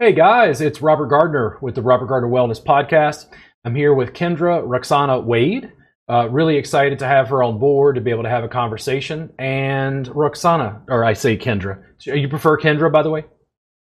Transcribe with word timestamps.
Hey 0.00 0.12
guys, 0.12 0.60
it's 0.60 0.82
Robert 0.82 1.06
Gardner 1.06 1.56
with 1.62 1.76
the 1.76 1.80
Robert 1.80 2.06
Gardner 2.06 2.28
Wellness 2.28 2.60
Podcast. 2.60 3.26
I'm 3.64 3.76
here 3.76 3.94
with 3.94 4.12
Kendra 4.12 4.60
Roxana 4.66 5.20
Wade. 5.20 5.70
Uh, 6.10 6.28
really 6.30 6.56
excited 6.56 6.98
to 6.98 7.06
have 7.06 7.28
her 7.28 7.44
on 7.44 7.60
board 7.60 7.94
to 7.94 8.00
be 8.00 8.10
able 8.10 8.24
to 8.24 8.28
have 8.28 8.42
a 8.42 8.48
conversation. 8.48 9.32
And 9.38 10.08
Roxana, 10.08 10.82
or 10.88 11.04
I 11.04 11.12
say 11.12 11.38
Kendra. 11.38 11.80
You 12.00 12.28
prefer 12.28 12.58
Kendra, 12.58 12.90
by 12.90 13.04
the 13.04 13.10
way? 13.10 13.24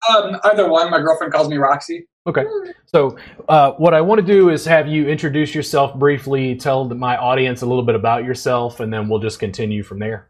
Um, 0.09 0.39
either 0.45 0.71
one. 0.71 0.91
My 0.91 1.01
girlfriend 1.01 1.35
calls 1.35 1.51
me 1.51 1.59
Roxy. 1.59 2.09
Okay. 2.27 2.45
So, 2.87 3.19
uh, 3.51 3.73
what 3.73 3.93
I 3.93 4.01
want 4.01 4.23
to 4.23 4.27
do 4.27 4.49
is 4.49 4.65
have 4.65 4.89
you 4.89 5.07
introduce 5.07 5.55
yourself 5.55 5.95
briefly, 5.95 6.57
tell 6.57 6.89
my 6.89 7.19
audience 7.19 7.61
a 7.61 7.67
little 7.67 7.85
bit 7.85 7.95
about 7.95 8.25
yourself, 8.25 8.81
and 8.81 8.91
then 8.91 9.11
we'll 9.11 9.21
just 9.21 9.39
continue 9.39 9.83
from 9.83 9.99
there. 9.99 10.30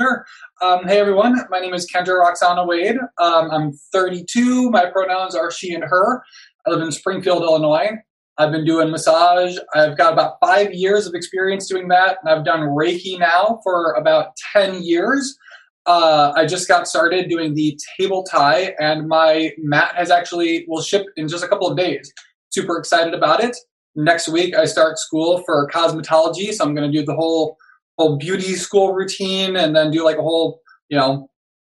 Sure. 0.00 0.26
Um, 0.60 0.88
hey, 0.88 0.98
everyone. 0.98 1.38
My 1.50 1.60
name 1.60 1.72
is 1.72 1.88
Kendra 1.88 2.18
Roxana 2.18 2.66
Wade. 2.66 2.96
Um, 3.22 3.48
I'm 3.52 3.72
32. 3.92 4.68
My 4.70 4.86
pronouns 4.90 5.36
are 5.36 5.52
she 5.52 5.72
and 5.72 5.84
her. 5.84 6.20
I 6.66 6.70
live 6.70 6.82
in 6.82 6.90
Springfield, 6.90 7.44
Illinois. 7.44 7.90
I've 8.36 8.50
been 8.50 8.64
doing 8.64 8.90
massage. 8.90 9.56
I've 9.72 9.96
got 9.96 10.12
about 10.12 10.38
five 10.40 10.74
years 10.74 11.06
of 11.06 11.14
experience 11.14 11.68
doing 11.68 11.86
that, 11.88 12.18
and 12.20 12.28
I've 12.28 12.44
done 12.44 12.62
Reiki 12.62 13.20
now 13.20 13.60
for 13.62 13.92
about 13.92 14.32
10 14.52 14.82
years. 14.82 15.38
Uh, 15.86 16.32
I 16.34 16.44
just 16.44 16.66
got 16.66 16.88
started 16.88 17.28
doing 17.28 17.54
the 17.54 17.78
table 17.96 18.24
Thai, 18.24 18.74
and 18.80 19.06
my 19.06 19.52
mat 19.58 19.94
has 19.94 20.10
actually 20.10 20.64
will 20.66 20.82
ship 20.82 21.06
in 21.16 21.28
just 21.28 21.44
a 21.44 21.48
couple 21.48 21.68
of 21.68 21.78
days. 21.78 22.12
Super 22.50 22.78
excited 22.78 23.14
about 23.14 23.44
it. 23.44 23.56
Next 23.94 24.26
week, 24.26 24.56
I 24.56 24.64
start 24.64 24.98
school 24.98 25.44
for 25.46 25.70
cosmetology, 25.70 26.52
so 26.52 26.64
I'm 26.64 26.74
going 26.74 26.90
to 26.90 26.98
do 26.98 27.06
the 27.06 27.14
whole 27.14 27.56
whole 27.98 28.16
beauty 28.16 28.54
school 28.54 28.92
routine, 28.92 29.56
and 29.56 29.74
then 29.74 29.90
do 29.90 30.04
like 30.04 30.18
a 30.18 30.22
whole 30.22 30.60
you 30.88 30.96
know 30.96 31.30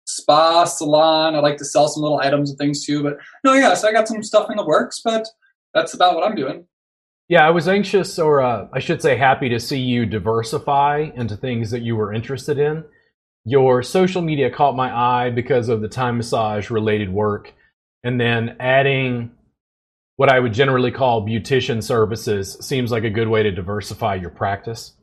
spa 0.06 0.64
salon. 0.64 1.34
I 1.34 1.40
like 1.40 1.56
to 1.58 1.64
sell 1.64 1.88
some 1.88 2.02
little 2.02 2.20
items 2.20 2.50
and 2.50 2.58
things 2.58 2.84
too. 2.84 3.02
But 3.02 3.18
no, 3.44 3.54
yeah, 3.54 3.74
so 3.74 3.88
I 3.88 3.92
got 3.92 4.08
some 4.08 4.22
stuff 4.22 4.50
in 4.50 4.56
the 4.56 4.64
works, 4.64 5.00
but 5.04 5.26
that's 5.74 5.94
about 5.94 6.14
what 6.14 6.24
I'm 6.24 6.34
doing. 6.34 6.66
Yeah, 7.28 7.46
I 7.46 7.50
was 7.50 7.68
anxious, 7.68 8.18
or 8.18 8.42
uh, 8.42 8.66
I 8.72 8.80
should 8.80 9.00
say, 9.00 9.16
happy 9.16 9.48
to 9.50 9.60
see 9.60 9.78
you 9.78 10.04
diversify 10.04 11.10
into 11.14 11.36
things 11.36 11.70
that 11.70 11.82
you 11.82 11.94
were 11.94 12.12
interested 12.12 12.58
in. 12.58 12.84
Your 13.44 13.84
social 13.84 14.20
media 14.20 14.50
caught 14.50 14.74
my 14.74 14.92
eye 14.92 15.30
because 15.30 15.68
of 15.68 15.80
the 15.80 15.88
Thai 15.88 16.10
massage 16.10 16.70
related 16.70 17.12
work, 17.12 17.54
and 18.02 18.20
then 18.20 18.56
adding 18.58 19.30
what 20.16 20.28
I 20.28 20.40
would 20.40 20.52
generally 20.52 20.90
call 20.90 21.24
beautician 21.24 21.82
services 21.82 22.56
seems 22.60 22.90
like 22.90 23.04
a 23.04 23.10
good 23.10 23.28
way 23.28 23.44
to 23.44 23.52
diversify 23.52 24.16
your 24.16 24.30
practice. 24.30 24.94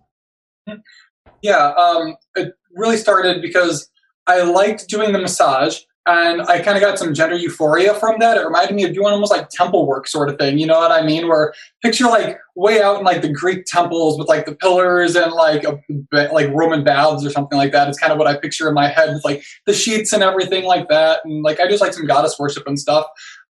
Yeah, 1.42 1.73
um, 1.78 2.16
it 2.36 2.53
really 2.75 2.97
started 2.97 3.42
because 3.42 3.89
I 4.28 4.42
liked 4.44 4.88
doing 4.88 5.14
the 5.14 5.20
massage, 5.20 5.80
and 6.08 6.42
I 6.44 6.61
kind 6.61 6.78
of 6.78 6.81
got 6.81 6.97
some 6.97 7.14
gender 7.14 7.36
euphoria 7.36 7.94
from 7.94 8.19
that. 8.19 8.38
It 8.38 8.45
reminded 8.45 8.75
me 8.75 8.86
of 8.86 8.94
doing 8.94 9.08
almost 9.08 9.31
like 9.31 9.50
temple 9.50 9.86
work 9.86 10.08
sort 10.08 10.30
of 10.30 10.38
thing. 10.38 10.58
You 10.58 10.66
know 10.66 10.80
what 10.80 10.92
I 10.92 11.06
mean? 11.06 11.28
Where 11.28 11.53
picture 11.84 12.06
like 12.06 12.39
way 12.56 12.81
out 12.81 13.00
in 13.00 13.03
like 13.03 13.22
the 13.22 13.31
Greek 13.31 13.66
temples 13.66 14.17
with 14.17 14.30
like 14.30 14.45
the 14.45 14.56
pillars 14.56 15.16
and 15.16 15.34
like 15.34 15.66
a, 15.66 15.78
like 16.14 16.50
Roman 16.53 16.86
baths 16.86 17.25
or 17.25 17.30
something 17.30 17.58
like 17.58 17.73
that. 17.73 17.89
It's 17.89 18.00
kind 18.00 18.14
of 18.14 18.17
what 18.17 18.28
I 18.28 18.38
picture 18.38 18.69
in 18.69 18.73
my 18.73 18.88
head 18.88 19.14
with 19.14 19.25
like 19.25 19.44
the 19.66 19.73
sheets 19.73 20.14
and 20.14 20.23
everything 20.23 20.64
like 20.64 20.88
that. 20.88 21.19
And 21.25 21.44
like 21.44 21.59
I 21.59 21.67
just 21.67 21.81
like 21.81 21.94
some 21.94 22.08
goddess 22.08 22.39
worship 22.39 22.66
and 22.67 22.80
stuff. 22.80 23.06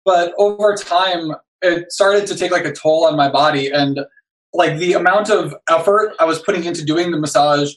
But 0.06 0.32
over 0.38 0.74
time, 0.76 1.32
it 1.60 1.92
started 1.92 2.26
to 2.28 2.36
take 2.36 2.52
like 2.52 2.64
a 2.64 2.72
toll 2.72 3.04
on 3.04 3.16
my 3.16 3.28
body 3.28 3.70
and 3.70 4.00
like 4.56 4.78
the 4.78 4.94
amount 4.94 5.30
of 5.30 5.54
effort 5.68 6.14
I 6.18 6.24
was 6.24 6.40
putting 6.40 6.64
into 6.64 6.84
doing 6.84 7.10
the 7.10 7.18
massage, 7.18 7.72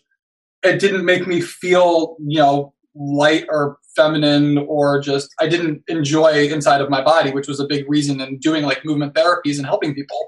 it 0.63 0.79
didn't 0.79 1.05
make 1.05 1.27
me 1.27 1.41
feel 1.41 2.15
you 2.19 2.39
know 2.39 2.73
light 2.95 3.45
or 3.49 3.77
feminine 3.95 4.57
or 4.59 5.01
just 5.01 5.33
I 5.39 5.47
didn't 5.47 5.83
enjoy 5.87 6.49
inside 6.49 6.81
of 6.81 6.89
my 6.89 7.03
body, 7.03 7.31
which 7.31 7.47
was 7.47 7.59
a 7.59 7.67
big 7.67 7.89
reason 7.89 8.21
in 8.21 8.37
doing 8.39 8.63
like 8.63 8.85
movement 8.85 9.13
therapies 9.13 9.57
and 9.57 9.65
helping 9.65 9.93
people. 9.93 10.27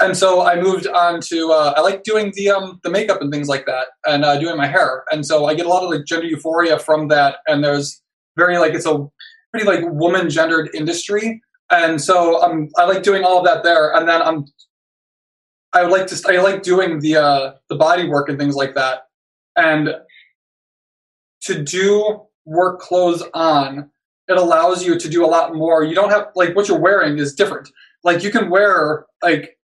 And 0.00 0.16
so 0.16 0.44
I 0.44 0.60
moved 0.60 0.86
on 0.86 1.20
to 1.20 1.52
uh, 1.52 1.74
I 1.76 1.80
like 1.80 2.02
doing 2.02 2.32
the 2.34 2.50
um, 2.50 2.80
the 2.82 2.90
makeup 2.90 3.20
and 3.20 3.32
things 3.32 3.48
like 3.48 3.66
that, 3.66 3.88
and 4.06 4.24
uh, 4.24 4.38
doing 4.38 4.56
my 4.56 4.66
hair. 4.66 5.04
And 5.12 5.24
so 5.24 5.46
I 5.46 5.54
get 5.54 5.66
a 5.66 5.68
lot 5.68 5.84
of 5.84 5.90
like 5.90 6.04
gender 6.06 6.26
euphoria 6.26 6.78
from 6.78 7.08
that. 7.08 7.36
And 7.46 7.62
there's 7.62 8.02
very 8.36 8.58
like 8.58 8.74
it's 8.74 8.86
a 8.86 9.06
pretty 9.52 9.66
like 9.66 9.80
woman 9.92 10.28
gendered 10.30 10.70
industry. 10.74 11.40
And 11.70 12.00
so 12.00 12.42
um, 12.42 12.68
I 12.76 12.84
like 12.84 13.02
doing 13.02 13.24
all 13.24 13.38
of 13.38 13.44
that 13.44 13.62
there. 13.62 13.94
And 13.94 14.08
then 14.08 14.20
I'm 14.22 14.46
I 15.72 15.82
would 15.82 15.92
like 15.92 16.06
to 16.08 16.22
I 16.28 16.40
like 16.42 16.62
doing 16.62 17.00
the 17.00 17.16
uh, 17.16 17.52
the 17.68 17.76
body 17.76 18.08
work 18.08 18.28
and 18.28 18.38
things 18.38 18.54
like 18.54 18.74
that. 18.74 19.06
And 19.56 19.94
to 21.42 21.62
do 21.62 22.22
work 22.44 22.80
clothes 22.80 23.22
on, 23.34 23.90
it 24.28 24.36
allows 24.36 24.84
you 24.84 24.98
to 24.98 25.08
do 25.08 25.24
a 25.24 25.26
lot 25.26 25.54
more. 25.54 25.84
You 25.84 25.94
don't 25.94 26.10
have 26.10 26.28
like 26.34 26.54
what 26.54 26.68
you're 26.68 26.80
wearing 26.80 27.18
is 27.18 27.34
different. 27.34 27.68
Like 28.04 28.22
you 28.22 28.30
can 28.30 28.50
wear 28.50 29.06
like 29.22 29.58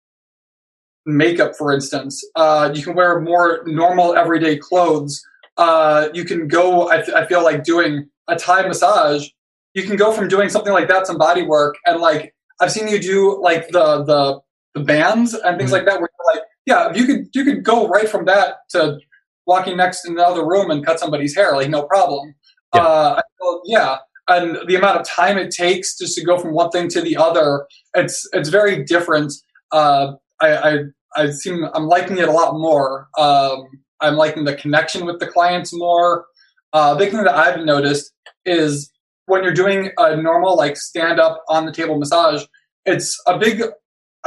makeup, 1.05 1.55
for 1.55 1.73
instance. 1.73 2.23
Uh, 2.35 2.71
you 2.73 2.83
can 2.83 2.95
wear 2.95 3.19
more 3.19 3.63
normal 3.65 4.15
everyday 4.15 4.57
clothes. 4.57 5.21
Uh, 5.57 6.09
you 6.13 6.23
can 6.23 6.47
go. 6.47 6.89
I, 6.89 7.03
I 7.15 7.25
feel 7.27 7.43
like 7.43 7.63
doing 7.63 8.07
a 8.27 8.35
Thai 8.35 8.67
massage. 8.67 9.27
You 9.73 9.83
can 9.83 9.95
go 9.95 10.11
from 10.11 10.27
doing 10.27 10.49
something 10.49 10.73
like 10.73 10.87
that, 10.87 11.07
some 11.07 11.17
body 11.17 11.43
work, 11.43 11.75
and 11.85 11.99
like 11.99 12.33
I've 12.61 12.71
seen 12.71 12.87
you 12.87 12.99
do 12.99 13.41
like 13.41 13.67
the 13.69 14.03
the 14.03 14.39
the 14.73 14.81
bands 14.81 15.33
and 15.33 15.57
things 15.57 15.71
mm-hmm. 15.71 15.77
like 15.77 15.85
that. 15.85 15.99
Where 15.99 16.09
you're 16.17 16.35
like, 16.35 16.43
yeah, 16.65 16.93
you 16.93 17.05
could 17.05 17.27
you 17.33 17.43
could 17.43 17.63
go 17.63 17.87
right 17.87 18.09
from 18.09 18.25
that 18.25 18.55
to 18.69 18.99
walking 19.45 19.77
next 19.77 20.05
in 20.05 20.13
another 20.13 20.45
room 20.45 20.69
and 20.69 20.85
cut 20.85 20.99
somebody's 20.99 21.35
hair, 21.35 21.53
like 21.53 21.69
no 21.69 21.83
problem. 21.83 22.35
Yeah. 22.75 22.81
Uh, 22.81 23.21
yeah. 23.65 23.97
And 24.27 24.57
the 24.67 24.75
amount 24.75 24.99
of 24.99 25.07
time 25.07 25.37
it 25.37 25.51
takes 25.51 25.97
just 25.97 26.15
to 26.15 26.25
go 26.25 26.37
from 26.37 26.53
one 26.53 26.69
thing 26.69 26.89
to 26.89 27.01
the 27.01 27.15
other, 27.15 27.65
it's 27.95 28.27
it's 28.33 28.49
very 28.49 28.83
different. 28.83 29.33
Uh, 29.71 30.13
I, 30.41 30.57
I 30.57 30.77
I 31.15 31.29
seem 31.31 31.65
I'm 31.73 31.87
liking 31.87 32.17
it 32.17 32.27
a 32.27 32.31
lot 32.31 32.53
more. 32.53 33.07
Um, 33.17 33.65
I'm 34.01 34.15
liking 34.15 34.43
the 34.43 34.55
connection 34.55 35.05
with 35.05 35.19
the 35.19 35.27
clients 35.27 35.73
more. 35.73 36.25
Uh, 36.73 36.95
big 36.95 37.11
thing 37.11 37.23
that 37.23 37.35
I've 37.35 37.63
noticed 37.63 38.11
is 38.45 38.91
when 39.25 39.43
you're 39.43 39.53
doing 39.53 39.91
a 39.97 40.15
normal 40.15 40.57
like 40.57 40.75
stand 40.77 41.19
up 41.19 41.43
on 41.47 41.65
the 41.65 41.71
table 41.71 41.97
massage, 41.97 42.43
it's 42.85 43.17
a 43.27 43.37
big 43.37 43.63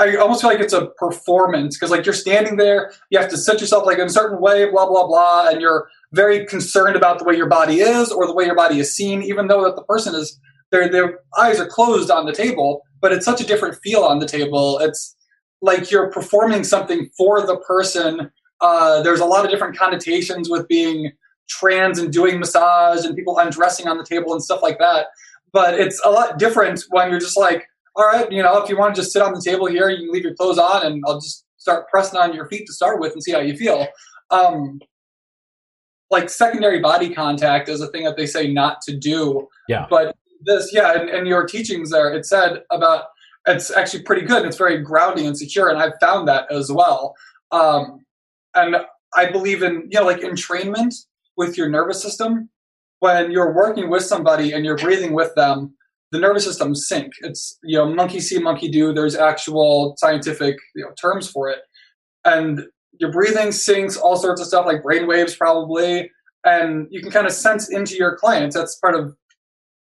I 0.00 0.16
almost 0.16 0.40
feel 0.40 0.50
like 0.50 0.60
it's 0.60 0.72
a 0.72 0.86
performance 0.96 1.76
because 1.76 1.90
like 1.90 2.06
you're 2.06 2.14
standing 2.14 2.56
there, 2.56 2.90
you 3.10 3.18
have 3.18 3.28
to 3.30 3.36
set 3.36 3.60
yourself 3.60 3.84
like 3.84 3.98
in 3.98 4.06
a 4.06 4.10
certain 4.10 4.40
way, 4.40 4.68
blah 4.70 4.88
blah 4.88 5.06
blah, 5.06 5.48
and 5.48 5.60
you're 5.60 5.88
very 6.12 6.46
concerned 6.46 6.96
about 6.96 7.18
the 7.18 7.24
way 7.24 7.36
your 7.36 7.48
body 7.48 7.80
is 7.80 8.10
or 8.10 8.26
the 8.26 8.34
way 8.34 8.46
your 8.46 8.54
body 8.54 8.80
is 8.80 8.94
seen, 8.94 9.22
even 9.22 9.48
though 9.48 9.62
that 9.64 9.76
the 9.76 9.84
person 9.84 10.14
is 10.14 10.40
their 10.70 10.88
their 10.88 11.20
eyes 11.38 11.60
are 11.60 11.66
closed 11.66 12.10
on 12.10 12.24
the 12.24 12.32
table, 12.32 12.82
but 13.02 13.12
it's 13.12 13.26
such 13.26 13.42
a 13.42 13.46
different 13.46 13.76
feel 13.82 14.00
on 14.00 14.20
the 14.20 14.26
table. 14.26 14.78
It's 14.78 15.14
like 15.60 15.90
you're 15.90 16.10
performing 16.10 16.64
something 16.64 17.10
for 17.18 17.46
the 17.46 17.58
person. 17.58 18.30
Uh, 18.62 19.02
there's 19.02 19.20
a 19.20 19.26
lot 19.26 19.44
of 19.44 19.50
different 19.50 19.76
connotations 19.76 20.48
with 20.48 20.66
being 20.66 21.12
trans 21.48 21.98
and 21.98 22.12
doing 22.12 22.38
massage 22.38 23.04
and 23.04 23.14
people 23.16 23.38
undressing 23.38 23.86
on 23.86 23.98
the 23.98 24.04
table 24.04 24.32
and 24.32 24.42
stuff 24.42 24.62
like 24.62 24.78
that. 24.78 25.08
But 25.52 25.78
it's 25.78 26.00
a 26.04 26.10
lot 26.10 26.38
different 26.38 26.80
when 26.90 27.10
you're 27.10 27.20
just 27.20 27.36
like 27.36 27.66
all 27.96 28.06
right, 28.06 28.30
you 28.30 28.42
know, 28.42 28.62
if 28.62 28.68
you 28.68 28.78
want 28.78 28.94
to 28.94 29.00
just 29.00 29.12
sit 29.12 29.22
on 29.22 29.32
the 29.32 29.42
table 29.42 29.66
here, 29.66 29.90
you 29.90 29.98
can 29.98 30.12
leave 30.12 30.24
your 30.24 30.34
clothes 30.34 30.58
on, 30.58 30.86
and 30.86 31.02
I'll 31.06 31.20
just 31.20 31.44
start 31.56 31.88
pressing 31.88 32.18
on 32.18 32.34
your 32.34 32.48
feet 32.48 32.66
to 32.66 32.72
start 32.72 33.00
with 33.00 33.12
and 33.12 33.22
see 33.22 33.32
how 33.32 33.40
you 33.40 33.56
feel. 33.56 33.86
Um, 34.30 34.80
like 36.10 36.28
secondary 36.28 36.80
body 36.80 37.14
contact 37.14 37.68
is 37.68 37.80
a 37.80 37.88
thing 37.88 38.04
that 38.04 38.16
they 38.16 38.26
say 38.26 38.52
not 38.52 38.80
to 38.82 38.96
do. 38.96 39.48
Yeah. 39.68 39.86
But 39.88 40.16
this, 40.44 40.70
yeah, 40.72 40.98
and, 40.98 41.08
and 41.08 41.26
your 41.26 41.46
teachings 41.46 41.90
there, 41.90 42.12
it 42.12 42.26
said 42.26 42.62
about 42.70 43.04
it's 43.46 43.70
actually 43.70 44.02
pretty 44.02 44.22
good. 44.22 44.44
It's 44.44 44.56
very 44.56 44.78
grounding 44.78 45.26
and 45.26 45.36
secure, 45.36 45.68
and 45.68 45.78
I've 45.78 45.98
found 46.00 46.28
that 46.28 46.50
as 46.50 46.70
well. 46.70 47.14
Um, 47.52 48.04
and 48.54 48.76
I 49.16 49.30
believe 49.30 49.62
in 49.62 49.88
you 49.90 50.00
know 50.00 50.04
like 50.04 50.20
entrainment 50.20 50.94
with 51.36 51.56
your 51.56 51.68
nervous 51.68 52.02
system. 52.02 52.50
When 53.00 53.30
you're 53.30 53.54
working 53.54 53.88
with 53.88 54.04
somebody 54.04 54.52
and 54.52 54.64
you're 54.64 54.76
breathing 54.76 55.14
with 55.14 55.34
them, 55.34 55.74
the 56.12 56.18
nervous 56.18 56.44
system 56.44 56.74
sync. 56.74 57.12
It's 57.20 57.58
you 57.62 57.78
know 57.78 57.92
monkey 57.92 58.20
see, 58.20 58.38
monkey 58.38 58.68
do. 58.68 58.92
There's 58.92 59.16
actual 59.16 59.94
scientific 59.98 60.56
you 60.74 60.84
know, 60.84 60.90
terms 61.00 61.30
for 61.30 61.48
it, 61.48 61.60
and 62.24 62.62
your 62.98 63.12
breathing 63.12 63.48
syncs 63.48 63.98
all 64.00 64.16
sorts 64.16 64.40
of 64.40 64.46
stuff 64.46 64.66
like 64.66 64.82
brain 64.82 65.06
waves 65.06 65.34
probably, 65.34 66.10
and 66.44 66.86
you 66.90 67.00
can 67.00 67.10
kind 67.10 67.26
of 67.26 67.32
sense 67.32 67.70
into 67.70 67.96
your 67.96 68.16
clients. 68.16 68.56
That's 68.56 68.76
part 68.76 68.94
of 68.94 69.14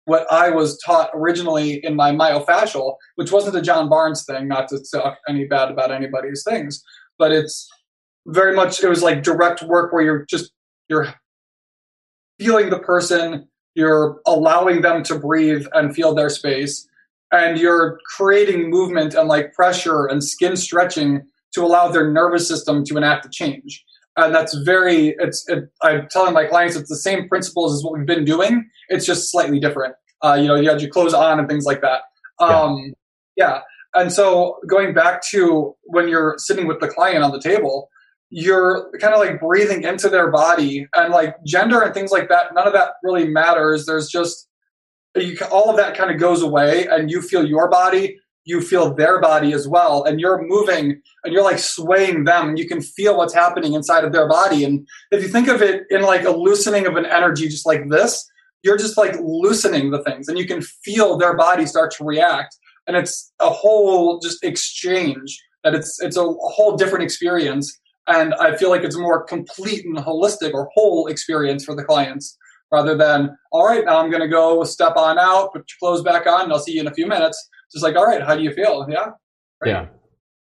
what 0.05 0.26
I 0.32 0.50
was 0.50 0.79
taught 0.85 1.11
originally 1.14 1.85
in 1.85 1.94
my 1.94 2.11
myofascial, 2.12 2.97
which 3.17 3.31
wasn't 3.31 3.56
a 3.56 3.62
John 3.62 3.88
Barnes 3.88 4.25
thing. 4.25 4.49
Not 4.49 4.69
to 4.69 4.81
talk 4.93 5.19
any 5.29 5.44
bad 5.44 5.70
about 5.70 5.93
anybody's 5.93 6.43
things, 6.44 6.82
but 7.19 7.32
it's 7.32 7.69
very 8.26 8.55
much 8.55 8.82
it 8.82 8.88
was 8.88 9.02
like 9.02 9.23
direct 9.23 9.62
work 9.62 9.93
where 9.93 10.02
you're 10.02 10.25
just 10.29 10.52
you're 10.88 11.12
feeling 12.38 12.70
the 12.70 12.79
person 12.79 13.49
you're 13.75 14.21
allowing 14.27 14.83
them 14.83 15.03
to 15.05 15.19
breathe 15.19 15.67
and 15.73 15.95
feel 15.95 16.15
their 16.15 16.29
space. 16.29 16.89
And 17.31 17.59
you're 17.59 17.99
creating 18.17 18.69
movement 18.69 19.15
and 19.15 19.29
like 19.29 19.55
pressure 19.55 20.07
and 20.07 20.23
skin 20.23 20.57
stretching 20.57 21.23
to 21.55 21.63
allow 21.63 21.89
their 21.89 22.11
nervous 22.11 22.47
system 22.47 22.85
to 22.85 22.97
enact 22.97 23.25
a 23.27 23.31
change. 23.31 23.85
And 24.17 24.35
that's 24.35 24.55
very 24.65 25.15
it's 25.19 25.49
it, 25.49 25.71
i'm 25.83 26.07
telling 26.11 26.35
my 26.35 26.45
clients 26.45 26.77
it's 26.77 26.91
the 26.91 26.97
same 26.97 27.29
principles 27.29 27.75
as 27.75 27.83
what 27.83 27.97
we've 27.97 28.07
been 28.07 28.27
doing. 28.27 28.69
It's 28.89 29.07
just 29.07 29.31
slightly 29.31 29.59
different. 29.59 29.95
Uh, 30.23 30.35
you 30.35 30.47
know 30.47 30.55
you 30.55 30.69
had 30.69 30.83
your 30.83 30.91
clothes 30.91 31.15
on 31.15 31.39
and 31.39 31.49
things 31.49 31.65
like 31.65 31.81
that. 31.81 32.03
Um, 32.39 32.93
yeah. 33.37 33.55
yeah. 33.55 33.61
And 33.95 34.13
so 34.13 34.59
going 34.67 34.93
back 34.95 35.23
to 35.31 35.75
when 35.85 36.09
you're 36.09 36.35
sitting 36.39 36.67
with 36.67 36.81
the 36.81 36.89
client 36.89 37.25
on 37.25 37.31
the 37.31 37.41
table, 37.41 37.89
you're 38.34 38.90
kind 38.99 39.12
of 39.12 39.20
like 39.20 39.38
breathing 39.38 39.82
into 39.82 40.08
their 40.08 40.31
body 40.31 40.88
and 40.94 41.12
like 41.12 41.37
gender 41.44 41.82
and 41.82 41.93
things 41.93 42.11
like 42.11 42.31
that. 42.31 42.55
None 42.55 42.67
of 42.67 42.73
that 42.73 42.94
really 43.02 43.29
matters. 43.29 43.84
There's 43.84 44.08
just 44.08 44.49
you, 45.14 45.37
all 45.50 45.69
of 45.69 45.76
that 45.76 45.94
kind 45.94 46.11
of 46.11 46.19
goes 46.19 46.40
away 46.40 46.87
and 46.87 47.11
you 47.11 47.20
feel 47.20 47.46
your 47.46 47.69
body 47.69 48.17
you 48.44 48.61
feel 48.61 48.93
their 48.93 49.20
body 49.20 49.52
as 49.52 49.69
well 49.69 50.02
and 50.02 50.19
you're 50.19 50.43
moving 50.43 51.00
and 51.23 51.32
you're 51.32 51.44
like 51.44 51.58
swaying 51.61 52.25
them 52.25 52.49
and 52.49 52.58
you 52.58 52.67
can 52.67 52.81
feel 52.81 53.17
what's 53.17 53.34
happening 53.34 53.75
inside 53.75 54.02
of 54.02 54.12
their 54.12 54.29
body 54.29 54.64
and 54.64 54.87
if 55.12 55.23
you 55.23 55.28
think 55.28 55.46
of 55.46 55.62
it 55.62 55.85
in 55.90 56.02
like 56.02 56.25
a 56.25 56.31
loosening 56.31 56.87
of 56.87 56.96
an 56.96 57.06
energy 57.06 57.46
just 57.49 57.67
like 57.67 57.88
this 57.88 58.28
you're 58.64 58.78
just 58.78 58.96
like 58.96 59.14
loosening 59.20 59.90
the 59.90 60.02
things 60.02 60.26
and 60.26 60.38
you 60.38 60.46
can 60.46 60.61
feel 60.61 61.17
their 61.17 61.37
body 61.37 61.67
start 61.67 61.93
to 61.93 62.05
react 62.05 62.56
and 62.88 62.96
it's 62.96 63.32
a 63.40 63.50
whole 63.50 64.19
just 64.19 64.43
exchange 64.43 65.40
that 65.62 65.75
it's 65.75 66.00
it's 66.00 66.17
a 66.17 66.25
whole 66.25 66.76
different 66.76 67.05
experience 67.05 67.78
and 68.06 68.34
i 68.34 68.56
feel 68.56 68.70
like 68.70 68.82
it's 68.82 68.96
a 68.96 69.00
more 69.00 69.22
complete 69.22 69.84
and 69.84 69.96
holistic 69.96 70.52
or 70.54 70.69
whole 70.75 71.06
experience 71.06 71.64
for 71.64 71.75
the 71.75 71.84
clients 71.84 72.37
rather 72.70 72.96
than 72.96 73.37
all 73.52 73.66
right 73.66 73.84
now 73.84 73.99
i'm 73.99 74.10
going 74.10 74.22
to 74.22 74.28
go 74.28 74.64
step 74.64 74.96
on 74.96 75.19
out 75.19 75.52
put 75.52 75.64
your 75.69 75.76
clothes 75.78 76.02
back 76.02 76.26
on 76.26 76.44
and 76.44 76.52
i'll 76.52 76.58
see 76.58 76.72
you 76.72 76.81
in 76.81 76.87
a 76.87 76.94
few 76.94 77.06
minutes 77.06 77.49
just 77.72 77.82
like, 77.82 77.96
all 77.96 78.06
right, 78.06 78.22
how 78.22 78.37
do 78.37 78.43
you 78.43 78.52
feel? 78.52 78.87
Yeah. 78.88 79.10
Great. 79.60 79.72
Yeah. 79.72 79.87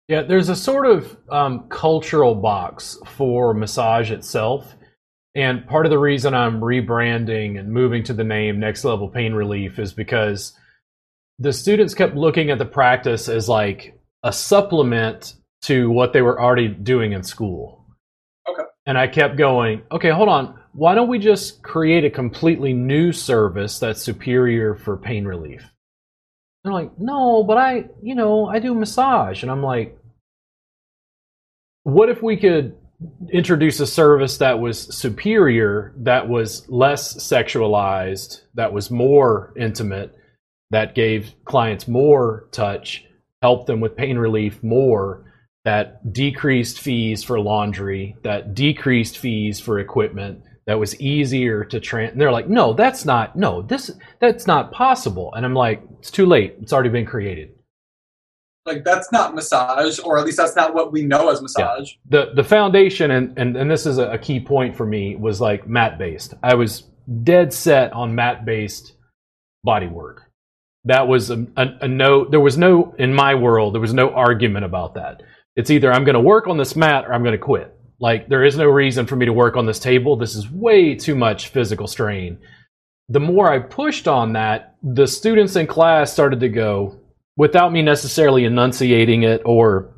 Yeah, 0.06 0.22
there's 0.22 0.48
a 0.48 0.56
sort 0.56 0.86
of 0.86 1.18
um, 1.28 1.68
cultural 1.68 2.34
box 2.34 2.96
for 3.04 3.52
massage 3.52 4.10
itself. 4.10 4.74
And 5.34 5.66
part 5.66 5.84
of 5.84 5.90
the 5.90 5.98
reason 5.98 6.32
I'm 6.32 6.60
rebranding 6.60 7.58
and 7.58 7.70
moving 7.70 8.02
to 8.04 8.14
the 8.14 8.24
name 8.24 8.58
Next 8.58 8.84
Level 8.84 9.08
Pain 9.08 9.34
Relief 9.34 9.78
is 9.78 9.92
because 9.92 10.56
the 11.38 11.52
students 11.52 11.92
kept 11.92 12.16
looking 12.16 12.50
at 12.50 12.58
the 12.58 12.64
practice 12.64 13.28
as 13.28 13.50
like 13.50 14.00
a 14.22 14.32
supplement 14.32 15.34
to 15.62 15.90
what 15.90 16.12
they 16.12 16.22
were 16.22 16.40
already 16.40 16.68
doing 16.68 17.12
in 17.12 17.22
school. 17.22 17.86
Okay. 18.48 18.62
And 18.86 18.96
I 18.96 19.06
kept 19.06 19.36
going, 19.36 19.82
okay, 19.90 20.10
hold 20.10 20.28
on. 20.28 20.58
Why 20.72 20.94
don't 20.94 21.08
we 21.08 21.18
just 21.18 21.62
create 21.62 22.04
a 22.04 22.10
completely 22.10 22.72
new 22.72 23.12
service 23.12 23.78
that's 23.78 24.02
superior 24.02 24.74
for 24.74 24.96
pain 24.96 25.24
relief? 25.24 25.72
they're 26.68 26.72
like, 26.72 26.98
no, 26.98 27.44
but 27.44 27.56
I, 27.56 27.86
you 28.02 28.14
know, 28.14 28.46
I 28.46 28.58
do 28.58 28.74
massage. 28.74 29.42
And 29.42 29.50
I'm 29.50 29.62
like, 29.62 29.98
what 31.84 32.08
if 32.08 32.22
we 32.22 32.36
could 32.36 32.76
introduce 33.32 33.80
a 33.80 33.86
service 33.86 34.38
that 34.38 34.58
was 34.58 34.94
superior, 34.94 35.94
that 35.98 36.28
was 36.28 36.68
less 36.68 37.14
sexualized, 37.16 38.42
that 38.54 38.72
was 38.72 38.90
more 38.90 39.54
intimate, 39.56 40.14
that 40.70 40.94
gave 40.94 41.32
clients 41.44 41.86
more 41.86 42.48
touch, 42.50 43.04
helped 43.40 43.66
them 43.66 43.80
with 43.80 43.96
pain 43.96 44.18
relief 44.18 44.62
more, 44.62 45.27
that 45.68 46.14
decreased 46.14 46.80
fees 46.80 47.22
for 47.22 47.38
laundry, 47.38 48.16
that 48.22 48.54
decreased 48.54 49.18
fees 49.18 49.60
for 49.60 49.80
equipment, 49.80 50.42
that 50.66 50.78
was 50.78 50.98
easier 50.98 51.62
to 51.62 51.78
train. 51.78 52.16
They're 52.16 52.32
like, 52.32 52.48
no, 52.48 52.72
that's 52.72 53.04
not, 53.04 53.36
no, 53.36 53.60
this, 53.60 53.90
that's 54.18 54.46
not 54.46 54.72
possible. 54.72 55.34
And 55.34 55.44
I'm 55.44 55.52
like, 55.52 55.82
it's 55.98 56.10
too 56.10 56.24
late. 56.24 56.56
It's 56.62 56.72
already 56.72 56.88
been 56.88 57.04
created. 57.04 57.50
Like 58.64 58.82
that's 58.82 59.12
not 59.12 59.34
massage, 59.34 59.98
or 59.98 60.18
at 60.18 60.24
least 60.24 60.38
that's 60.38 60.56
not 60.56 60.72
what 60.72 60.90
we 60.90 61.02
know 61.02 61.28
as 61.28 61.42
massage. 61.42 61.90
Yeah. 61.90 62.24
The 62.24 62.32
the 62.34 62.44
foundation, 62.44 63.10
and, 63.10 63.38
and 63.38 63.56
and 63.56 63.70
this 63.70 63.84
is 63.86 63.96
a 63.96 64.18
key 64.18 64.40
point 64.40 64.76
for 64.76 64.84
me, 64.84 65.16
was 65.16 65.40
like 65.40 65.66
mat 65.66 65.98
based. 65.98 66.34
I 66.42 66.54
was 66.54 66.84
dead 67.22 67.52
set 67.52 67.94
on 67.94 68.14
mat 68.14 68.44
based 68.44 68.94
body 69.64 69.86
work. 69.86 70.30
That 70.84 71.08
was 71.08 71.30
a, 71.30 71.46
a, 71.56 71.66
a 71.82 71.88
no. 71.88 72.26
There 72.26 72.40
was 72.40 72.58
no 72.58 72.94
in 72.98 73.14
my 73.14 73.34
world. 73.34 73.72
There 73.74 73.80
was 73.80 73.94
no 73.94 74.10
argument 74.10 74.66
about 74.66 74.94
that. 74.94 75.22
It's 75.58 75.70
either 75.70 75.92
I'm 75.92 76.04
going 76.04 76.14
to 76.14 76.20
work 76.20 76.46
on 76.46 76.56
this 76.56 76.74
mat 76.74 77.04
or 77.04 77.12
I'm 77.12 77.22
going 77.22 77.32
to 77.32 77.38
quit 77.38 77.78
like, 78.00 78.28
there 78.28 78.44
is 78.44 78.56
no 78.56 78.66
reason 78.66 79.06
for 79.06 79.16
me 79.16 79.26
to 79.26 79.32
work 79.32 79.56
on 79.56 79.66
this 79.66 79.80
table. 79.80 80.16
This 80.16 80.36
is 80.36 80.50
way 80.50 80.94
too 80.94 81.16
much 81.16 81.48
physical 81.48 81.88
strain. 81.88 82.38
The 83.08 83.20
more 83.20 83.50
I 83.50 83.58
pushed 83.58 84.06
on 84.06 84.34
that, 84.34 84.76
the 84.82 85.06
students 85.06 85.56
in 85.56 85.66
class 85.66 86.12
started 86.12 86.40
to 86.40 86.48
go, 86.48 87.00
without 87.36 87.72
me 87.72 87.82
necessarily 87.82 88.44
enunciating 88.44 89.24
it 89.24 89.42
or 89.44 89.94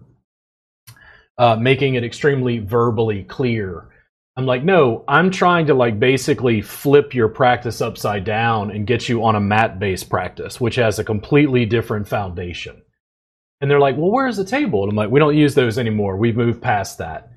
uh, 1.37 1.57
making 1.57 1.95
it 1.95 2.05
extremely 2.05 2.59
verbally 2.59 3.25
clear. 3.25 3.89
I'm 4.37 4.47
like, 4.47 4.65
no, 4.65 5.05
I'm 5.09 5.31
trying 5.31 5.67
to 5.67 5.75
like 5.75 5.99
basically 5.99 6.63
flip 6.63 7.15
your 7.15 7.29
practice 7.29 7.83
upside 7.83 8.25
down 8.25 8.71
and 8.71 8.87
get 8.87 9.09
you 9.09 9.25
on 9.25 9.37
a 9.37 9.41
mat 9.41 9.79
based 9.79 10.09
practice, 10.09 10.61
which 10.61 10.77
has 10.77 10.99
a 10.99 11.05
completely 11.05 11.67
different 11.67 12.09
foundation. 12.09 12.81
And 13.61 13.71
they're 13.71 13.81
like, 13.81 13.97
well, 13.97 14.11
where's 14.11 14.37
the 14.37 14.45
table? 14.45 14.83
And 14.83 14.91
I'm 14.91 14.97
like, 14.97 15.11
we 15.11 15.21
don't 15.21 15.37
use 15.37 15.55
those 15.55 15.79
anymore. 15.79 16.17
We've 16.17 16.37
moved 16.37 16.63
past 16.63 16.99
that. 16.99 17.31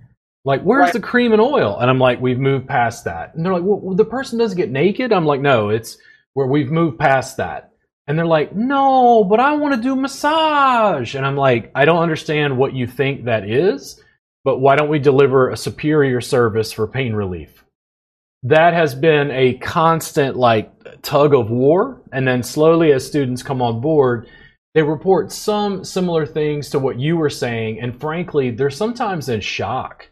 Like, 0.46 0.62
where's 0.62 0.86
right. 0.86 0.94
the 0.94 1.00
cream 1.00 1.32
and 1.32 1.42
oil? 1.42 1.78
And 1.80 1.90
I'm 1.90 2.00
like, 2.00 2.22
we've 2.22 2.40
moved 2.40 2.68
past 2.68 3.06
that. 3.06 3.34
And 3.34 3.46
they're 3.46 3.54
like, 3.54 3.64
well, 3.64 3.96
the 3.96 4.06
person 4.06 4.40
doesn't 4.40 4.58
get 4.58 4.72
naked. 4.72 5.12
I'm 5.14 5.26
like, 5.26 5.42
no, 5.42 5.70
it's 5.70 5.98
where 6.34 6.48
we've 6.48 6.72
moved 6.72 7.00
past 7.00 7.38
that. 7.38 7.72
And 8.08 8.18
they're 8.18 8.26
like, 8.26 8.54
no, 8.54 9.24
but 9.24 9.40
I 9.40 9.56
want 9.56 9.76
to 9.76 9.82
do 9.82 9.96
massage. 9.96 11.16
And 11.16 11.26
I'm 11.26 11.38
like, 11.38 11.72
I 11.76 11.86
don't 11.86 12.04
understand 12.04 12.58
what 12.58 12.74
you 12.74 12.88
think 12.88 13.26
that 13.26 13.50
is, 13.50 14.02
but 14.44 14.60
why 14.60 14.76
don't 14.76 14.90
we 14.90 15.00
deliver 15.00 15.50
a 15.50 15.58
superior 15.58 16.20
service 16.20 16.74
for 16.74 16.88
pain 16.88 17.14
relief? 17.14 17.64
That 18.44 18.74
has 18.74 18.94
been 18.94 19.32
a 19.32 19.54
constant, 19.54 20.36
like, 20.36 21.02
tug 21.02 21.34
of 21.34 21.50
war. 21.50 22.02
And 22.12 22.28
then 22.28 22.44
slowly, 22.44 22.92
as 22.92 23.08
students 23.08 23.42
come 23.42 23.62
on 23.62 23.80
board, 23.80 24.28
they 24.74 24.82
report 24.82 25.32
some 25.32 25.84
similar 25.84 26.26
things 26.26 26.70
to 26.72 26.80
what 26.80 27.00
you 27.00 27.18
were 27.18 27.30
saying. 27.30 27.80
And 27.80 28.00
frankly, 28.00 28.52
they're 28.52 28.70
sometimes 28.70 29.30
in 29.30 29.42
shock 29.42 30.10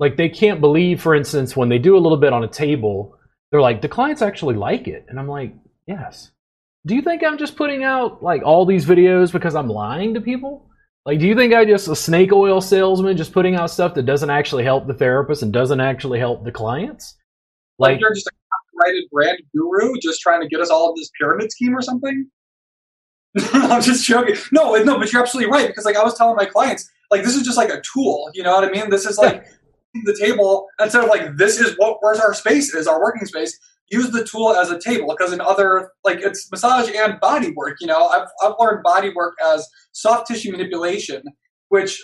like 0.00 0.16
they 0.16 0.28
can't 0.28 0.60
believe, 0.60 1.02
for 1.02 1.14
instance, 1.14 1.56
when 1.56 1.68
they 1.68 1.78
do 1.78 1.96
a 1.96 1.98
little 1.98 2.18
bit 2.18 2.32
on 2.32 2.44
a 2.44 2.48
table, 2.48 3.16
they're 3.50 3.60
like, 3.60 3.82
the 3.82 3.88
clients 3.88 4.22
actually 4.22 4.54
like 4.54 4.86
it. 4.86 5.06
And 5.08 5.18
I'm 5.18 5.28
like, 5.28 5.54
yes. 5.86 6.30
Do 6.86 6.94
you 6.94 7.02
think 7.02 7.24
I'm 7.24 7.38
just 7.38 7.56
putting 7.56 7.82
out 7.82 8.22
like 8.22 8.42
all 8.44 8.64
these 8.64 8.86
videos 8.86 9.32
because 9.32 9.54
I'm 9.54 9.68
lying 9.68 10.14
to 10.14 10.20
people? 10.20 10.70
Like, 11.04 11.18
do 11.18 11.26
you 11.26 11.34
think 11.34 11.52
I 11.52 11.64
just 11.64 11.88
a 11.88 11.96
snake 11.96 12.32
oil 12.32 12.60
salesman 12.60 13.16
just 13.16 13.32
putting 13.32 13.56
out 13.56 13.70
stuff 13.70 13.94
that 13.94 14.04
doesn't 14.06 14.30
actually 14.30 14.64
help 14.64 14.86
the 14.86 14.94
therapist 14.94 15.42
and 15.42 15.52
doesn't 15.52 15.80
actually 15.80 16.18
help 16.18 16.44
the 16.44 16.52
clients? 16.52 17.16
Like, 17.78 17.92
like 17.92 18.00
you're 18.00 18.14
just 18.14 18.26
a 18.28 18.30
copyrighted 18.30 19.10
brand 19.10 19.38
guru 19.54 19.94
just 20.00 20.20
trying 20.20 20.42
to 20.42 20.48
get 20.48 20.60
us 20.60 20.70
all 20.70 20.90
of 20.90 20.96
this 20.96 21.10
pyramid 21.18 21.50
scheme 21.50 21.74
or 21.76 21.82
something? 21.82 22.28
I'm 23.52 23.82
just 23.82 24.04
joking. 24.04 24.36
No, 24.52 24.74
no, 24.82 24.98
but 24.98 25.12
you're 25.12 25.22
absolutely 25.22 25.52
right 25.52 25.68
because 25.68 25.84
like 25.84 25.96
I 25.96 26.04
was 26.04 26.14
telling 26.14 26.36
my 26.36 26.46
clients, 26.46 26.90
like 27.10 27.22
this 27.22 27.34
is 27.34 27.42
just 27.42 27.56
like 27.56 27.70
a 27.70 27.80
tool. 27.80 28.30
You 28.34 28.42
know 28.42 28.54
what 28.54 28.64
I 28.64 28.70
mean? 28.70 28.90
This 28.90 29.06
is 29.06 29.18
like 29.18 29.44
the 30.04 30.16
table 30.18 30.66
instead 30.80 31.04
of 31.04 31.10
like 31.10 31.36
this 31.36 31.60
is 31.60 31.74
what 31.78 31.98
where's 32.00 32.20
our 32.20 32.34
space 32.34 32.74
is 32.74 32.86
our 32.86 33.00
working 33.00 33.26
space 33.26 33.58
use 33.90 34.10
the 34.10 34.24
tool 34.24 34.54
as 34.54 34.70
a 34.70 34.78
table 34.78 35.14
because 35.16 35.32
in 35.32 35.40
other 35.40 35.92
like 36.04 36.20
it's 36.20 36.50
massage 36.50 36.90
and 36.94 37.18
body 37.20 37.52
work 37.52 37.76
you 37.80 37.86
know 37.86 38.06
I've, 38.06 38.28
I've 38.42 38.54
learned 38.58 38.82
body 38.82 39.12
work 39.14 39.34
as 39.44 39.66
soft 39.92 40.26
tissue 40.26 40.52
manipulation 40.52 41.22
which 41.68 42.00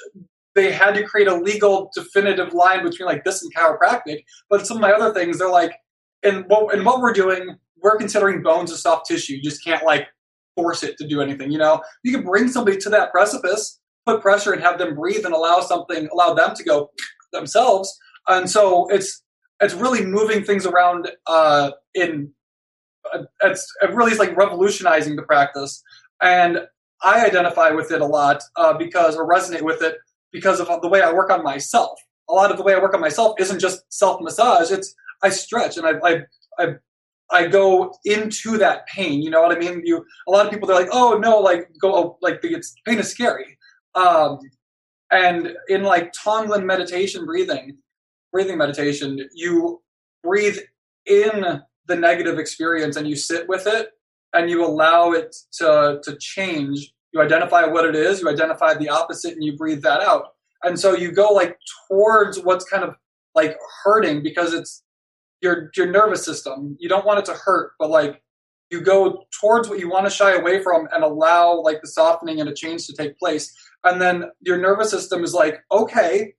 they 0.54 0.72
had 0.72 0.94
to 0.94 1.02
create 1.02 1.28
a 1.28 1.34
legal 1.34 1.90
definitive 1.94 2.54
line 2.54 2.82
between 2.82 3.06
like 3.06 3.24
this 3.24 3.42
and 3.42 3.54
chiropractic 3.54 4.24
but 4.48 4.66
some 4.66 4.78
of 4.78 4.80
my 4.80 4.92
other 4.92 5.12
things 5.12 5.38
they're 5.38 5.50
like 5.50 5.74
and 6.22 6.44
what, 6.48 6.74
in 6.74 6.84
what 6.84 7.00
we're 7.00 7.12
doing 7.12 7.56
we're 7.82 7.98
considering 7.98 8.42
bones 8.42 8.72
as 8.72 8.80
soft 8.80 9.06
tissue 9.06 9.34
you 9.34 9.42
just 9.42 9.62
can't 9.62 9.84
like 9.84 10.06
force 10.56 10.82
it 10.82 10.96
to 10.98 11.06
do 11.06 11.20
anything 11.20 11.50
you 11.50 11.58
know 11.58 11.82
you 12.02 12.12
can 12.12 12.24
bring 12.24 12.48
somebody 12.48 12.76
to 12.76 12.88
that 12.88 13.10
precipice 13.10 13.80
put 14.06 14.20
pressure 14.20 14.52
and 14.52 14.62
have 14.62 14.78
them 14.78 14.94
breathe 14.94 15.24
and 15.24 15.34
allow 15.34 15.60
something 15.60 16.08
allow 16.12 16.34
them 16.34 16.54
to 16.54 16.64
go 16.64 16.90
themselves. 17.32 17.98
And 18.28 18.48
so 18.48 18.88
it's 18.88 19.22
it's 19.60 19.74
really 19.74 20.04
moving 20.04 20.42
things 20.44 20.66
around 20.66 21.10
uh, 21.26 21.72
in 21.94 22.30
uh, 23.12 23.24
it's 23.42 23.66
it 23.82 23.90
really 23.90 24.12
is 24.12 24.18
like 24.18 24.36
revolutionizing 24.36 25.16
the 25.16 25.22
practice. 25.22 25.82
And 26.22 26.60
I 27.02 27.26
identify 27.26 27.70
with 27.70 27.90
it 27.90 28.00
a 28.00 28.06
lot 28.06 28.42
uh, 28.56 28.72
because 28.72 29.16
or 29.16 29.28
resonate 29.28 29.62
with 29.62 29.82
it 29.82 29.96
because 30.32 30.60
of 30.60 30.68
the 30.80 30.88
way 30.88 31.02
I 31.02 31.12
work 31.12 31.30
on 31.30 31.42
myself. 31.42 31.98
A 32.30 32.32
lot 32.32 32.50
of 32.50 32.56
the 32.56 32.62
way 32.62 32.74
I 32.74 32.78
work 32.78 32.94
on 32.94 33.00
myself 33.00 33.34
isn't 33.38 33.60
just 33.60 33.82
self 33.90 34.20
massage. 34.22 34.70
It's 34.70 34.94
I 35.22 35.28
stretch 35.28 35.76
and 35.76 35.86
I, 35.86 35.92
I 36.02 36.22
I 36.58 36.66
I 37.34 37.48
go 37.48 37.92
into 38.04 38.56
that 38.58 38.86
pain. 38.86 39.20
You 39.20 39.30
know 39.30 39.42
what 39.42 39.54
I 39.54 39.58
mean? 39.58 39.82
You 39.84 40.04
a 40.28 40.30
lot 40.30 40.46
of 40.46 40.52
people 40.52 40.68
they're 40.68 40.76
like, 40.76 40.88
oh 40.92 41.18
no, 41.18 41.38
like 41.38 41.68
go 41.80 41.94
oh, 41.94 42.18
like 42.22 42.38
it's 42.42 42.74
pain 42.86 42.98
is 42.98 43.10
scary. 43.10 43.58
Um, 43.96 44.38
and 45.10 45.52
in 45.68 45.82
like 45.82 46.12
Tonglen 46.12 46.64
meditation 46.64 47.26
breathing, 47.26 47.76
breathing 48.32 48.56
meditation, 48.56 49.18
you 49.34 49.82
breathe 50.22 50.58
in 51.06 51.60
the 51.86 51.96
negative 51.96 52.38
experience 52.38 52.96
and 52.96 53.08
you 53.08 53.16
sit 53.16 53.48
with 53.48 53.66
it 53.66 53.88
and 54.32 54.48
you 54.48 54.64
allow 54.64 55.12
it 55.12 55.34
to, 55.58 56.00
to 56.04 56.16
change. 56.18 56.92
You 57.12 57.20
identify 57.20 57.64
what 57.64 57.84
it 57.84 57.94
is, 57.94 58.20
you 58.20 58.28
identify 58.28 58.74
the 58.74 58.88
opposite, 58.88 59.34
and 59.34 59.44
you 59.44 59.56
breathe 59.56 59.82
that 59.82 60.00
out. 60.00 60.28
And 60.64 60.78
so 60.78 60.94
you 60.94 61.12
go 61.12 61.28
like 61.28 61.58
towards 61.88 62.40
what's 62.40 62.64
kind 62.64 62.82
of 62.82 62.94
like 63.34 63.56
hurting 63.82 64.22
because 64.22 64.52
it's 64.52 64.83
your 65.44 65.70
your 65.76 65.86
nervous 65.86 66.24
system. 66.24 66.76
You 66.80 66.88
don't 66.88 67.06
want 67.06 67.20
it 67.20 67.26
to 67.26 67.34
hurt, 67.34 67.72
but 67.78 67.90
like 67.90 68.22
you 68.70 68.80
go 68.80 69.24
towards 69.40 69.68
what 69.68 69.78
you 69.78 69.88
want 69.88 70.06
to 70.06 70.10
shy 70.10 70.32
away 70.32 70.60
from 70.62 70.88
and 70.92 71.04
allow 71.04 71.60
like 71.60 71.80
the 71.82 71.86
softening 71.86 72.40
and 72.40 72.48
a 72.48 72.54
change 72.54 72.86
to 72.86 72.94
take 72.94 73.16
place. 73.18 73.54
And 73.84 74.00
then 74.00 74.24
your 74.40 74.56
nervous 74.58 74.90
system 74.90 75.22
is 75.22 75.34
like 75.34 75.62
okay 75.70 76.34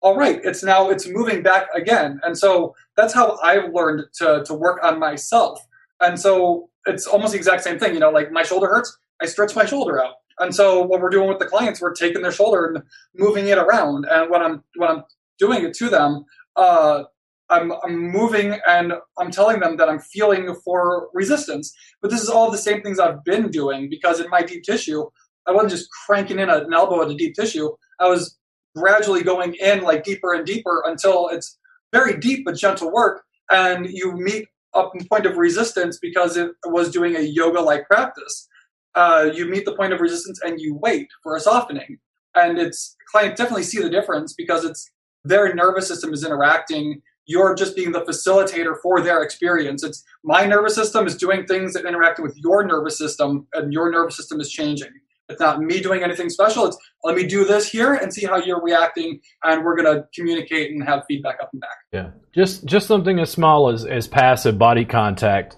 all 0.00 0.16
right 0.16 0.40
it's 0.44 0.62
now 0.62 0.88
it's 0.90 1.06
moving 1.08 1.42
back 1.42 1.66
again. 1.74 2.20
And 2.24 2.36
so 2.36 2.74
that's 2.96 3.14
how 3.14 3.38
i've 3.42 3.72
learned 3.72 4.04
to 4.14 4.42
to 4.46 4.54
work 4.54 4.82
on 4.82 4.98
myself. 4.98 5.60
And 6.00 6.18
so 6.18 6.70
it's 6.86 7.06
almost 7.06 7.32
the 7.32 7.38
exact 7.38 7.62
same 7.62 7.78
thing 7.78 7.94
you 7.94 8.00
know 8.00 8.10
like 8.10 8.32
my 8.32 8.42
shoulder 8.42 8.68
hurts 8.68 8.96
i 9.20 9.26
stretch 9.26 9.54
my 9.54 9.66
shoulder 9.66 10.02
out. 10.02 10.14
And 10.40 10.54
so 10.54 10.82
what 10.82 11.00
we're 11.00 11.10
doing 11.10 11.28
with 11.28 11.40
the 11.40 11.46
clients 11.46 11.80
we're 11.80 11.94
taking 11.94 12.22
their 12.22 12.32
shoulder 12.32 12.66
and 12.66 12.82
moving 13.14 13.46
it 13.48 13.58
around. 13.58 14.06
And 14.10 14.30
when 14.30 14.42
i'm 14.42 14.64
when 14.76 14.90
i'm 14.90 15.02
doing 15.38 15.64
it 15.64 15.74
to 15.74 15.90
them 15.90 16.24
uh 16.56 17.04
I'm, 17.50 17.72
I'm 17.84 17.96
moving 17.98 18.58
and 18.66 18.92
I'm 19.18 19.30
telling 19.30 19.60
them 19.60 19.76
that 19.76 19.88
I'm 19.88 20.00
feeling 20.00 20.54
for 20.64 21.08
resistance. 21.14 21.72
But 22.02 22.10
this 22.10 22.22
is 22.22 22.28
all 22.28 22.50
the 22.50 22.58
same 22.58 22.82
things 22.82 22.98
I've 22.98 23.24
been 23.24 23.50
doing 23.50 23.88
because 23.88 24.20
in 24.20 24.28
my 24.30 24.42
deep 24.42 24.64
tissue, 24.64 25.04
I 25.46 25.52
wasn't 25.52 25.70
just 25.72 25.88
cranking 26.06 26.38
in 26.38 26.50
an 26.50 26.72
elbow 26.72 27.02
at 27.02 27.10
a 27.10 27.14
deep 27.14 27.34
tissue. 27.34 27.70
I 28.00 28.08
was 28.08 28.36
gradually 28.76 29.22
going 29.22 29.54
in 29.54 29.82
like 29.82 30.04
deeper 30.04 30.34
and 30.34 30.46
deeper 30.46 30.82
until 30.86 31.28
it's 31.28 31.58
very 31.92 32.18
deep 32.18 32.44
but 32.44 32.56
gentle 32.56 32.92
work. 32.92 33.22
And 33.50 33.86
you 33.88 34.12
meet 34.12 34.46
up 34.74 34.92
in 34.94 35.06
point 35.08 35.26
of 35.26 35.36
resistance 35.38 35.98
because 36.00 36.36
it 36.36 36.50
was 36.66 36.90
doing 36.90 37.16
a 37.16 37.20
yoga 37.20 37.60
like 37.60 37.86
practice. 37.86 38.46
Uh, 38.94 39.30
you 39.32 39.46
meet 39.46 39.64
the 39.64 39.74
point 39.74 39.92
of 39.92 40.00
resistance 40.00 40.40
and 40.42 40.60
you 40.60 40.74
wait 40.74 41.08
for 41.22 41.34
a 41.34 41.40
softening. 41.40 41.98
And 42.34 42.58
it's 42.58 42.94
clients 43.10 43.38
definitely 43.38 43.62
see 43.62 43.82
the 43.82 43.90
difference 43.90 44.34
because 44.36 44.64
it's 44.64 44.90
their 45.24 45.54
nervous 45.54 45.88
system 45.88 46.12
is 46.12 46.24
interacting 46.24 47.00
you're 47.28 47.54
just 47.54 47.76
being 47.76 47.92
the 47.92 48.00
facilitator 48.00 48.74
for 48.82 49.00
their 49.00 49.22
experience. 49.22 49.84
It's 49.84 50.02
my 50.24 50.46
nervous 50.46 50.74
system 50.74 51.06
is 51.06 51.16
doing 51.16 51.44
things 51.46 51.74
that 51.74 51.84
interact 51.84 52.18
with 52.18 52.34
your 52.36 52.64
nervous 52.66 52.98
system, 52.98 53.46
and 53.52 53.72
your 53.72 53.92
nervous 53.92 54.16
system 54.16 54.40
is 54.40 54.50
changing. 54.50 54.90
It's 55.28 55.40
not 55.40 55.60
me 55.60 55.80
doing 55.80 56.02
anything 56.02 56.30
special. 56.30 56.64
It's 56.64 56.78
let 57.04 57.14
me 57.14 57.26
do 57.26 57.44
this 57.44 57.68
here 57.68 57.92
and 57.94 58.12
see 58.12 58.24
how 58.24 58.38
you're 58.38 58.62
reacting, 58.62 59.20
and 59.44 59.62
we're 59.62 59.76
going 59.76 59.94
to 59.94 60.06
communicate 60.14 60.70
and 60.70 60.82
have 60.82 61.04
feedback 61.06 61.36
up 61.42 61.50
and 61.52 61.60
back. 61.60 61.76
Yeah, 61.92 62.10
just 62.34 62.64
just 62.64 62.86
something 62.86 63.20
as 63.20 63.30
small 63.30 63.68
as 63.68 63.84
as 63.84 64.08
passive 64.08 64.58
body 64.58 64.86
contact. 64.86 65.56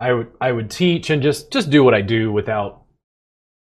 I 0.00 0.12
would 0.12 0.32
I 0.40 0.50
would 0.50 0.68
teach 0.68 1.10
and 1.10 1.22
just 1.22 1.52
just 1.52 1.70
do 1.70 1.84
what 1.84 1.94
I 1.94 2.00
do 2.00 2.32
without 2.32 2.82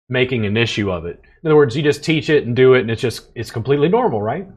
making 0.08 0.46
an 0.46 0.56
issue 0.56 0.90
of 0.90 1.06
it. 1.06 1.20
In 1.44 1.48
other 1.48 1.56
words, 1.56 1.76
you 1.76 1.82
just 1.84 2.02
teach 2.02 2.28
it 2.28 2.44
and 2.44 2.56
do 2.56 2.74
it, 2.74 2.80
and 2.80 2.90
it's 2.90 3.00
just 3.00 3.30
it's 3.36 3.52
completely 3.52 3.88
normal, 3.88 4.20
right? 4.20 4.48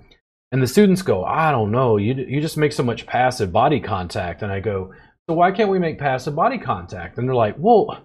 And 0.52 0.62
the 0.62 0.68
students 0.68 1.02
go, 1.02 1.24
I 1.24 1.52
don't 1.52 1.72
know, 1.72 1.98
you, 1.98 2.14
you 2.14 2.42
just 2.42 2.58
make 2.58 2.74
so 2.74 2.84
much 2.84 3.06
passive 3.06 3.52
body 3.52 3.80
contact. 3.80 4.42
And 4.42 4.52
I 4.52 4.60
go, 4.60 4.92
so 5.28 5.36
why 5.36 5.52
can't 5.52 5.70
we 5.70 5.78
make 5.78 6.00
passive 6.00 6.36
body 6.36 6.58
contact? 6.58 7.18
And 7.18 7.28
they're 7.28 7.36
like, 7.36 7.56
well, 7.58 8.04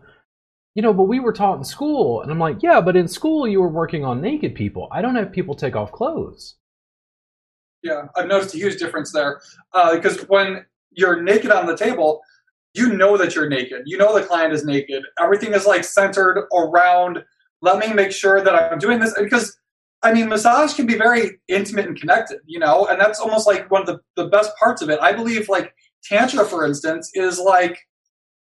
you 0.75 0.83
know, 0.83 0.93
but 0.93 1.05
we 1.05 1.21
were 1.21 1.33
taught 1.33 1.57
in 1.57 1.65
school. 1.65 2.21
And 2.21 2.31
I'm 2.31 2.39
like, 2.39 2.63
yeah, 2.63 2.81
but 2.81 2.97
in 2.97 3.09
school 3.09 3.49
you 3.49 3.61
were 3.61 3.69
working 3.69 4.05
on 4.05 4.21
naked 4.21 4.55
people. 4.55 4.89
I 4.93 5.01
don't 5.01 5.15
have 5.15 5.33
people 5.33 5.55
take 5.55 5.75
off 5.75 5.93
clothes. 5.93 6.57
Yeah, 7.83 8.09
I've 8.17 8.27
noticed 8.27 8.55
a 8.55 8.59
huge 8.59 8.79
difference 8.79 9.13
there. 9.13 9.41
Uh, 9.73 9.95
because 9.95 10.19
when 10.29 10.67
you're 10.91 11.23
naked 11.23 11.51
on 11.51 11.67
the 11.67 11.77
table, 11.77 12.21
you 12.75 12.93
know 12.93 13.17
that 13.17 13.35
you're 13.35 13.49
naked. 13.49 13.83
You 13.87 13.97
know 13.97 14.15
the 14.15 14.27
client 14.27 14.53
is 14.53 14.65
naked. 14.65 15.03
Everything 15.21 15.55
is 15.55 15.65
like 15.65 15.85
centered 15.85 16.47
around, 16.53 17.23
let 17.63 17.79
me 17.79 17.93
make 17.95 18.11
sure 18.11 18.43
that 18.43 18.55
I'm 18.55 18.79
doing 18.79 18.99
this. 18.99 19.15
Because 19.19 19.57
I 20.05 20.13
mean, 20.13 20.29
massage 20.29 20.75
can 20.75 20.87
be 20.87 20.97
very 20.97 21.41
intimate 21.49 21.87
and 21.87 21.99
connected, 21.99 22.39
you 22.47 22.59
know, 22.59 22.87
and 22.87 23.01
that's 23.01 23.19
almost 23.19 23.47
like 23.47 23.71
one 23.71 23.81
of 23.81 23.87
the, 23.87 23.99
the 24.17 24.29
best 24.29 24.53
parts 24.57 24.83
of 24.83 24.91
it. 24.91 25.01
I 25.01 25.13
believe, 25.13 25.49
like, 25.49 25.75
Tantra, 26.05 26.45
for 26.45 26.65
instance, 26.67 27.11
is 27.15 27.41
like 27.41 27.79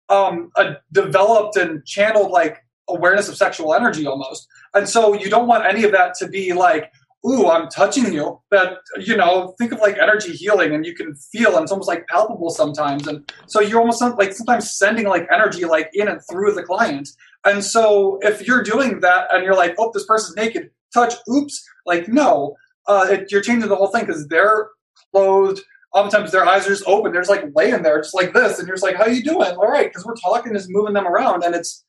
um, 0.09 0.49
a 0.57 0.77
developed 0.91 1.55
and 1.55 1.85
channeled, 1.85 2.31
like, 2.31 2.57
awareness 2.89 3.29
of 3.29 3.37
sexual 3.37 3.73
energy 3.73 4.05
almost. 4.05 4.47
And 4.73 4.89
so 4.89 5.13
you 5.13 5.29
don't 5.29 5.47
want 5.47 5.65
any 5.65 5.83
of 5.85 5.91
that 5.93 6.15
to 6.15 6.27
be 6.27 6.53
like, 6.53 6.91
ooh, 7.25 7.49
I'm 7.49 7.69
touching 7.69 8.11
you. 8.11 8.41
But, 8.49 8.79
you 8.99 9.15
know, 9.15 9.55
think 9.57 9.71
of 9.71 9.79
like 9.79 9.97
energy 9.97 10.33
healing 10.33 10.73
and 10.73 10.85
you 10.85 10.93
can 10.93 11.15
feel 11.15 11.55
and 11.55 11.63
it's 11.63 11.71
almost 11.71 11.87
like 11.87 12.05
palpable 12.07 12.49
sometimes. 12.49 13.07
And 13.07 13.31
so 13.47 13.61
you're 13.61 13.79
almost 13.79 14.01
like 14.01 14.33
sometimes 14.33 14.71
sending 14.71 15.07
like 15.07 15.27
energy 15.31 15.63
like 15.65 15.89
in 15.93 16.07
and 16.07 16.19
through 16.29 16.53
the 16.53 16.63
client. 16.63 17.09
And 17.45 17.63
so 17.63 18.19
if 18.21 18.45
you're 18.45 18.63
doing 18.63 18.99
that 19.01 19.33
and 19.33 19.43
you're 19.43 19.55
like, 19.55 19.75
oh, 19.77 19.91
this 19.93 20.05
person's 20.05 20.35
naked, 20.35 20.69
touch, 20.93 21.13
oops, 21.29 21.63
like 21.85 22.07
no, 22.07 22.55
uh, 22.87 23.07
it, 23.09 23.31
you're 23.31 23.41
changing 23.41 23.69
the 23.69 23.75
whole 23.75 23.87
thing 23.87 24.05
because 24.05 24.27
they're 24.27 24.69
clothed. 25.11 25.61
Oftentimes 25.93 26.31
their 26.31 26.45
eyes 26.45 26.65
are 26.65 26.71
just 26.71 26.87
open. 26.87 27.11
They're 27.11 27.21
just 27.21 27.29
like 27.29 27.45
laying 27.55 27.83
there, 27.83 28.01
just 28.01 28.15
like 28.15 28.33
this, 28.33 28.57
and 28.57 28.67
you're 28.67 28.75
just 28.75 28.83
like, 28.83 28.95
"How 28.95 29.05
you 29.05 29.23
doing?" 29.23 29.55
All 29.55 29.67
right, 29.67 29.87
because 29.87 30.05
we're 30.05 30.15
talking, 30.15 30.53
just 30.53 30.69
moving 30.69 30.93
them 30.93 31.07
around, 31.07 31.43
and 31.43 31.53
it's 31.53 31.83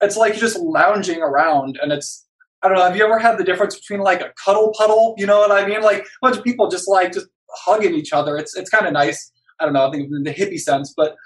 it's 0.00 0.16
like 0.16 0.34
just 0.36 0.58
lounging 0.58 1.22
around, 1.22 1.78
and 1.82 1.92
it's 1.92 2.26
I 2.62 2.68
don't 2.68 2.78
know. 2.78 2.84
Have 2.84 2.96
you 2.96 3.04
ever 3.04 3.18
had 3.18 3.38
the 3.38 3.44
difference 3.44 3.74
between 3.76 4.00
like 4.00 4.20
a 4.20 4.32
cuddle 4.44 4.72
puddle? 4.76 5.14
You 5.18 5.26
know 5.26 5.38
what 5.38 5.50
I 5.50 5.66
mean? 5.66 5.82
Like 5.82 6.02
a 6.02 6.06
bunch 6.22 6.36
of 6.36 6.44
people 6.44 6.68
just 6.68 6.88
like 6.88 7.12
just 7.12 7.26
hugging 7.50 7.94
each 7.94 8.12
other. 8.12 8.36
It's 8.36 8.56
it's 8.56 8.70
kind 8.70 8.86
of 8.86 8.92
nice. 8.92 9.32
I 9.60 9.64
don't 9.64 9.74
know. 9.74 9.88
I 9.88 9.90
think 9.90 10.08
in 10.10 10.22
the 10.22 10.32
hippie 10.32 10.60
sense, 10.60 10.94
but 10.96 11.16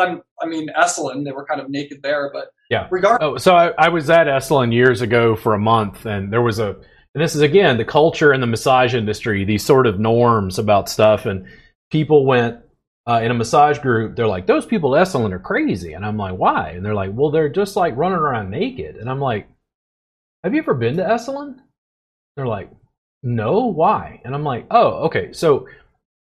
I 0.00 0.46
mean, 0.46 0.68
Esalen, 0.76 1.24
they 1.24 1.32
were 1.32 1.46
kind 1.46 1.60
of 1.60 1.70
naked 1.70 2.02
there, 2.02 2.30
but 2.32 2.48
yeah. 2.70 2.88
Regardless. 2.90 3.20
Oh, 3.22 3.36
so 3.38 3.54
I, 3.54 3.72
I, 3.78 3.88
was 3.88 4.10
at 4.10 4.26
Esalen 4.26 4.72
years 4.72 5.00
ago 5.00 5.36
for 5.36 5.54
a 5.54 5.58
month, 5.58 6.06
and 6.06 6.32
there 6.32 6.42
was 6.42 6.58
a, 6.58 6.76
and 7.14 7.22
this 7.22 7.34
is 7.34 7.40
again 7.40 7.76
the 7.76 7.84
culture 7.84 8.32
in 8.32 8.40
the 8.40 8.46
massage 8.46 8.94
industry, 8.94 9.44
these 9.44 9.64
sort 9.64 9.86
of 9.86 9.98
norms 9.98 10.58
about 10.58 10.88
stuff, 10.88 11.26
and 11.26 11.46
people 11.90 12.26
went 12.26 12.58
uh, 13.06 13.20
in 13.22 13.30
a 13.30 13.34
massage 13.34 13.78
group. 13.78 14.16
They're 14.16 14.26
like, 14.26 14.46
those 14.46 14.66
people 14.66 14.94
at 14.96 15.06
Esalen 15.06 15.32
are 15.32 15.38
crazy, 15.38 15.94
and 15.94 16.04
I'm 16.04 16.16
like, 16.16 16.36
why? 16.36 16.70
And 16.70 16.84
they're 16.84 16.94
like, 16.94 17.10
well, 17.12 17.30
they're 17.30 17.48
just 17.48 17.76
like 17.76 17.96
running 17.96 18.18
around 18.18 18.50
naked, 18.50 18.96
and 18.96 19.08
I'm 19.08 19.20
like, 19.20 19.48
have 20.44 20.54
you 20.54 20.60
ever 20.60 20.74
been 20.74 20.96
to 20.98 21.04
Esalen? 21.04 21.56
They're 22.36 22.46
like, 22.46 22.70
no, 23.22 23.66
why? 23.66 24.20
And 24.24 24.34
I'm 24.34 24.44
like, 24.44 24.66
oh, 24.70 25.06
okay, 25.06 25.32
so 25.32 25.66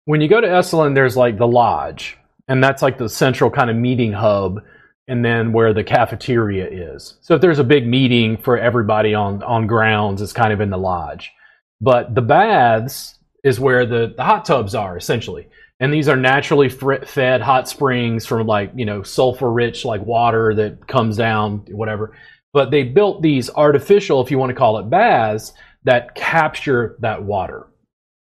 when 0.06 0.20
you 0.20 0.28
go 0.28 0.42
to 0.42 0.48
Esalen, 0.48 0.96
there's 0.96 1.16
like 1.16 1.38
the 1.38 1.48
lodge 1.48 2.18
and 2.48 2.62
that's 2.62 2.82
like 2.82 2.98
the 2.98 3.08
central 3.08 3.50
kind 3.50 3.70
of 3.70 3.78
meeting 3.78 4.12
hub 4.12 4.62
and 5.08 5.24
then 5.26 5.54
where 5.54 5.74
the 5.74 5.84
cafeteria 5.84 6.68
is. 6.68 7.18
So 7.22 7.36
if 7.36 7.42
there's 7.42 7.60
a 7.60 7.64
big 7.64 7.88
meeting 7.88 8.38
for 8.38 8.58
everybody 8.58 9.14
on 9.14 9.44
on 9.44 9.68
grounds, 9.68 10.22
it's 10.22 10.34
kind 10.34 10.54
of 10.54 10.62
in 10.62 10.70
the 10.70 10.78
lodge. 10.78 11.32
But 11.80 12.14
the 12.14 12.22
baths 12.22 13.18
is 13.44 13.60
where 13.60 13.86
the, 13.86 14.14
the 14.16 14.24
hot 14.24 14.46
tubs 14.46 14.76
are 14.76 14.98
essentially. 14.98 15.48
And 15.80 15.92
these 15.92 16.08
are 16.08 16.16
naturally 16.16 16.70
fed 16.70 17.42
hot 17.42 17.68
springs 17.68 18.26
from 18.28 18.46
like, 18.46 18.72
you 18.76 18.86
know, 18.86 19.02
sulfur 19.02 19.52
rich 19.52 19.84
like 19.84 20.06
water 20.06 20.54
that 20.54 20.88
comes 20.88 21.18
down, 21.18 21.66
whatever. 21.72 22.16
But 22.54 22.70
they 22.70 22.84
built 22.84 23.24
these 23.24 23.50
artificial, 23.50 24.22
if 24.22 24.30
you 24.30 24.38
want 24.38 24.52
to 24.52 24.56
call 24.56 24.78
it 24.78 24.92
baths, 24.92 25.54
that 25.84 26.14
capture 26.14 26.98
that 27.00 27.24
water. 27.24 27.66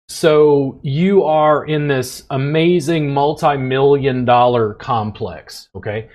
So 0.09 0.79
you 0.85 1.25
are 1.25 1.65
in 1.65 1.89
this 1.89 2.23
amazing 2.31 3.13
multi-million 3.13 4.25
dollar 4.25 4.75
complex, 4.75 5.69
okay? 5.75 6.11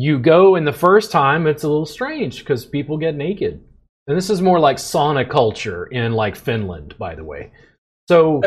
You 0.00 0.18
go 0.18 0.56
in 0.56 0.64
the 0.64 0.72
first 0.72 1.12
time, 1.12 1.46
it's 1.46 1.62
a 1.62 1.68
little 1.68 1.84
strange 1.84 2.38
because 2.38 2.64
people 2.64 2.96
get 2.96 3.14
naked. 3.14 3.62
And 4.06 4.16
this 4.16 4.30
is 4.30 4.40
more 4.40 4.58
like 4.58 4.78
sauna 4.78 5.28
culture 5.28 5.84
in 5.86 6.12
like 6.12 6.36
Finland, 6.36 6.94
by 6.98 7.14
the 7.14 7.22
way. 7.22 7.52
So 8.08 8.40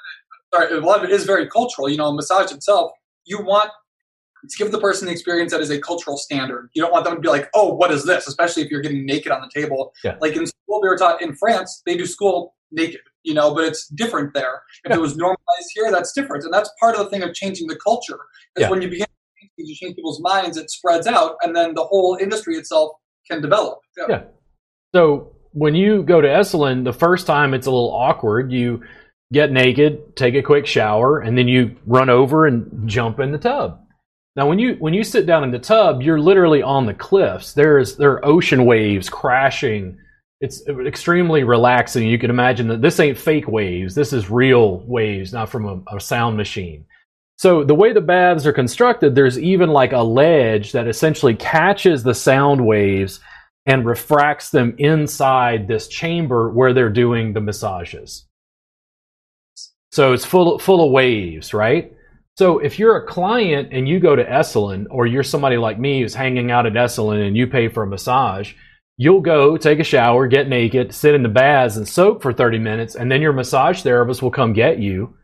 sorry, 0.54 0.76
a 0.76 0.80
lot 0.80 0.98
of 0.98 1.04
it 1.04 1.10
is 1.10 1.24
very 1.24 1.48
cultural. 1.48 1.88
You 1.88 1.96
know, 1.96 2.12
massage 2.12 2.52
itself, 2.52 2.92
you 3.24 3.42
want 3.42 3.70
to 4.50 4.56
give 4.58 4.70
the 4.70 4.78
person 4.78 5.06
the 5.06 5.12
experience 5.12 5.50
that 5.52 5.62
is 5.62 5.70
a 5.70 5.80
cultural 5.80 6.18
standard. 6.18 6.68
You 6.74 6.82
don't 6.82 6.92
want 6.92 7.06
them 7.06 7.14
to 7.14 7.20
be 7.20 7.28
like, 7.28 7.48
oh, 7.54 7.72
what 7.72 7.90
is 7.90 8.04
this? 8.04 8.26
Especially 8.26 8.62
if 8.62 8.70
you're 8.70 8.82
getting 8.82 9.06
naked 9.06 9.32
on 9.32 9.40
the 9.40 9.50
table. 9.58 9.94
Yeah. 10.04 10.18
Like 10.20 10.36
in 10.36 10.46
school, 10.46 10.82
we 10.82 10.90
were 10.90 10.98
taught 10.98 11.22
in 11.22 11.34
France, 11.34 11.82
they 11.86 11.96
do 11.96 12.04
school 12.04 12.54
naked 12.70 13.00
you 13.24 13.34
know, 13.34 13.54
but 13.54 13.64
it's 13.64 13.88
different 13.88 14.32
there. 14.32 14.62
If 14.84 14.90
yeah. 14.90 14.96
it 14.96 15.00
was 15.00 15.16
normalized 15.16 15.70
here, 15.74 15.90
that's 15.90 16.12
different. 16.12 16.44
And 16.44 16.52
that's 16.52 16.70
part 16.80 16.96
of 16.96 17.04
the 17.04 17.10
thing 17.10 17.22
of 17.22 17.34
changing 17.34 17.66
the 17.66 17.76
culture. 17.76 18.18
Is 18.56 18.62
yeah. 18.62 18.70
when 18.70 18.80
you 18.80 18.88
begin 18.88 19.06
to 19.66 19.74
change 19.74 19.96
people's 19.96 20.20
minds, 20.20 20.56
it 20.56 20.70
spreads 20.70 21.06
out, 21.06 21.36
and 21.42 21.54
then 21.54 21.74
the 21.74 21.84
whole 21.84 22.16
industry 22.20 22.56
itself 22.56 22.92
can 23.30 23.40
develop. 23.40 23.78
Yeah. 23.96 24.04
yeah. 24.08 24.22
So 24.94 25.36
when 25.52 25.74
you 25.74 26.02
go 26.02 26.20
to 26.20 26.28
Esalen, 26.28 26.84
the 26.84 26.92
first 26.92 27.26
time 27.26 27.54
it's 27.54 27.66
a 27.66 27.70
little 27.70 27.92
awkward. 27.92 28.52
You 28.52 28.82
get 29.32 29.52
naked, 29.52 30.16
take 30.16 30.34
a 30.34 30.42
quick 30.42 30.66
shower, 30.66 31.20
and 31.20 31.36
then 31.36 31.48
you 31.48 31.76
run 31.86 32.08
over 32.08 32.46
and 32.46 32.88
jump 32.88 33.20
in 33.20 33.32
the 33.32 33.38
tub. 33.38 33.80
Now, 34.36 34.48
when 34.48 34.58
you 34.58 34.76
when 34.78 34.94
you 34.94 35.02
sit 35.02 35.26
down 35.26 35.42
in 35.42 35.50
the 35.50 35.58
tub, 35.58 36.00
you're 36.00 36.20
literally 36.20 36.62
on 36.62 36.86
the 36.86 36.94
cliffs. 36.94 37.54
There's 37.54 37.96
there 37.96 38.12
are 38.12 38.24
ocean 38.24 38.64
waves 38.64 39.08
crashing 39.08 39.98
it's 40.40 40.66
extremely 40.68 41.42
relaxing. 41.42 42.08
You 42.08 42.18
can 42.18 42.30
imagine 42.30 42.68
that 42.68 42.80
this 42.80 43.00
ain't 43.00 43.18
fake 43.18 43.48
waves. 43.48 43.94
This 43.94 44.12
is 44.12 44.30
real 44.30 44.80
waves, 44.86 45.32
not 45.32 45.48
from 45.48 45.64
a, 45.66 45.96
a, 45.96 46.00
sound 46.00 46.36
machine. 46.36 46.84
So 47.38 47.62
the 47.62 47.74
way 47.74 47.92
the 47.92 48.00
baths 48.00 48.46
are 48.46 48.52
constructed, 48.52 49.14
there's 49.14 49.38
even 49.38 49.70
like 49.70 49.92
a 49.92 50.02
ledge 50.02 50.72
that 50.72 50.88
essentially 50.88 51.36
catches 51.36 52.02
the 52.02 52.14
sound 52.14 52.66
waves 52.66 53.20
and 53.64 53.86
refracts 53.86 54.50
them 54.50 54.74
inside 54.78 55.68
this 55.68 55.86
chamber 55.86 56.50
where 56.50 56.72
they're 56.74 56.90
doing 56.90 57.32
the 57.32 57.40
massages. 57.40 58.26
So 59.92 60.12
it's 60.14 60.24
full 60.24 60.58
full 60.58 60.84
of 60.84 60.90
waves, 60.90 61.54
right? 61.54 61.92
So 62.36 62.58
if 62.58 62.76
you're 62.76 62.96
a 62.96 63.06
client 63.06 63.68
and 63.72 63.88
you 63.88 64.00
go 64.00 64.16
to 64.16 64.24
Esalen, 64.24 64.86
or 64.90 65.06
you're 65.06 65.22
somebody 65.22 65.58
like 65.58 65.78
me 65.78 66.00
who's 66.00 66.14
hanging 66.14 66.50
out 66.50 66.66
at 66.66 66.72
Esalen 66.72 67.24
and 67.24 67.36
you 67.36 67.46
pay 67.46 67.68
for 67.68 67.84
a 67.84 67.86
massage, 67.86 68.54
you'll 68.96 69.20
go 69.20 69.56
take 69.56 69.78
a 69.78 69.84
shower, 69.84 70.26
get 70.26 70.48
naked, 70.48 70.92
sit 70.92 71.14
in 71.14 71.22
the 71.22 71.28
baths 71.28 71.76
and 71.76 71.86
soak 71.86 72.20
for 72.20 72.32
30 72.32 72.58
minutes, 72.58 72.96
and 72.96 73.12
then 73.12 73.22
your 73.22 73.32
massage 73.32 73.82
therapist 73.82 74.22
will 74.22 74.32
come 74.32 74.52
get 74.52 74.80
you. 74.80 75.14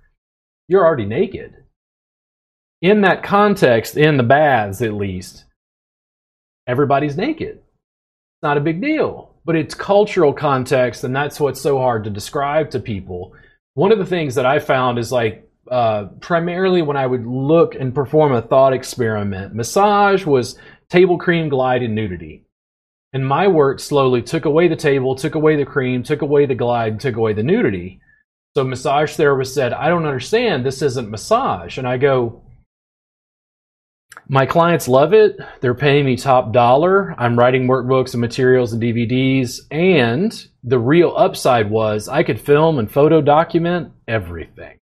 You're 0.69 0.87
already 0.87 1.07
naked. 1.07 1.64
In 2.85 3.01
that 3.01 3.23
context, 3.23 3.97
in 3.97 4.19
the 4.19 4.23
baths 4.23 4.83
at 4.83 4.93
least, 4.93 5.47
everybody's 6.67 7.17
naked. 7.17 7.57
It's 7.57 8.43
not 8.43 8.59
a 8.59 8.61
big 8.61 8.83
deal, 8.83 9.35
but 9.47 9.57
it's 9.57 9.75
cultural 9.75 10.35
context, 10.35 11.03
and 11.03 11.17
that's 11.17 11.41
what's 11.41 11.63
so 11.63 11.79
hard 11.79 12.05
to 12.05 12.11
describe 12.11 12.69
to 12.73 12.79
people. 12.79 13.33
One 13.73 13.91
of 13.91 13.99
the 13.99 14.05
things 14.05 14.35
that 14.35 14.45
I 14.45 14.59
found 14.59 14.99
is 14.99 15.11
like 15.11 15.51
uh, 15.71 16.09
primarily 16.21 16.83
when 16.83 16.99
I 16.99 17.07
would 17.07 17.25
look 17.25 17.75
and 17.75 17.95
perform 17.95 18.33
a 18.35 18.43
thought 18.43 18.75
experiment, 18.75 19.55
massage 19.55 20.27
was 20.27 20.59
table 20.91 21.17
cream, 21.17 21.49
glide, 21.49 21.83
and 21.83 21.95
nudity. 21.95 22.45
And 23.15 23.27
my 23.27 23.49
work 23.49 23.81
slowly 23.81 24.21
took 24.21 24.45
away 24.45 24.69
the 24.69 24.77
table, 24.77 25.15
took 25.15 25.37
away 25.37 25.57
the 25.57 25.65
cream, 25.65 26.03
took 26.03 26.21
away 26.21 26.45
the 26.45 26.55
glide, 26.55 27.01
took 27.01 27.17
away 27.17 27.33
the 27.33 27.43
nudity. 27.43 28.03
So 28.55 28.63
massage 28.63 29.17
therapist 29.17 29.55
said, 29.55 29.73
I 29.73 29.89
don't 29.89 30.05
understand. 30.05 30.67
This 30.67 30.83
isn't 30.83 31.11
massage. 31.11 31.79
And 31.79 31.89
I 31.89 31.97
go, 31.97 32.44
my 34.29 34.47
clients 34.47 34.89
love 34.89 35.13
it. 35.13 35.39
They're 35.61 35.75
paying 35.75 36.07
me 36.07 36.17
top 36.17 36.53
dollar. 36.53 37.15
I'm 37.19 37.39
writing 37.39 37.67
workbooks 37.67 38.15
and 38.15 38.21
materials 38.21 38.73
and 38.73 38.83
DVDs. 38.83 39.61
And 39.71 40.47
the 40.63 40.79
real 40.79 41.15
upside 41.17 41.71
was 41.71 42.09
I 42.09 42.23
could 42.23 42.41
film 42.41 42.79
and 42.79 42.91
photo 42.91 43.21
document 43.21 43.93
everything 44.09 44.79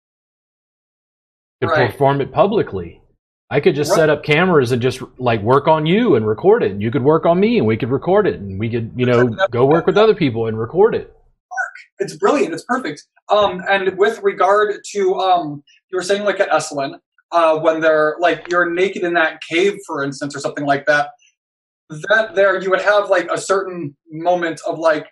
could 1.63 1.71
right. 1.71 1.91
perform 1.91 2.21
it 2.21 2.31
publicly. 2.31 3.01
I 3.49 3.59
could 3.59 3.75
just 3.75 3.91
right. 3.91 3.97
set 3.97 4.09
up 4.09 4.23
cameras 4.23 4.71
and 4.71 4.81
just 4.81 5.01
like 5.17 5.41
work 5.41 5.67
on 5.67 5.85
you 5.85 6.15
and 6.15 6.27
record 6.27 6.63
it. 6.63 6.71
And 6.71 6.81
you 6.81 6.91
could 6.91 7.03
work 7.03 7.25
on 7.25 7.39
me 7.39 7.57
and 7.57 7.67
we 7.67 7.77
could 7.77 7.91
record 7.91 8.25
it. 8.27 8.39
And 8.39 8.59
we 8.59 8.69
could, 8.69 8.91
you 8.95 9.05
know, 9.05 9.29
go 9.51 9.65
work 9.65 9.85
with 9.85 9.97
other 9.97 10.15
people 10.15 10.47
and 10.47 10.57
record 10.57 10.95
it. 10.95 11.15
It's 11.99 12.15
brilliant. 12.15 12.53
It's 12.53 12.65
perfect. 12.65 13.03
Um, 13.29 13.61
and 13.69 13.97
with 13.97 14.19
regard 14.23 14.75
to, 14.91 15.15
um, 15.15 15.63
you 15.91 15.97
were 15.97 16.01
saying 16.01 16.23
like 16.23 16.39
at 16.39 16.49
Esalen, 16.49 16.97
uh, 17.33 17.59
when 17.59 17.81
they're 17.81 18.15
like 18.19 18.47
you're 18.49 18.69
naked 18.69 19.03
in 19.03 19.13
that 19.15 19.41
cave, 19.41 19.77
for 19.85 20.03
instance, 20.03 20.35
or 20.35 20.39
something 20.39 20.65
like 20.65 20.85
that. 20.85 21.09
That 22.09 22.35
there, 22.35 22.61
you 22.61 22.69
would 22.69 22.81
have 22.81 23.09
like 23.09 23.27
a 23.31 23.37
certain 23.37 23.95
moment 24.09 24.61
of 24.65 24.79
like 24.79 25.07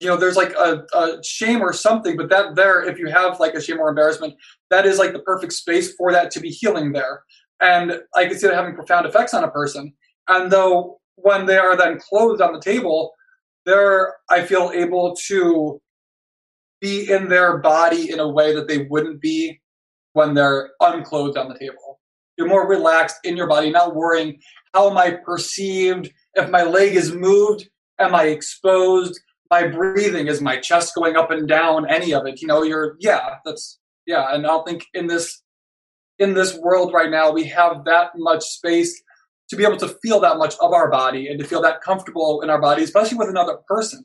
you 0.00 0.08
know 0.08 0.16
there's 0.16 0.36
like 0.36 0.52
a, 0.54 0.84
a, 0.94 1.22
shame 1.24 1.60
or 1.60 1.72
something 1.72 2.16
but 2.16 2.28
that 2.28 2.54
there 2.56 2.82
if 2.82 2.98
you 2.98 3.06
have 3.06 3.38
like 3.40 3.54
a 3.54 3.60
shame 3.60 3.78
or 3.78 3.88
embarrassment 3.88 4.34
that 4.68 4.86
is 4.86 4.98
like 4.98 5.12
the 5.12 5.20
perfect 5.20 5.52
space 5.52 5.94
for 5.94 6.12
that 6.12 6.30
to 6.32 6.40
be 6.40 6.50
healing 6.50 6.92
there 6.92 7.22
and 7.62 8.00
i 8.14 8.26
can 8.26 8.36
see 8.36 8.46
that 8.46 8.56
having 8.56 8.74
profound 8.74 9.06
effects 9.06 9.32
on 9.32 9.44
a 9.44 9.50
person 9.50 9.92
and 10.28 10.50
though 10.50 10.98
when 11.14 11.46
they 11.46 11.56
are 11.56 11.76
then 11.76 11.98
clothed 11.98 12.42
on 12.42 12.52
the 12.52 12.60
table 12.60 13.12
they're 13.64 14.14
i 14.30 14.42
feel 14.42 14.72
able 14.74 15.14
to 15.14 15.80
be 16.80 17.10
in 17.10 17.28
their 17.28 17.58
body 17.58 18.10
in 18.10 18.18
a 18.18 18.28
way 18.28 18.54
that 18.54 18.68
they 18.68 18.86
wouldn't 18.90 19.20
be 19.20 19.58
when 20.14 20.32
they're 20.34 20.70
unclothed 20.80 21.36
on 21.36 21.48
the 21.48 21.58
table. 21.58 22.00
You're 22.38 22.48
more 22.48 22.66
relaxed 22.66 23.18
in 23.22 23.36
your 23.36 23.46
body 23.46 23.70
not 23.70 23.94
worrying 23.94 24.40
how 24.72 24.90
am 24.90 24.98
i 24.98 25.12
perceived? 25.12 26.10
If 26.34 26.50
my 26.50 26.62
leg 26.64 26.96
is 26.96 27.12
moved 27.12 27.68
am 28.00 28.14
i 28.14 28.24
exposed? 28.24 29.20
My 29.50 29.68
breathing 29.68 30.26
is 30.26 30.40
my 30.40 30.56
chest 30.56 30.94
going 30.96 31.16
up 31.16 31.30
and 31.30 31.46
down 31.46 31.88
any 31.88 32.12
of 32.12 32.26
it? 32.26 32.40
You 32.40 32.48
know 32.48 32.62
you're 32.62 32.96
yeah 32.98 33.36
that's 33.44 33.78
yeah 34.06 34.34
and 34.34 34.46
i 34.46 34.58
think 34.66 34.86
in 34.94 35.06
this 35.06 35.42
in 36.18 36.34
this 36.34 36.56
world 36.56 36.92
right 36.92 37.10
now 37.10 37.30
we 37.30 37.44
have 37.44 37.84
that 37.84 38.10
much 38.16 38.42
space 38.42 39.02
to 39.50 39.56
be 39.56 39.64
able 39.64 39.76
to 39.76 39.96
feel 40.02 40.20
that 40.20 40.38
much 40.38 40.54
of 40.60 40.72
our 40.72 40.90
body 40.90 41.28
and 41.28 41.38
to 41.38 41.46
feel 41.46 41.60
that 41.62 41.82
comfortable 41.82 42.40
in 42.42 42.50
our 42.50 42.60
body 42.60 42.82
especially 42.82 43.18
with 43.18 43.28
another 43.28 43.58
person 43.68 44.02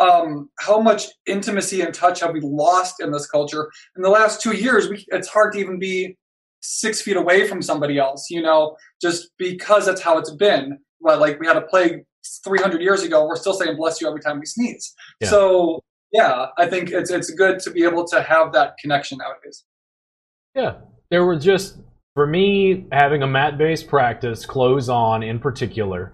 um, 0.00 0.48
how 0.58 0.80
much 0.80 1.06
intimacy 1.26 1.80
and 1.80 1.92
touch 1.92 2.20
have 2.20 2.32
we 2.32 2.40
lost 2.40 3.00
in 3.00 3.10
this 3.10 3.26
culture 3.26 3.70
in 3.96 4.02
the 4.02 4.10
last 4.10 4.40
two 4.40 4.56
years 4.56 4.88
we, 4.88 5.04
it's 5.08 5.28
hard 5.28 5.52
to 5.52 5.58
even 5.58 5.78
be 5.78 6.16
six 6.60 7.00
feet 7.00 7.16
away 7.16 7.46
from 7.46 7.62
somebody 7.62 7.98
else 7.98 8.26
you 8.30 8.42
know 8.42 8.76
just 9.00 9.30
because 9.38 9.86
that's 9.86 10.00
how 10.00 10.18
it's 10.18 10.32
been 10.32 10.78
well, 11.00 11.18
like 11.18 11.38
we 11.40 11.46
had 11.46 11.56
a 11.56 11.62
plague 11.62 12.04
300 12.44 12.82
years 12.82 13.02
ago, 13.02 13.26
we're 13.26 13.36
still 13.36 13.54
saying 13.54 13.76
bless 13.76 14.00
you 14.00 14.08
every 14.08 14.20
time 14.20 14.38
we 14.38 14.46
sneeze. 14.46 14.94
Yeah. 15.20 15.28
So 15.28 15.82
yeah, 16.12 16.46
I 16.56 16.66
think 16.66 16.90
it's 16.90 17.10
it's 17.10 17.30
good 17.30 17.58
to 17.60 17.70
be 17.70 17.84
able 17.84 18.06
to 18.08 18.22
have 18.22 18.52
that 18.52 18.74
connection 18.80 19.18
nowadays. 19.18 19.64
Yeah, 20.54 20.76
there 21.10 21.24
were 21.24 21.36
just 21.36 21.78
for 22.14 22.26
me 22.26 22.86
having 22.90 23.22
a 23.22 23.26
mat-based 23.26 23.88
practice, 23.88 24.46
clothes 24.46 24.88
on 24.88 25.22
in 25.22 25.38
particular. 25.38 26.12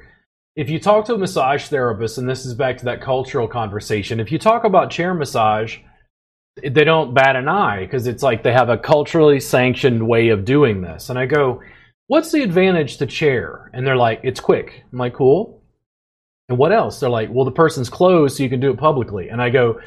If 0.57 0.71
you 0.71 0.79
talk 0.79 1.07
to 1.07 1.15
a 1.15 1.19
massage 1.19 1.67
therapist, 1.67 2.19
and 2.19 2.29
this 2.29 2.47
is 2.47 2.55
back 2.55 2.79
to 2.79 2.85
that 2.87 3.01
cultural 3.01 3.49
conversation, 3.49 4.21
if 4.21 4.31
you 4.31 4.39
talk 4.39 4.65
about 4.65 4.91
chair 4.91 5.13
massage, 5.13 5.79
they 6.63 6.85
don't 6.85 7.15
bat 7.15 7.35
an 7.35 7.49
eye 7.49 7.81
because 7.81 8.07
it's 8.07 8.23
like 8.23 8.43
they 8.43 8.53
have 8.53 8.69
a 8.69 8.79
culturally 8.79 9.41
sanctioned 9.41 10.07
way 10.07 10.29
of 10.29 10.45
doing 10.45 10.81
this. 10.81 11.11
And 11.11 11.19
I 11.19 11.27
go, 11.27 11.61
What's 12.07 12.33
the 12.33 12.43
advantage 12.43 12.99
to 12.99 13.07
chair? 13.07 13.71
And 13.73 13.87
they're 13.87 13.97
like, 13.97 14.21
It's 14.23 14.41
quick. 14.41 14.85
I'm 14.93 14.99
like, 14.99 15.15
Cool. 15.15 15.61
And 16.49 16.59
what 16.59 16.73
else? 16.73 17.01
They're 17.01 17.11
like, 17.11 17.31
well, 17.33 17.45
the 17.45 17.51
person's 17.51 17.89
closed, 17.89 18.37
so 18.37 18.43
you 18.43 18.51
can 18.51 18.61
do 18.61 18.71
it 18.71 18.79
publicly. 18.79 19.29
And 19.29 19.41
I 19.41 19.51
go, 19.51 19.81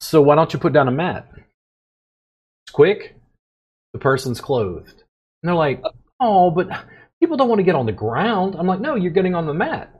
so 0.00 0.22
why 0.22 0.34
don't 0.36 0.52
you 0.52 0.58
put 0.58 0.72
down 0.72 0.88
a 0.88 0.92
mat? 0.92 1.28
It's 1.34 2.72
quick. 2.72 3.16
The 3.92 3.98
person's 3.98 4.40
clothed. 4.40 4.88
And 4.88 5.48
they're 5.48 5.54
like, 5.54 5.82
oh, 6.20 6.50
but 6.50 6.68
people 7.20 7.36
don't 7.36 7.48
want 7.48 7.58
to 7.58 7.64
get 7.64 7.74
on 7.74 7.86
the 7.86 7.92
ground. 7.92 8.54
I'm 8.56 8.66
like, 8.66 8.80
no, 8.80 8.94
you're 8.94 9.10
getting 9.10 9.34
on 9.34 9.46
the 9.46 9.54
mat. 9.54 9.90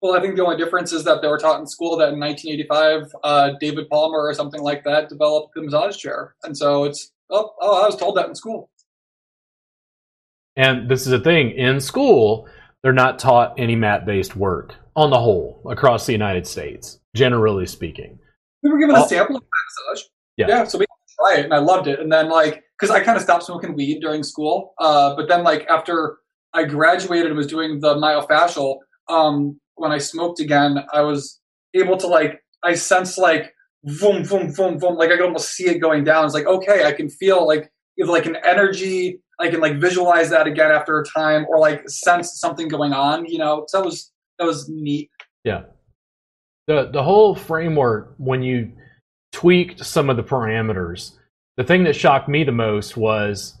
Well, 0.00 0.16
I 0.16 0.20
think 0.20 0.36
the 0.36 0.44
only 0.44 0.56
difference 0.56 0.92
is 0.92 1.02
that 1.04 1.22
they 1.22 1.28
were 1.28 1.38
taught 1.38 1.58
in 1.58 1.66
school 1.66 1.96
that 1.96 2.12
in 2.12 2.20
1985, 2.20 3.12
uh, 3.24 3.50
David 3.58 3.88
Palmer 3.88 4.28
or 4.28 4.34
something 4.34 4.62
like 4.62 4.84
that 4.84 5.08
developed 5.08 5.54
the 5.54 5.62
massage 5.62 5.96
chair. 5.96 6.36
And 6.44 6.56
so 6.56 6.84
it's, 6.84 7.10
oh, 7.30 7.52
oh, 7.60 7.82
I 7.82 7.86
was 7.86 7.96
told 7.96 8.16
that 8.16 8.28
in 8.28 8.34
school. 8.34 8.70
And 10.56 10.88
this 10.88 11.06
is 11.06 11.12
a 11.12 11.20
thing 11.20 11.50
in 11.50 11.80
school, 11.80 12.48
they're 12.82 12.92
not 12.92 13.18
taught 13.18 13.54
any 13.58 13.74
mat 13.74 14.06
based 14.06 14.36
work 14.36 14.74
on 14.94 15.10
the 15.10 15.18
whole 15.18 15.62
across 15.68 16.06
the 16.06 16.12
United 16.12 16.46
States, 16.46 17.00
generally 17.16 17.66
speaking. 17.66 18.18
We 18.62 18.70
were 18.70 18.78
given 18.78 18.96
a 18.96 19.06
sample 19.06 19.36
of 19.36 19.42
massage. 19.42 20.06
Yeah. 20.36 20.46
yeah, 20.48 20.64
so 20.64 20.78
we 20.78 20.86
tried 21.18 21.40
it 21.40 21.44
and 21.44 21.54
I 21.54 21.58
loved 21.58 21.88
it. 21.88 21.98
And 21.98 22.10
then 22.10 22.28
like, 22.28 22.62
because 22.78 22.94
I 22.94 23.02
kind 23.02 23.16
of 23.16 23.22
stopped 23.22 23.44
smoking 23.44 23.74
weed 23.74 24.00
during 24.00 24.22
school, 24.22 24.74
uh, 24.78 25.16
but 25.16 25.28
then 25.28 25.42
like 25.42 25.66
after 25.68 26.18
I 26.54 26.64
graduated 26.64 27.26
and 27.26 27.36
was 27.36 27.48
doing 27.48 27.80
the 27.80 27.96
myofascial, 27.96 28.78
um, 29.08 29.60
when 29.78 29.92
I 29.92 29.98
smoked 29.98 30.40
again, 30.40 30.84
I 30.92 31.02
was 31.02 31.40
able 31.74 31.96
to 31.98 32.06
like 32.06 32.42
I 32.62 32.74
sense 32.74 33.18
like 33.18 33.54
boom, 33.84 34.22
boom, 34.24 34.52
boom, 34.52 34.78
boom. 34.78 34.96
Like 34.96 35.10
I 35.10 35.16
could 35.16 35.26
almost 35.26 35.52
see 35.52 35.68
it 35.68 35.78
going 35.78 36.04
down. 36.04 36.24
It's 36.24 36.34
like 36.34 36.46
okay, 36.46 36.84
I 36.84 36.92
can 36.92 37.08
feel 37.08 37.46
like 37.46 37.70
like 37.98 38.26
an 38.26 38.36
energy 38.44 39.20
I 39.38 39.48
can 39.48 39.60
like 39.60 39.80
visualize 39.80 40.30
that 40.30 40.46
again 40.46 40.70
after 40.70 40.98
a 40.98 41.04
time 41.04 41.46
or 41.48 41.58
like 41.58 41.88
sense 41.88 42.40
something 42.40 42.68
going 42.68 42.92
on, 42.92 43.26
you 43.26 43.38
know. 43.38 43.64
So 43.68 43.78
that 43.78 43.84
was 43.84 44.10
that 44.38 44.44
was 44.44 44.68
neat. 44.68 45.10
Yeah. 45.44 45.62
The 46.66 46.90
the 46.92 47.02
whole 47.02 47.34
framework 47.34 48.14
when 48.18 48.42
you 48.42 48.72
tweaked 49.32 49.84
some 49.84 50.10
of 50.10 50.16
the 50.16 50.24
parameters, 50.24 51.12
the 51.56 51.64
thing 51.64 51.84
that 51.84 51.94
shocked 51.94 52.28
me 52.28 52.44
the 52.44 52.52
most 52.52 52.96
was 52.96 53.54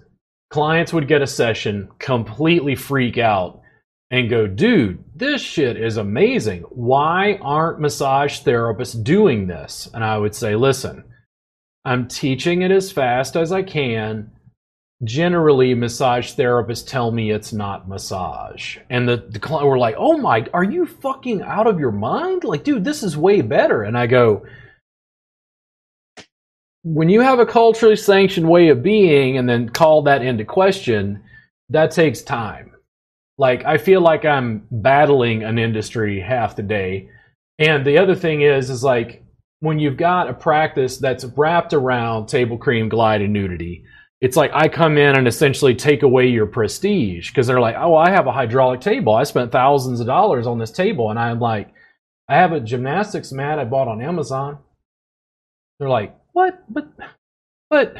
clients 0.50 0.92
would 0.92 1.08
get 1.08 1.22
a 1.22 1.26
session, 1.26 1.88
completely 1.98 2.74
freak 2.74 3.18
out 3.18 3.60
and 4.10 4.30
go, 4.30 4.46
dude, 4.46 5.04
this 5.14 5.42
shit 5.42 5.76
is 5.76 5.96
amazing. 5.96 6.62
Why 6.70 7.38
aren't 7.42 7.80
massage 7.80 8.40
therapists 8.40 9.02
doing 9.02 9.46
this? 9.46 9.88
And 9.92 10.02
I 10.02 10.16
would 10.16 10.34
say, 10.34 10.56
listen, 10.56 11.04
I'm 11.84 12.08
teaching 12.08 12.62
it 12.62 12.70
as 12.70 12.90
fast 12.90 13.36
as 13.36 13.52
I 13.52 13.62
can. 13.62 14.30
Generally 15.04 15.74
massage 15.74 16.34
therapists 16.34 16.86
tell 16.86 17.12
me 17.12 17.30
it's 17.30 17.52
not 17.52 17.88
massage. 17.88 18.78
And 18.90 19.08
the, 19.08 19.16
the 19.16 19.38
client 19.38 19.68
were 19.68 19.78
like 19.78 19.94
oh 19.96 20.18
my 20.18 20.44
are 20.52 20.64
you 20.64 20.86
fucking 20.86 21.42
out 21.42 21.66
of 21.66 21.78
your 21.78 21.92
mind? 21.92 22.44
Like 22.44 22.64
dude 22.64 22.84
this 22.84 23.02
is 23.02 23.16
way 23.16 23.40
better. 23.40 23.84
And 23.84 23.96
i 23.96 24.06
go 24.06 24.44
when 26.82 27.08
you 27.08 27.20
have 27.20 27.38
a 27.38 27.46
culturally 27.46 27.96
sanctioned 27.96 28.48
way 28.48 28.68
of 28.68 28.82
being 28.82 29.38
and 29.38 29.48
then 29.48 29.68
call 29.68 30.02
that 30.02 30.22
into 30.22 30.44
question 30.44 31.22
that 31.68 31.90
takes 31.90 32.22
time 32.22 32.72
like 33.38 33.64
i 33.64 33.78
feel 33.78 34.00
like 34.00 34.24
i'm 34.24 34.66
battling 34.70 35.42
an 35.42 35.58
industry 35.58 36.20
half 36.20 36.56
the 36.56 36.62
day 36.62 37.08
and 37.58 37.86
the 37.86 37.98
other 37.98 38.14
thing 38.14 38.42
is 38.42 38.68
is 38.68 38.84
like 38.84 39.24
when 39.60 39.78
you've 39.78 39.96
got 39.96 40.28
a 40.28 40.34
practice 40.34 40.98
that's 40.98 41.24
wrapped 41.36 41.72
around 41.72 42.26
table 42.26 42.58
cream 42.58 42.88
glide 42.88 43.22
and 43.22 43.32
nudity 43.32 43.84
it's 44.20 44.36
like 44.36 44.50
I 44.52 44.68
come 44.68 44.98
in 44.98 45.16
and 45.16 45.28
essentially 45.28 45.74
take 45.74 46.02
away 46.02 46.26
your 46.26 46.46
prestige 46.46 47.30
because 47.30 47.46
they're 47.46 47.60
like, 47.60 47.76
oh, 47.78 47.94
I 47.94 48.10
have 48.10 48.26
a 48.26 48.32
hydraulic 48.32 48.80
table. 48.80 49.14
I 49.14 49.22
spent 49.22 49.52
thousands 49.52 50.00
of 50.00 50.06
dollars 50.06 50.46
on 50.46 50.58
this 50.58 50.72
table. 50.72 51.10
And 51.10 51.18
I'm 51.18 51.38
like, 51.38 51.72
I 52.28 52.36
have 52.36 52.52
a 52.52 52.60
gymnastics 52.60 53.30
mat 53.30 53.58
I 53.58 53.64
bought 53.64 53.88
on 53.88 54.02
Amazon. 54.02 54.58
They're 55.78 55.88
like, 55.88 56.16
what? 56.32 56.62
But, 56.68 56.88
but 57.70 57.96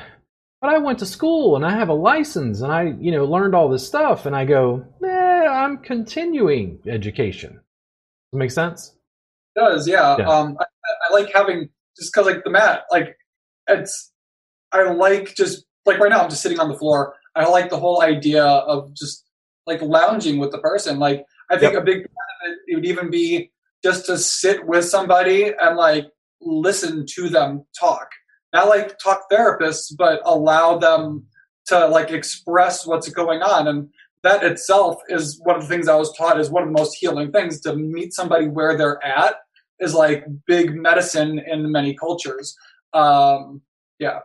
but 0.61 0.70
I 0.70 0.79
went 0.79 0.98
to 0.98 1.07
school 1.07 1.55
and 1.55 1.64
I 1.64 1.70
have 1.70 1.88
a 1.88 1.94
license 1.94 2.62
and 2.62 2.72
I, 2.72 2.94
you 2.98 3.12
know, 3.12 3.24
learned 3.24 3.55
all 3.55 3.68
this 3.68 3.87
stuff. 3.87 4.27
And 4.27 4.35
I 4.35 4.44
go, 4.44 4.85
I'm 5.49 5.79
continuing 5.79 6.79
education. 6.87 7.61
Does 8.33 8.39
make 8.39 8.51
sense? 8.51 8.95
It 9.57 9.61
does, 9.61 9.89
yeah. 9.89 10.17
yeah. 10.19 10.29
Um, 10.29 10.57
I, 10.61 10.65
I, 10.65 11.13
like 11.13 11.33
having, 11.35 11.69
just 11.97 12.13
because 12.13 12.27
like 12.27 12.45
the 12.45 12.51
mat, 12.51 12.83
like 12.91 13.17
it's, 13.69 14.13
I 14.73 14.83
like 14.83 15.35
just, 15.35 15.65
like 15.87 15.99
right 15.99 16.11
now 16.11 16.23
I'm 16.23 16.31
just 16.31 16.43
sitting 16.43 16.61
on 16.61 16.69
the 16.69 16.79
floor. 16.79 17.15
I 17.35 17.49
like 17.49 17.71
the 17.71 17.79
whole 17.79 18.03
idea 18.03 18.45
of 18.45 18.95
just 18.95 19.25
like 19.67 19.81
lounging 19.83 20.39
with 20.39 20.51
the 20.51 20.59
person. 20.59 20.99
Like 20.99 21.25
I 21.51 21.59
think 21.59 21.73
yep. 21.73 21.83
a 21.83 21.85
big 21.85 21.99
part 21.99 22.29
of 22.45 22.53
it, 22.53 22.59
it 22.67 22.75
would 22.77 22.87
even 22.87 23.11
be 23.11 23.51
just 23.83 24.07
to 24.07 24.19
sit 24.19 24.67
with 24.67 24.85
somebody 24.85 25.53
and 25.61 25.77
like 25.77 26.07
listen 26.41 27.07
to 27.15 27.29
them 27.29 27.65
talk 27.79 28.09
not 28.53 28.69
like 28.69 28.99
talk 28.99 29.23
therapists, 29.31 29.95
but 29.97 30.21
allow 30.25 30.79
them 30.79 31.27
to 31.67 31.87
like 31.89 32.11
express 32.11 32.87
what's 32.87 33.09
going 33.09 33.43
on. 33.43 33.69
And 33.69 33.89
that 34.22 34.42
itself 34.42 35.00
is 35.09 35.40
one 35.44 35.57
of 35.57 35.62
the 35.62 35.68
things 35.68 35.88
I 35.88 35.96
was 35.96 36.16
taught 36.16 36.40
is 36.40 36.50
one 36.50 36.62
of 36.62 36.68
the 36.68 36.78
most 36.78 36.96
healing 36.98 37.31
things 37.31 37.61
to 37.61 37.76
meet 37.76 38.12
somebody 38.12 38.48
where 38.48 38.76
they're 38.76 39.04
at 39.04 39.37
is 39.78 39.94
like 39.94 40.26
big 40.46 40.74
medicine 40.74 41.38
in 41.38 41.70
many 41.70 41.94
cultures. 41.94 42.57
Um, 42.92 43.62
yeah. 43.98 44.20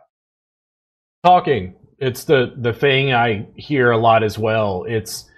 Talking. 1.24 1.74
It's 1.98 2.24
the, 2.24 2.54
the 2.56 2.72
thing 2.72 3.12
I 3.12 3.46
hear 3.54 3.92
a 3.92 3.96
lot 3.96 4.24
as 4.24 4.36
well. 4.36 4.84
It's 4.88 5.30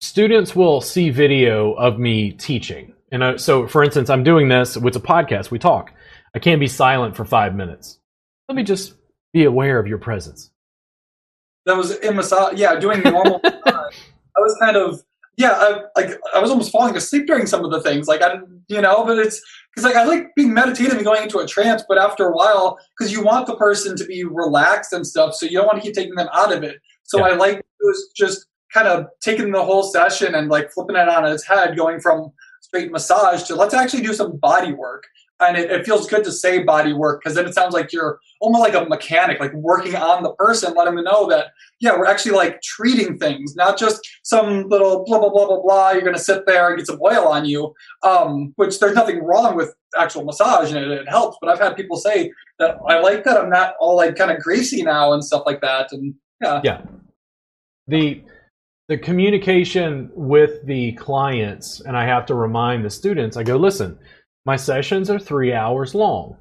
students 0.00 0.54
will 0.54 0.80
see 0.80 1.10
video 1.10 1.72
of 1.72 1.98
me 1.98 2.30
teaching. 2.30 2.94
And 3.10 3.22
uh, 3.22 3.38
so, 3.38 3.66
for 3.66 3.82
instance, 3.82 4.08
I'm 4.08 4.22
doing 4.22 4.48
this. 4.48 4.76
It's 4.76 4.96
a 4.96 5.00
podcast. 5.00 5.50
We 5.50 5.58
talk. 5.58 5.92
I 6.34 6.38
can't 6.38 6.60
be 6.60 6.68
silent 6.68 7.16
for 7.16 7.24
five 7.24 7.54
minutes. 7.54 7.98
Let 8.48 8.54
me 8.54 8.62
just 8.62 8.94
be 9.32 9.44
aware 9.44 9.78
of 9.78 9.86
your 9.86 9.98
presence. 9.98 10.51
That 11.66 11.76
was 11.76 11.96
in 11.98 12.16
massage. 12.16 12.58
Yeah, 12.58 12.78
doing 12.78 13.02
normal. 13.02 13.40
I 13.44 14.40
was 14.40 14.56
kind 14.60 14.76
of 14.76 15.02
yeah, 15.36 15.52
I, 15.52 16.00
like 16.00 16.18
I 16.34 16.40
was 16.40 16.50
almost 16.50 16.70
falling 16.70 16.96
asleep 16.96 17.26
during 17.26 17.46
some 17.46 17.64
of 17.64 17.70
the 17.70 17.80
things. 17.80 18.06
Like 18.06 18.22
I, 18.22 18.36
you 18.68 18.80
know, 18.80 19.04
but 19.04 19.18
it's 19.18 19.40
because 19.74 19.84
like 19.84 19.96
I 19.96 20.04
like 20.04 20.34
being 20.36 20.52
meditative 20.52 20.92
and 20.92 21.04
going 21.04 21.22
into 21.22 21.38
a 21.38 21.46
trance, 21.46 21.82
but 21.88 21.98
after 21.98 22.28
a 22.28 22.32
while, 22.32 22.78
because 22.96 23.12
you 23.12 23.24
want 23.24 23.46
the 23.46 23.56
person 23.56 23.96
to 23.96 24.04
be 24.04 24.24
relaxed 24.24 24.92
and 24.92 25.06
stuff, 25.06 25.34
so 25.34 25.46
you 25.46 25.58
don't 25.58 25.66
want 25.66 25.78
to 25.78 25.82
keep 25.82 25.94
taking 25.94 26.14
them 26.14 26.28
out 26.32 26.52
of 26.52 26.62
it. 26.62 26.80
So 27.04 27.18
yeah. 27.18 27.32
I 27.32 27.36
like 27.36 27.58
it 27.58 27.64
was 27.80 28.10
just 28.14 28.46
kind 28.74 28.88
of 28.88 29.06
taking 29.22 29.52
the 29.52 29.64
whole 29.64 29.82
session 29.82 30.34
and 30.34 30.48
like 30.48 30.70
flipping 30.70 30.96
it 30.96 31.08
on 31.08 31.24
its 31.26 31.46
head, 31.46 31.76
going 31.76 32.00
from 32.00 32.30
straight 32.60 32.92
massage 32.92 33.42
to 33.44 33.54
let's 33.54 33.74
actually 33.74 34.02
do 34.02 34.14
some 34.14 34.36
body 34.36 34.72
work 34.72 35.04
and 35.40 35.56
it, 35.56 35.70
it, 35.70 35.84
feels 35.84 36.06
good 36.06 36.24
to 36.24 36.32
say 36.32 36.62
body 36.62 36.92
work 36.92 37.20
because 37.20 37.34
then 37.34 37.44
it 37.46 37.54
sounds 37.54 37.74
like 37.74 37.92
you're 37.92 38.18
almost 38.42 38.60
like 38.60 38.74
a 38.74 38.88
mechanic 38.88 39.40
like 39.40 39.52
working 39.54 39.94
on 39.94 40.22
the 40.22 40.32
person 40.34 40.74
letting 40.74 40.96
them 40.96 41.04
know 41.04 41.28
that 41.28 41.46
yeah 41.80 41.96
we're 41.96 42.06
actually 42.06 42.32
like 42.32 42.60
treating 42.62 43.16
things 43.18 43.54
not 43.56 43.78
just 43.78 44.00
some 44.22 44.68
little 44.68 45.04
blah 45.04 45.18
blah 45.18 45.30
blah 45.30 45.46
blah 45.46 45.62
blah 45.62 45.90
you're 45.90 46.02
going 46.02 46.14
to 46.14 46.20
sit 46.20 46.44
there 46.46 46.68
and 46.68 46.76
get 46.76 46.86
some 46.86 47.00
oil 47.02 47.26
on 47.28 47.44
you 47.44 47.72
um, 48.02 48.52
which 48.56 48.78
there's 48.78 48.94
nothing 48.94 49.22
wrong 49.22 49.56
with 49.56 49.74
actual 49.98 50.24
massage 50.24 50.72
and 50.72 50.78
it, 50.78 50.90
it, 50.90 51.08
helps 51.08 51.36
but 51.40 51.50
i've 51.50 51.58
had 51.58 51.76
people 51.76 51.96
say 51.96 52.32
that 52.58 52.78
i 52.88 52.98
like 52.98 53.24
that 53.24 53.36
i'm 53.36 53.50
not 53.50 53.74
all 53.78 53.96
like 53.96 54.16
kind 54.16 54.30
of 54.30 54.38
greasy 54.38 54.82
now 54.82 55.12
and 55.12 55.24
stuff 55.24 55.42
like 55.44 55.60
that 55.60 55.92
and 55.92 56.14
yeah 56.40 56.60
yeah 56.64 56.80
the 57.88 58.22
the 58.88 58.96
communication 58.96 60.10
with 60.14 60.64
the 60.66 60.92
clients 60.92 61.80
and 61.80 61.96
i 61.96 62.06
have 62.06 62.24
to 62.24 62.34
remind 62.34 62.84
the 62.84 62.90
students 62.90 63.36
i 63.36 63.42
go 63.42 63.56
listen 63.56 63.98
my 64.44 64.56
sessions 64.56 65.08
are 65.08 65.18
three 65.18 65.52
hours 65.52 65.94
long. 65.94 66.36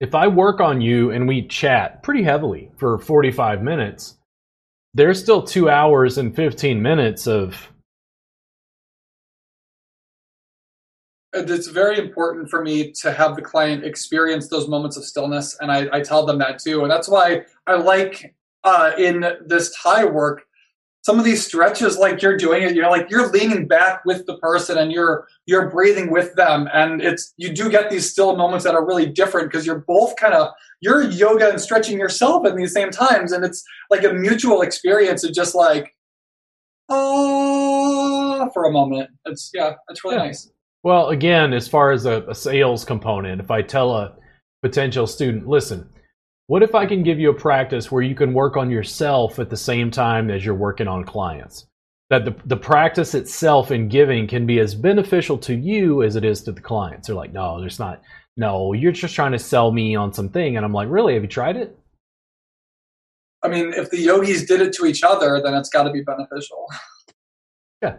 If 0.00 0.14
I 0.14 0.26
work 0.28 0.60
on 0.60 0.80
you 0.80 1.10
and 1.10 1.28
we 1.28 1.46
chat 1.46 2.02
pretty 2.02 2.22
heavily 2.22 2.70
for 2.78 2.98
45 2.98 3.62
minutes, 3.62 4.16
there's 4.94 5.20
still 5.20 5.42
two 5.42 5.68
hours 5.68 6.18
and 6.18 6.34
15 6.34 6.80
minutes 6.80 7.26
of. 7.26 7.70
It's 11.32 11.68
very 11.68 11.98
important 11.98 12.50
for 12.50 12.62
me 12.62 12.92
to 13.02 13.12
have 13.12 13.36
the 13.36 13.42
client 13.42 13.84
experience 13.84 14.48
those 14.48 14.66
moments 14.66 14.96
of 14.96 15.04
stillness, 15.04 15.56
and 15.60 15.70
I, 15.70 15.88
I 15.92 16.00
tell 16.00 16.26
them 16.26 16.38
that 16.38 16.58
too. 16.58 16.82
And 16.82 16.90
that's 16.90 17.08
why 17.08 17.42
I 17.68 17.76
like 17.76 18.34
uh, 18.64 18.92
in 18.98 19.24
this 19.46 19.76
Thai 19.80 20.06
work 20.06 20.42
some 21.02 21.18
of 21.18 21.24
these 21.24 21.44
stretches 21.44 21.96
like 21.96 22.20
you're 22.20 22.36
doing 22.36 22.62
it 22.62 22.74
you're 22.74 22.90
like 22.90 23.10
you're 23.10 23.30
leaning 23.30 23.66
back 23.66 24.04
with 24.04 24.26
the 24.26 24.36
person 24.38 24.78
and 24.78 24.92
you're 24.92 25.26
you're 25.50 25.68
breathing 25.68 26.10
with 26.10 26.34
them. 26.36 26.68
And 26.72 27.02
it's 27.02 27.34
you 27.36 27.52
do 27.52 27.68
get 27.68 27.90
these 27.90 28.08
still 28.08 28.36
moments 28.36 28.64
that 28.64 28.76
are 28.76 28.86
really 28.86 29.06
different 29.06 29.50
because 29.50 29.66
you're 29.66 29.80
both 29.80 30.14
kind 30.16 30.32
of 30.32 30.52
you're 30.80 31.02
yoga 31.02 31.50
and 31.50 31.60
stretching 31.60 31.98
yourself 31.98 32.46
in 32.46 32.54
these 32.56 32.72
same 32.72 32.90
times. 32.90 33.32
And 33.32 33.44
it's 33.44 33.64
like 33.90 34.04
a 34.04 34.12
mutual 34.12 34.62
experience 34.62 35.24
of 35.24 35.34
just 35.34 35.56
like 35.56 35.94
oh 36.88 38.48
for 38.54 38.64
a 38.64 38.70
moment. 38.70 39.10
It's 39.24 39.50
yeah 39.52 39.74
it's 39.88 40.04
really 40.04 40.16
yeah. 40.16 40.24
nice. 40.24 40.50
Well 40.84 41.08
again 41.08 41.52
as 41.52 41.66
far 41.66 41.90
as 41.90 42.06
a, 42.06 42.22
a 42.28 42.34
sales 42.34 42.84
component 42.84 43.40
if 43.40 43.50
i 43.50 43.60
tell 43.60 43.94
a 43.94 44.16
potential 44.62 45.06
student 45.06 45.46
listen 45.46 45.86
what 46.50 46.64
if 46.64 46.74
I 46.74 46.84
can 46.84 47.04
give 47.04 47.20
you 47.20 47.30
a 47.30 47.34
practice 47.34 47.92
where 47.92 48.02
you 48.02 48.16
can 48.16 48.34
work 48.34 48.56
on 48.56 48.72
yourself 48.72 49.38
at 49.38 49.50
the 49.50 49.56
same 49.56 49.88
time 49.88 50.32
as 50.32 50.44
you're 50.44 50.52
working 50.52 50.88
on 50.88 51.04
clients? 51.04 51.68
That 52.08 52.24
the, 52.24 52.34
the 52.44 52.56
practice 52.56 53.14
itself 53.14 53.70
in 53.70 53.86
giving 53.88 54.26
can 54.26 54.46
be 54.46 54.58
as 54.58 54.74
beneficial 54.74 55.38
to 55.38 55.54
you 55.54 56.02
as 56.02 56.16
it 56.16 56.24
is 56.24 56.42
to 56.42 56.50
the 56.50 56.60
clients. 56.60 57.06
They're 57.06 57.14
like, 57.14 57.32
no, 57.32 57.60
there's 57.60 57.78
not. 57.78 58.02
No, 58.36 58.72
you're 58.72 58.90
just 58.90 59.14
trying 59.14 59.30
to 59.30 59.38
sell 59.38 59.70
me 59.70 59.94
on 59.94 60.12
something. 60.12 60.56
And 60.56 60.66
I'm 60.66 60.72
like, 60.72 60.88
really? 60.90 61.14
Have 61.14 61.22
you 61.22 61.28
tried 61.28 61.56
it? 61.56 61.78
I 63.44 63.48
mean, 63.48 63.72
if 63.72 63.88
the 63.90 64.00
yogis 64.00 64.44
did 64.44 64.60
it 64.60 64.72
to 64.72 64.86
each 64.86 65.04
other, 65.04 65.40
then 65.40 65.54
it's 65.54 65.68
got 65.68 65.84
to 65.84 65.92
be 65.92 66.02
beneficial. 66.02 66.66
Yeah. 67.80 67.96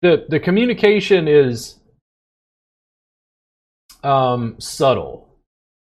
The, 0.00 0.24
the 0.30 0.40
communication 0.40 1.28
is 1.28 1.78
um, 4.02 4.56
subtle. 4.58 5.36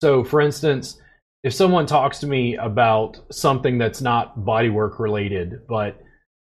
So, 0.02 0.22
for 0.22 0.40
instance, 0.42 0.98
if 1.44 1.52
someone 1.52 1.84
talks 1.84 2.20
to 2.20 2.26
me 2.26 2.56
about 2.56 3.20
something 3.30 3.76
that's 3.76 4.00
not 4.00 4.38
bodywork 4.38 4.98
related, 4.98 5.66
but 5.68 6.00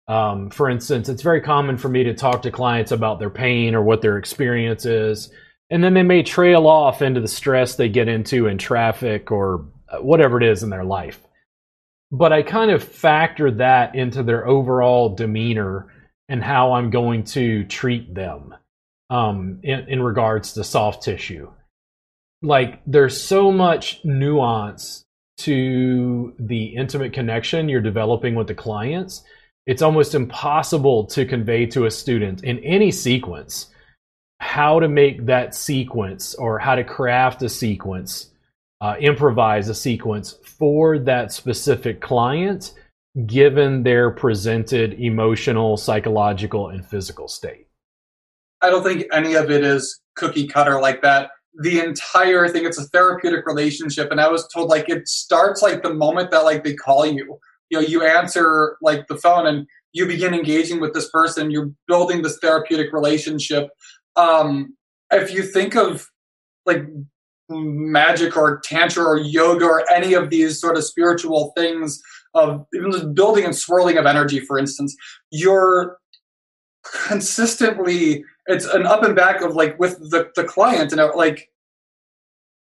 um, 0.07 0.51
for 0.51 0.69
instance, 0.69 1.09
it's 1.09 1.23
very 1.23 1.41
common 1.41 1.79
for 1.79 1.89
me 1.89 2.05
to 2.05 2.13
talk 2.13 2.43
to 2.43 2.51
clients 2.51 2.93
about 2.93 3.19
their 3.19 3.31
pain 3.31 3.75
or 3.75 3.83
what 3.83 4.03
their 4.03 4.19
experience 4.19 4.85
is, 4.85 5.33
and 5.71 5.83
then 5.83 5.95
they 5.95 6.03
may 6.03 6.23
trail 6.23 6.67
off 6.67 7.01
into 7.01 7.21
the 7.23 7.29
stress 7.29 7.77
they 7.77 7.89
get 7.89 8.09
into 8.09 8.47
in 8.47 8.59
traffic 8.59 9.33
or 9.33 9.69
uh, 9.89 9.99
whatever 9.99 10.37
it 10.37 10.47
is 10.47 10.63
in 10.63 10.69
their 10.69 10.85
life. 10.85 11.19
But 12.13 12.33
I 12.35 12.43
kind 12.43 12.71
of 12.71 12.85
factor 12.85 13.51
that 13.53 13.95
into 13.95 14.23
their 14.23 14.47
overall 14.47 15.15
demeanor 15.15 15.87
and 16.29 16.45
how 16.45 16.75
I'm 16.75 16.91
going 16.91 17.25
to 17.25 17.65
treat 17.65 18.15
them 18.15 18.55
um, 19.09 19.61
in, 19.63 19.89
in 19.89 20.03
regards 20.03 20.53
to 20.55 20.65
soft 20.65 21.05
tissue 21.05 21.51
like 22.43 22.81
there's 22.87 23.21
so 23.21 23.51
much 23.51 24.01
nuance 24.05 25.05
to 25.39 26.35
the 26.39 26.67
intimate 26.77 27.13
connection 27.13 27.69
you're 27.69 27.81
developing 27.81 28.35
with 28.35 28.47
the 28.47 28.55
clients 28.55 29.23
it's 29.67 29.83
almost 29.83 30.15
impossible 30.15 31.07
to 31.07 31.25
convey 31.25 31.67
to 31.67 31.87
a 31.87 31.91
student 31.91 32.45
in 32.45 32.59
any 32.61 32.91
sequence 32.91 33.67
how 34.39 34.81
to 34.81 34.89
make 34.89 35.27
that 35.27 35.55
sequence 35.55 36.35
or 36.35 36.59
how 36.59 36.75
to 36.75 36.85
craft 36.85 37.43
a 37.43 37.49
sequence 37.49 38.31
uh, 38.81 38.95
improvise 39.01 39.69
a 39.69 39.75
sequence 39.75 40.37
for 40.43 40.99
that 40.99 41.33
specific 41.33 42.01
client 42.01 42.73
given 43.27 43.83
their 43.83 44.11
presented 44.11 44.95
emotional 44.95 45.77
psychological 45.77 46.69
and 46.69 46.87
physical 46.87 47.29
state. 47.29 47.67
I 48.63 48.71
don't 48.71 48.83
think 48.83 49.07
any 49.13 49.35
of 49.35 49.51
it 49.51 49.65
is 49.65 50.01
cookie 50.17 50.47
cutter 50.47 50.81
like 50.81 51.03
that 51.03 51.31
the 51.59 51.81
entire 51.81 52.49
thing. 52.49 52.65
It's 52.65 52.79
a 52.79 52.85
therapeutic 52.89 53.47
relationship. 53.47 54.11
And 54.11 54.21
i 54.21 54.29
was 54.29 54.47
told 54.49 54.69
like 54.69 54.89
it 54.89 55.09
starts 55.09 55.63
like 55.63 55.83
the 55.83 55.95
moment 55.95 56.31
that 56.31 56.45
like 56.45 56.65
they 56.65 56.75
call 56.75 57.07
you. 57.07 57.39
You 57.71 57.81
know 57.81 57.87
you 57.87 58.05
answer 58.05 58.77
like 58.83 59.07
the 59.09 59.17
phone 59.17 59.47
and 59.47 59.67
you 59.93 60.07
begin 60.07 60.35
engaging 60.35 60.81
with 60.81 60.95
this 60.95 61.11
person. 61.11 61.51
You're 61.51 61.71
building 61.87 62.23
this 62.23 62.39
therapeutic 62.41 62.93
relationship. 62.93 63.69
Um 64.17 64.77
if 65.13 65.33
you 65.33 65.43
think 65.43 65.77
of 65.77 66.07
like 66.67 66.85
magic 67.49 68.37
or 68.37 68.61
tantra 68.65 69.05
or 69.05 69.19
yoga 69.19 69.65
or 69.65 69.91
any 69.93 70.15
of 70.15 70.31
these 70.31 70.61
sort 70.61 70.77
of 70.77 70.85
spiritual 70.85 71.53
things 71.57 72.01
of 72.35 72.65
even 72.73 73.13
building 73.13 73.45
and 73.45 73.57
swirling 73.57 73.99
of 73.99 74.07
energy 74.07 74.39
for 74.39 74.57
instance 74.57 74.95
you're 75.33 75.97
consistently 77.09 78.25
it's 78.47 78.65
an 78.65 78.87
up 78.87 79.03
and 79.03 79.15
back 79.15 79.43
of 79.43 79.55
like 79.55 79.79
with 79.79 79.99
the, 80.11 80.31
the 80.35 80.45
client 80.45 80.93
and 80.93 81.15
like 81.15 81.51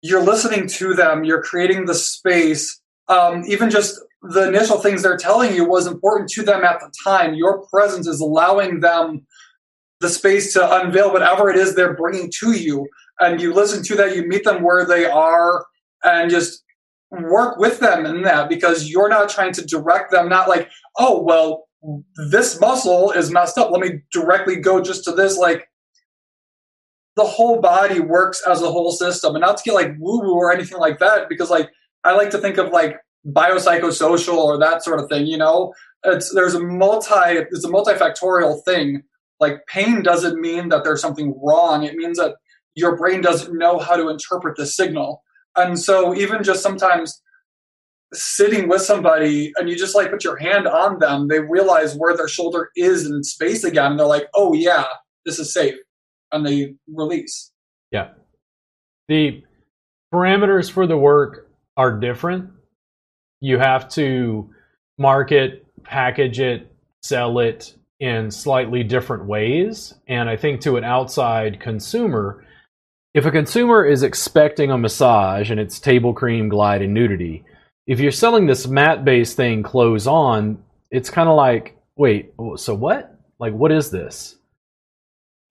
you're 0.02 0.22
listening 0.22 0.66
to 0.66 0.94
them 0.94 1.24
you're 1.24 1.42
creating 1.42 1.86
the 1.86 1.94
space. 1.94 2.80
Um, 3.08 3.44
even 3.46 3.70
just 3.70 4.00
the 4.22 4.48
initial 4.48 4.78
things 4.78 5.02
they're 5.02 5.16
telling 5.16 5.54
you 5.54 5.64
was 5.64 5.86
important 5.86 6.28
to 6.30 6.42
them 6.42 6.64
at 6.64 6.80
the 6.80 6.92
time. 7.04 7.34
Your 7.34 7.66
presence 7.66 8.06
is 8.06 8.20
allowing 8.20 8.80
them 8.80 9.26
the 10.00 10.08
space 10.08 10.52
to 10.52 10.80
unveil 10.80 11.12
whatever 11.12 11.48
it 11.48 11.56
is 11.56 11.74
they're 11.74 11.94
bringing 11.94 12.30
to 12.40 12.52
you. 12.52 12.86
And 13.20 13.40
you 13.40 13.54
listen 13.54 13.82
to 13.84 13.96
that 13.96 14.14
you 14.14 14.26
meet 14.26 14.44
them 14.44 14.62
where 14.62 14.84
they 14.84 15.06
are 15.06 15.66
and 16.04 16.30
just 16.30 16.64
work 17.10 17.58
with 17.58 17.78
them 17.80 18.04
in 18.04 18.22
that 18.22 18.48
because 18.48 18.90
you're 18.90 19.08
not 19.08 19.28
trying 19.28 19.52
to 19.54 19.64
direct 19.64 20.10
them, 20.10 20.28
not 20.28 20.48
like, 20.48 20.68
oh, 20.98 21.22
well, 21.22 21.65
this 22.30 22.60
muscle 22.60 23.12
is 23.12 23.30
messed 23.30 23.58
up. 23.58 23.70
Let 23.70 23.80
me 23.80 24.00
directly 24.12 24.56
go 24.56 24.80
just 24.80 25.04
to 25.04 25.12
this. 25.12 25.36
Like, 25.38 25.68
the 27.16 27.24
whole 27.24 27.60
body 27.60 27.98
works 27.98 28.42
as 28.46 28.62
a 28.62 28.70
whole 28.70 28.92
system 28.92 29.34
and 29.34 29.40
not 29.40 29.56
to 29.56 29.62
get 29.64 29.74
like 29.74 29.92
woo 29.98 30.20
woo 30.20 30.34
or 30.34 30.52
anything 30.52 30.78
like 30.78 30.98
that 30.98 31.28
because 31.30 31.50
like 31.50 31.70
I 32.04 32.12
like 32.12 32.30
to 32.30 32.38
think 32.38 32.58
of 32.58 32.70
like 32.70 32.98
biopsychosocial 33.26 34.36
or 34.36 34.58
that 34.58 34.84
sort 34.84 35.00
of 35.00 35.08
thing, 35.08 35.26
you 35.26 35.38
know? 35.38 35.72
It's 36.04 36.32
there's 36.34 36.54
a 36.54 36.60
multi 36.60 37.38
it's 37.50 37.64
a 37.64 37.68
multifactorial 37.68 38.62
thing. 38.64 39.02
Like 39.40 39.66
pain 39.66 40.02
doesn't 40.02 40.40
mean 40.40 40.68
that 40.68 40.84
there's 40.84 41.00
something 41.00 41.34
wrong. 41.42 41.84
It 41.84 41.94
means 41.94 42.18
that 42.18 42.36
your 42.74 42.96
brain 42.96 43.22
doesn't 43.22 43.56
know 43.56 43.78
how 43.78 43.96
to 43.96 44.08
interpret 44.08 44.56
the 44.56 44.66
signal. 44.66 45.22
And 45.56 45.78
so 45.78 46.14
even 46.14 46.44
just 46.44 46.62
sometimes 46.62 47.20
sitting 48.22 48.68
with 48.68 48.82
somebody 48.82 49.52
and 49.56 49.68
you 49.68 49.76
just 49.76 49.94
like 49.94 50.10
put 50.10 50.24
your 50.24 50.36
hand 50.36 50.66
on 50.66 50.98
them, 50.98 51.28
they 51.28 51.40
realize 51.40 51.94
where 51.94 52.16
their 52.16 52.28
shoulder 52.28 52.70
is 52.76 53.06
in 53.06 53.22
space 53.22 53.64
again 53.64 53.92
and 53.92 53.98
they're 53.98 54.06
like, 54.06 54.28
"Oh 54.34 54.52
yeah, 54.52 54.84
this 55.24 55.38
is 55.38 55.52
safe." 55.52 55.74
And 56.32 56.46
they 56.46 56.74
release. 56.88 57.52
Yeah. 57.90 58.10
The 59.08 59.42
parameters 60.12 60.70
for 60.70 60.86
the 60.86 60.96
work 60.96 61.48
are 61.76 61.98
different. 61.98 62.50
You 63.40 63.58
have 63.58 63.88
to 63.90 64.50
market, 64.98 65.66
package 65.84 66.40
it, 66.40 66.72
sell 67.02 67.38
it 67.38 67.74
in 68.00 68.30
slightly 68.30 68.82
different 68.82 69.26
ways. 69.26 69.94
And 70.08 70.28
I 70.28 70.36
think 70.36 70.60
to 70.62 70.76
an 70.76 70.84
outside 70.84 71.60
consumer, 71.60 72.44
if 73.14 73.24
a 73.24 73.30
consumer 73.30 73.84
is 73.84 74.02
expecting 74.02 74.70
a 74.70 74.78
massage 74.78 75.50
and 75.50 75.58
it's 75.58 75.80
table 75.80 76.12
cream, 76.12 76.48
glide, 76.48 76.82
and 76.82 76.92
nudity, 76.92 77.44
if 77.86 78.00
you're 78.00 78.12
selling 78.12 78.46
this 78.46 78.66
mat 78.66 79.04
based 79.04 79.36
thing 79.36 79.62
clothes 79.62 80.06
on, 80.06 80.62
it's 80.90 81.10
kind 81.10 81.28
of 81.28 81.36
like, 81.36 81.76
wait, 81.96 82.32
so 82.56 82.74
what? 82.74 83.18
Like, 83.38 83.52
what 83.52 83.72
is 83.72 83.90
this? 83.90 84.36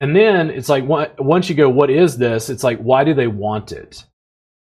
And 0.02 0.16
then 0.16 0.50
it's 0.50 0.70
like, 0.70 0.84
once 0.86 1.50
you 1.50 1.56
go, 1.56 1.70
what 1.70 1.90
is 1.90 2.18
this? 2.18 2.50
It's 2.50 2.64
like, 2.64 2.80
why 2.80 3.04
do 3.04 3.14
they 3.14 3.28
want 3.28 3.72
it? 3.72 4.04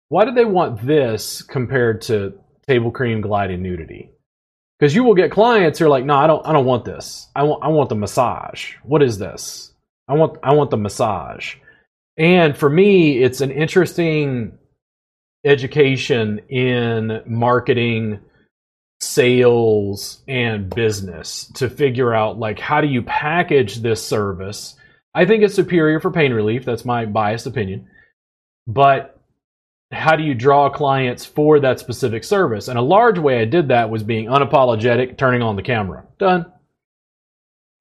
Why 0.09 0.25
do 0.25 0.33
they 0.33 0.45
want 0.45 0.85
this 0.85 1.43
compared 1.43 2.03
to 2.03 2.35
table 2.67 2.91
cream, 2.91 3.21
glide, 3.21 3.51
and 3.51 3.63
nudity? 3.63 4.11
Because 4.79 4.95
you 4.95 5.05
will 5.05 5.15
get 5.15 5.31
clients 5.31 5.79
who 5.79 5.85
are 5.85 5.91
like, 5.91 6.05
no, 6.05 6.17
I 6.17 6.27
don't, 6.27 6.45
I 6.45 6.53
don't 6.53 6.65
want 6.65 6.85
this. 6.85 7.29
I 7.37 7.45
want, 7.45 7.63
I 7.63 7.69
want 7.69 7.91
the 7.91 7.95
massage. 7.95 8.75
What 8.83 9.03
is 9.03 9.19
this? 9.19 9.73
I 10.09 10.15
want, 10.15 10.39
I 10.43 10.55
want 10.55 10.71
the 10.71 10.77
massage. 10.77 11.55
And 12.17 12.57
for 12.57 12.69
me, 12.69 13.23
it's 13.23 13.41
an 13.41 13.53
interesting 13.53 14.59
education 15.45 16.41
in 16.49 17.23
marketing, 17.27 18.21
sales, 19.01 20.23
and 20.29 20.69
business 20.75 21.51
to 21.55 21.71
figure 21.71 22.15
out 22.15 22.39
like 22.39 22.59
how 22.59 22.81
do 22.81 22.87
you 22.87 23.03
package 23.03 23.77
this 23.77 24.05
service. 24.05 24.77
I 25.15 25.25
think 25.25 25.43
it's 25.43 25.55
superior 25.55 26.01
for 26.01 26.11
pain 26.11 26.33
relief. 26.33 26.65
That's 26.65 26.85
my 26.85 27.07
biased 27.07 27.47
opinion. 27.47 27.89
But 28.67 29.19
how 29.93 30.15
do 30.15 30.23
you 30.23 30.35
draw 30.35 30.71
clients 30.71 31.25
for 31.25 31.59
that 31.61 31.81
specific 31.81 32.23
service? 32.23 32.69
And 32.69 32.79
a 32.79 32.83
large 32.83 33.19
way 33.19 33.41
I 33.41 33.45
did 33.45 33.69
that 33.69 33.91
was 33.91 34.03
being 34.05 34.27
unapologetic, 34.27 35.19
turning 35.19 35.43
on 35.43 35.57
the 35.57 35.63
camera. 35.63 36.05
Done. 36.19 36.53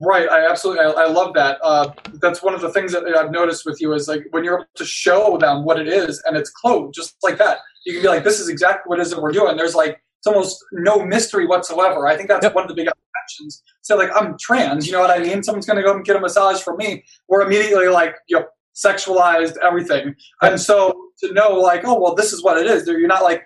Right, 0.02 0.30
I 0.30 0.50
absolutely, 0.50 0.86
I, 0.86 0.92
I 0.92 1.08
love 1.08 1.34
that. 1.34 1.60
Uh, 1.62 1.92
that's 2.22 2.42
one 2.42 2.54
of 2.54 2.62
the 2.62 2.70
things 2.72 2.94
that 2.94 3.04
I've 3.06 3.32
noticed 3.32 3.66
with 3.66 3.82
you 3.82 3.92
is 3.94 4.08
like 4.08 4.24
when 4.32 4.46
you're 4.46 4.60
able 4.60 4.66
to 4.76 4.86
show 4.86 5.38
them 5.38 5.66
what 5.66 5.78
it 5.78 5.90
is 5.90 6.24
and 6.26 6.38
it's 6.38 6.50
clothes, 6.50 6.96
just 6.96 7.18
like 7.22 7.38
that. 7.38 7.58
You 7.86 7.94
can 7.94 8.02
be 8.04 8.08
like, 8.08 8.24
"This 8.24 8.40
is 8.40 8.48
exactly 8.48 8.88
what 8.90 9.00
it 9.00 9.02
is 9.02 9.10
that 9.10 9.22
we're 9.22 9.32
doing." 9.32 9.58
There's 9.58 9.76
like 9.76 10.02
it's 10.20 10.28
almost 10.28 10.64
no 10.72 11.04
mystery 11.06 11.46
whatsoever. 11.48 12.08
I 12.08 12.16
think 12.16 12.30
that's 12.30 12.44
yep. 12.44 12.56
one 12.56 12.64
of 12.64 12.70
the 12.70 12.76
big 12.76 12.88
objections. 12.88 13.62
So 13.82 13.98
like, 13.98 14.10
I'm 14.16 14.38
trans, 14.40 14.86
you 14.86 14.94
know 14.94 15.00
what 15.00 15.12
I 15.12 15.20
mean? 15.22 15.44
Someone's 15.44 15.66
going 15.66 15.78
to 15.78 15.84
go 15.84 15.96
and 15.96 16.04
get 16.06 16.16
a 16.16 16.20
massage 16.20 16.62
from 16.62 16.78
me. 16.78 17.04
We're 17.28 17.42
immediately 17.42 17.88
like, 17.88 18.16
you 18.28 18.40
know, 18.40 18.46
sexualized 18.76 19.58
everything, 19.64 20.16
and 20.42 20.60
so 20.60 21.10
to 21.24 21.34
know 21.34 21.52
like, 21.60 21.82
oh 21.86 22.00
well, 22.00 22.16
this 22.16 22.32
is 22.32 22.42
what 22.42 22.58
it 22.58 22.68
is. 22.68 22.88
You're 22.88 23.08
not 23.08 23.24
like, 23.24 23.44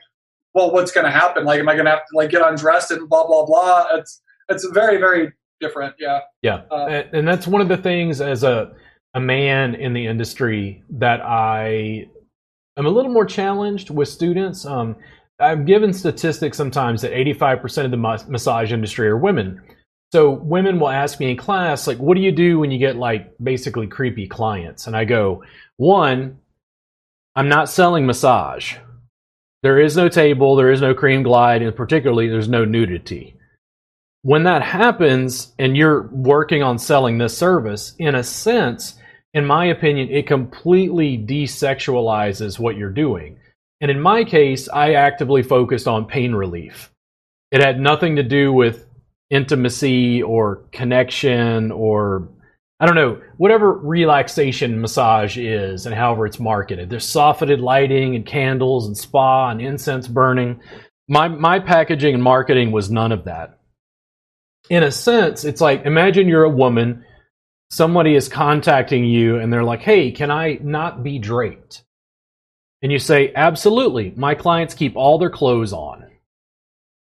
well, 0.54 0.72
what's 0.72 0.92
going 0.92 1.06
to 1.06 1.12
happen? 1.12 1.46
Like, 1.46 1.60
am 1.60 1.70
I 1.70 1.74
going 1.74 1.86
to 1.86 1.92
have 1.92 2.06
to 2.12 2.18
like 2.18 2.30
get 2.30 2.48
undressed 2.48 2.92
and 2.92 3.10
blah 3.10 3.26
blah 3.26 3.46
blah? 3.46 3.86
It's 3.94 4.22
it's 4.50 4.66
very 4.68 4.98
very 4.98 5.32
different. 5.64 5.96
Yeah. 6.00 6.20
Yeah. 6.42 6.62
Uh, 6.70 6.86
and, 6.88 7.14
and 7.14 7.28
that's 7.28 7.48
one 7.48 7.62
of 7.62 7.68
the 7.68 7.78
things 7.78 8.22
as 8.22 8.44
a, 8.44 8.74
a 9.14 9.20
man 9.20 9.76
in 9.76 9.94
the 9.94 10.06
industry 10.06 10.84
that 10.90 11.22
I 11.22 12.08
am 12.78 12.86
a 12.86 12.90
little 12.90 13.12
more 13.12 13.26
challenged 13.26 13.90
with 13.90 14.10
students. 14.10 14.66
Um, 14.66 14.96
I'm 15.40 15.66
given 15.66 15.94
statistics 15.94 16.58
sometimes 16.58 17.02
that 17.02 17.12
85% 17.12 17.86
of 17.86 17.92
the 17.92 18.28
massage 18.30 18.72
industry 18.72 19.08
are 19.08 19.18
women. 19.18 19.62
So 20.12 20.30
women 20.30 20.80
will 20.80 20.90
ask 20.90 21.20
me 21.20 21.32
in 21.32 21.38
class, 21.38 21.88
like, 21.88 21.98
what 21.98 22.16
do 22.16 22.22
you 22.22 22.32
do 22.32 22.60
when 22.60 22.70
you 22.70 22.78
get 22.78 22.98
like 22.98 23.34
basically 23.42 23.88
creepy 23.88 24.28
clients? 24.28 24.86
And 24.86 24.96
I 24.96 25.06
go, 25.06 25.44
one, 25.78 26.38
I'm 27.36 27.50
not 27.50 27.70
selling 27.70 28.06
massage. 28.06 28.76
There 29.64 29.80
is 29.80 29.98
no 29.98 30.10
table, 30.10 30.56
there 30.56 30.72
is 30.72 30.82
no 30.82 30.94
cream 30.94 31.24
glide, 31.24 31.62
and 31.62 31.76
particularly 31.76 32.28
there's 32.28 32.50
no 32.50 32.66
nudity 32.66 33.38
when 34.24 34.44
that 34.44 34.64
happens 34.64 35.54
and 35.60 35.78
you're 35.78 36.08
working 36.08 36.64
on 36.64 36.80
selling 36.80 37.18
this 37.18 37.38
service, 37.38 37.94
in 38.00 38.16
a 38.16 38.24
sense, 38.24 38.96
in 39.34 39.46
my 39.46 39.66
opinion, 39.66 40.10
it 40.10 40.28
completely 40.28 41.18
desexualizes 41.18 42.58
what 42.58 42.78
you're 42.78 42.90
doing. 42.90 43.38
And 43.82 43.92
in 43.92 44.00
my 44.00 44.24
case, 44.24 44.70
I 44.70 44.94
actively 44.94 45.44
focused 45.44 45.90
on 45.90 46.06
pain 46.06 46.34
relief. 46.34 46.90
It 47.52 47.62
had 47.62 47.82
nothing 47.82 48.16
to 48.16 48.24
do 48.24 48.54
with 48.54 48.88
intimacy 49.30 50.24
or 50.24 50.64
connection 50.72 51.72
or 51.72 52.30
I 52.80 52.86
don't 52.86 52.96
know, 52.96 53.22
whatever 53.38 53.74
relaxation 53.74 54.82
massage 54.82 55.38
is 55.38 55.86
and 55.86 55.96
however 55.96 56.26
it's 56.26 56.40
marketed. 56.40 56.90
There's 56.90 57.08
softened 57.08 57.62
lighting 57.62 58.16
and 58.16 58.26
candles 58.26 58.88
and 58.88 58.98
spa 58.98 59.50
and 59.50 59.62
incense 59.62 60.08
burning. 60.08 60.62
My 61.10 61.28
my 61.28 61.60
packaging 61.60 62.14
and 62.14 62.24
marketing 62.24 62.72
was 62.72 62.90
none 62.90 63.12
of 63.12 63.26
that 63.26 63.60
in 64.70 64.84
a 64.84 64.92
sense, 64.92 65.44
it's 65.44 65.62
like 65.62 65.86
imagine 65.86 66.28
you're 66.28 66.44
a 66.44 66.50
woman, 66.50 67.06
somebody 67.70 68.16
is 68.16 68.30
contacting 68.30 69.06
you, 69.06 69.38
and 69.38 69.52
they're 69.52 69.64
like, 69.64 69.82
hey, 69.82 70.12
can 70.12 70.32
I 70.32 70.60
not 70.62 71.04
be 71.04 71.20
draped? 71.20 71.84
And 72.82 72.92
you 72.92 73.00
say, 73.00 73.32
absolutely, 73.34 74.14
my 74.16 74.36
clients 74.36 74.74
keep 74.74 74.96
all 74.96 75.18
their 75.18 75.30
clothes 75.30 75.74
on. 75.74 76.06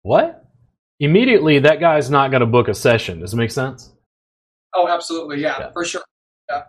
What? 0.03 0.45
Immediately, 1.01 1.61
that 1.61 1.81
guy's 1.81 2.11
not 2.11 2.31
going 2.31 2.43
to 2.43 2.47
book 2.47 2.69
a 2.69 2.75
session. 2.75 3.21
Does 3.21 3.33
it 3.33 3.37
make 3.37 3.51
sense? 3.51 3.91
Oh, 4.75 4.88
absolutely. 4.88 5.41
Yeah, 5.41 5.57
yeah. 5.59 5.71
for 5.73 5.85
sure. 5.85 6.03
Yeah. 6.51 6.62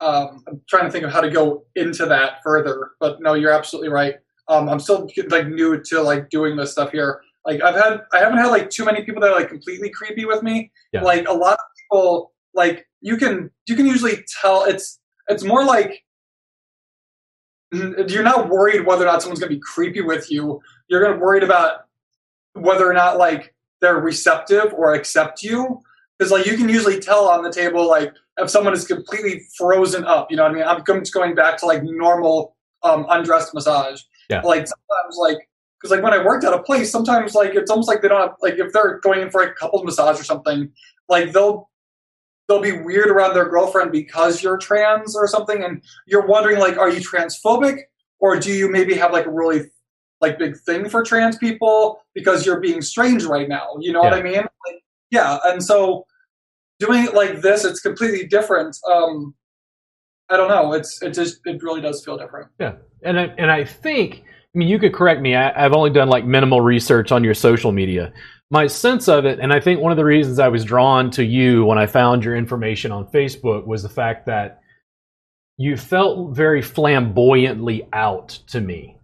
Um, 0.00 0.42
I'm 0.48 0.62
trying 0.68 0.84
to 0.84 0.90
think 0.90 1.04
of 1.04 1.12
how 1.12 1.20
to 1.20 1.30
go 1.30 1.64
into 1.76 2.06
that 2.06 2.42
further, 2.42 2.92
but 3.00 3.20
no, 3.20 3.34
you're 3.34 3.52
absolutely 3.52 3.90
right. 3.90 4.16
Um, 4.48 4.68
I'm 4.68 4.80
still 4.80 5.08
like 5.28 5.48
new 5.48 5.80
to 5.80 6.02
like 6.02 6.28
doing 6.28 6.56
this 6.56 6.72
stuff 6.72 6.90
here. 6.90 7.20
Like 7.44 7.62
I've 7.62 7.74
had, 7.74 8.00
I 8.12 8.18
haven't 8.18 8.38
had 8.38 8.48
like 8.48 8.70
too 8.70 8.84
many 8.84 9.02
people 9.02 9.20
that 9.22 9.30
are 9.30 9.38
like 9.38 9.48
completely 9.48 9.90
creepy 9.90 10.24
with 10.24 10.42
me. 10.42 10.72
Yeah. 10.92 11.02
Like 11.02 11.28
a 11.28 11.32
lot 11.32 11.52
of 11.52 11.64
people, 11.78 12.32
like 12.54 12.86
you 13.00 13.16
can, 13.16 13.50
you 13.66 13.76
can 13.76 13.86
usually 13.86 14.24
tell 14.40 14.64
it's, 14.64 15.00
it's 15.28 15.44
more 15.44 15.64
like 15.64 16.02
you're 17.72 18.22
not 18.22 18.48
worried 18.48 18.86
whether 18.86 19.02
or 19.02 19.06
not 19.06 19.20
someone's 19.20 19.40
going 19.40 19.50
to 19.50 19.56
be 19.56 19.62
creepy 19.62 20.00
with 20.00 20.30
you. 20.30 20.60
You're 20.88 21.02
going 21.02 21.18
to 21.18 21.18
worried 21.18 21.42
about 21.42 21.86
whether 22.52 22.88
or 22.88 22.92
not 22.92 23.18
like 23.18 23.54
they're 23.80 23.98
receptive 23.98 24.72
or 24.72 24.94
accept 24.94 25.42
you. 25.42 25.80
Because 26.18 26.30
like 26.30 26.46
you 26.46 26.56
can 26.56 26.68
usually 26.68 27.00
tell 27.00 27.28
on 27.28 27.42
the 27.42 27.52
table 27.52 27.88
like 27.88 28.14
if 28.38 28.48
someone 28.48 28.72
is 28.72 28.86
completely 28.86 29.42
frozen 29.58 30.04
up. 30.04 30.30
You 30.30 30.36
know 30.36 30.44
what 30.44 30.52
I 30.52 30.54
mean? 30.54 30.64
I'm 30.64 31.00
just 31.00 31.12
going 31.12 31.34
back 31.34 31.58
to 31.58 31.66
like 31.66 31.82
normal 31.82 32.56
um, 32.84 33.06
undressed 33.08 33.52
massage. 33.52 34.02
Yeah. 34.30 34.40
Like 34.42 34.66
sometimes 34.68 35.16
like 35.18 35.48
because 35.80 35.90
like 35.90 36.02
when 36.02 36.14
I 36.14 36.24
worked 36.24 36.44
at 36.44 36.52
a 36.52 36.62
place, 36.62 36.90
sometimes 36.90 37.34
like 37.34 37.54
it's 37.54 37.70
almost 37.70 37.88
like 37.88 38.02
they 38.02 38.08
don't 38.08 38.20
have 38.20 38.36
like 38.40 38.54
if 38.54 38.72
they're 38.72 39.00
going 39.00 39.20
in 39.20 39.30
for 39.30 39.42
a 39.42 39.54
couples 39.54 39.84
massage 39.84 40.18
or 40.18 40.24
something, 40.24 40.70
like 41.08 41.32
they'll 41.32 41.70
they'll 42.48 42.60
be 42.60 42.72
weird 42.72 43.08
around 43.08 43.34
their 43.34 43.48
girlfriend 43.48 43.92
because 43.92 44.42
you're 44.42 44.58
trans 44.58 45.16
or 45.16 45.26
something, 45.26 45.62
and 45.62 45.82
you're 46.06 46.26
wondering 46.26 46.58
like, 46.58 46.78
are 46.78 46.90
you 46.90 47.00
transphobic 47.00 47.80
or 48.20 48.38
do 48.38 48.52
you 48.52 48.70
maybe 48.70 48.94
have 48.94 49.12
like 49.12 49.26
a 49.26 49.30
really 49.30 49.62
like 50.20 50.38
big 50.38 50.56
thing 50.58 50.88
for 50.88 51.02
trans 51.02 51.36
people 51.36 52.02
because 52.14 52.46
you're 52.46 52.60
being 52.60 52.80
strange 52.80 53.24
right 53.24 53.48
now? 53.48 53.68
You 53.80 53.92
know 53.92 54.02
yeah. 54.02 54.10
what 54.10 54.18
I 54.18 54.22
mean? 54.22 54.36
Like, 54.36 54.82
yeah, 55.10 55.38
and 55.44 55.62
so 55.62 56.06
doing 56.78 57.04
it 57.04 57.14
like 57.14 57.40
this, 57.40 57.64
it's 57.64 57.80
completely 57.80 58.26
different. 58.26 58.76
Um, 58.90 59.34
I 60.30 60.36
don't 60.36 60.48
know. 60.48 60.72
It's 60.72 61.02
it 61.02 61.10
just 61.10 61.40
it 61.44 61.62
really 61.62 61.80
does 61.80 62.04
feel 62.04 62.16
different. 62.16 62.48
Yeah, 62.58 62.76
and 63.02 63.18
I, 63.18 63.24
and 63.36 63.50
I 63.50 63.64
think 63.64 64.24
I 64.54 64.58
mean, 64.58 64.68
you 64.68 64.78
could 64.78 64.94
correct 64.94 65.20
me. 65.20 65.34
I, 65.34 65.58
have 65.60 65.72
only 65.72 65.90
done 65.90 66.08
like 66.08 66.24
minimal 66.24 66.60
research 66.60 67.10
on 67.10 67.24
your 67.24 67.34
social 67.34 67.72
media. 67.72 68.12
My 68.50 68.68
sense 68.68 69.08
of 69.08 69.24
it, 69.24 69.40
and 69.40 69.52
I 69.52 69.58
think 69.58 69.80
one 69.80 69.90
of 69.90 69.98
the 69.98 70.04
reasons 70.04 70.38
I 70.38 70.48
was 70.48 70.64
drawn 70.64 71.10
to 71.12 71.24
you 71.24 71.64
when 71.64 71.78
I 71.78 71.86
found 71.86 72.24
your 72.24 72.36
information 72.36 72.92
on 72.92 73.06
Facebook 73.06 73.66
was 73.66 73.82
the 73.82 73.88
fact 73.88 74.26
that 74.26 74.60
you 75.56 75.76
felt 75.76 76.36
very 76.36 76.62
flamboyantly 76.62 77.88
out 77.92 78.28
to 78.48 78.60
me. 78.60 78.96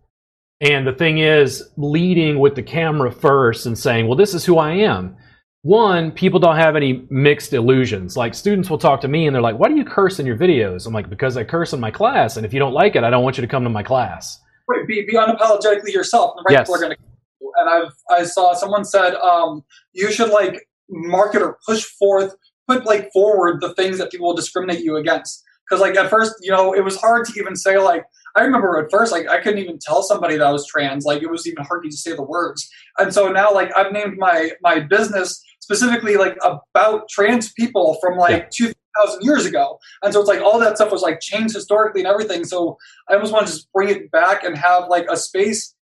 And 0.61 0.87
the 0.87 0.93
thing 0.93 1.19
is, 1.19 1.71
leading 1.77 2.39
with 2.39 2.55
the 2.55 2.63
camera 2.63 3.11
first 3.11 3.67
and 3.67 3.79
saying, 3.79 4.07
well, 4.07 4.17
this 4.17 4.35
is 4.35 4.45
who 4.45 4.59
I 4.59 4.73
am. 4.73 5.17
One, 5.63 6.13
people 6.13 6.39
don't 6.39 6.57
have 6.57 6.77
any 6.77 7.07
mixed 7.11 7.53
illusions. 7.53 8.17
Like 8.17 8.35
students 8.35 8.71
will 8.71 8.79
talk 8.79 9.01
to 9.01 9.09
me 9.09 9.27
and 9.27 9.35
they're 9.35 9.43
like, 9.43 9.59
why 9.59 9.69
do 9.69 9.77
you 9.77 9.85
curse 9.85 10.21
in 10.21 10.27
your 10.27 10.37
videos? 10.37 10.87
I'm 10.87 10.93
like, 10.93 11.11
because 11.11 11.37
I 11.37 11.45
curse 11.45 11.73
in 11.73 11.81
my 11.81 11.91
class. 11.91 12.37
And 12.37 12.47
if 12.47 12.53
you 12.53 12.59
don't 12.59 12.73
like 12.73 12.95
it, 12.95 13.05
I 13.05 13.11
don't 13.11 13.25
want 13.25 13.37
you 13.37 13.43
to 13.43 13.49
come 13.49 13.65
to 13.65 13.71
my 13.71 13.83
class. 13.83 14.41
Right, 14.71 14.87
be, 14.87 15.05
be 15.05 15.15
unapologetically 15.15 15.93
yourself. 15.93 16.35
And 16.37 16.45
the 16.45 16.49
right 16.49 16.59
Yes. 16.61 16.69
people 16.69 16.77
are 16.77 16.79
going 16.79 16.97
to. 16.97 17.53
And 17.59 17.69
I've 17.69 17.93
I 18.11 18.25
saw 18.25 18.55
someone 18.55 18.85
said 18.85 19.15
um, 19.15 19.65
you 19.93 20.13
should 20.13 20.31
like 20.31 20.69
market 20.89 21.43
or 21.43 21.59
push 21.67 21.85
forth, 21.85 22.35
put 22.69 22.87
like 22.87 23.11
forward 23.13 23.61
the 23.61 23.75
things 23.75 23.99
that 23.99 24.11
people 24.13 24.29
will 24.29 24.37
discriminate 24.37 24.85
you 24.85 24.97
against. 24.97 25.43
Because 25.69 25.81
like 25.81 25.97
at 25.97 26.09
first, 26.09 26.35
you 26.41 26.53
know, 26.53 26.73
it 26.73 26.85
was 26.85 26.97
hard 26.97 27.27
to 27.27 27.41
even 27.41 27.57
say 27.57 27.79
like 27.79 28.05
I 28.37 28.43
remember 28.43 28.79
at 28.79 28.91
first 28.91 29.11
like 29.11 29.29
I 29.29 29.41
couldn't 29.41 29.59
even 29.59 29.79
tell 29.81 30.03
somebody 30.03 30.37
that 30.37 30.47
I 30.47 30.53
was 30.53 30.67
trans. 30.67 31.05
Like 31.05 31.23
it 31.23 31.31
was 31.31 31.47
even 31.47 31.65
hard 31.65 31.83
to 31.85 31.91
say 31.91 32.15
the 32.15 32.23
words. 32.23 32.69
And 32.99 33.13
so 33.13 33.33
now 33.33 33.53
like 33.53 33.77
I've 33.77 33.93
named 33.93 34.17
my 34.19 34.53
my 34.63 34.79
business 34.79 35.43
specifically 35.61 36.17
like 36.17 36.37
about 36.45 37.09
trans 37.09 37.53
people 37.53 37.99
from 38.01 38.17
like 38.17 38.51
two 38.51 38.73
thousand 39.01 39.23
years 39.23 39.47
ago. 39.47 39.79
And 40.03 40.13
so 40.13 40.21
it's 40.21 40.29
like 40.29 40.41
all 40.41 40.59
that 40.59 40.77
stuff 40.77 40.93
was 40.93 41.03
like 41.03 41.21
changed 41.21 41.55
historically 41.55 42.03
and 42.03 42.09
everything. 42.09 42.45
So 42.45 42.79
I 43.09 43.15
almost 43.15 43.33
want 43.33 43.47
to 43.47 43.53
just 43.53 43.73
bring 43.73 43.89
it 43.89 44.11
back 44.11 44.45
and 44.45 44.57
have 44.57 44.89
like 44.89 45.07
a 45.11 45.17
space 45.17 45.75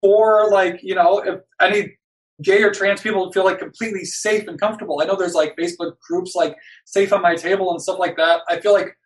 for 0.00 0.50
like 0.50 0.80
you 0.82 0.94
know 0.94 1.18
if 1.18 1.40
any 1.60 1.96
gay 2.42 2.62
or 2.62 2.72
trans 2.72 3.00
people 3.00 3.30
feel 3.32 3.44
like 3.44 3.58
completely 3.58 4.04
safe 4.04 4.48
and 4.48 4.58
comfortable. 4.58 5.00
I 5.00 5.04
know 5.04 5.16
there's 5.16 5.34
like 5.34 5.56
Facebook 5.56 5.98
groups 6.08 6.34
like 6.34 6.56
Safe 6.86 7.12
on 7.12 7.22
My 7.22 7.36
Table 7.36 7.70
and 7.70 7.82
stuff 7.82 7.98
like 7.98 8.16
that. 8.16 8.40
I 8.48 8.60
feel 8.60 8.72
like 8.72 8.96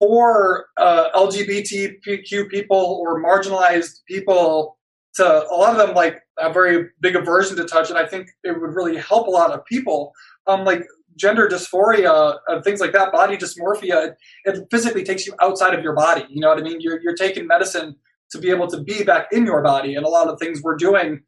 for 0.00 0.66
uh, 0.76 1.10
LGBTQ 1.14 2.48
people 2.48 3.00
or 3.00 3.22
marginalized 3.22 4.00
people, 4.08 4.76
to 5.14 5.24
a 5.24 5.54
lot 5.54 5.70
of 5.70 5.86
them 5.86 5.94
like 5.94 6.20
a 6.38 6.52
very 6.52 6.88
big 7.00 7.14
aversion 7.14 7.56
to 7.56 7.64
touch, 7.64 7.88
and 7.88 7.98
I 7.98 8.06
think 8.06 8.28
it 8.42 8.60
would 8.60 8.74
really 8.74 8.96
help 8.96 9.28
a 9.28 9.30
lot 9.30 9.52
of 9.52 9.64
people. 9.64 10.12
Um, 10.46 10.64
like 10.64 10.82
gender 11.16 11.48
dysphoria 11.48 12.38
and 12.48 12.62
things 12.64 12.80
like 12.80 12.92
that, 12.92 13.12
body 13.12 13.36
dysmorphia, 13.36 14.08
it, 14.08 14.14
it 14.44 14.64
physically 14.70 15.04
takes 15.04 15.26
you 15.26 15.34
outside 15.40 15.74
of 15.74 15.82
your 15.82 15.94
body. 15.94 16.24
You 16.28 16.40
know 16.40 16.48
what 16.48 16.58
I 16.58 16.62
mean? 16.62 16.80
You're 16.80 17.00
you're 17.00 17.14
taking 17.14 17.46
medicine 17.46 17.96
to 18.30 18.38
be 18.38 18.50
able 18.50 18.66
to 18.68 18.82
be 18.82 19.04
back 19.04 19.28
in 19.32 19.46
your 19.46 19.62
body, 19.62 19.94
and 19.94 20.04
a 20.04 20.08
lot 20.08 20.28
of 20.28 20.38
things 20.38 20.62
we're 20.62 20.76
doing 20.76 21.20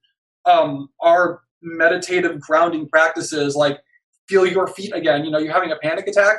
um, 0.45 0.89
are 1.01 1.41
meditative 1.63 2.41
grounding 2.41 2.89
practices, 2.89 3.55
like 3.57 3.79
feel 4.29 4.47
your 4.47 4.67
feet 4.67 4.95
again. 4.95 5.25
You 5.25 5.31
know, 5.31 5.39
you're 5.39 5.53
having 5.53 5.73
a 5.73 5.77
panic 5.77 6.07
attack. 6.07 6.37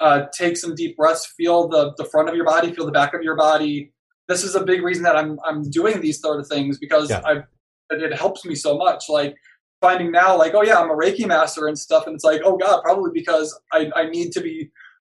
Uh, 0.00 0.26
take 0.36 0.56
some 0.56 0.74
deep 0.74 0.96
breaths. 0.96 1.32
Feel 1.36 1.68
the 1.68 1.92
the 1.96 2.04
front 2.06 2.28
of 2.28 2.34
your 2.34 2.44
body. 2.44 2.72
Feel 2.72 2.86
the 2.86 2.92
back 2.92 3.14
of 3.14 3.22
your 3.22 3.36
body. 3.36 3.92
This 4.28 4.42
is 4.44 4.54
a 4.54 4.64
big 4.64 4.82
reason 4.82 5.02
that 5.04 5.16
I'm 5.16 5.38
I'm 5.44 5.70
doing 5.70 6.00
these 6.00 6.20
sort 6.20 6.40
of 6.40 6.46
things 6.48 6.78
because 6.78 7.10
Yeah. 7.10 7.20
I 7.24 7.42
it 7.90 8.14
helps 8.14 8.44
me 8.44 8.54
so 8.54 8.76
much. 8.78 9.04
Like 9.08 9.36
finding 9.82 10.10
now, 10.10 10.38
like 10.38 10.54
oh 10.54 10.62
yeah, 10.62 10.78
I'm 10.78 10.90
a 10.90 10.94
Reiki 10.94 11.26
master 11.26 11.66
and 11.66 11.78
stuff, 11.78 12.06
and 12.06 12.14
it's 12.14 12.24
like 12.24 12.40
oh 12.44 12.56
god, 12.56 12.82
probably 12.82 13.10
because 13.12 13.58
I 13.72 13.90
I 13.94 14.08
need 14.08 14.32
to 14.32 14.40
be 14.40 14.70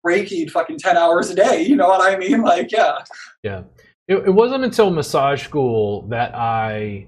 Reiki 0.04 0.50
fucking 0.50 0.78
ten 0.78 0.96
hours 0.96 1.30
a 1.30 1.36
day. 1.36 1.62
You 1.62 1.76
know 1.76 1.88
what 1.88 2.04
I 2.04 2.16
mean? 2.18 2.42
Like 2.42 2.72
yeah. 2.72 2.96
Yeah. 3.44 3.62
It, 4.08 4.16
it 4.16 4.30
wasn't 4.30 4.64
until 4.64 4.90
massage 4.90 5.44
school 5.44 6.08
that 6.08 6.34
I 6.34 7.06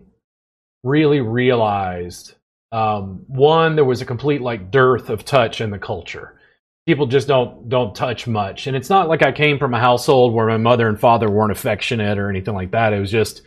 really 0.83 1.21
realized 1.21 2.37
um, 2.73 3.25
one, 3.29 3.77
there 3.77 3.85
was 3.85 4.03
a 4.03 4.07
complete 4.07 4.41
like 4.41 4.71
dearth 4.71 5.09
of 5.09 5.25
touch 5.25 5.61
in 5.61 5.71
the 5.71 5.79
culture. 5.79 6.39
People 6.87 7.07
just 7.07 7.27
don't 7.27 7.69
don't 7.69 7.95
touch 7.95 8.27
much, 8.27 8.67
and 8.67 8.77
it's 8.77 8.91
not 8.91 9.09
like 9.09 9.23
I 9.23 9.33
came 9.33 9.59
from 9.59 9.75
a 9.75 9.81
household 9.81 10.35
where 10.35 10.47
my 10.47 10.57
mother 10.57 10.89
and 10.89 10.99
father 10.99 11.31
weren't 11.31 11.53
affectionate 11.53 12.19
or 12.19 12.29
anything 12.29 12.55
like 12.55 12.73
that. 12.73 12.93
It 12.93 13.01
was 13.01 13.11
just 13.11 13.43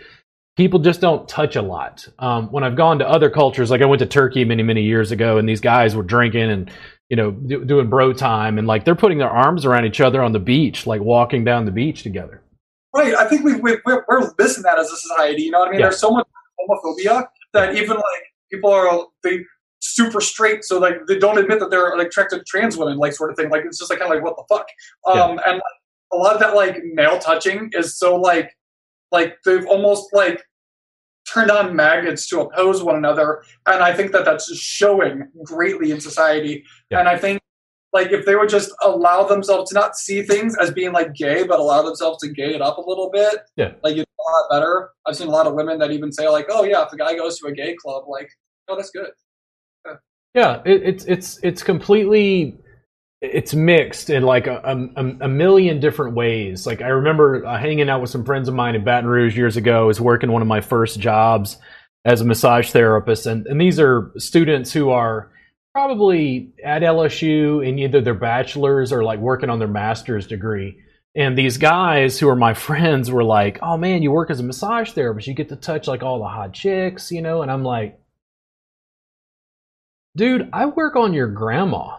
people 0.60 0.78
just 0.78 1.00
don't 1.00 1.26
touch 1.30 1.56
a 1.56 1.62
lot. 1.62 2.06
Um, 2.20 2.52
when 2.52 2.66
I've 2.66 2.76
gone 2.76 3.00
to 3.00 3.08
other 3.08 3.30
cultures, 3.30 3.72
like 3.72 3.82
I 3.82 3.86
went 3.86 4.00
to 4.00 4.06
Turkey 4.06 4.44
many 4.44 4.62
many 4.62 4.84
years 4.84 5.10
ago, 5.10 5.38
and 5.38 5.48
these 5.48 5.62
guys 5.62 5.96
were 5.96 6.04
drinking 6.04 6.52
and 6.52 6.70
you 7.08 7.16
know 7.16 7.32
do, 7.32 7.64
doing 7.64 7.90
bro 7.90 8.12
time, 8.12 8.58
and 8.58 8.68
like 8.68 8.84
they're 8.84 8.94
putting 8.94 9.20
their 9.20 9.30
arms 9.30 9.64
around 9.66 9.86
each 9.86 10.02
other 10.02 10.22
on 10.22 10.34
the 10.34 10.40
beach, 10.40 10.86
like 10.86 11.00
walking 11.00 11.46
down 11.46 11.64
the 11.64 11.72
beach 11.72 12.04
together. 12.04 12.44
Right. 12.94 13.16
I 13.16 13.26
think 13.30 13.46
we, 13.46 13.56
we 13.56 13.78
we're, 13.86 14.04
we're 14.10 14.32
missing 14.38 14.64
that 14.64 14.78
as 14.78 14.92
a 14.92 14.98
society. 14.98 15.44
You 15.44 15.52
know 15.52 15.60
what 15.60 15.70
I 15.70 15.72
mean? 15.72 15.80
Yeah. 15.80 15.86
There's 15.86 16.00
so 16.00 16.12
much 16.12 16.28
homophobia 16.60 17.26
that 17.54 17.76
even 17.76 17.96
like 17.96 18.24
people 18.52 18.70
are 18.70 19.06
they 19.24 19.40
super 19.80 20.20
straight, 20.20 20.66
so 20.66 20.78
like 20.78 20.96
they 21.08 21.18
don't 21.18 21.38
admit 21.38 21.62
that 21.62 21.70
they're 21.72 21.96
like 21.98 22.08
attracted 22.08 22.40
to 22.40 22.46
trans 22.46 22.76
women, 22.76 22.98
like 22.98 23.14
sort 23.14 23.32
of 23.32 23.38
thing. 23.38 23.50
Like 23.50 23.64
it's 23.64 23.80
just 23.80 23.90
like 23.90 24.00
kind 24.00 24.12
of 24.12 24.18
like 24.18 24.26
what 24.26 24.36
the 24.36 24.44
fuck. 24.54 24.68
Um, 25.08 25.40
and 25.46 25.54
like, 25.54 25.64
a 26.12 26.18
lot 26.18 26.34
of 26.34 26.42
that 26.42 26.54
like 26.54 26.82
male 26.84 27.18
touching 27.18 27.70
is 27.72 27.98
so 27.98 28.18
like 28.18 28.52
like 29.12 29.38
they've 29.46 29.66
almost 29.66 30.14
like 30.14 30.44
turned 31.32 31.52
on 31.52 31.76
magnets 31.76 32.28
to 32.30 32.42
oppose 32.42 32.84
one 32.84 32.96
another, 32.96 33.44
and 33.68 33.84
I 33.84 33.94
think 33.94 34.12
that 34.14 34.26
that's 34.26 34.54
showing 34.58 35.28
greatly 35.44 35.92
in 35.92 36.00
society. 36.00 36.64
Yeah. 36.90 37.00
And 37.00 37.10
I 37.10 37.18
think 37.18 37.40
like 37.92 38.12
if 38.12 38.26
they 38.26 38.36
would 38.36 38.50
just 38.50 38.72
allow 38.84 39.24
themselves 39.24 39.72
to 39.72 39.76
not 39.76 39.96
see 39.96 40.22
things 40.22 40.56
as 40.58 40.70
being 40.72 40.92
like 40.92 41.14
gay, 41.14 41.44
but 41.44 41.60
allow 41.60 41.82
themselves 41.82 42.20
to 42.24 42.30
gay 42.30 42.54
it 42.54 42.62
up 42.62 42.78
a 42.78 42.82
little 42.82 43.10
bit, 43.12 43.40
Yeah. 43.56 43.74
like 43.84 43.96
you'd 43.96 44.06
a 44.06 44.32
lot 44.32 44.60
better. 44.60 44.90
I've 45.08 45.16
seen 45.16 45.28
a 45.28 45.32
lot 45.32 45.48
of 45.48 45.54
women 45.56 45.80
that 45.80 45.92
even 45.92 46.12
say 46.12 46.28
like, 46.28 46.48
"Oh 46.50 46.64
yeah, 46.64 46.86
if 46.86 46.92
a 46.94 46.98
guy 46.98 47.16
goes 47.16 47.40
to 47.40 47.48
a 47.48 47.52
gay 47.52 47.76
club, 47.76 48.04
like, 48.08 48.30
oh 48.68 48.76
that's 48.76 48.92
good." 48.92 49.10
Yeah, 50.36 50.62
it, 50.66 50.84
it's 50.84 51.06
it's 51.06 51.40
it's 51.42 51.64
completely 51.64 52.58
it's 53.22 53.54
mixed 53.54 54.10
in 54.10 54.24
like 54.24 54.48
a, 54.48 54.62
a, 54.64 55.26
a 55.26 55.28
million 55.28 55.80
different 55.80 56.16
ways. 56.16 56.66
Like 56.66 56.82
I 56.82 56.88
remember 56.88 57.46
uh, 57.46 57.58
hanging 57.58 57.90
out 57.90 58.02
with 58.02 58.10
some 58.10 58.24
friends 58.24 58.48
of 58.48 58.56
mine 58.56 58.76
in 58.76 58.84
Baton 58.84 59.10
Rouge 59.10 59.38
years 59.38 59.58
ago. 59.58 59.82
I 59.82 59.86
was 59.86 60.00
working 60.00 60.32
one 60.32 60.42
of 60.42 60.48
my 60.48 60.62
first 60.62 61.00
jobs 61.00 61.58
as 62.06 62.22
a 62.22 62.26
massage 62.26 62.72
therapist, 62.72 63.26
and, 63.26 63.46
and 63.48 63.60
these 63.60 63.80
are 63.80 64.12
students 64.18 64.72
who 64.72 64.90
are 64.90 65.32
probably 65.74 66.54
at 66.64 66.82
LSU 66.82 67.66
in 67.66 67.78
either 67.78 68.02
their 68.02 68.14
bachelor's 68.14 68.92
or 68.92 69.04
like 69.04 69.20
working 69.20 69.50
on 69.50 69.60
their 69.60 69.68
master's 69.68 70.26
degree. 70.26 70.80
And 71.16 71.38
these 71.38 71.58
guys 71.58 72.18
who 72.20 72.30
are 72.30 72.36
my 72.36 72.54
friends 72.68 73.12
were 73.12 73.24
like, 73.24 73.60
"Oh 73.62 73.78
man, 73.78 74.02
you 74.02 74.12
work 74.12 74.30
as 74.30 74.40
a 74.40 74.44
massage 74.44 74.92
therapist. 74.92 75.28
You 75.28 75.34
get 75.34 75.50
to 75.50 75.58
touch 75.58 75.88
like 75.88 76.04
all 76.04 76.20
the 76.20 76.28
hot 76.28 76.54
chicks, 76.54 77.12
you 77.12 77.22
know." 77.22 77.42
And 77.42 77.52
I'm 77.52 77.64
like, 77.64 78.00
dude, 80.16 80.50
I 80.54 80.68
work 80.68 80.96
on 80.96 81.14
your 81.14 81.28
grandma, 81.28 81.98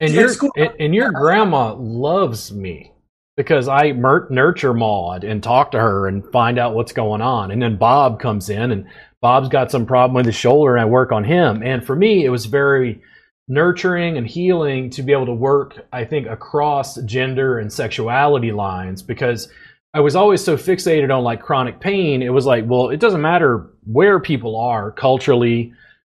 and 0.00 0.12
your 0.12 0.30
and, 0.56 0.72
and 0.80 0.94
your 0.94 1.10
grandma 1.12 1.74
loves 1.74 2.52
me 2.52 2.92
because 3.36 3.68
I 3.68 3.92
mer- 3.92 4.28
nurture 4.30 4.74
Maud 4.74 5.24
and 5.24 5.42
talk 5.42 5.70
to 5.72 5.80
her 5.80 6.06
and 6.06 6.24
find 6.32 6.58
out 6.58 6.74
what's 6.74 6.92
going 6.92 7.20
on. 7.20 7.50
And 7.50 7.60
then 7.60 7.76
Bob 7.76 8.20
comes 8.20 8.48
in, 8.48 8.70
and 8.70 8.86
Bob's 9.20 9.48
got 9.48 9.70
some 9.70 9.86
problem 9.86 10.14
with 10.14 10.26
his 10.26 10.34
shoulder, 10.34 10.76
and 10.76 10.82
I 10.82 10.84
work 10.84 11.12
on 11.12 11.24
him. 11.24 11.62
And 11.62 11.84
for 11.84 11.96
me, 11.96 12.24
it 12.24 12.30
was 12.30 12.46
very 12.46 13.02
nurturing 13.48 14.16
and 14.16 14.26
healing 14.26 14.90
to 14.90 15.02
be 15.02 15.12
able 15.12 15.26
to 15.26 15.34
work. 15.34 15.86
I 15.92 16.04
think 16.04 16.26
across 16.26 16.96
gender 17.02 17.58
and 17.58 17.72
sexuality 17.72 18.52
lines 18.52 19.02
because. 19.02 19.48
I 19.96 20.00
was 20.00 20.16
always 20.16 20.42
so 20.42 20.56
fixated 20.56 21.16
on 21.16 21.22
like 21.22 21.40
chronic 21.40 21.78
pain. 21.78 22.20
It 22.20 22.30
was 22.30 22.46
like, 22.46 22.64
well, 22.66 22.88
it 22.88 22.98
doesn't 22.98 23.20
matter 23.20 23.70
where 23.84 24.18
people 24.18 24.56
are 24.56 24.90
culturally, 24.90 25.72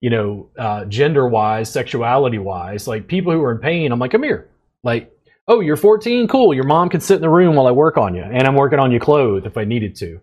you 0.06 0.12
know, 0.12 0.48
uh, 0.56 0.86
gender 0.86 1.28
wise, 1.28 1.68
sexuality 1.68 2.38
wise, 2.38 2.88
like 2.88 3.08
people 3.08 3.34
who 3.34 3.42
are 3.42 3.54
in 3.54 3.58
pain, 3.58 3.92
I'm 3.92 3.98
like, 3.98 4.12
come 4.12 4.22
here. 4.22 4.48
Like, 4.84 5.12
oh, 5.48 5.62
you're 5.62 5.78
14? 5.78 6.28
Cool. 6.28 6.54
Your 6.54 6.64
mom 6.64 6.90
can 6.90 7.02
sit 7.02 7.16
in 7.16 7.22
the 7.24 7.30
room 7.30 7.56
while 7.56 7.66
I 7.66 7.72
work 7.72 7.98
on 7.98 8.14
you. 8.14 8.22
And 8.22 8.46
I'm 8.46 8.54
working 8.54 8.78
on 8.78 8.92
your 8.92 9.00
clothes 9.00 9.48
if 9.48 9.58
I 9.58 9.64
needed 9.64 9.96
to. 9.96 10.22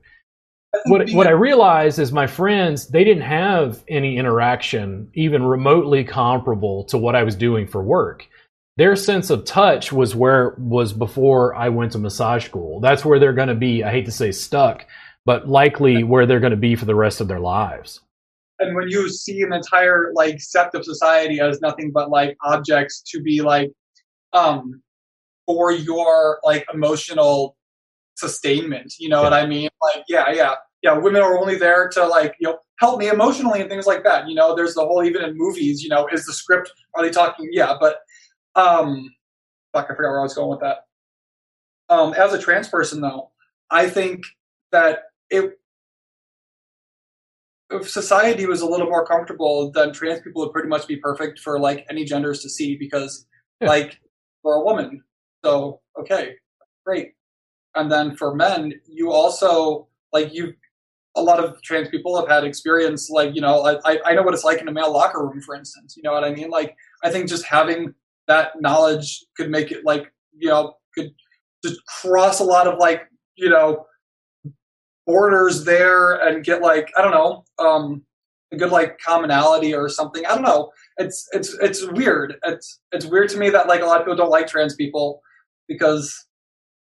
What, 0.84 1.10
what 1.10 1.26
I 1.26 1.32
realized 1.32 1.98
is 1.98 2.12
my 2.12 2.28
friends, 2.28 2.86
they 2.86 3.02
didn't 3.02 3.24
have 3.24 3.82
any 3.88 4.18
interaction 4.18 5.10
even 5.14 5.42
remotely 5.42 6.04
comparable 6.04 6.84
to 6.84 6.96
what 6.96 7.16
I 7.16 7.24
was 7.24 7.34
doing 7.34 7.66
for 7.66 7.82
work. 7.82 8.28
Their 8.76 8.94
sense 8.94 9.30
of 9.30 9.44
touch 9.44 9.90
was 9.90 10.14
where 10.14 10.54
was 10.58 10.92
before 10.92 11.56
I 11.56 11.70
went 11.70 11.90
to 11.92 11.98
massage 11.98 12.44
school. 12.44 12.78
That's 12.78 13.04
where 13.04 13.18
they're 13.18 13.32
going 13.32 13.48
to 13.48 13.56
be, 13.56 13.82
I 13.82 13.90
hate 13.90 14.04
to 14.04 14.12
say 14.12 14.30
stuck, 14.30 14.86
but 15.24 15.48
likely 15.48 16.04
where 16.04 16.24
they're 16.24 16.38
going 16.38 16.52
to 16.52 16.56
be 16.56 16.76
for 16.76 16.84
the 16.84 16.94
rest 16.94 17.20
of 17.20 17.26
their 17.26 17.40
lives. 17.40 17.98
And 18.62 18.74
when 18.76 18.88
you 18.88 19.08
see 19.08 19.42
an 19.42 19.52
entire 19.52 20.12
like 20.14 20.40
sect 20.40 20.74
of 20.74 20.84
society 20.84 21.40
as 21.40 21.60
nothing 21.60 21.90
but 21.92 22.10
like 22.10 22.36
objects 22.44 23.02
to 23.02 23.20
be 23.20 23.42
like 23.42 23.70
um 24.32 24.82
for 25.46 25.72
your 25.72 26.38
like 26.44 26.64
emotional 26.72 27.56
sustainment 28.16 28.94
you 28.98 29.08
know 29.08 29.22
what 29.22 29.32
i 29.32 29.46
mean? 29.46 29.68
Like 29.82 30.04
yeah 30.08 30.30
yeah. 30.32 30.54
Yeah 30.82 30.94
women 30.98 31.22
are 31.22 31.38
only 31.38 31.56
there 31.56 31.88
to 31.88 32.06
like 32.06 32.34
you 32.40 32.48
know 32.48 32.58
help 32.78 32.98
me 32.98 33.08
emotionally 33.08 33.60
and 33.60 33.70
things 33.70 33.86
like 33.86 34.02
that 34.04 34.28
you 34.28 34.34
know? 34.34 34.54
There's 34.54 34.74
the 34.74 34.82
whole 34.82 35.04
even 35.04 35.22
in 35.22 35.36
movies 35.36 35.82
you 35.82 35.88
know 35.88 36.06
is 36.12 36.24
the 36.24 36.32
script 36.32 36.72
are 36.94 37.02
they 37.02 37.10
talking? 37.10 37.48
Yeah 37.52 37.74
but 37.80 37.98
um 38.54 39.08
fuck 39.72 39.86
i 39.86 39.94
forgot 39.94 40.10
where 40.10 40.20
i 40.20 40.22
was 40.22 40.34
going 40.34 40.50
with 40.50 40.60
that. 40.60 40.78
Um 41.88 42.14
as 42.14 42.32
a 42.32 42.38
trans 42.38 42.68
person 42.68 43.00
though 43.00 43.30
i 43.70 43.88
think 43.88 44.24
that 44.72 45.04
it 45.30 45.58
society 47.80 48.46
was 48.46 48.60
a 48.60 48.66
little 48.66 48.86
more 48.88 49.06
comfortable, 49.06 49.70
then 49.72 49.92
trans 49.92 50.20
people 50.20 50.42
would 50.42 50.52
pretty 50.52 50.68
much 50.68 50.86
be 50.86 50.96
perfect 50.96 51.38
for 51.40 51.58
like 51.58 51.86
any 51.90 52.04
genders 52.04 52.40
to 52.42 52.48
see 52.50 52.76
because, 52.76 53.26
Yeah. 53.60 53.68
like, 53.68 53.98
for 54.42 54.54
a 54.54 54.64
woman, 54.64 55.02
so 55.44 55.80
okay, 55.98 56.34
great. 56.84 57.12
And 57.74 57.90
then 57.90 58.16
for 58.16 58.34
men, 58.34 58.72
you 58.86 59.10
also 59.12 59.88
like 60.12 60.32
you 60.34 60.54
a 61.16 61.22
lot 61.22 61.42
of 61.44 61.60
trans 61.62 61.88
people 61.88 62.18
have 62.18 62.28
had 62.28 62.44
experience 62.44 63.10
like 63.10 63.34
you 63.34 63.40
know 63.40 63.78
I, 63.84 63.98
I 64.04 64.14
know 64.14 64.22
what 64.22 64.34
it's 64.34 64.44
like 64.44 64.60
in 64.60 64.68
a 64.68 64.72
male 64.72 64.92
locker 64.92 65.22
room 65.22 65.42
for 65.42 65.54
instance 65.54 65.94
you 65.96 66.02
know 66.02 66.12
what 66.12 66.24
i 66.24 66.32
mean 66.32 66.48
like 66.48 66.74
i 67.04 67.10
think 67.10 67.28
just 67.28 67.44
having 67.44 67.94
that 68.28 68.60
knowledge 68.60 69.24
could 69.36 69.50
make 69.50 69.70
it 69.70 69.84
like 69.84 70.10
you 70.34 70.48
know 70.48 70.74
could 70.94 71.10
just 71.64 71.84
cross 71.86 72.40
a 72.40 72.44
lot 72.44 72.66
of 72.66 72.78
like 72.78 73.02
you 73.36 73.50
know 73.50 73.84
borders 75.06 75.64
there 75.64 76.14
and 76.14 76.44
get 76.44 76.62
like 76.62 76.90
i 76.96 77.02
don't 77.02 77.12
know 77.12 77.44
um 77.58 78.02
a 78.52 78.56
good 78.56 78.70
like 78.70 78.98
commonality 78.98 79.74
or 79.74 79.88
something. 79.88 80.24
I 80.26 80.34
don't 80.34 80.44
know. 80.44 80.70
It's 80.98 81.28
it's 81.32 81.56
it's 81.60 81.86
weird. 81.90 82.36
It's 82.44 82.80
it's 82.92 83.06
weird 83.06 83.30
to 83.30 83.38
me 83.38 83.50
that 83.50 83.66
like 83.66 83.80
a 83.80 83.86
lot 83.86 84.00
of 84.00 84.06
people 84.06 84.16
don't 84.16 84.30
like 84.30 84.46
trans 84.46 84.74
people 84.74 85.22
because 85.68 86.26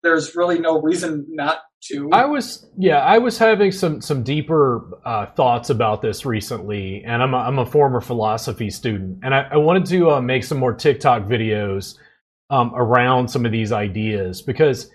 there's 0.02 0.36
really 0.36 0.60
no 0.60 0.82
reason 0.82 1.26
not 1.30 1.60
to. 1.84 2.10
I 2.12 2.26
was 2.26 2.68
yeah, 2.78 3.00
I 3.00 3.20
was 3.20 3.38
having 3.38 3.72
some 3.72 4.02
some 4.02 4.24
deeper 4.24 5.00
uh, 5.06 5.28
thoughts 5.28 5.70
about 5.70 6.02
this 6.02 6.26
recently, 6.26 7.04
and 7.06 7.22
I'm 7.22 7.34
a, 7.34 7.38
I'm 7.38 7.60
a 7.60 7.66
former 7.66 8.02
philosophy 8.02 8.70
student, 8.70 9.20
and 9.24 9.34
I, 9.36 9.48
I 9.52 9.58
wanted 9.58 9.86
to 9.88 10.12
uh, 10.12 10.22
make 10.22 10.44
some 10.44 10.58
more 10.58 10.74
TikTok 10.74 11.24
videos 11.24 11.96
um, 12.50 12.74
around 12.76 13.28
some 13.28 13.46
of 13.46 13.52
these 13.52 13.72
ideas 13.72 14.42
because 14.42 14.90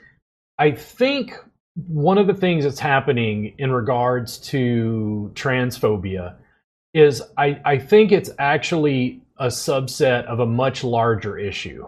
I 0.58 0.72
think 0.72 1.34
one 1.74 2.18
of 2.18 2.26
the 2.26 2.34
things 2.34 2.64
that's 2.64 2.78
happening 2.78 3.54
in 3.58 3.72
regards 3.72 4.38
to 4.38 5.30
transphobia 5.34 6.36
is 6.92 7.22
I, 7.36 7.60
I 7.64 7.78
think 7.78 8.12
it's 8.12 8.30
actually 8.38 9.22
a 9.38 9.48
subset 9.48 10.26
of 10.26 10.38
a 10.38 10.46
much 10.46 10.84
larger 10.84 11.36
issue. 11.36 11.86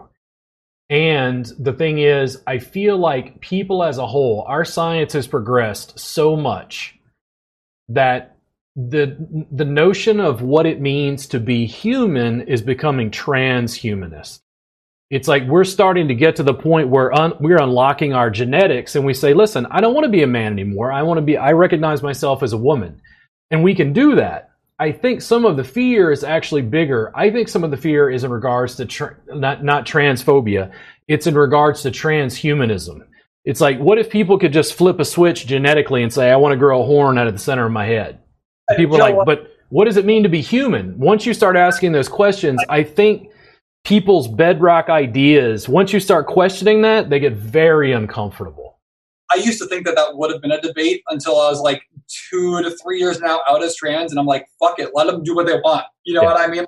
And 0.89 1.45
the 1.59 1.73
thing 1.73 1.99
is, 1.99 2.41
I 2.47 2.59
feel 2.59 2.97
like 2.97 3.39
people 3.41 3.83
as 3.83 3.97
a 3.97 4.07
whole, 4.07 4.43
our 4.47 4.65
science 4.65 5.13
has 5.13 5.27
progressed 5.27 5.99
so 5.99 6.35
much 6.35 6.97
that 7.89 8.37
the 8.75 9.17
the 9.51 9.65
notion 9.65 10.19
of 10.19 10.43
what 10.43 10.67
it 10.67 10.79
means 10.79 11.25
to 11.27 11.39
be 11.39 11.65
human 11.65 12.41
is 12.41 12.61
becoming 12.61 13.09
transhumanist. 13.09 14.41
It's 15.09 15.27
like 15.27 15.47
we're 15.47 15.63
starting 15.63 16.09
to 16.09 16.15
get 16.15 16.35
to 16.35 16.43
the 16.43 16.53
point 16.53 16.89
where 16.89 17.13
un- 17.13 17.33
we're 17.39 17.61
unlocking 17.61 18.13
our 18.13 18.29
genetics 18.29 18.95
and 18.95 19.05
we 19.05 19.13
say, 19.13 19.33
"Listen, 19.33 19.65
I 19.71 19.79
don't 19.79 19.93
want 19.93 20.03
to 20.03 20.11
be 20.11 20.23
a 20.23 20.27
man 20.27 20.51
anymore. 20.51 20.91
I 20.91 21.03
want 21.03 21.17
to 21.17 21.21
be 21.21 21.37
I 21.37 21.51
recognize 21.51 22.03
myself 22.03 22.43
as 22.43 22.53
a 22.53 22.57
woman." 22.57 23.01
And 23.49 23.63
we 23.63 23.73
can 23.73 23.93
do 23.93 24.15
that. 24.15 24.49
I 24.79 24.91
think 24.91 25.21
some 25.21 25.45
of 25.45 25.55
the 25.55 25.63
fear 25.63 26.11
is 26.11 26.23
actually 26.23 26.61
bigger. 26.61 27.11
I 27.15 27.31
think 27.31 27.47
some 27.47 27.63
of 27.63 27.71
the 27.71 27.77
fear 27.77 28.09
is 28.09 28.23
in 28.23 28.31
regards 28.31 28.75
to 28.75 28.85
tra- 28.85 29.15
not 29.27 29.63
not 29.63 29.85
transphobia. 29.85 30.71
It's 31.07 31.25
in 31.25 31.35
regards 31.35 31.83
to 31.83 31.91
transhumanism. 31.91 33.01
It's 33.45 33.61
like, 33.61 33.79
what 33.79 33.97
if 33.97 34.09
people 34.09 34.37
could 34.37 34.51
just 34.51 34.73
flip 34.73 34.99
a 34.99 35.05
switch 35.05 35.47
genetically 35.47 36.03
and 36.03 36.11
say, 36.11 36.31
"I 36.31 36.35
want 36.35 36.51
to 36.51 36.57
grow 36.57 36.81
a 36.81 36.85
horn 36.85 37.17
out 37.17 37.27
of 37.27 37.33
the 37.33 37.39
center 37.39 37.65
of 37.65 37.71
my 37.71 37.85
head"? 37.85 38.19
And 38.67 38.77
people 38.77 38.97
are 38.97 38.99
like, 38.99 39.25
but 39.25 39.51
what 39.69 39.85
does 39.85 39.95
it 39.95 40.05
mean 40.05 40.23
to 40.23 40.29
be 40.29 40.41
human? 40.41 40.99
Once 40.99 41.25
you 41.25 41.33
start 41.33 41.55
asking 41.55 41.93
those 41.93 42.09
questions, 42.09 42.61
I 42.67 42.83
think 42.83 43.29
people's 43.87 44.27
bedrock 44.27 44.89
ideas. 44.89 45.69
Once 45.69 45.93
you 45.93 45.99
start 46.01 46.27
questioning 46.27 46.81
that, 46.81 47.09
they 47.09 47.21
get 47.21 47.31
very 47.31 47.93
uncomfortable. 47.93 48.81
I 49.31 49.37
used 49.37 49.59
to 49.59 49.65
think 49.67 49.85
that 49.85 49.95
that 49.95 50.17
would 50.17 50.29
have 50.29 50.41
been 50.41 50.51
a 50.51 50.59
debate 50.59 51.03
until 51.09 51.39
I 51.39 51.49
was 51.49 51.61
like 51.61 51.81
two 52.29 52.61
to 52.63 52.75
three 52.83 52.99
years 52.99 53.21
now 53.21 53.39
out 53.47 53.63
as 53.63 53.77
trans, 53.77 54.11
and 54.11 54.19
I'm 54.19 54.25
like, 54.25 54.45
fuck 54.59 54.77
it, 54.79 54.89
let 54.93 55.07
them 55.07 55.23
do 55.23 55.33
what 55.33 55.47
they 55.47 55.55
want. 55.63 55.85
You 56.03 56.15
know 56.15 56.23
yeah. 56.23 56.33
what 56.33 56.37
I 56.37 56.47
mean? 56.47 56.59
Like, 56.59 56.67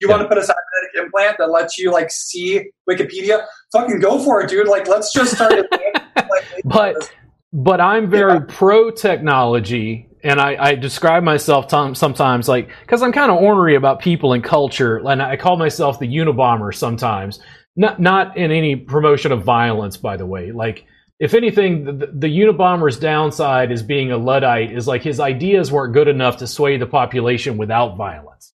you 0.00 0.08
yeah. 0.08 0.14
want 0.14 0.22
to 0.22 0.28
put 0.28 0.38
a 0.38 0.42
cybernetic 0.42 1.04
implant 1.04 1.38
that 1.38 1.50
lets 1.50 1.76
you 1.76 1.90
like 1.90 2.08
see 2.12 2.70
Wikipedia? 2.88 3.46
Fucking 3.72 3.98
go 3.98 4.22
for 4.22 4.40
it, 4.40 4.48
dude. 4.48 4.68
Like, 4.68 4.86
let's 4.86 5.12
just 5.12 5.34
start 5.34 5.52
it. 5.72 6.02
like, 6.16 6.62
but 6.64 7.12
but 7.52 7.80
I'm 7.80 8.08
very 8.08 8.34
yeah. 8.34 8.44
pro 8.46 8.92
technology, 8.92 10.08
and 10.22 10.40
I, 10.40 10.56
I 10.58 10.74
describe 10.74 11.22
myself 11.22 11.68
t- 11.68 11.94
sometimes 11.94 12.48
like 12.48 12.70
because 12.82 13.02
I'm 13.02 13.12
kind 13.12 13.30
of 13.30 13.38
ornery 13.38 13.74
about 13.74 14.00
people 14.00 14.32
and 14.32 14.42
culture, 14.44 14.98
and 14.98 15.22
I 15.22 15.36
call 15.36 15.56
myself 15.56 15.98
the 15.98 16.08
Unabomber 16.08 16.74
sometimes. 16.74 17.40
Not 17.76 18.00
not 18.00 18.36
in 18.36 18.50
any 18.50 18.76
promotion 18.76 19.32
of 19.32 19.44
violence, 19.44 19.96
by 19.96 20.16
the 20.16 20.26
way. 20.26 20.52
Like 20.52 20.86
if 21.20 21.34
anything, 21.34 21.84
the, 21.84 22.10
the 22.12 22.28
Unabomber's 22.28 22.98
downside 22.98 23.70
is 23.70 23.82
being 23.82 24.10
a 24.10 24.16
Luddite 24.16 24.72
is 24.72 24.88
like 24.88 25.02
his 25.02 25.20
ideas 25.20 25.70
weren't 25.70 25.92
good 25.92 26.08
enough 26.08 26.38
to 26.38 26.46
sway 26.46 26.78
the 26.78 26.86
population 26.86 27.58
without 27.58 27.96
violence. 27.96 28.52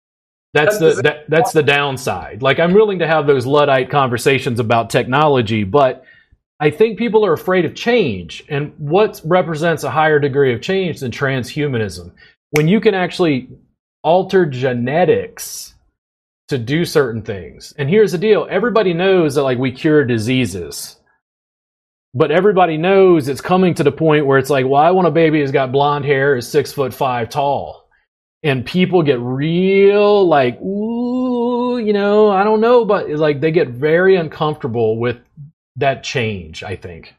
That's, 0.53 0.79
the 0.79 1.01
that, 1.03 1.29
that's 1.29 1.53
the 1.53 1.63
downside. 1.63 2.43
Like 2.43 2.59
I'm 2.59 2.73
willing 2.73 3.01
to 3.01 3.07
have 3.07 3.27
those 3.27 3.47
Luddite 3.47 3.91
conversations 3.91 4.59
about 4.59 4.91
technology, 4.91 5.65
but 5.65 6.05
I 6.59 6.71
think 6.71 6.99
people 6.99 7.25
are 7.25 7.33
afraid 7.33 7.65
of 7.65 7.75
change. 7.75 8.45
And 8.49 8.73
what 8.79 9.21
represents 9.25 9.85
a 9.85 9.91
higher 9.91 10.19
degree 10.19 10.55
of 10.55 10.63
change 10.63 11.01
than 11.01 11.11
transhumanism? 11.11 12.13
When 12.51 12.69
you 12.69 12.81
can 12.81 12.95
actually 12.95 13.49
alter 14.03 14.47
genetics 14.47 15.75
to 16.49 16.59
do 16.59 16.85
certain 16.85 17.23
things. 17.23 17.75
And 17.77 17.91
here's 17.91 18.13
the 18.13 18.19
deal: 18.19 18.47
everybody 18.49 18.95
knows 18.95 19.35
that 19.35 19.43
like 19.43 19.59
we 19.59 19.73
cure 19.73 20.05
diseases 20.05 20.97
but 22.17 22.31
everybody 22.31 22.79
knows 22.79 23.29
it's 23.29 23.43
coming 23.43 23.75
to 23.75 23.85
the 23.85 23.93
point 23.93 24.25
where 24.25 24.39
it's 24.39 24.49
like, 24.49 24.65
well, 24.65 24.81
I 24.81 24.91
want 24.91 25.07
a 25.07 25.11
baby 25.11 25.41
who's 25.41 25.53
got 25.53 25.71
blonde 25.71 26.07
hair, 26.07 26.35
is 26.35 26.49
six 26.49 26.73
foot 26.73 26.95
five 26.95 27.29
tall. 27.29 27.91
And 28.43 28.65
people 28.65 29.03
get 29.03 29.21
real 29.21 30.27
like, 30.27 30.59
ooh, 30.63 31.77
you 31.77 31.93
know, 31.93 32.31
I 32.31 32.43
don't 32.43 32.63
know, 32.63 32.87
but 32.87 33.11
like 33.11 33.43
they 33.43 33.51
get 33.51 33.69
very 33.69 34.17
uncomfortable 34.17 34.99
with 34.99 35.19
that 35.77 36.03
change, 36.03 36.63
I 36.63 36.77
think. 36.77 37.15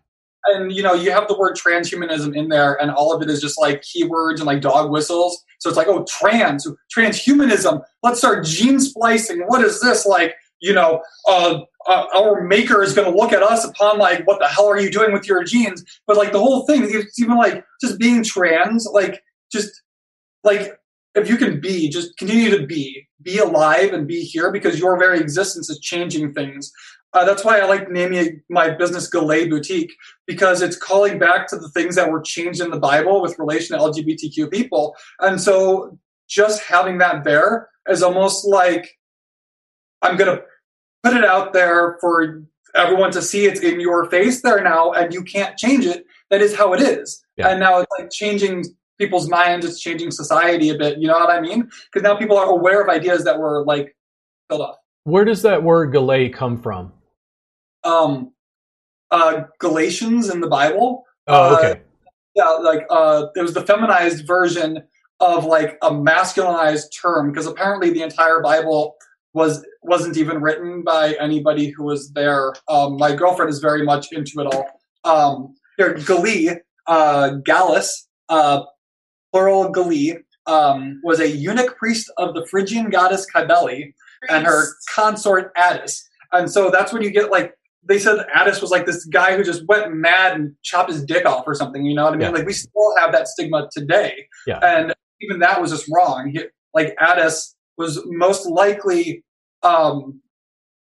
And 0.46 0.72
you 0.72 0.82
know, 0.82 0.94
you 0.94 1.12
have 1.12 1.28
the 1.28 1.38
word 1.38 1.58
transhumanism 1.58 2.36
in 2.36 2.48
there, 2.48 2.82
and 2.82 2.92
all 2.92 3.14
of 3.14 3.22
it 3.22 3.30
is 3.30 3.42
just 3.42 3.60
like 3.60 3.82
keywords 3.82 4.38
and 4.38 4.46
like 4.46 4.62
dog 4.62 4.92
whistles. 4.92 5.44
So 5.60 5.70
it's 5.70 5.78
like, 5.78 5.88
oh, 5.88 6.06
trans, 6.08 6.68
transhumanism. 6.96 7.84
Let's 8.04 8.20
start 8.20 8.46
gene 8.46 8.80
splicing. 8.80 9.42
What 9.48 9.64
is 9.64 9.82
this 9.82 10.06
like? 10.06 10.36
You 10.60 10.74
know, 10.74 11.04
uh, 11.28 11.60
uh, 11.88 12.06
our 12.14 12.42
maker 12.42 12.84
is 12.84 12.94
going 12.94 13.10
to 13.10 13.18
look 13.18 13.32
at 13.32 13.42
us 13.42 13.64
upon 13.64 13.98
like 13.98 14.28
what 14.28 14.40
the 14.40 14.48
hell 14.48 14.68
are 14.68 14.80
you 14.80 14.92
doing 14.92 15.14
with 15.14 15.28
your 15.28 15.44
genes 15.44 15.84
but 16.06 16.18
like 16.18 16.32
the 16.32 16.40
whole 16.40 16.66
thing 16.66 16.84
it's 16.84 17.20
even 17.20 17.38
like 17.38 17.64
just 17.82 17.98
being 17.98 18.24
trans 18.24 18.88
like 18.94 19.24
just 19.52 19.82
like 20.44 20.78
if 21.16 21.30
you 21.30 21.38
can 21.38 21.60
be 21.60 21.90
just 21.90 22.16
continue 22.18 22.50
to 22.56 22.66
be 22.66 23.08
be 23.24 23.38
alive 23.38 23.94
and 23.94 24.08
be 24.08 24.22
here 24.22 24.52
because 24.52 24.80
your 24.80 25.00
very 25.00 25.20
existence 25.20 25.70
is 25.70 25.80
changing 25.80 26.34
things 26.34 26.72
uh, 27.14 27.26
that's 27.26 27.44
why 27.44 27.60
i 27.60 27.66
like 27.66 27.90
naming 27.90 28.42
my 28.50 28.70
business 28.70 29.10
Galay 29.10 29.50
boutique 29.50 29.94
because 30.26 30.62
it's 30.62 30.78
calling 30.78 31.18
back 31.18 31.48
to 31.48 31.58
the 31.58 31.70
things 31.70 31.96
that 31.96 32.12
were 32.12 32.22
changed 32.22 32.62
in 32.62 32.70
the 32.70 32.80
bible 32.80 33.22
with 33.22 33.38
relation 33.40 33.78
to 33.78 33.84
lgbtq 33.84 34.52
people. 34.52 34.96
And 35.20 35.40
so 35.42 35.98
just 36.28 36.62
having 36.64 36.98
that 37.00 37.24
there 37.24 37.70
is 37.88 38.04
almost 38.04 38.46
like 38.46 38.98
i'm 40.02 40.18
going 40.18 40.36
to 40.36 40.44
put 41.04 41.16
it 41.16 41.24
out 41.24 41.54
there 41.54 41.98
for 42.02 42.44
everyone 42.76 43.12
to 43.12 43.22
see 43.22 43.46
it's 43.46 43.62
in 43.62 43.80
your 43.80 44.10
face 44.10 44.42
there 44.42 44.62
now 44.62 44.92
and 44.92 45.14
you 45.14 45.24
can't 45.24 45.58
change 45.58 45.86
it. 45.86 46.06
That 46.30 46.42
is 46.42 46.56
how 46.56 46.74
it 46.74 46.82
is. 46.82 47.24
Yeah. 47.38 47.50
and 47.50 47.60
now 47.60 47.80
it's 47.80 47.92
like 47.98 48.10
changing 48.12 48.66
people's 48.98 49.30
minds 49.30 49.66
it's 49.66 49.80
changing 49.80 50.10
society 50.10 50.70
a 50.70 50.76
bit 50.78 50.98
you 50.98 51.08
know 51.08 51.20
what 51.20 51.30
i 51.30 51.40
mean? 51.40 51.70
Because 51.92 52.04
now 52.04 52.16
people 52.16 52.38
are 52.38 52.50
aware 52.50 52.82
of 52.82 52.90
ideas 52.90 53.24
that 53.26 53.40
were 53.40 53.64
like 53.66 53.96
filled 54.50 54.62
off 54.62 54.78
where 55.04 55.24
does 55.24 55.42
that 55.44 55.64
word 55.64 55.92
galay 55.92 56.30
come 56.30 56.58
from 56.58 56.92
um 57.88 58.32
uh 59.12 59.44
galatians 59.60 60.30
in 60.30 60.42
the 60.42 60.48
bible 60.48 61.04
oh 61.28 61.56
okay 61.56 61.72
uh, 61.72 61.76
yeah 62.36 62.50
like 62.50 62.86
uh 62.90 63.26
it 63.36 63.42
was 63.42 63.54
the 63.54 63.66
feminized 63.66 64.28
version 64.28 64.84
of 65.20 65.46
like 65.46 65.78
a 65.82 65.90
masculinized 65.90 66.86
term 67.02 67.32
because 67.32 67.48
apparently 67.48 67.90
the 67.90 68.02
entire 68.02 68.42
bible 68.42 68.96
was 69.38 69.66
wasn't 69.84 70.18
even 70.18 70.42
written 70.42 70.84
by 70.84 71.16
anybody 71.20 71.70
who 71.70 71.84
was 71.84 72.12
there. 72.12 72.54
Um, 72.68 72.98
my 72.98 73.16
girlfriend 73.16 73.50
is 73.50 73.60
very 73.60 73.84
much 73.84 74.12
into 74.12 74.42
it 74.42 74.48
all. 74.48 74.68
Um, 75.04 75.56
here, 75.78 75.94
Galli, 75.94 76.50
uh, 76.88 77.30
Gallus, 77.46 78.08
uh, 78.30 78.64
plural 79.32 79.70
Galli, 79.70 80.18
um, 80.48 81.00
was 81.04 81.20
a 81.20 81.30
eunuch 81.30 81.78
priest 81.78 82.12
of 82.18 82.34
the 82.34 82.46
Phrygian 82.48 82.90
goddess 82.90 83.28
Cybele 83.32 83.94
and 84.30 84.46
her 84.46 84.66
consort 84.94 85.52
Attis. 85.56 86.10
And 86.34 86.50
so 86.50 86.70
that's 86.72 86.92
when 86.92 87.04
you 87.04 87.12
get 87.12 87.32
like 87.32 87.54
they 87.88 88.00
said 88.00 88.26
Attis 88.34 88.62
was 88.62 88.72
like 88.72 88.86
this 88.86 89.06
guy 89.06 89.36
who 89.36 89.44
just 89.44 89.66
went 89.68 89.94
mad 89.94 90.36
and 90.36 90.54
chopped 90.64 90.90
his 90.90 91.04
dick 91.04 91.26
off 91.26 91.44
or 91.48 91.56
something. 91.56 91.86
You 91.86 91.96
know 91.96 92.06
what 92.06 92.14
I 92.14 92.18
mean? 92.18 92.28
Yeah. 92.28 92.38
Like 92.38 92.46
we 92.46 92.54
still 92.54 92.94
have 93.00 93.12
that 93.12 93.28
stigma 93.28 93.70
today, 93.72 94.28
yeah. 94.46 94.60
and 94.62 94.94
even 95.22 95.40
that 95.40 95.62
was 95.62 95.72
just 95.72 95.90
wrong. 95.92 96.32
He, 96.32 96.44
like 96.74 96.96
Attis 97.00 97.56
was 97.78 98.02
most 98.06 98.46
likely 98.48 99.24
um, 99.64 100.22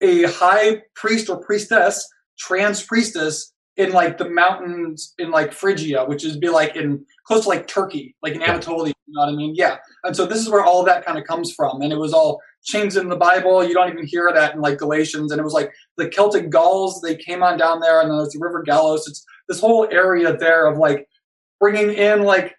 a 0.01 0.25
high 0.25 0.83
priest 0.95 1.29
or 1.29 1.41
priestess, 1.41 2.07
trans 2.39 2.83
priestess 2.83 3.53
in 3.77 3.93
like 3.93 4.19
the 4.19 4.29
mountains 4.29 5.15
in 5.19 5.31
like 5.31 5.53
Phrygia, 5.53 6.05
which 6.05 6.25
is 6.25 6.37
be 6.37 6.49
like 6.49 6.75
in 6.75 7.05
close 7.27 7.45
to 7.45 7.49
like 7.49 7.69
Turkey, 7.69 8.17
like 8.23 8.35
in 8.35 8.43
Anatolia. 8.43 8.93
You 9.07 9.15
know 9.15 9.23
what 9.23 9.33
I 9.33 9.37
mean? 9.37 9.55
Yeah. 9.55 9.77
And 10.05 10.17
so 10.17 10.27
this 10.27 10.39
is 10.39 10.51
where 10.51 10.65
all 10.65 10.81
of 10.81 10.87
that 10.87 11.05
kind 11.07 11.19
of 11.19 11.25
comes 11.25 11.53
from, 11.53 11.81
and 11.81 11.93
it 11.93 11.99
was 11.99 12.13
all 12.13 12.41
changed 12.65 12.97
in 12.97 13.09
the 13.09 13.17
Bible. 13.17 13.65
You 13.65 13.75
don't 13.75 13.91
even 13.91 14.07
hear 14.07 14.31
that 14.35 14.55
in 14.55 14.61
like 14.61 14.79
Galatians, 14.79 15.33
and 15.33 15.41
it 15.41 15.45
was 15.45 15.53
like 15.53 15.73
the 15.97 16.09
Celtic 16.09 16.51
Gauls. 16.51 17.01
They 17.01 17.17
came 17.17 17.43
on 17.43 17.59
down 17.59 17.81
there, 17.81 18.01
and 18.01 18.11
then 18.11 18.19
there's 18.19 18.33
the 18.33 18.41
River 18.41 18.63
Gallus. 18.63 19.09
It's 19.09 19.25
this 19.49 19.61
whole 19.61 19.89
area 19.91 20.37
there 20.37 20.67
of 20.67 20.79
like 20.79 21.07
bringing 21.61 21.93
in 21.93 22.23
like 22.23 22.55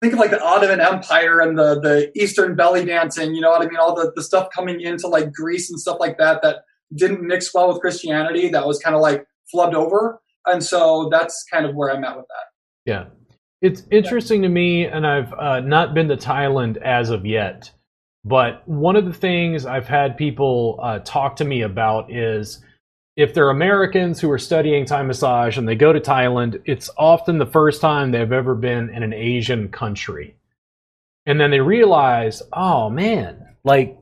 think 0.00 0.12
of 0.12 0.18
like 0.18 0.30
the 0.30 0.42
Ottoman 0.42 0.80
Empire 0.80 1.40
and 1.40 1.58
the 1.58 1.80
the 1.80 2.10
Eastern 2.20 2.54
belly 2.54 2.84
dancing. 2.84 3.34
You 3.34 3.40
know 3.40 3.50
what 3.50 3.62
I 3.62 3.66
mean? 3.66 3.78
All 3.78 3.94
the 3.94 4.12
the 4.14 4.22
stuff 4.22 4.48
coming 4.54 4.80
into 4.80 5.08
like 5.08 5.32
Greece 5.32 5.70
and 5.70 5.80
stuff 5.80 5.98
like 6.00 6.18
that 6.18 6.42
that 6.42 6.58
didn't 6.94 7.22
mix 7.22 7.52
well 7.54 7.68
with 7.68 7.80
Christianity. 7.80 8.48
That 8.48 8.66
was 8.66 8.78
kind 8.78 8.94
of 8.94 9.02
like 9.02 9.24
flubbed 9.54 9.74
over, 9.74 10.20
and 10.46 10.62
so 10.62 11.08
that's 11.10 11.44
kind 11.50 11.66
of 11.66 11.74
where 11.74 11.90
I'm 11.90 12.04
at 12.04 12.16
with 12.16 12.26
that. 12.28 12.90
Yeah, 12.90 13.04
it's 13.62 13.82
interesting 13.90 14.42
to 14.42 14.48
me, 14.48 14.84
and 14.84 15.06
I've 15.06 15.32
uh, 15.32 15.60
not 15.60 15.94
been 15.94 16.08
to 16.08 16.16
Thailand 16.16 16.76
as 16.78 17.10
of 17.10 17.24
yet. 17.24 17.70
But 18.24 18.66
one 18.66 18.96
of 18.96 19.04
the 19.04 19.12
things 19.12 19.66
I've 19.66 19.86
had 19.86 20.16
people 20.16 20.78
uh, 20.82 21.00
talk 21.00 21.36
to 21.36 21.44
me 21.44 21.62
about 21.62 22.10
is 22.10 22.62
if 23.16 23.34
they're 23.34 23.50
Americans 23.50 24.20
who 24.20 24.30
are 24.30 24.38
studying 24.38 24.86
Thai 24.86 25.02
massage 25.02 25.58
and 25.58 25.68
they 25.68 25.74
go 25.74 25.92
to 25.92 26.00
Thailand, 26.00 26.62
it's 26.64 26.90
often 26.96 27.38
the 27.38 27.46
first 27.46 27.80
time 27.80 28.10
they've 28.10 28.32
ever 28.32 28.54
been 28.54 28.90
in 28.90 29.02
an 29.02 29.12
Asian 29.12 29.68
country. 29.68 30.36
And 31.26 31.40
then 31.40 31.50
they 31.50 31.60
realize, 31.60 32.42
oh 32.52 32.90
man, 32.90 33.56
like 33.62 33.98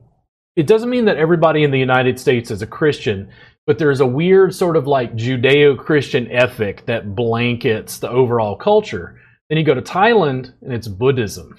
it 0.55 0.67
doesn't 0.67 0.89
mean 0.89 1.05
that 1.05 1.17
everybody 1.17 1.63
in 1.63 1.71
the 1.71 1.79
United 1.79 2.19
States 2.19 2.49
is 2.49 2.61
a 2.61 2.67
Christian, 2.67 3.29
but 3.65 3.77
there's 3.77 4.01
a 4.01 4.07
weird 4.07 4.53
sort 4.53 4.77
of 4.77 4.87
like 4.87 5.15
Judeo 5.15 5.77
Christian 5.77 6.31
ethic 6.31 6.85
that 6.85 7.15
blankets 7.15 7.99
the 7.99 8.09
overall 8.09 8.55
culture. 8.55 9.19
Then 9.49 9.57
you 9.57 9.63
go 9.63 9.73
to 9.73 9.81
Thailand 9.81 10.53
and 10.61 10.73
it's 10.73 10.87
Buddhism. 10.87 11.57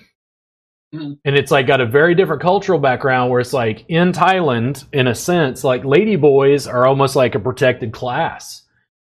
And 1.24 1.36
it's 1.36 1.50
like 1.50 1.66
got 1.66 1.80
a 1.80 1.86
very 1.86 2.14
different 2.14 2.42
cultural 2.42 2.78
background 2.78 3.30
where 3.30 3.40
it's 3.40 3.52
like 3.52 3.84
in 3.88 4.12
Thailand, 4.12 4.84
in 4.92 5.06
a 5.06 5.14
sense, 5.14 5.64
like 5.64 5.84
lady 5.84 6.16
boys 6.16 6.66
are 6.66 6.86
almost 6.86 7.16
like 7.16 7.34
a 7.34 7.40
protected 7.40 7.92
class. 7.92 8.62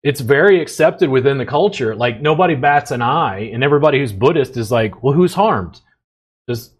It's 0.03 0.21
very 0.21 0.61
accepted 0.61 1.11
within 1.11 1.39
the 1.39 1.47
culture. 1.47 1.95
Like 1.95 2.21
nobody 2.21 2.55
bats 2.57 2.91
an 2.91 3.03
eye, 3.03 3.51
and 3.53 3.63
everybody 3.63 3.99
who's 3.99 4.13
Buddhist 4.13 4.57
is 4.57 4.71
like, 4.73 5.03
well, 5.03 5.15
who's 5.15 5.35
harmed? 5.35 5.81
Just 6.49 6.75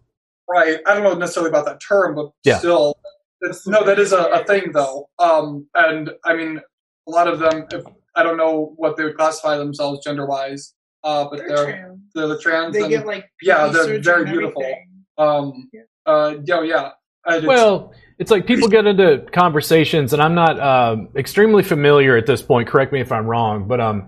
Right. 0.49 0.79
I 0.85 0.93
don't 0.93 1.03
know 1.03 1.13
necessarily 1.13 1.49
about 1.49 1.65
that 1.65 1.79
term, 1.81 2.15
but 2.15 2.29
Yeah. 2.43 2.57
still, 2.59 2.95
it's, 3.41 3.65
no, 3.65 3.83
that 3.85 3.97
is 3.97 4.11
a, 4.11 4.23
a 4.25 4.43
thing 4.43 4.71
though. 4.73 5.09
Um, 5.19 5.67
and 5.73 6.11
I 6.25 6.35
mean, 6.35 6.59
a 7.07 7.11
lot 7.11 7.27
of 7.27 7.39
them, 7.39 7.65
if, 7.71 7.83
I 8.15 8.23
don't 8.23 8.37
know 8.37 8.73
what 8.75 8.97
they 8.97 9.03
would 9.05 9.15
classify 9.17 9.57
themselves 9.57 10.03
gender 10.03 10.25
wise, 10.25 10.73
uh, 11.03 11.25
but 11.29 11.39
They're 11.39 11.47
they're, 11.47 11.65
trans. 11.65 11.99
they're 12.13 12.27
the 12.27 12.39
trans. 12.39 12.73
They 12.73 12.81
and, 12.81 12.89
get 12.89 13.05
like 13.07 13.25
yeah, 13.41 13.67
they're 13.67 13.99
very 14.01 14.25
beautiful. 14.25 14.61
everything. 14.61 14.87
Um, 15.17 15.69
Yeah. 15.73 15.81
uh, 16.05 16.35
yeah, 16.43 16.61
yeah. 16.61 16.89
And 17.25 17.35
it's- 17.43 17.47
Well, 17.47 17.93
it's 18.19 18.31
like 18.31 18.45
people 18.45 18.67
get 18.67 18.85
into 18.85 19.25
conversations, 19.31 20.13
and 20.13 20.21
I'm 20.21 20.35
not 20.35 20.59
um, 20.59 21.09
extremely 21.15 21.63
familiar 21.63 22.17
at 22.17 22.25
this 22.25 22.41
point. 22.41 22.67
Correct 22.67 22.91
me 22.91 22.99
if 23.01 23.11
I'm 23.11 23.25
wrong, 23.25 23.67
but 23.67 23.79
um, 23.79 24.07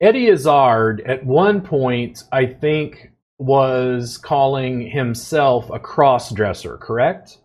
Eddie 0.00 0.26
Izzard 0.28 1.00
at 1.06 1.24
one 1.24 1.60
point, 1.60 2.24
I 2.32 2.46
think, 2.46 3.12
was 3.38 4.18
calling 4.18 4.88
himself 4.90 5.68
a 5.70 5.78
cross 5.78 6.32
dresser. 6.32 6.76
Correct? 6.78 7.38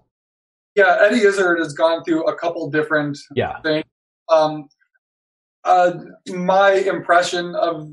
yeah, 0.76 0.97
Eddie 1.01 1.20
Izzard 1.26 1.59
has 1.59 1.74
gone 1.74 2.01
through 2.05 2.26
a 2.28 2.36
couple 2.36 2.70
different 2.70 3.18
Yeah. 3.36 3.57
Um, 4.30 4.70
uh, 5.66 5.93
my 6.30 6.72
impression 6.72 7.53
of 7.55 7.89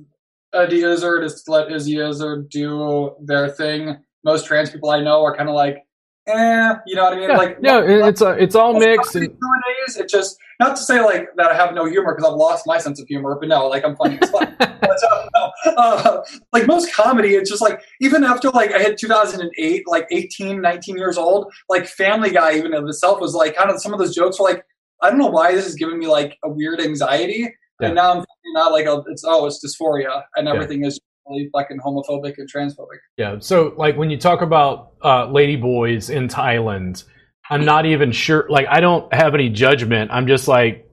Eddie 0.55 0.83
Izzard 0.85 1.25
is 1.25 1.43
to 1.43 1.51
let 1.51 1.73
Izzy 1.73 1.99
Izzard 1.99 2.49
do 2.51 3.17
their 3.25 3.49
thing. 3.51 3.97
Most 4.25 4.47
trans 4.47 4.71
people 4.71 4.91
I 4.91 5.01
know 5.01 5.23
are 5.25 5.37
kind 5.37 5.49
of 5.49 5.55
like, 5.55 5.79
eh, 6.27 6.75
you 6.87 6.95
know 6.97 7.05
what 7.05 7.13
I 7.15 7.17
mean? 7.17 7.31
Yeah, 7.31 7.37
like, 7.37 7.59
yeah, 7.63 7.81
it- 7.83 8.09
it's 8.09 8.23
uh, 8.23 8.33
it's 8.33 8.55
all 8.55 8.79
mixed. 8.79 9.15
And, 9.15 9.29
nowadays. 9.29 9.97
It's 9.97 10.13
just 10.13 10.37
not 10.61 10.77
to 10.77 10.83
say 10.83 11.01
like 11.01 11.29
that 11.37 11.51
I 11.51 11.55
have 11.55 11.73
no 11.75 11.87
humor 11.87 12.15
because 12.15 12.31
I've 12.31 12.37
lost 12.37 12.67
my 12.67 12.79
sense 12.79 13.01
of 13.01 13.07
humor, 13.07 13.37
but 13.41 13.49
no, 13.49 13.69
like 13.69 13.85
I'm 13.85 13.97
funny 13.97 14.19
as 14.21 14.31
fuck. 14.31 14.51
but, 14.59 14.73
uh, 15.11 15.29
no, 15.35 15.53
uh, 15.77 16.23
like 16.53 16.67
most 16.67 16.93
comedy, 16.93 17.35
it's 17.37 17.49
just 17.49 17.63
like 17.63 17.81
even 18.01 18.25
after 18.25 18.51
like 18.51 18.73
I 18.73 18.81
hit 18.81 18.99
2008, 18.99 19.85
like 19.87 20.07
18, 20.11 20.61
19 20.61 20.97
years 20.97 21.17
old, 21.17 21.53
like 21.69 21.87
Family 21.87 22.31
Guy 22.31 22.57
even 22.57 22.75
of 22.75 22.87
itself 22.89 23.21
was 23.21 23.35
like 23.35 23.57
kind 23.57 23.71
of 23.71 23.81
some 23.81 23.93
of 23.93 23.99
those 23.99 24.15
jokes 24.15 24.39
were 24.39 24.49
like 24.49 24.65
I 25.01 25.11
don't 25.11 25.19
know 25.21 25.29
why 25.29 25.55
this 25.55 25.65
is 25.67 25.77
giving 25.77 25.99
me 25.99 26.09
like 26.09 26.37
a 26.45 26.49
weird 26.51 26.81
anxiety, 26.81 27.55
Yeah. 27.81 27.87
and 27.87 27.95
now 27.95 28.13
I'm 28.19 28.25
not 28.53 28.73
like 28.73 28.87
oh, 28.87 29.05
it's 29.09 29.23
oh 29.25 29.47
it's 29.47 29.65
dysphoria 29.65 30.25
and 30.37 30.49
everything 30.49 30.85
is 30.85 30.99
really 31.29 31.49
fucking 31.53 31.79
homophobic 31.79 32.35
and 32.39 32.51
transphobic. 32.53 32.99
yeah. 33.17 33.37
So, 33.41 33.75
like 33.77 33.97
when 33.97 34.11
you 34.11 34.19
talk 34.19 34.43
about 34.43 34.93
uh, 35.05 35.31
lady 35.31 35.57
boys 35.57 36.11
in 36.11 36.29
Thailand, 36.29 37.05
I'm 37.51 37.65
not 37.65 37.87
even 37.87 38.13
sure. 38.13 38.47
Like, 38.49 38.67
I 38.69 38.81
don't 38.81 39.13
have 39.13 39.35
any 39.35 39.49
judgment. 39.49 40.11
I'm 40.13 40.27
just 40.27 40.49
like, 40.49 40.85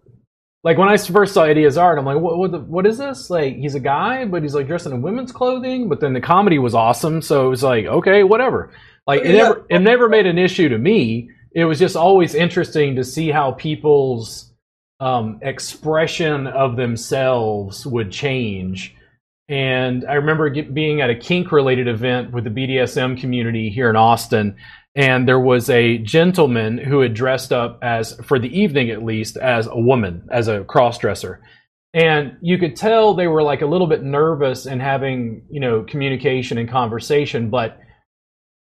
like 0.63 0.77
when 0.77 0.87
I 0.89 0.97
first 0.97 1.33
saw 1.33 1.43
Eddie 1.43 1.65
Izzard, 1.65 1.99
I'm 1.99 2.05
like, 2.05 2.17
what, 2.17 2.37
what, 2.37 2.51
the, 2.51 2.59
what 2.59 2.85
is 2.87 2.97
this? 2.97 3.29
Like, 3.29 3.55
he's 3.55 3.75
a 3.75 3.79
guy, 3.79 4.25
but 4.25 4.41
he's 4.41 4.55
like 4.55 4.65
dressed 4.67 4.85
in 4.87 5.01
women's 5.01 5.31
clothing. 5.31 5.89
But 5.89 5.99
then 5.99 6.13
the 6.13 6.21
comedy 6.21 6.57
was 6.57 6.73
awesome, 6.73 7.21
so 7.21 7.45
it 7.45 7.49
was 7.49 7.61
like, 7.63 7.85
okay, 7.85 8.23
whatever. 8.23 8.71
Like, 9.05 9.21
it 9.21 9.35
Yeah. 9.35 9.43
never, 9.43 9.65
it 9.69 9.79
never 9.79 10.09
made 10.09 10.25
an 10.25 10.37
issue 10.39 10.69
to 10.69 10.77
me. 10.77 11.29
It 11.53 11.65
was 11.65 11.77
just 11.77 11.95
always 11.95 12.33
interesting 12.35 12.95
to 12.95 13.03
see 13.03 13.29
how 13.29 13.51
people's 13.51 14.51
um, 14.99 15.39
expression 15.41 16.47
of 16.47 16.77
themselves 16.77 17.85
would 17.85 18.11
change. 18.11 18.94
And 19.47 20.05
I 20.09 20.13
remember 20.13 20.49
get, 20.49 20.73
being 20.73 21.01
at 21.01 21.09
a 21.09 21.15
kink 21.15 21.51
related 21.51 21.87
event 21.87 22.31
with 22.31 22.45
the 22.45 22.49
BDSM 22.49 23.19
community 23.19 23.69
here 23.69 23.89
in 23.89 23.95
Austin, 23.95 24.55
and 24.95 25.27
there 25.27 25.39
was 25.39 25.69
a 25.69 25.97
gentleman 25.99 26.77
who 26.77 27.01
had 27.01 27.13
dressed 27.13 27.51
up 27.51 27.79
as, 27.81 28.15
for 28.23 28.39
the 28.39 28.59
evening 28.59 28.89
at 28.89 29.03
least, 29.03 29.37
as 29.37 29.67
a 29.67 29.77
woman, 29.77 30.27
as 30.31 30.47
a 30.47 30.63
cross 30.63 30.97
dresser. 30.97 31.41
And 31.93 32.37
you 32.41 32.57
could 32.57 32.75
tell 32.75 33.13
they 33.13 33.27
were 33.27 33.43
like 33.43 33.61
a 33.61 33.67
little 33.67 33.87
bit 33.87 34.03
nervous 34.03 34.65
in 34.65 34.79
having, 34.79 35.43
you 35.49 35.59
know, 35.59 35.83
communication 35.83 36.57
and 36.57 36.69
conversation, 36.69 37.49
but 37.49 37.79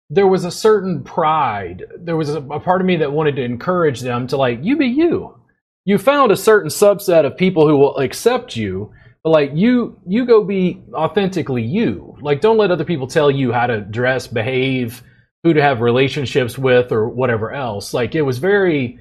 there 0.09 0.27
was 0.27 0.45
a 0.45 0.51
certain 0.51 1.03
pride. 1.03 1.83
There 1.97 2.17
was 2.17 2.29
a, 2.29 2.41
a 2.41 2.59
part 2.59 2.81
of 2.81 2.87
me 2.87 2.97
that 2.97 3.11
wanted 3.11 3.35
to 3.37 3.43
encourage 3.43 4.01
them 4.01 4.27
to 4.27 4.37
like, 4.37 4.59
you 4.61 4.77
be 4.77 4.87
you. 4.87 5.37
You 5.85 5.97
found 5.97 6.31
a 6.31 6.37
certain 6.37 6.69
subset 6.69 7.25
of 7.25 7.37
people 7.37 7.67
who 7.67 7.77
will 7.77 7.97
accept 7.97 8.55
you, 8.55 8.91
but 9.25 9.31
like 9.31 9.51
you, 9.55 9.99
you 10.05 10.23
go 10.27 10.43
be 10.43 10.83
authentically 10.93 11.63
you. 11.63 12.15
Like, 12.21 12.41
don't 12.41 12.59
let 12.59 12.69
other 12.69 12.85
people 12.85 13.07
tell 13.07 13.31
you 13.31 13.51
how 13.51 13.65
to 13.65 13.81
dress, 13.81 14.27
behave, 14.27 15.01
who 15.43 15.51
to 15.51 15.63
have 15.63 15.81
relationships 15.81 16.59
with, 16.59 16.91
or 16.91 17.09
whatever 17.09 17.51
else. 17.51 17.91
Like, 17.91 18.13
it 18.13 18.21
was 18.21 18.37
very. 18.37 18.99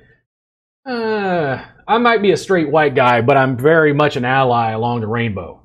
Uh, 0.87 1.63
I 1.87 1.99
might 1.99 2.23
be 2.23 2.31
a 2.31 2.39
straight 2.39 2.71
white 2.71 2.95
guy, 2.95 3.21
but 3.21 3.37
I'm 3.37 3.59
very 3.59 3.93
much 3.93 4.17
an 4.17 4.25
ally 4.25 4.71
along 4.71 5.03
the 5.03 5.09
rainbow. 5.09 5.63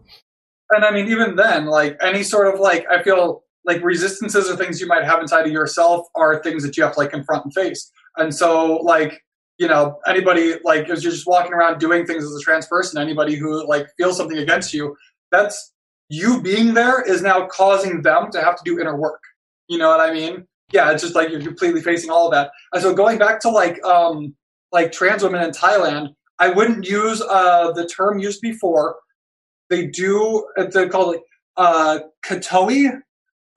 And 0.71 0.83
I 0.83 0.91
mean, 0.91 1.07
even 1.07 1.37
then, 1.37 1.67
like 1.67 1.97
any 2.01 2.21
sort 2.21 2.53
of 2.53 2.59
like, 2.59 2.85
I 2.91 3.01
feel 3.01 3.45
like 3.63 3.81
resistances 3.81 4.49
or 4.49 4.57
things 4.57 4.81
you 4.81 4.87
might 4.87 5.05
have 5.05 5.21
inside 5.21 5.45
of 5.45 5.53
yourself 5.53 6.07
are 6.15 6.43
things 6.43 6.63
that 6.63 6.75
you 6.75 6.83
have 6.83 6.95
to 6.95 6.99
like 6.99 7.11
confront 7.11 7.45
and 7.45 7.53
face. 7.53 7.89
And 8.17 8.35
so, 8.35 8.75
like, 8.83 9.23
you 9.59 9.67
know, 9.67 9.99
anybody 10.07 10.55
like 10.63 10.89
as 10.89 11.03
you're 11.03 11.11
just 11.11 11.27
walking 11.27 11.53
around 11.53 11.79
doing 11.79 12.05
things 12.05 12.23
as 12.23 12.33
a 12.33 12.39
trans 12.39 12.65
person, 12.65 12.99
anybody 12.99 13.35
who 13.35 13.67
like 13.67 13.87
feels 13.97 14.17
something 14.17 14.37
against 14.37 14.73
you, 14.73 14.95
that's 15.31 15.73
you 16.07 16.41
being 16.41 16.73
there 16.73 17.01
is 17.01 17.21
now 17.21 17.45
causing 17.47 18.01
them 18.01 18.31
to 18.31 18.41
have 18.41 18.55
to 18.55 18.63
do 18.63 18.79
inner 18.79 18.97
work. 18.97 19.21
You 19.67 19.77
know 19.77 19.89
what 19.89 19.99
I 19.99 20.13
mean? 20.13 20.47
Yeah, 20.71 20.91
it's 20.91 21.03
just 21.03 21.13
like 21.13 21.29
you're 21.29 21.41
completely 21.41 21.81
facing 21.81 22.09
all 22.09 22.27
of 22.27 22.31
that. 22.33 22.51
And 22.73 22.81
so 22.81 22.93
going 22.93 23.17
back 23.17 23.41
to 23.41 23.49
like 23.49 23.83
um 23.83 24.33
like 24.71 24.93
trans 24.93 25.23
women 25.23 25.43
in 25.43 25.51
Thailand, 25.51 26.15
I 26.39 26.49
wouldn't 26.49 26.87
use 26.87 27.21
uh 27.21 27.71
the 27.73 27.85
term 27.85 28.19
used 28.19 28.41
before 28.41 28.95
they 29.69 29.87
do 29.87 30.47
they 30.71 30.87
call 30.87 31.11
it 31.11 31.21
uh 31.57 31.99
katoi 32.25 32.91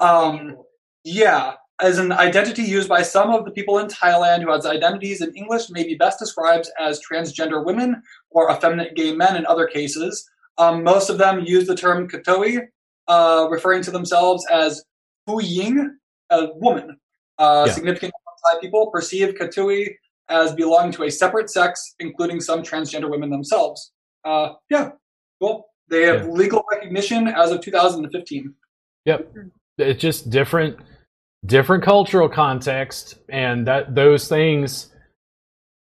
um 0.00 0.56
yeah 1.04 1.54
as 1.82 1.98
an 1.98 2.12
identity 2.12 2.62
used 2.62 2.88
by 2.88 3.02
some 3.02 3.30
of 3.30 3.44
the 3.44 3.50
people 3.50 3.78
in 3.78 3.86
thailand 3.86 4.40
who 4.42 4.50
has 4.50 4.64
identities 4.64 5.20
in 5.20 5.34
english 5.34 5.68
may 5.70 5.84
be 5.84 5.94
best 5.94 6.18
described 6.18 6.68
as 6.80 7.00
transgender 7.08 7.64
women 7.64 8.02
or 8.30 8.50
effeminate 8.50 8.94
gay 8.94 9.12
men 9.14 9.36
in 9.36 9.44
other 9.46 9.66
cases 9.66 10.28
um, 10.58 10.82
most 10.84 11.10
of 11.10 11.18
them 11.18 11.40
use 11.44 11.66
the 11.66 11.74
term 11.74 12.08
katoi 12.08 12.60
uh, 13.08 13.46
referring 13.50 13.82
to 13.82 13.90
themselves 13.90 14.46
as 14.50 14.82
hu 15.26 15.40
ying 15.42 15.98
a 16.30 16.46
woman 16.56 16.96
uh, 17.38 17.64
Yeah. 17.66 17.72
significant 17.74 18.12
Thai 18.44 18.58
people 18.60 18.90
perceive 18.90 19.34
katoi 19.34 19.88
as 20.28 20.52
belonging 20.52 20.92
to 20.92 21.02
a 21.04 21.10
separate 21.10 21.48
sex 21.50 21.94
including 22.00 22.40
some 22.40 22.62
transgender 22.62 23.10
women 23.10 23.30
themselves 23.30 23.92
uh, 24.24 24.48
yeah 24.70 24.90
cool 25.40 25.66
they 25.88 26.02
have 26.06 26.22
Yeah. 26.26 26.32
legal 26.42 26.64
recognition 26.70 27.28
as 27.28 27.50
of 27.50 27.60
2015. 27.60 28.54
Yep. 29.04 29.34
It's 29.78 30.00
just 30.00 30.30
different 30.30 30.78
different 31.44 31.82
cultural 31.82 32.28
context 32.28 33.16
and 33.28 33.66
that 33.66 33.94
those 33.94 34.28
things 34.28 34.92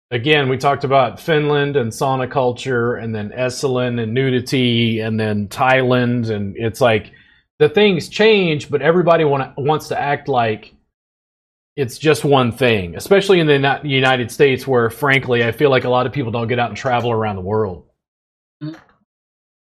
again 0.10 0.50
we 0.50 0.58
talked 0.58 0.84
about 0.84 1.20
Finland 1.20 1.76
and 1.76 1.92
sauna 1.92 2.30
culture 2.30 2.96
and 2.96 3.14
then 3.14 3.30
Esalen 3.30 4.02
and 4.02 4.14
nudity 4.14 5.00
and 5.00 5.20
then 5.20 5.48
Thailand 5.48 6.32
and 6.32 6.56
it's 6.58 6.82
like 6.82 7.12
the 7.60 7.70
things 7.70 8.10
change 8.10 8.72
but 8.72 8.82
everybody 8.82 9.26
want, 9.26 9.56
wants 9.56 9.90
to 9.90 10.00
act 10.00 10.28
like 10.28 10.74
it's 11.76 12.00
just 12.00 12.24
one 12.24 12.52
thing 12.52 12.96
especially 12.96 13.40
in 13.40 13.46
the 13.46 13.80
United 13.84 14.32
States 14.32 14.66
where 14.66 14.90
frankly 14.90 15.44
I 15.44 15.52
feel 15.52 15.70
like 15.70 15.84
a 15.84 15.90
lot 15.90 16.08
of 16.08 16.14
people 16.14 16.32
don't 16.32 16.48
get 16.48 16.58
out 16.58 16.70
and 16.70 16.78
travel 16.78 17.12
around 17.12 17.36
the 17.36 17.44
world 17.44 17.86
mm-hmm. 18.64 18.76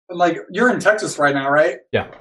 like 0.09 0.37
you're 0.49 0.73
in 0.73 0.79
Texas 0.79 1.19
right 1.19 1.35
now, 1.35 1.49
right? 1.49 1.79
Yeah. 1.91 2.11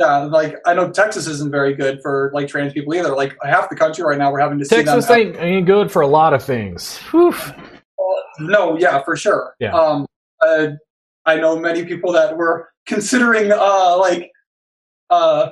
Yeah, 0.00 0.16
like 0.20 0.56
I 0.64 0.72
know 0.72 0.90
Texas 0.90 1.26
isn't 1.26 1.50
very 1.50 1.74
good 1.74 2.00
for 2.00 2.30
like 2.32 2.48
trans 2.48 2.72
people 2.72 2.94
either. 2.94 3.14
Like 3.14 3.36
half 3.42 3.68
the 3.68 3.76
country 3.76 4.02
right 4.02 4.16
now, 4.16 4.32
we're 4.32 4.40
having 4.40 4.58
to 4.58 4.64
see 4.64 4.76
Texas 4.76 5.06
them. 5.06 5.18
ain't, 5.18 5.36
ain't 5.36 5.66
good 5.66 5.92
for 5.92 6.00
a 6.00 6.06
lot 6.06 6.32
of 6.32 6.42
things. 6.42 6.96
Whew. 7.10 7.34
No, 8.38 8.78
yeah, 8.78 9.02
for 9.02 9.14
sure. 9.14 9.54
Yeah. 9.60 9.74
Um, 9.74 10.06
uh, 10.40 10.68
I 11.26 11.36
know 11.36 11.58
many 11.58 11.84
people 11.84 12.12
that 12.12 12.34
were 12.34 12.70
considering 12.86 13.52
uh 13.52 13.98
like 13.98 14.30
uh 15.10 15.50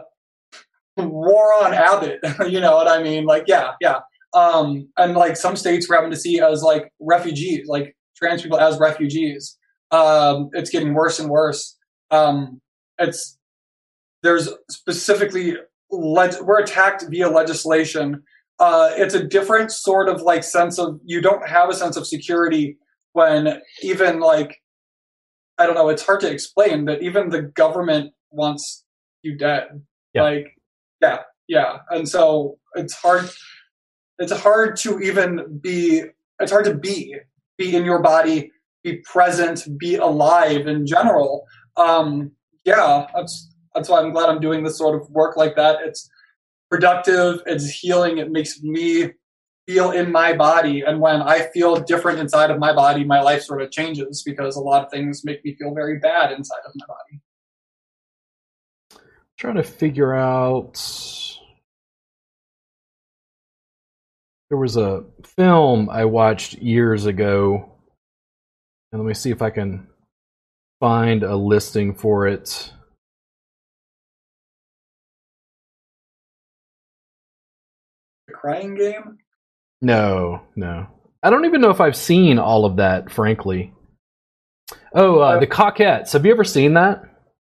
war 0.96 1.52
on 1.62 1.74
Abbott. 1.74 2.20
you 2.48 2.60
know 2.60 2.74
what 2.74 2.88
I 2.88 3.02
mean? 3.02 3.26
Like, 3.26 3.44
yeah, 3.46 3.72
yeah. 3.82 4.00
Um, 4.32 4.88
and 4.96 5.14
like 5.14 5.36
some 5.36 5.56
states 5.56 5.88
we're 5.88 5.96
having 5.96 6.10
to 6.10 6.16
see 6.16 6.40
as 6.40 6.62
like 6.62 6.90
refugees, 7.00 7.68
like 7.68 7.94
trans 8.16 8.40
people 8.40 8.58
as 8.58 8.78
refugees. 8.78 9.58
Um, 9.90 10.48
it's 10.54 10.70
getting 10.70 10.94
worse 10.94 11.18
and 11.18 11.28
worse. 11.28 11.76
Um, 12.10 12.60
it's 12.98 13.37
there's 14.22 14.48
specifically 14.70 15.56
leg- 15.90 16.40
we're 16.42 16.60
attacked 16.60 17.04
via 17.08 17.28
legislation. 17.28 18.22
Uh, 18.58 18.90
it's 18.94 19.14
a 19.14 19.22
different 19.22 19.70
sort 19.70 20.08
of 20.08 20.22
like 20.22 20.42
sense 20.42 20.78
of 20.78 21.00
you 21.04 21.20
don't 21.20 21.46
have 21.48 21.68
a 21.68 21.74
sense 21.74 21.96
of 21.96 22.06
security 22.06 22.76
when 23.12 23.60
even 23.82 24.20
like 24.20 24.60
I 25.58 25.66
don't 25.66 25.74
know. 25.74 25.88
It's 25.88 26.04
hard 26.04 26.20
to 26.20 26.30
explain 26.30 26.84
that 26.84 27.02
even 27.02 27.30
the 27.30 27.42
government 27.42 28.12
wants 28.30 28.84
you 29.22 29.36
dead. 29.36 29.82
Yeah. 30.14 30.22
Like, 30.22 30.46
yeah, 31.00 31.18
yeah, 31.48 31.78
and 31.90 32.08
so 32.08 32.58
it's 32.74 32.94
hard. 32.94 33.28
It's 34.18 34.32
hard 34.32 34.76
to 34.78 35.00
even 35.00 35.58
be. 35.60 36.02
It's 36.40 36.52
hard 36.52 36.64
to 36.66 36.74
be 36.74 37.16
be 37.56 37.76
in 37.76 37.84
your 37.84 38.00
body, 38.00 38.52
be 38.84 38.98
present, 38.98 39.66
be 39.78 39.96
alive 39.96 40.66
in 40.66 40.86
general. 40.86 41.44
Um, 41.76 42.32
yeah, 42.64 43.06
that's 43.14 43.52
that's 43.78 43.88
why 43.88 44.00
I'm 44.00 44.12
glad 44.12 44.28
I'm 44.28 44.40
doing 44.40 44.64
this 44.64 44.76
sort 44.76 45.00
of 45.00 45.08
work 45.10 45.36
like 45.36 45.54
that. 45.54 45.78
It's 45.84 46.10
productive. 46.68 47.40
It's 47.46 47.70
healing. 47.70 48.18
It 48.18 48.32
makes 48.32 48.60
me 48.60 49.12
feel 49.68 49.92
in 49.92 50.10
my 50.10 50.34
body. 50.34 50.82
And 50.82 51.00
when 51.00 51.22
I 51.22 51.42
feel 51.54 51.76
different 51.76 52.18
inside 52.18 52.50
of 52.50 52.58
my 52.58 52.74
body, 52.74 53.04
my 53.04 53.20
life 53.20 53.42
sort 53.42 53.62
of 53.62 53.70
changes 53.70 54.24
because 54.24 54.56
a 54.56 54.60
lot 54.60 54.84
of 54.84 54.90
things 54.90 55.24
make 55.24 55.44
me 55.44 55.54
feel 55.54 55.72
very 55.74 55.98
bad 56.00 56.32
inside 56.32 56.60
of 56.66 56.72
my 56.74 56.86
body. 56.86 57.20
trying 59.38 59.54
to 59.54 59.62
figure 59.62 60.14
out. 60.14 60.74
There 64.50 64.58
was 64.58 64.76
a 64.76 65.04
film 65.24 65.88
I 65.90 66.06
watched 66.06 66.54
years 66.54 67.06
ago, 67.06 67.70
and 68.90 69.00
let 69.00 69.06
me 69.06 69.14
see 69.14 69.30
if 69.30 69.42
I 69.42 69.50
can 69.50 69.86
find 70.80 71.22
a 71.22 71.36
listing 71.36 71.94
for 71.94 72.26
it. 72.26 72.72
Crying 78.40 78.74
game? 78.74 79.18
No, 79.80 80.42
no. 80.56 80.86
I 81.22 81.30
don't 81.30 81.44
even 81.44 81.60
know 81.60 81.70
if 81.70 81.80
I've 81.80 81.96
seen 81.96 82.38
all 82.38 82.64
of 82.64 82.76
that, 82.76 83.10
frankly. 83.10 83.72
Oh, 84.94 85.18
uh, 85.18 85.40
the 85.40 85.46
Cockettes. 85.46 86.12
Have 86.12 86.24
you 86.24 86.32
ever 86.32 86.44
seen 86.44 86.74
that? 86.74 87.02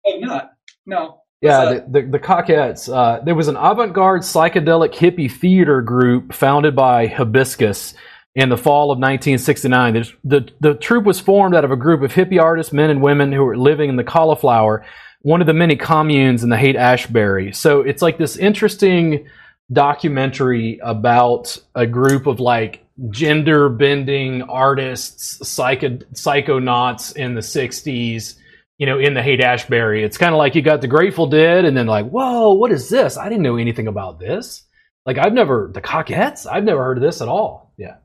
Oh, 0.06 0.20
not. 0.20 0.52
No. 0.86 1.22
Yeah, 1.42 1.66
the, 1.66 2.02
the, 2.02 2.08
the 2.08 2.20
Cockettes. 2.20 2.94
Uh, 2.94 3.24
there 3.24 3.36
was 3.36 3.48
an 3.48 3.56
avant 3.56 3.94
garde 3.94 4.22
psychedelic 4.22 4.94
hippie 4.94 5.32
theater 5.32 5.82
group 5.82 6.34
founded 6.34 6.76
by 6.76 7.08
Hibiscus 7.08 7.94
in 8.36 8.50
the 8.50 8.58
fall 8.58 8.92
of 8.92 8.98
1969. 8.98 9.94
The, 9.94 10.14
the, 10.24 10.50
the 10.60 10.74
troupe 10.76 11.06
was 11.06 11.20
formed 11.20 11.56
out 11.56 11.66
of 11.66 11.72
a 11.72 11.78
group 11.78 12.02
of 12.02 12.14
hippie 12.14 12.42
artists, 12.42 12.74
men 12.74 12.90
and 12.90 13.02
women 13.02 13.32
who 13.32 13.44
were 13.44 13.58
living 13.58 13.90
in 13.90 13.96
the 13.96 14.04
Kaliflower, 14.04 14.84
one 15.22 15.42
of 15.42 15.48
the 15.48 15.54
many 15.54 15.76
communes 15.76 16.44
in 16.44 16.50
the 16.50 16.58
Haight 16.58 16.76
Ashbury. 16.76 17.54
So 17.54 17.82
it's 17.82 18.02
like 18.02 18.18
this 18.18 18.38
interesting 18.38 19.28
documentary 19.72 20.80
about 20.82 21.58
a 21.76 21.86
group 21.86 22.28
of 22.28 22.40
like 22.40 22.86
gender 23.10 23.70
bending 23.70 24.44
artists, 24.44 25.48
psycho, 25.48 25.98
psychonauts 26.14 27.16
in 27.16 27.36
the 27.36 27.42
60s 27.42 28.36
you 28.80 28.86
know, 28.86 28.98
in 28.98 29.14
the 29.14 29.22
Haight 29.22 29.42
Ashbury. 29.42 30.04
It's 30.04 30.18
kind 30.18 30.34
of 30.34 30.38
like 30.38 30.56
you 30.56 30.62
got 30.62 30.80
the 30.80 30.88
Grateful 30.88 31.28
Dead, 31.28 31.66
and 31.66 31.76
then 31.76 31.86
like, 31.86 32.08
whoa, 32.10 32.54
what 32.54 32.72
is 32.72 32.88
this? 32.88 33.18
I 33.18 33.28
didn't 33.28 33.44
know 33.44 33.58
anything 33.58 33.88
about 33.88 34.20
this. 34.20 34.64
Like, 35.06 35.18
I've 35.18 35.34
never 35.34 35.70
the 35.74 35.82
Cockettes. 35.82 36.48
I've 36.50 36.64
never 36.64 36.82
heard 36.82 36.98
of 36.98 37.04
this 37.04 37.22
at 37.22 37.28
all. 37.28 37.74
Yeah, 37.78 37.96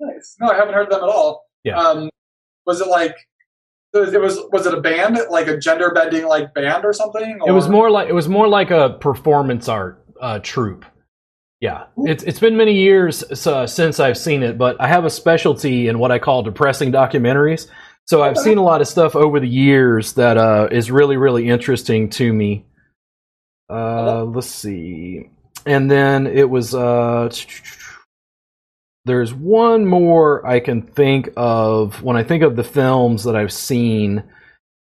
Nice. 0.00 0.36
No, 0.40 0.48
I 0.50 0.56
haven't 0.56 0.74
heard 0.74 0.84
of 0.84 0.90
them 0.90 1.02
at 1.02 1.14
all. 1.14 1.46
Yeah. 1.64 1.78
Um, 1.78 2.10
was 2.66 2.80
it 2.80 2.88
like 2.88 3.14
it 3.94 4.20
was 4.20 4.38
was 4.52 4.66
it 4.66 4.74
a 4.74 4.80
band 4.80 5.18
like 5.30 5.48
a 5.48 5.58
gender 5.58 5.90
bending 5.90 6.26
like 6.26 6.54
band 6.54 6.84
or 6.84 6.92
something? 6.92 7.38
it 7.46 7.52
was 7.52 7.68
more 7.68 7.90
like 7.90 8.08
it 8.08 8.14
was 8.14 8.28
more 8.28 8.48
like 8.48 8.70
a 8.70 8.96
performance 9.00 9.68
art 9.68 10.02
uh, 10.20 10.38
troupe. 10.42 10.84
Yeah, 11.60 11.86
it's 11.98 12.22
it's 12.22 12.38
been 12.38 12.56
many 12.56 12.74
years 12.74 13.24
uh, 13.46 13.66
since 13.66 13.98
I've 13.98 14.16
seen 14.16 14.44
it, 14.44 14.58
but 14.58 14.80
I 14.80 14.86
have 14.86 15.04
a 15.04 15.10
specialty 15.10 15.88
in 15.88 15.98
what 15.98 16.12
I 16.12 16.20
call 16.20 16.44
depressing 16.44 16.92
documentaries. 16.92 17.66
So 18.06 18.22
I've 18.22 18.38
seen 18.38 18.58
a 18.58 18.62
lot 18.62 18.80
of 18.80 18.86
stuff 18.86 19.16
over 19.16 19.40
the 19.40 19.48
years 19.48 20.12
that 20.14 20.38
uh, 20.38 20.68
is 20.70 20.90
really 20.90 21.16
really 21.16 21.48
interesting 21.48 22.10
to 22.10 22.32
me. 22.32 22.64
Uh, 23.68 24.22
let's 24.24 24.46
see, 24.46 25.30
and 25.66 25.90
then 25.90 26.28
it 26.28 26.48
was 26.48 26.76
uh, 26.76 27.28
there's 29.04 29.34
one 29.34 29.84
more 29.84 30.46
I 30.46 30.60
can 30.60 30.82
think 30.82 31.30
of 31.36 32.02
when 32.04 32.16
I 32.16 32.22
think 32.22 32.44
of 32.44 32.54
the 32.54 32.62
films 32.62 33.24
that 33.24 33.34
I've 33.34 33.52
seen, 33.52 34.22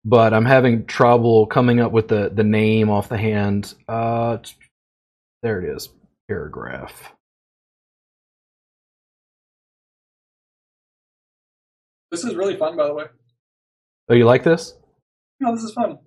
but 0.04 0.34
I'm 0.34 0.44
having 0.44 0.86
trouble 0.86 1.46
coming 1.46 1.78
up 1.78 1.92
with 1.92 2.08
the 2.08 2.30
the 2.34 2.42
name 2.42 2.90
off 2.90 3.08
the 3.08 3.16
hand. 3.16 3.74
Uh, 3.86 4.38
there 5.44 5.60
it 5.60 5.76
is, 5.76 5.90
paragraph. 6.26 7.12
This 12.10 12.24
is 12.24 12.34
really 12.34 12.56
fun, 12.56 12.76
by 12.78 12.86
the 12.86 12.94
way. 12.94 13.04
Oh, 14.08 14.14
you 14.14 14.24
like 14.24 14.42
this? 14.42 14.74
No, 15.40 15.54
this 15.54 15.62
is 15.62 15.72
fun. 15.72 15.98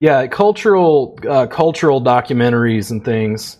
Yeah, 0.00 0.26
cultural 0.26 1.16
uh, 1.28 1.46
cultural 1.46 2.02
documentaries 2.02 2.90
and 2.90 3.04
things. 3.04 3.58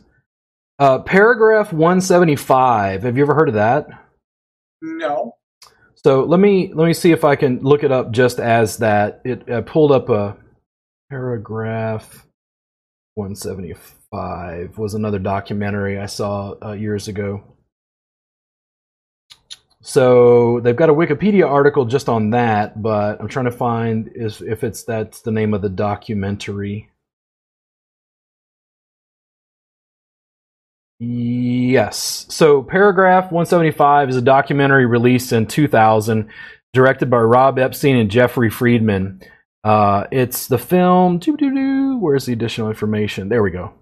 Uh, 0.80 0.98
paragraph 0.98 1.72
175. 1.72 3.04
Have 3.04 3.16
you 3.16 3.22
ever 3.22 3.34
heard 3.34 3.48
of 3.48 3.54
that? 3.54 3.86
No. 4.82 5.36
So 5.94 6.24
let 6.24 6.40
me 6.40 6.72
let 6.74 6.86
me 6.86 6.94
see 6.94 7.12
if 7.12 7.22
I 7.22 7.36
can 7.36 7.60
look 7.60 7.84
it 7.84 7.92
up 7.92 8.10
just 8.10 8.40
as 8.40 8.78
that. 8.78 9.20
It 9.24 9.48
I 9.48 9.60
pulled 9.60 9.92
up 9.92 10.08
a 10.08 10.36
paragraph 11.10 12.25
175 13.16 14.76
was 14.76 14.92
another 14.92 15.18
documentary 15.18 15.98
I 15.98 16.04
saw 16.04 16.54
uh, 16.62 16.72
years 16.72 17.08
ago. 17.08 17.42
So 19.80 20.60
they've 20.60 20.76
got 20.76 20.90
a 20.90 20.94
Wikipedia 20.94 21.48
article 21.48 21.86
just 21.86 22.10
on 22.10 22.30
that, 22.30 22.82
but 22.82 23.18
I'm 23.20 23.28
trying 23.28 23.46
to 23.46 23.50
find 23.52 24.10
is 24.14 24.42
if 24.42 24.64
it's 24.64 24.84
that's 24.84 25.22
the 25.22 25.30
name 25.30 25.54
of 25.54 25.62
the 25.62 25.70
documentary. 25.70 26.90
Yes. 30.98 32.26
So 32.28 32.62
paragraph 32.62 33.24
175 33.24 34.10
is 34.10 34.16
a 34.16 34.22
documentary 34.22 34.86
released 34.86 35.32
in 35.32 35.46
2000, 35.46 36.28
directed 36.74 37.08
by 37.08 37.18
Rob 37.18 37.58
Epstein 37.58 37.96
and 37.96 38.10
Jeffrey 38.10 38.50
Friedman. 38.50 39.22
Uh, 39.64 40.04
it's 40.10 40.48
the 40.48 40.58
film. 40.58 41.18
Where's 42.00 42.26
the 42.26 42.32
additional 42.32 42.68
information? 42.68 43.28
There 43.28 43.42
we 43.42 43.50
go. 43.50 43.72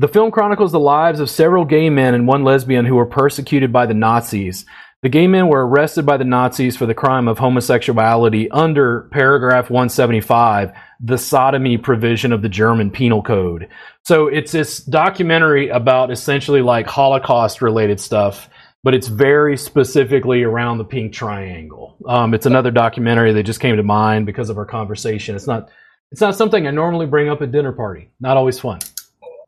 The 0.00 0.08
film 0.08 0.30
chronicles 0.30 0.70
the 0.70 0.78
lives 0.78 1.18
of 1.18 1.28
several 1.28 1.64
gay 1.64 1.90
men 1.90 2.14
and 2.14 2.28
one 2.28 2.44
lesbian 2.44 2.86
who 2.86 2.94
were 2.94 3.06
persecuted 3.06 3.72
by 3.72 3.86
the 3.86 3.94
Nazis. 3.94 4.64
The 5.02 5.08
gay 5.08 5.26
men 5.26 5.48
were 5.48 5.66
arrested 5.66 6.06
by 6.06 6.16
the 6.16 6.24
Nazis 6.24 6.76
for 6.76 6.86
the 6.86 6.94
crime 6.94 7.26
of 7.26 7.38
homosexuality 7.38 8.48
under 8.50 9.08
paragraph 9.12 9.70
175, 9.70 10.72
the 11.00 11.18
sodomy 11.18 11.78
provision 11.78 12.32
of 12.32 12.42
the 12.42 12.48
German 12.48 12.90
penal 12.90 13.22
code. 13.22 13.68
So 14.04 14.28
it's 14.28 14.52
this 14.52 14.78
documentary 14.78 15.68
about 15.68 16.12
essentially 16.12 16.62
like 16.62 16.86
Holocaust 16.86 17.60
related 17.60 18.00
stuff, 18.00 18.48
but 18.84 18.94
it's 18.94 19.08
very 19.08 19.56
specifically 19.56 20.42
around 20.42 20.78
the 20.78 20.84
pink 20.84 21.12
triangle. 21.12 21.96
Um, 22.06 22.34
it's 22.34 22.46
another 22.46 22.70
documentary 22.70 23.32
that 23.32 23.42
just 23.42 23.60
came 23.60 23.76
to 23.76 23.82
mind 23.82 24.26
because 24.26 24.50
of 24.50 24.58
our 24.58 24.66
conversation. 24.66 25.34
It's 25.34 25.46
not 25.46 25.70
it's 26.10 26.20
not 26.20 26.36
something 26.36 26.66
I 26.66 26.70
normally 26.70 27.06
bring 27.06 27.28
up 27.28 27.42
at 27.42 27.52
dinner 27.52 27.72
party. 27.72 28.10
Not 28.20 28.36
always 28.36 28.58
fun. 28.58 28.78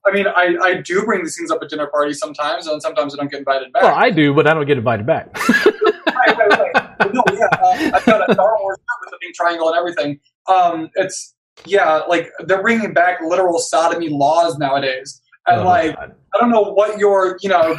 I 0.07 0.13
mean, 0.13 0.27
I, 0.27 0.57
I 0.63 0.75
do 0.81 1.05
bring 1.05 1.23
these 1.23 1.37
things 1.37 1.51
up 1.51 1.63
at 1.63 1.69
dinner 1.69 1.87
parties 1.87 2.19
sometimes, 2.19 2.67
and 2.67 2.81
sometimes 2.81 3.15
I 3.15 3.19
don't 3.19 3.31
get 3.31 3.39
invited 3.41 3.73
back. 3.73 3.83
Well, 3.83 3.95
I 3.95 4.11
do, 4.11 4.35
but 4.35 4.47
I 4.47 4.55
don't 4.55 4.67
get 4.67 4.79
invited 4.79 5.07
back. 5.07 5.35
right, 5.49 6.37
right, 6.37 6.75
right. 6.75 7.15
No, 7.15 7.23
yeah, 7.33 7.47
uh, 7.53 7.91
I've 7.95 8.05
got 8.07 8.29
a 8.29 8.35
Star 8.35 8.57
Wars 8.61 8.79
with 8.79 9.11
the 9.11 9.19
pink 9.21 9.35
triangle 9.35 9.69
and 9.69 9.77
everything. 9.77 10.19
Um, 10.49 10.91
it's 10.95 11.35
yeah, 11.65 11.99
like 12.09 12.31
they're 12.47 12.63
bringing 12.63 12.93
back 12.93 13.21
literal 13.23 13.59
sodomy 13.59 14.09
laws 14.09 14.59
nowadays, 14.59 15.21
and 15.47 15.61
Oh, 15.61 15.65
like 15.65 15.97
God. 15.97 16.15
I 16.35 16.39
don't 16.41 16.51
know 16.51 16.63
what 16.63 16.99
your 16.99 17.39
you 17.43 17.49
know 17.49 17.79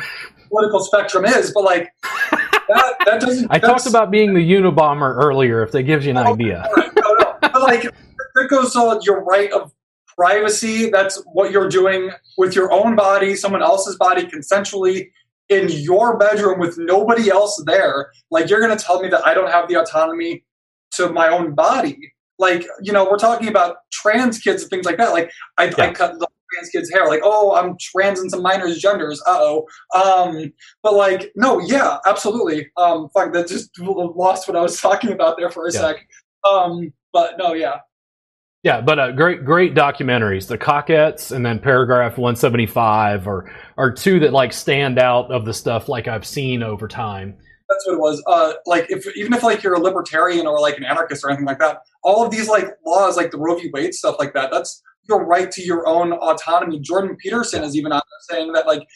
political 0.51 0.79
spectrum 0.81 1.25
is, 1.25 1.51
but 1.53 1.63
like 1.63 1.91
that 2.01 2.95
that 3.05 3.21
doesn't. 3.21 3.47
I 3.49 3.59
talked 3.59 3.87
about 3.87 4.11
being 4.11 4.33
the 4.33 4.41
Unabomber 4.41 5.15
earlier. 5.15 5.63
If 5.63 5.71
that 5.71 5.83
gives 5.83 6.05
you 6.05 6.11
an 6.11 6.17
oh, 6.17 6.33
idea. 6.33 6.69
No, 6.75 7.37
no, 7.53 7.59
like 7.59 7.83
that 7.83 8.47
goes 8.49 8.75
on 8.75 9.01
your 9.03 9.23
right 9.23 9.51
of 9.51 9.73
privacy. 10.15 10.89
That's 10.89 11.21
what 11.33 11.51
you're 11.51 11.69
doing 11.69 12.11
with 12.37 12.55
your 12.55 12.71
own 12.71 12.95
body, 12.95 13.35
someone 13.35 13.63
else's 13.63 13.95
body, 13.97 14.23
consensually 14.23 15.09
in 15.49 15.67
your 15.69 16.17
bedroom 16.17 16.59
with 16.59 16.77
nobody 16.77 17.29
else 17.29 17.61
there. 17.65 18.11
Like 18.29 18.49
you're 18.49 18.61
going 18.61 18.75
to 18.75 18.83
tell 18.83 19.01
me 19.01 19.09
that 19.09 19.25
I 19.25 19.33
don't 19.33 19.51
have 19.51 19.67
the 19.67 19.75
autonomy 19.75 20.45
to 20.91 21.09
my 21.09 21.29
own 21.29 21.55
body. 21.55 22.13
Like 22.39 22.65
you 22.81 22.91
know, 22.91 23.09
we're 23.09 23.17
talking 23.17 23.47
about 23.47 23.77
trans 23.91 24.39
kids 24.39 24.63
and 24.63 24.69
things 24.69 24.85
like 24.85 24.97
that. 24.97 25.11
Like 25.11 25.31
I, 25.57 25.65
yeah. 25.65 25.73
I 25.77 25.93
cut 25.93 26.19
the 26.19 26.27
trans 26.53 26.69
kids' 26.69 26.91
hair. 26.91 27.07
Like 27.07 27.21
oh, 27.23 27.55
I'm 27.55 27.77
trans 27.79 28.19
in 28.19 28.29
some 28.29 28.41
minors' 28.41 28.79
genders. 28.79 29.21
Uh 29.27 29.37
oh. 29.39 29.67
Um, 29.95 30.51
but 30.83 30.93
like 30.93 31.31
no, 31.35 31.59
yeah, 31.59 31.97
absolutely. 32.05 32.69
Um, 32.77 33.09
fuck, 33.13 33.33
that 33.33 33.47
just 33.47 33.71
lost 33.79 34.47
what 34.47 34.57
I 34.57 34.61
was 34.61 34.79
talking 34.79 35.11
about 35.11 35.37
there 35.37 35.49
for 35.49 35.67
a 35.67 35.73
yeah. 35.73 35.79
sec. 35.79 36.07
Um, 36.49 36.93
but 37.13 37.37
no, 37.37 37.53
yeah. 37.53 37.77
Yeah, 38.63 38.79
but 38.79 38.99
uh, 38.99 39.11
great, 39.11 39.43
great 39.43 39.73
documentaries. 39.73 40.47
The 40.47 40.57
Cockettes 40.57 41.31
and 41.31 41.43
then 41.43 41.57
Paragraph 41.57 42.19
175 42.19 43.27
are 43.27 43.51
are 43.77 43.91
two 43.91 44.19
that 44.19 44.33
like 44.33 44.53
stand 44.53 44.99
out 44.99 45.31
of 45.31 45.45
the 45.45 45.53
stuff 45.53 45.89
like 45.89 46.07
I've 46.07 46.25
seen 46.25 46.61
over 46.61 46.87
time. 46.87 47.35
That's 47.67 47.87
what 47.87 47.93
it 47.93 47.99
was. 47.99 48.23
Uh, 48.27 48.53
like 48.67 48.85
if 48.91 49.07
even 49.17 49.33
if 49.33 49.41
like 49.41 49.63
you're 49.63 49.73
a 49.73 49.79
libertarian 49.79 50.45
or 50.45 50.59
like 50.59 50.77
an 50.77 50.83
anarchist 50.83 51.23
or 51.23 51.29
anything 51.29 51.45
like 51.47 51.57
that, 51.57 51.79
all 52.03 52.23
of 52.23 52.29
these 52.29 52.47
like 52.47 52.67
laws, 52.85 53.17
like 53.17 53.31
the 53.31 53.39
Roe 53.39 53.55
v. 53.55 53.71
Wade 53.73 53.95
stuff, 53.95 54.17
like 54.19 54.33
that, 54.33 54.51
that's 54.51 54.83
your 55.11 55.25
right 55.25 55.51
to 55.51 55.61
your 55.61 55.87
own 55.87 56.13
autonomy. 56.13 56.79
Jordan 56.79 57.15
Peterson 57.17 57.63
is 57.63 57.75
even 57.75 57.91
saying 58.29 58.53
that 58.53 58.65
like 58.65 58.87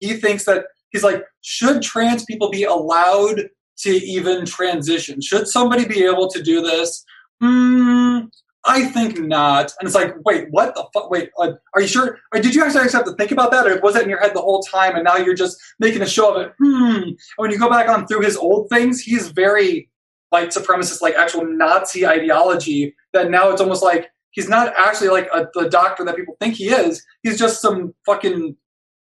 he 0.00 0.14
thinks 0.14 0.44
that 0.44 0.66
he's 0.90 1.02
like, 1.02 1.24
should 1.40 1.82
trans 1.82 2.24
people 2.24 2.50
be 2.50 2.64
allowed 2.64 3.48
to 3.78 3.90
even 3.90 4.44
transition? 4.44 5.20
Should 5.20 5.48
somebody 5.48 5.86
be 5.86 6.04
able 6.04 6.28
to 6.28 6.42
do 6.42 6.60
this? 6.60 7.04
Hmm, 7.40 8.20
I 8.64 8.84
think 8.86 9.20
not. 9.20 9.72
And 9.78 9.86
it's 9.86 9.94
like, 9.94 10.14
wait, 10.24 10.48
what 10.50 10.74
the 10.74 10.86
fuck? 10.92 11.10
Wait, 11.10 11.30
uh, 11.38 11.52
are 11.74 11.80
you 11.80 11.86
sure? 11.86 12.18
Or 12.32 12.40
did 12.40 12.54
you 12.54 12.64
actually 12.64 12.90
have 12.90 13.04
to 13.04 13.14
think 13.14 13.30
about 13.30 13.50
that, 13.52 13.66
or 13.66 13.80
was 13.80 13.96
it 13.96 14.02
in 14.02 14.10
your 14.10 14.20
head 14.20 14.34
the 14.34 14.40
whole 14.40 14.62
time, 14.62 14.94
and 14.96 15.04
now 15.04 15.16
you're 15.16 15.34
just 15.34 15.58
making 15.78 16.02
a 16.02 16.06
show 16.06 16.34
of 16.34 16.42
it? 16.42 16.52
Hmm. 16.58 17.02
And 17.02 17.18
when 17.36 17.50
you 17.50 17.58
go 17.58 17.70
back 17.70 17.88
on 17.88 18.06
through 18.06 18.22
his 18.22 18.36
old 18.36 18.68
things, 18.68 19.00
he's 19.00 19.28
very 19.28 19.88
white 20.30 20.50
supremacist, 20.50 21.00
like 21.00 21.14
actual 21.14 21.46
Nazi 21.46 22.06
ideology. 22.06 22.94
That 23.12 23.30
now 23.30 23.50
it's 23.50 23.60
almost 23.60 23.82
like 23.82 24.10
he's 24.32 24.48
not 24.48 24.72
actually 24.76 25.08
like 25.08 25.28
a, 25.34 25.48
the 25.54 25.68
doctor 25.68 26.04
that 26.04 26.16
people 26.16 26.36
think 26.40 26.54
he 26.54 26.70
is. 26.70 27.04
He's 27.22 27.38
just 27.38 27.60
some 27.60 27.94
fucking 28.06 28.56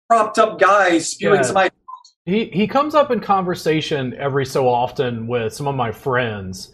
propped 0.09 0.39
up 0.39 0.59
guy 0.59 0.99
spewing 0.99 1.37
yeah. 1.37 1.43
some 1.43 1.57
ideas. 1.57 1.73
He 2.25 2.47
he 2.47 2.67
comes 2.67 2.95
up 2.95 3.11
in 3.11 3.21
conversation 3.21 4.15
every 4.15 4.47
so 4.47 4.69
often 4.69 5.27
with 5.27 5.53
some 5.53 5.69
of 5.69 5.77
my 5.77 5.93
friends 5.93 6.73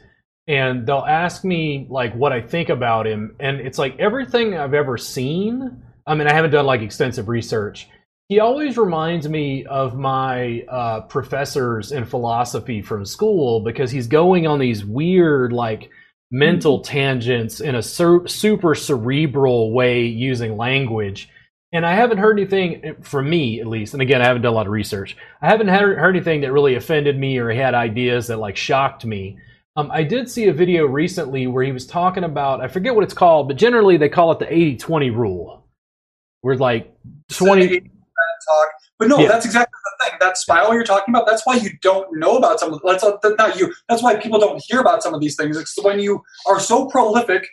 and 0.49 0.87
they'll 0.87 1.07
ask 1.09 1.45
me 1.45 1.87
like 1.89 2.15
what 2.15 2.33
I 2.33 2.41
think 2.41 2.69
about 2.69 3.07
him, 3.07 3.37
and 3.39 3.61
it's 3.61 3.79
like 3.79 3.99
everything 3.99 4.57
I've 4.57 4.75
ever 4.75 4.99
seen. 4.99 5.83
I 6.07 6.15
mean, 6.15 6.27
I 6.27 6.35
haven't 6.35 6.51
done 6.51 6.67
like 6.67 6.81
extensive 6.81 7.29
research. 7.29 7.89
He 8.29 8.41
always 8.41 8.77
reminds 8.77 9.29
me 9.29 9.65
of 9.67 9.97
my 9.97 10.63
uh, 10.69 11.03
professors 11.03 11.93
in 11.93 12.05
philosophy 12.05 12.83
from 12.83 13.05
school 13.05 13.61
because 13.61 13.91
he's 13.91 14.07
going 14.07 14.47
on 14.47 14.59
these 14.59 14.85
weird 14.85 15.53
like 15.53 15.91
mental 16.33 16.81
tangents 16.81 17.61
in 17.61 17.75
a 17.75 17.83
sur- 17.83 18.27
super 18.27 18.75
cerebral 18.75 19.73
way 19.73 20.05
using 20.07 20.57
language. 20.57 21.29
And 21.75 21.87
I 21.87 21.95
haven't 21.95 22.19
heard 22.19 22.39
anything 22.39 22.97
from 23.03 23.31
me, 23.31 23.61
at 23.61 23.67
least. 23.67 23.93
And 23.93 24.03
again, 24.03 24.23
I 24.23 24.27
haven't 24.27 24.43
done 24.43 24.53
a 24.53 24.57
lot 24.57 24.67
of 24.67 24.73
research. 24.73 25.17
I 25.43 25.49
haven't 25.49 25.69
heard, 25.69 25.99
heard 25.99 26.17
anything 26.17 26.41
that 26.41 26.53
really 26.53 26.75
offended 26.75 27.19
me 27.19 27.39
or 27.39 27.53
had 27.53 27.75
ideas 27.75 28.27
that 28.27 28.39
like 28.39 28.57
shocked 28.57 29.05
me. 29.05 29.39
Um, 29.77 29.91
I 29.91 30.03
did 30.03 30.29
see 30.29 30.49
a 30.49 30.53
video 30.53 30.87
recently 30.87 31.47
where 31.47 31.65
he 31.65 31.73
was 31.73 31.87
talking 31.87 32.25
about, 32.25 32.61
I 32.61 32.69
forget 32.69 32.95
what 32.95 33.05
it's 33.05 33.15
called, 33.15 33.49
but 33.49 33.57
generally 33.57 33.97
they 33.97 34.09
call 34.09 34.33
it 34.33 34.39
the 34.39 34.53
80 34.53 34.77
20 34.77 35.11
rule. 35.11 35.67
Where 36.41 36.57
like 36.57 36.95
20. 37.31 37.81
Talk. 37.81 38.69
But 39.03 39.09
no, 39.09 39.19
yeah. 39.19 39.27
that's 39.27 39.45
exactly 39.45 39.77
the 39.85 40.05
thing. 40.05 40.19
That 40.21 40.39
smile 40.39 40.73
you're 40.73 40.85
talking 40.85 41.13
about, 41.13 41.27
that's 41.27 41.45
why 41.45 41.57
you 41.57 41.71
don't 41.83 42.17
know 42.17 42.37
about 42.37 42.61
some 42.61 42.73
of 42.73 42.81
that's 42.85 43.03
uh, 43.03 43.19
not 43.37 43.59
you. 43.59 43.75
That's 43.89 44.01
why 44.01 44.15
people 44.15 44.39
don't 44.39 44.63
hear 44.65 44.79
about 44.79 45.03
some 45.03 45.13
of 45.13 45.21
these 45.21 45.35
things. 45.35 45.57
It's 45.57 45.77
when 45.83 45.99
you 45.99 46.23
are 46.49 46.61
so 46.61 46.87
prolific, 46.87 47.49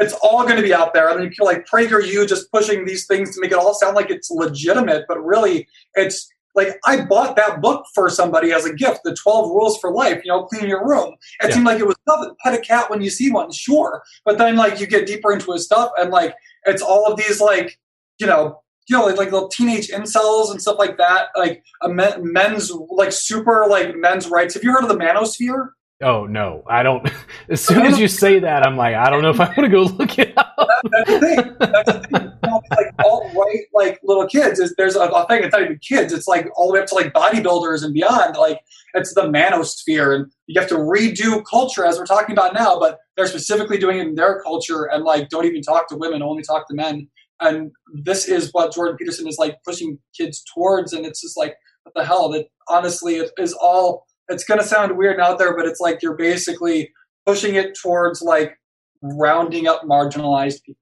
it's 0.00 0.12
all 0.14 0.42
going 0.42 0.56
to 0.56 0.62
be 0.62 0.74
out 0.74 0.94
there. 0.94 1.08
I 1.08 1.16
mean, 1.16 1.28
people 1.28 1.46
like 1.46 1.68
PragerU 1.68 2.26
just 2.28 2.50
pushing 2.50 2.84
these 2.84 3.06
things 3.06 3.32
to 3.36 3.40
make 3.40 3.52
it 3.52 3.58
all 3.58 3.74
sound 3.74 3.94
like 3.94 4.10
it's 4.10 4.28
legitimate, 4.28 5.04
but 5.06 5.24
really 5.24 5.68
it's 5.94 6.28
like 6.56 6.80
I 6.84 7.04
bought 7.04 7.36
that 7.36 7.60
book 7.60 7.86
for 7.94 8.10
somebody 8.10 8.50
as 8.50 8.64
a 8.64 8.74
gift, 8.74 9.02
the 9.04 9.14
12 9.14 9.50
rules 9.50 9.78
for 9.78 9.92
life, 9.92 10.22
you 10.24 10.32
know, 10.32 10.46
clean 10.46 10.68
your 10.68 10.84
room. 10.84 11.14
It 11.44 11.50
yeah. 11.50 11.54
seemed 11.54 11.66
like 11.66 11.78
it 11.78 11.86
was 11.86 11.94
nothing. 12.08 12.34
Pet 12.42 12.54
a 12.54 12.60
cat 12.60 12.90
when 12.90 13.02
you 13.02 13.10
see 13.10 13.30
one, 13.30 13.52
sure. 13.52 14.02
But 14.24 14.36
then 14.36 14.56
like 14.56 14.80
you 14.80 14.88
get 14.88 15.06
deeper 15.06 15.32
into 15.32 15.52
his 15.52 15.64
stuff 15.64 15.92
and 15.96 16.10
like 16.10 16.34
it's 16.66 16.82
all 16.82 17.06
of 17.06 17.16
these 17.16 17.40
like, 17.40 17.78
you 18.18 18.26
know, 18.26 18.62
you 18.88 18.96
know, 18.96 19.04
like, 19.04 19.16
like 19.16 19.32
little 19.32 19.48
teenage 19.48 19.88
incels 19.88 20.50
and 20.50 20.60
stuff 20.60 20.78
like 20.78 20.96
that, 20.96 21.28
like 21.36 21.62
a 21.82 21.88
men, 21.88 22.32
men's 22.32 22.70
like 22.90 23.12
super 23.12 23.66
like 23.68 23.94
men's 23.96 24.28
rights. 24.28 24.54
Have 24.54 24.64
you 24.64 24.72
heard 24.72 24.82
of 24.82 24.88
the 24.88 24.96
manosphere? 24.96 25.68
Oh 26.00 26.26
no, 26.26 26.62
I 26.68 26.84
don't. 26.84 27.10
As 27.50 27.60
soon 27.60 27.84
as 27.84 27.98
you 27.98 28.06
say 28.06 28.38
that, 28.38 28.64
I'm 28.64 28.76
like, 28.76 28.94
I 28.94 29.10
don't 29.10 29.20
know 29.20 29.30
if 29.30 29.40
I 29.40 29.46
want 29.46 29.58
to 29.58 29.68
go 29.68 29.82
look 29.82 30.18
it 30.18 30.32
up. 30.36 30.54
That, 30.56 30.76
that's 30.90 31.10
the 31.10 31.20
thing. 31.20 31.56
That's 31.58 31.92
the 31.92 32.00
thing. 32.00 32.32
You 32.44 32.50
know, 32.50 32.62
like 32.70 32.94
all 33.04 33.30
right, 33.34 33.64
like 33.74 33.98
little 34.04 34.26
kids. 34.26 34.60
Is 34.60 34.74
there's 34.78 34.94
a, 34.94 35.00
a, 35.00 35.26
thing. 35.26 35.42
It's 35.42 35.52
not 35.52 35.62
even 35.62 35.78
kids. 35.78 36.12
It's 36.12 36.28
like 36.28 36.48
all 36.56 36.68
the 36.68 36.74
way 36.74 36.80
up 36.80 36.86
to 36.86 36.94
like 36.94 37.12
bodybuilders 37.12 37.84
and 37.84 37.92
beyond. 37.92 38.36
Like 38.36 38.60
it's 38.94 39.12
the 39.14 39.22
manosphere, 39.22 40.14
and 40.14 40.32
you 40.46 40.60
have 40.60 40.68
to 40.68 40.76
redo 40.76 41.42
culture 41.44 41.84
as 41.84 41.98
we're 41.98 42.06
talking 42.06 42.32
about 42.32 42.54
now. 42.54 42.78
But 42.78 42.98
they're 43.16 43.26
specifically 43.26 43.78
doing 43.78 43.98
it 43.98 44.06
in 44.06 44.14
their 44.14 44.40
culture, 44.42 44.84
and 44.84 45.02
like 45.02 45.30
don't 45.30 45.46
even 45.46 45.62
talk 45.62 45.88
to 45.88 45.96
women, 45.96 46.22
only 46.22 46.44
talk 46.44 46.68
to 46.68 46.74
men. 46.74 47.08
And 47.40 47.70
this 48.02 48.28
is 48.28 48.50
what 48.52 48.74
Jordan 48.74 48.96
Peterson 48.96 49.28
is 49.28 49.38
like 49.38 49.58
pushing 49.64 49.98
kids 50.16 50.42
towards, 50.54 50.92
and 50.92 51.06
it's 51.06 51.20
just 51.20 51.36
like 51.36 51.54
what 51.84 51.94
the 51.94 52.04
hell. 52.04 52.28
That 52.30 52.46
honestly, 52.68 53.16
it 53.16 53.30
is 53.38 53.52
all 53.54 54.04
it's 54.28 54.44
going 54.44 54.60
to 54.60 54.66
sound 54.66 54.96
weird 54.96 55.20
out 55.20 55.38
there, 55.38 55.56
but 55.56 55.66
it's 55.66 55.80
like 55.80 56.02
you're 56.02 56.16
basically 56.16 56.90
pushing 57.26 57.54
it 57.54 57.76
towards 57.80 58.22
like 58.22 58.58
rounding 59.02 59.66
up 59.66 59.82
marginalized 59.82 60.62
people. 60.64 60.80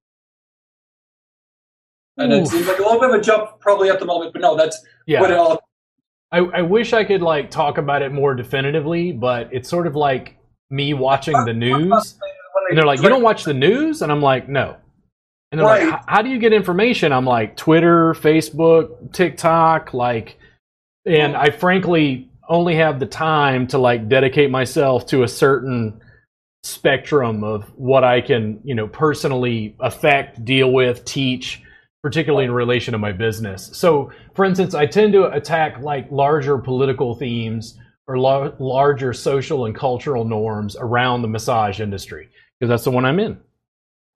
And 2.18 2.32
Ooh. 2.32 2.36
it 2.36 2.46
seems 2.46 2.66
like 2.66 2.78
a 2.78 2.82
little 2.82 3.00
bit 3.00 3.10
of 3.10 3.16
a 3.16 3.20
jump 3.20 3.60
probably 3.60 3.90
at 3.90 4.00
the 4.00 4.06
moment, 4.06 4.32
but 4.32 4.40
no, 4.40 4.56
that's 4.56 4.82
yeah. 5.06 5.20
what 5.20 5.30
it 5.30 5.36
all. 5.36 5.60
I, 6.32 6.38
I 6.38 6.62
wish 6.62 6.92
I 6.92 7.04
could 7.04 7.22
like 7.22 7.50
talk 7.50 7.78
about 7.78 8.02
it 8.02 8.12
more 8.12 8.34
definitively, 8.34 9.12
but 9.12 9.48
it's 9.52 9.68
sort 9.68 9.86
of 9.86 9.94
like 9.94 10.36
me 10.70 10.94
watching 10.94 11.36
the 11.44 11.52
news. 11.52 12.18
And 12.68 12.76
they're 12.76 12.86
like, 12.86 13.00
"You 13.00 13.08
don't 13.08 13.22
watch 13.22 13.44
the 13.44 13.54
news," 13.54 14.02
and 14.02 14.10
I'm 14.10 14.22
like, 14.22 14.48
"No." 14.48 14.76
And 15.56 15.60
they're 15.60 15.66
right. 15.66 15.88
like, 15.88 16.02
"How 16.06 16.20
do 16.20 16.28
you 16.28 16.38
get 16.38 16.52
information?" 16.52 17.12
I'm 17.12 17.24
like, 17.24 17.56
"Twitter, 17.56 18.12
Facebook, 18.12 19.12
TikTok." 19.12 19.94
Like, 19.94 20.38
and 21.06 21.34
I 21.34 21.50
frankly 21.50 22.28
only 22.48 22.76
have 22.76 23.00
the 23.00 23.06
time 23.06 23.66
to 23.68 23.78
like 23.78 24.08
dedicate 24.08 24.50
myself 24.50 25.06
to 25.06 25.22
a 25.22 25.28
certain 25.28 26.00
spectrum 26.62 27.42
of 27.42 27.64
what 27.76 28.04
I 28.04 28.20
can, 28.20 28.60
you 28.64 28.74
know, 28.74 28.86
personally 28.86 29.76
affect, 29.80 30.44
deal 30.44 30.72
with, 30.72 31.04
teach, 31.04 31.62
particularly 32.02 32.44
in 32.44 32.52
relation 32.52 32.92
to 32.92 32.98
my 32.98 33.12
business. 33.12 33.70
So, 33.72 34.10
for 34.34 34.44
instance, 34.44 34.74
I 34.74 34.84
tend 34.84 35.12
to 35.14 35.30
attack 35.32 35.80
like 35.80 36.10
larger 36.10 36.58
political 36.58 37.14
themes 37.14 37.78
or 38.06 38.18
la- 38.18 38.52
larger 38.58 39.12
social 39.12 39.64
and 39.64 39.74
cultural 39.74 40.24
norms 40.24 40.76
around 40.78 41.22
the 41.22 41.28
massage 41.28 41.80
industry 41.80 42.28
because 42.58 42.68
that's 42.68 42.84
the 42.84 42.90
one 42.90 43.04
I'm 43.04 43.20
in. 43.20 43.38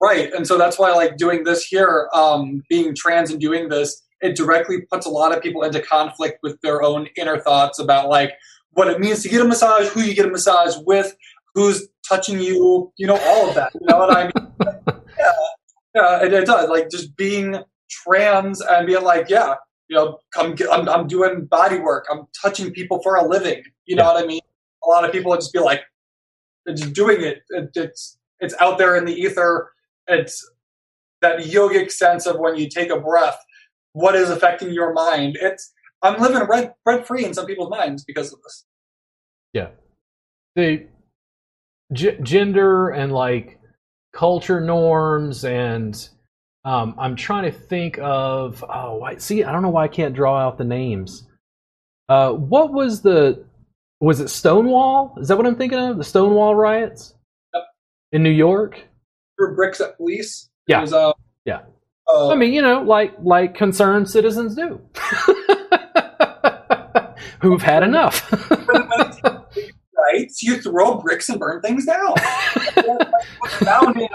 Right, 0.01 0.33
and 0.33 0.47
so 0.47 0.57
that's 0.57 0.79
why, 0.79 0.91
like 0.93 1.17
doing 1.17 1.43
this 1.43 1.63
here, 1.63 2.09
um, 2.13 2.63
being 2.69 2.95
trans 2.95 3.29
and 3.29 3.39
doing 3.39 3.69
this, 3.69 4.01
it 4.21 4.35
directly 4.35 4.81
puts 4.91 5.05
a 5.05 5.09
lot 5.09 5.35
of 5.35 5.43
people 5.43 5.63
into 5.63 5.79
conflict 5.79 6.39
with 6.41 6.59
their 6.61 6.81
own 6.81 7.07
inner 7.17 7.39
thoughts 7.39 7.79
about 7.79 8.09
like 8.09 8.33
what 8.71 8.87
it 8.87 8.99
means 8.99 9.21
to 9.23 9.29
get 9.29 9.41
a 9.41 9.45
massage, 9.45 9.87
who 9.89 10.01
you 10.01 10.15
get 10.15 10.25
a 10.25 10.29
massage 10.29 10.75
with, 10.85 11.15
who's 11.53 11.87
touching 12.07 12.39
you, 12.39 12.91
you 12.97 13.07
know, 13.07 13.17
all 13.17 13.49
of 13.49 13.55
that. 13.55 13.71
You 13.73 13.87
know 13.87 13.97
what 13.97 14.15
I 14.15 14.23
mean? 14.23 14.53
yeah, 15.19 15.31
yeah 15.95 16.23
it, 16.23 16.33
it, 16.33 16.45
does. 16.45 16.69
Like 16.69 16.89
just 16.89 17.15
being 17.15 17.57
trans 17.89 18.61
and 18.61 18.87
being 18.87 19.03
like, 19.03 19.29
yeah, 19.29 19.55
you 19.89 19.95
know, 19.95 20.19
come, 20.33 20.55
get, 20.55 20.71
I'm, 20.71 20.87
I'm 20.87 21.07
doing 21.07 21.45
body 21.45 21.79
work. 21.79 22.07
I'm 22.11 22.27
touching 22.41 22.71
people 22.71 23.01
for 23.03 23.15
a 23.15 23.27
living. 23.27 23.63
You 23.85 23.97
know 23.97 24.03
yeah. 24.03 24.13
what 24.13 24.23
I 24.23 24.27
mean? 24.27 24.41
A 24.83 24.89
lot 24.89 25.05
of 25.05 25.11
people 25.11 25.29
would 25.31 25.41
just 25.41 25.53
be 25.53 25.59
like, 25.59 25.81
just 26.67 26.93
doing 26.93 27.21
it. 27.21 27.41
it. 27.49 27.69
It's 27.75 28.17
it's 28.39 28.55
out 28.59 28.77
there 28.77 28.95
in 28.95 29.05
the 29.05 29.13
ether. 29.13 29.71
It's 30.07 30.49
that 31.21 31.39
yogic 31.39 31.91
sense 31.91 32.25
of 32.25 32.39
when 32.39 32.55
you 32.55 32.69
take 32.69 32.89
a 32.89 32.99
breath 32.99 33.39
what 33.93 34.15
is 34.15 34.29
affecting 34.29 34.71
your 34.71 34.93
mind. 34.93 35.37
It's 35.39 35.73
I'm 36.01 36.19
living 36.19 36.47
rent 36.47 36.71
rent 36.85 37.05
free 37.05 37.25
in 37.25 37.33
some 37.33 37.45
people's 37.45 37.69
minds 37.69 38.03
because 38.03 38.33
of 38.33 38.41
this. 38.41 38.65
Yeah, 39.53 39.69
the 40.55 40.87
g- 41.93 42.17
gender 42.21 42.89
and 42.89 43.11
like 43.11 43.59
culture 44.13 44.59
norms 44.59 45.45
and 45.45 46.09
um, 46.63 46.95
I'm 46.97 47.15
trying 47.15 47.43
to 47.43 47.57
think 47.57 47.97
of 47.99 48.63
oh 48.67 48.97
why, 48.97 49.17
see 49.17 49.43
I 49.43 49.51
don't 49.51 49.61
know 49.61 49.69
why 49.69 49.85
I 49.85 49.89
can't 49.89 50.15
draw 50.15 50.39
out 50.39 50.57
the 50.57 50.63
names. 50.63 51.27
Uh, 52.09 52.31
what 52.31 52.73
was 52.73 53.01
the 53.01 53.45
was 53.99 54.19
it 54.19 54.29
Stonewall? 54.29 55.15
Is 55.19 55.27
that 55.27 55.37
what 55.37 55.45
I'm 55.45 55.55
thinking 55.55 55.79
of? 55.79 55.97
The 55.97 56.03
Stonewall 56.03 56.55
riots 56.55 57.13
yep. 57.53 57.63
in 58.11 58.23
New 58.23 58.31
York. 58.31 58.87
Threw 59.41 59.55
bricks 59.55 59.81
at 59.81 59.97
police. 59.97 60.49
Yeah. 60.67 60.81
Was, 60.81 60.93
uh, 60.93 61.13
Yeah. 61.45 61.61
Uh, 62.07 62.29
I 62.29 62.35
mean, 62.35 62.53
you 62.53 62.61
know, 62.61 62.81
like 62.81 63.13
like 63.21 63.55
concerned 63.55 64.09
citizens 64.09 64.55
do, 64.55 64.81
who've 67.41 67.61
had 67.61 67.83
enough. 67.83 68.29
right? 68.67 70.29
You 70.41 70.59
throw 70.61 70.95
bricks 70.99 71.29
and 71.29 71.39
burn 71.39 71.61
things 71.61 71.85
down. 71.85 72.15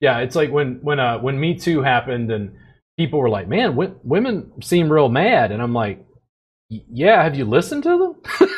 Yeah, 0.00 0.20
it's 0.20 0.34
like 0.34 0.50
when 0.50 0.78
when 0.82 0.98
uh 0.98 1.18
when 1.18 1.38
Me 1.38 1.58
Too 1.58 1.82
happened 1.82 2.30
and 2.30 2.54
people 2.96 3.18
were 3.18 3.28
like, 3.28 3.48
"Man, 3.48 3.70
w- 3.72 3.98
women 4.02 4.50
seem 4.62 4.90
real 4.90 5.10
mad," 5.10 5.52
and 5.52 5.60
I'm 5.60 5.74
like, 5.74 6.02
"Yeah, 6.70 7.22
have 7.22 7.36
you 7.36 7.44
listened 7.44 7.82
to 7.82 7.98
them?" 7.98 8.48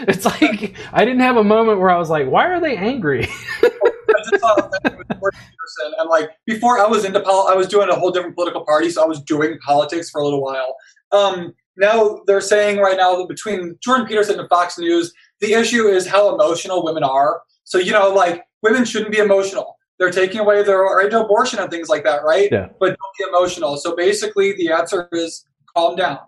it's 0.08 0.24
like 0.24 0.74
I 0.92 1.04
didn't 1.04 1.20
have 1.20 1.36
a 1.36 1.44
moment 1.44 1.78
where 1.78 1.90
I 1.90 1.98
was 1.98 2.08
like, 2.08 2.28
"Why 2.28 2.46
are 2.46 2.60
they 2.60 2.76
angry?" 2.76 3.26
I 3.62 4.30
just 4.30 4.40
saw 4.40 4.54
a 4.54 4.70
thing 4.88 4.96
with 4.96 5.08
Jordan 5.08 5.40
Peterson, 5.40 5.94
and 5.98 6.08
like 6.08 6.30
before 6.46 6.78
I 6.78 6.86
was 6.86 7.04
into 7.04 7.20
pol, 7.20 7.48
I 7.48 7.54
was 7.54 7.68
doing 7.68 7.88
a 7.90 7.94
whole 7.94 8.10
different 8.10 8.34
political 8.34 8.64
party, 8.64 8.88
so 8.90 9.02
I 9.02 9.06
was 9.06 9.20
doing 9.22 9.58
politics 9.58 10.10
for 10.10 10.20
a 10.20 10.24
little 10.24 10.42
while. 10.42 10.74
Um, 11.12 11.54
now 11.76 12.20
they're 12.26 12.40
saying 12.40 12.78
right 12.78 12.96
now 12.96 13.16
that 13.16 13.28
between 13.28 13.76
Jordan 13.82 14.06
Peterson 14.06 14.40
and 14.40 14.48
Fox 14.48 14.78
News, 14.78 15.12
the 15.40 15.52
issue 15.52 15.86
is 15.86 16.06
how 16.06 16.34
emotional 16.34 16.84
women 16.84 17.02
are. 17.02 17.42
So 17.64 17.78
you 17.78 17.92
know, 17.92 18.08
like 18.08 18.42
women 18.62 18.84
shouldn't 18.84 19.12
be 19.12 19.18
emotional. 19.18 19.76
They're 19.98 20.10
taking 20.10 20.40
away 20.40 20.62
their 20.62 20.80
right 20.80 21.10
to 21.10 21.24
abortion 21.24 21.58
and 21.58 21.70
things 21.70 21.90
like 21.90 22.04
that, 22.04 22.24
right? 22.24 22.48
Yeah. 22.50 22.68
But 22.80 22.96
don't 22.96 23.16
be 23.18 23.24
emotional. 23.28 23.76
So 23.76 23.94
basically, 23.94 24.54
the 24.54 24.72
answer 24.72 25.08
is 25.12 25.44
calm 25.76 25.94
down. 25.94 26.20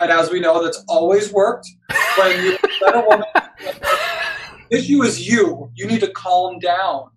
And 0.00 0.10
as 0.10 0.30
we 0.30 0.40
know, 0.40 0.62
that's 0.62 0.84
always 0.88 1.32
worked. 1.32 1.66
When 2.18 2.44
you 2.44 2.58
let 2.82 2.94
a 2.96 3.00
woman, 3.00 3.26
the 4.70 4.76
issue 4.76 5.02
is 5.02 5.26
you. 5.26 5.70
You 5.74 5.86
need 5.86 6.00
to 6.00 6.10
calm 6.10 6.58
down. 6.58 7.10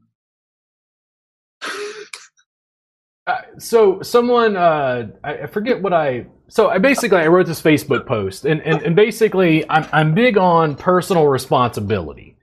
Uh, 3.27 3.41
so 3.59 4.01
someone 4.01 4.55
uh, 4.55 5.07
I, 5.23 5.34
I 5.39 5.45
forget 5.45 5.82
what 5.82 5.93
I 5.93 6.25
so 6.47 6.69
I 6.69 6.80
basically 6.80 7.19
I 7.19 7.27
wrote 7.27 7.45
this 7.45 7.61
Facebook 7.61 8.07
post 8.07 8.43
and, 8.45 8.59
and, 8.61 8.82
and 8.82 8.95
basically 8.95 9.69
I'm 9.69 9.88
I'm 9.91 10.15
big 10.15 10.36
on 10.38 10.75
personal 10.75 11.27
responsibility. 11.27 12.39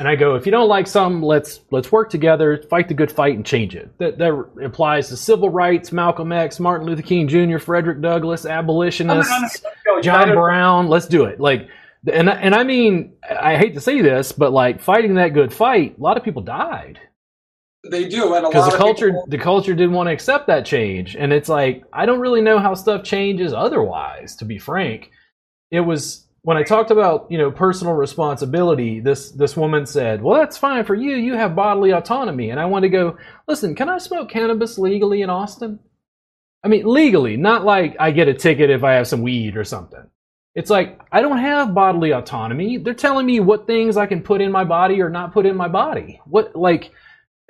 And 0.00 0.08
I 0.08 0.16
go, 0.16 0.34
if 0.34 0.46
you 0.46 0.52
don't 0.52 0.68
like 0.68 0.88
some, 0.88 1.22
let's 1.22 1.60
let's 1.70 1.92
work 1.92 2.10
together, 2.10 2.62
fight 2.70 2.88
the 2.88 2.94
good 2.94 3.12
fight, 3.12 3.36
and 3.36 3.46
change 3.46 3.76
it. 3.76 3.96
That 3.98 4.18
that 4.18 4.32
applies 4.64 5.08
to 5.10 5.16
civil 5.16 5.50
rights, 5.50 5.92
Malcolm 5.92 6.32
X, 6.32 6.58
Martin 6.58 6.86
Luther 6.86 7.02
King 7.02 7.28
Jr., 7.28 7.58
Frederick 7.58 8.00
Douglass, 8.00 8.46
abolitionists, 8.46 9.62
John 10.02 10.32
Brown. 10.32 10.88
Let's 10.88 11.06
do 11.06 11.26
it. 11.26 11.40
Like, 11.40 11.68
and 12.10 12.30
and 12.30 12.54
I 12.54 12.64
mean, 12.64 13.14
I 13.30 13.58
hate 13.58 13.74
to 13.74 13.80
say 13.82 14.02
this, 14.02 14.32
but 14.32 14.52
like 14.52 14.80
fighting 14.82 15.16
that 15.16 15.34
good 15.34 15.52
fight, 15.52 15.98
a 15.98 16.02
lot 16.02 16.16
of 16.16 16.24
people 16.24 16.42
died 16.42 16.98
They 17.90 18.08
do, 18.08 18.34
and 18.34 18.46
because 18.46 18.70
the 18.72 18.78
culture 18.78 19.08
people, 19.08 19.26
the 19.28 19.38
culture 19.38 19.74
didn't 19.74 19.92
want 19.94 20.08
to 20.08 20.12
accept 20.12 20.46
that 20.48 20.66
change 20.66 21.16
and 21.16 21.32
it's 21.32 21.48
like 21.48 21.84
i 21.92 22.06
don't 22.06 22.20
really 22.20 22.42
know 22.42 22.58
how 22.58 22.74
stuff 22.74 23.04
changes 23.04 23.52
otherwise 23.54 24.36
to 24.36 24.46
be 24.46 24.58
frank 24.58 25.10
it 25.70 25.80
was 25.80 26.26
when 26.42 26.56
i 26.56 26.62
talked 26.62 26.90
about 26.90 27.26
you 27.30 27.38
know 27.38 27.50
personal 27.50 27.94
responsibility 27.94 29.00
this 29.00 29.30
this 29.32 29.56
woman 29.56 29.86
said 29.86 30.22
well 30.22 30.38
that's 30.38 30.58
fine 30.58 30.84
for 30.84 30.94
you 30.94 31.16
you 31.16 31.34
have 31.34 31.54
bodily 31.56 31.92
autonomy 31.92 32.50
and 32.50 32.60
i 32.60 32.64
want 32.64 32.82
to 32.82 32.88
go 32.88 33.16
listen 33.46 33.74
can 33.74 33.88
i 33.88 33.98
smoke 33.98 34.30
cannabis 34.30 34.78
legally 34.78 35.22
in 35.22 35.30
austin 35.30 35.78
i 36.64 36.68
mean 36.68 36.86
legally 36.86 37.36
not 37.36 37.64
like 37.64 37.96
i 37.98 38.10
get 38.10 38.28
a 38.28 38.34
ticket 38.34 38.70
if 38.70 38.84
i 38.84 38.92
have 38.92 39.08
some 39.08 39.22
weed 39.22 39.56
or 39.56 39.64
something 39.64 40.04
it's 40.54 40.70
like 40.70 41.00
i 41.12 41.20
don't 41.20 41.38
have 41.38 41.74
bodily 41.74 42.12
autonomy 42.12 42.78
they're 42.78 42.94
telling 42.94 43.26
me 43.26 43.40
what 43.40 43.66
things 43.66 43.96
i 43.96 44.06
can 44.06 44.22
put 44.22 44.40
in 44.40 44.50
my 44.50 44.64
body 44.64 45.00
or 45.00 45.10
not 45.10 45.32
put 45.32 45.46
in 45.46 45.56
my 45.56 45.68
body 45.68 46.20
what 46.24 46.54
like 46.56 46.92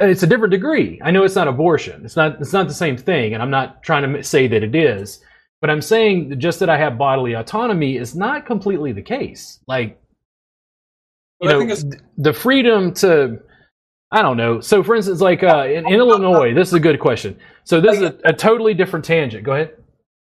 it's 0.00 0.22
a 0.22 0.26
different 0.26 0.52
degree. 0.52 1.00
I 1.04 1.10
know 1.10 1.24
it's 1.24 1.34
not 1.34 1.48
abortion. 1.48 2.04
It's 2.04 2.16
not. 2.16 2.40
It's 2.40 2.52
not 2.52 2.68
the 2.68 2.74
same 2.74 2.96
thing, 2.96 3.34
and 3.34 3.42
I'm 3.42 3.50
not 3.50 3.82
trying 3.82 4.10
to 4.10 4.22
say 4.24 4.46
that 4.48 4.62
it 4.62 4.74
is. 4.74 5.20
But 5.60 5.70
I'm 5.70 5.82
saying 5.82 6.38
just 6.40 6.60
that 6.60 6.70
I 6.70 6.78
have 6.78 6.96
bodily 6.98 7.34
autonomy 7.34 7.96
is 7.96 8.14
not 8.14 8.46
completely 8.46 8.92
the 8.92 9.02
case. 9.02 9.60
Like, 9.66 10.00
you 11.40 11.48
But 11.48 11.52
know, 11.52 11.58
think 11.60 11.70
it's- 11.70 11.82
th- 11.84 12.02
the 12.16 12.32
freedom 12.32 12.92
to, 12.94 13.38
I 14.10 14.22
don't 14.22 14.36
know. 14.36 14.60
So, 14.60 14.82
for 14.82 14.94
instance, 14.94 15.20
like 15.20 15.42
uh, 15.42 15.66
in, 15.66 15.86
in 15.86 15.94
Illinois, 15.94 16.54
this 16.54 16.68
is 16.68 16.74
a 16.74 16.80
good 16.80 16.98
question. 17.00 17.38
So 17.64 17.80
this 17.80 17.96
is 17.96 18.02
a, 18.02 18.18
a 18.24 18.32
totally 18.32 18.74
different 18.74 19.04
tangent. 19.04 19.44
Go 19.44 19.52
ahead. 19.52 19.74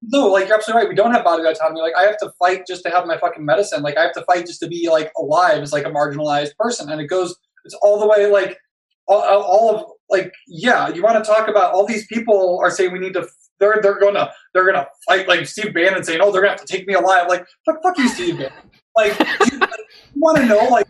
no, 0.03 0.27
like 0.27 0.49
you're 0.49 0.57
absolutely 0.57 0.83
right. 0.83 0.89
We 0.89 0.97
don't 0.97 1.12
have 1.12 1.25
bodily 1.25 1.49
autonomy. 1.49 1.81
Like 1.81 1.95
I 1.97 2.03
have 2.03 2.18
to 2.18 2.33
fight 2.39 2.66
just 2.66 2.83
to 2.83 2.91
have 2.91 3.07
my 3.07 3.16
fucking 3.18 3.45
medicine. 3.45 3.83
Like 3.83 3.97
I 3.97 4.03
have 4.03 4.12
to 4.14 4.25
fight 4.25 4.47
just 4.47 4.61
to 4.61 4.66
be 4.68 4.89
like 4.91 5.11
alive 5.16 5.62
as 5.62 5.73
like 5.73 5.87
a 5.87 5.91
marginalized 5.91 6.57
person, 6.59 6.91
and 6.91 7.01
it 7.01 7.07
goes. 7.07 7.35
It's 7.64 7.75
all 7.81 8.01
the 8.01 8.09
way 8.09 8.27
like 8.27 8.59
all, 9.07 9.23
all 9.23 9.75
of 9.77 9.85
like 10.13 10.33
yeah. 10.47 10.89
You 10.89 11.03
want 11.03 11.23
to 11.23 11.29
talk 11.29 11.49
about 11.49 11.73
all 11.73 11.87
these 11.87 12.07
people 12.07 12.61
are 12.63 12.71
saying 12.71 12.93
we 12.93 12.99
need 12.99 13.15
to. 13.15 13.27
They're 13.59 13.81
they're 13.83 13.99
gonna 13.99 14.31
they're 14.55 14.67
gonna 14.67 14.87
fight 15.09 15.29
like 15.29 15.47
Steve 15.47 15.73
Bannon 15.75 16.05
saying 16.05 16.21
oh 16.23 16.31
they're 16.31 16.43
gonna 16.43 16.53
have 16.53 16.65
to 16.65 16.67
take 16.67 16.87
me 16.87 16.95
alive. 16.95 17.29
Like 17.29 17.47
fuck 17.65 17.83
fuck 17.83 17.99
you 17.99 18.09
Steve 18.09 18.39
Bannon. 18.39 18.53
Like 18.97 19.19
you, 19.19 19.59
you 20.15 20.21
want 20.21 20.39
to 20.39 20.47
know 20.47 20.69
like 20.69 20.89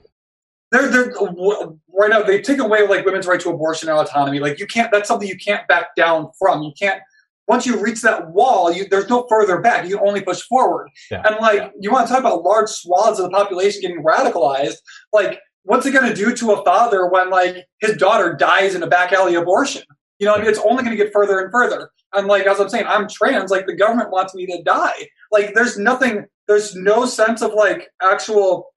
they're 0.72 0.88
they're 0.88 1.12
uh, 1.20 1.66
right 1.88 2.10
now 2.10 2.22
they've 2.22 2.42
taken 2.42 2.64
away 2.64 2.86
like 2.86 3.04
women's 3.04 3.26
right 3.26 3.38
to 3.40 3.50
abortion 3.50 3.88
and 3.88 3.98
autonomy. 3.98 4.40
Like 4.40 4.58
you 4.58 4.66
can't. 4.66 4.90
That's 4.90 5.06
something 5.06 5.28
you 5.28 5.36
can't 5.36 5.68
back 5.68 5.94
down 5.94 6.30
from. 6.38 6.62
You 6.62 6.72
can't. 6.78 7.00
Once 7.46 7.66
you 7.66 7.78
reach 7.78 8.00
that 8.02 8.30
wall, 8.30 8.72
you, 8.72 8.88
there's 8.88 9.08
no 9.08 9.26
further 9.28 9.60
back. 9.60 9.86
You 9.86 10.00
only 10.00 10.22
push 10.22 10.40
forward. 10.42 10.88
Yeah. 11.10 11.22
And 11.26 11.36
like 11.40 11.72
you 11.78 11.90
want 11.92 12.06
to 12.06 12.12
talk 12.12 12.20
about 12.20 12.42
large 12.42 12.70
swaths 12.70 13.18
of 13.18 13.24
the 13.26 13.30
population 13.30 13.82
getting 13.82 14.02
radicalized. 14.02 14.76
Like 15.12 15.40
what's 15.64 15.86
it 15.86 15.92
going 15.92 16.08
to 16.08 16.14
do 16.14 16.34
to 16.34 16.52
a 16.52 16.64
father 16.64 17.06
when 17.06 17.30
like 17.30 17.66
his 17.80 17.96
daughter 17.96 18.34
dies 18.34 18.74
in 18.74 18.82
a 18.82 18.86
back 18.86 19.12
alley 19.12 19.34
abortion? 19.34 19.82
You 20.18 20.26
know, 20.26 20.34
I 20.34 20.38
mean, 20.38 20.48
it's 20.48 20.58
only 20.60 20.84
going 20.84 20.96
to 20.96 21.02
get 21.02 21.12
further 21.12 21.40
and 21.40 21.50
further. 21.50 21.90
And 22.14 22.26
like 22.26 22.46
as 22.46 22.60
I'm 22.60 22.68
saying, 22.68 22.86
I'm 22.86 23.08
trans. 23.08 23.50
Like 23.50 23.66
the 23.66 23.74
government 23.74 24.10
wants 24.10 24.34
me 24.34 24.46
to 24.46 24.62
die. 24.62 25.08
Like 25.30 25.54
there's 25.54 25.78
nothing. 25.78 26.26
There's 26.48 26.74
no 26.74 27.06
sense 27.06 27.42
of 27.42 27.54
like 27.54 27.88
actual 28.02 28.72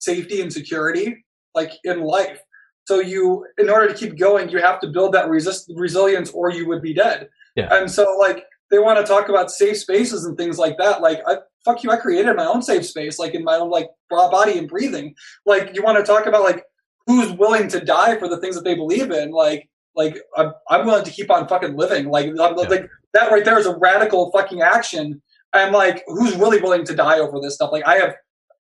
safety 0.00 0.40
and 0.40 0.52
security 0.52 1.24
like 1.54 1.72
in 1.84 2.00
life. 2.02 2.40
So 2.86 3.00
you, 3.00 3.46
in 3.58 3.70
order 3.70 3.88
to 3.88 3.94
keep 3.94 4.18
going, 4.18 4.48
you 4.48 4.58
have 4.58 4.80
to 4.80 4.88
build 4.88 5.14
that 5.14 5.28
resist 5.28 5.70
resilience, 5.76 6.30
or 6.30 6.50
you 6.50 6.66
would 6.68 6.82
be 6.82 6.94
dead. 6.94 7.28
Yeah. 7.54 7.68
And 7.70 7.90
so 7.90 8.16
like 8.18 8.44
they 8.70 8.78
want 8.78 8.98
to 8.98 9.04
talk 9.04 9.28
about 9.28 9.50
safe 9.50 9.78
spaces 9.78 10.24
and 10.24 10.36
things 10.36 10.58
like 10.58 10.78
that. 10.78 11.00
Like 11.00 11.20
I, 11.26 11.36
fuck 11.64 11.82
you, 11.82 11.90
I 11.90 11.96
created 11.96 12.36
my 12.36 12.46
own 12.46 12.62
safe 12.62 12.86
space, 12.86 13.18
like 13.18 13.34
in 13.34 13.44
my 13.44 13.56
own 13.56 13.70
like 13.70 13.88
body 14.10 14.58
and 14.58 14.68
breathing. 14.68 15.14
Like 15.46 15.74
you 15.74 15.82
want 15.82 15.98
to 15.98 16.04
talk 16.04 16.26
about 16.26 16.42
like 16.42 16.64
who's 17.06 17.32
willing 17.32 17.68
to 17.68 17.80
die 17.80 18.18
for 18.18 18.28
the 18.28 18.38
things 18.38 18.54
that 18.54 18.64
they 18.64 18.74
believe 18.74 19.10
in. 19.10 19.30
Like 19.30 19.68
like 19.94 20.16
I'm, 20.36 20.52
I'm 20.70 20.86
willing 20.86 21.04
to 21.04 21.10
keep 21.10 21.30
on 21.30 21.46
fucking 21.48 21.76
living. 21.76 22.06
Like 22.06 22.26
I'm, 22.28 22.36
Yeah. 22.36 22.68
like 22.68 22.88
that 23.14 23.30
right 23.30 23.44
there 23.44 23.58
is 23.58 23.66
a 23.66 23.76
radical 23.76 24.30
fucking 24.32 24.62
action. 24.62 25.22
I'm 25.52 25.72
like, 25.72 26.02
who's 26.06 26.34
really 26.36 26.60
willing 26.60 26.84
to 26.84 26.94
die 26.94 27.18
over 27.18 27.38
this 27.40 27.54
stuff? 27.54 27.72
Like 27.72 27.86
I 27.86 27.96
have 27.96 28.14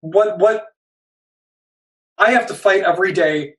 what 0.02 0.40
what 0.40 0.68
I 2.18 2.32
have 2.32 2.48
to 2.48 2.54
fight 2.54 2.84
every 2.84 3.12
day 3.12 3.56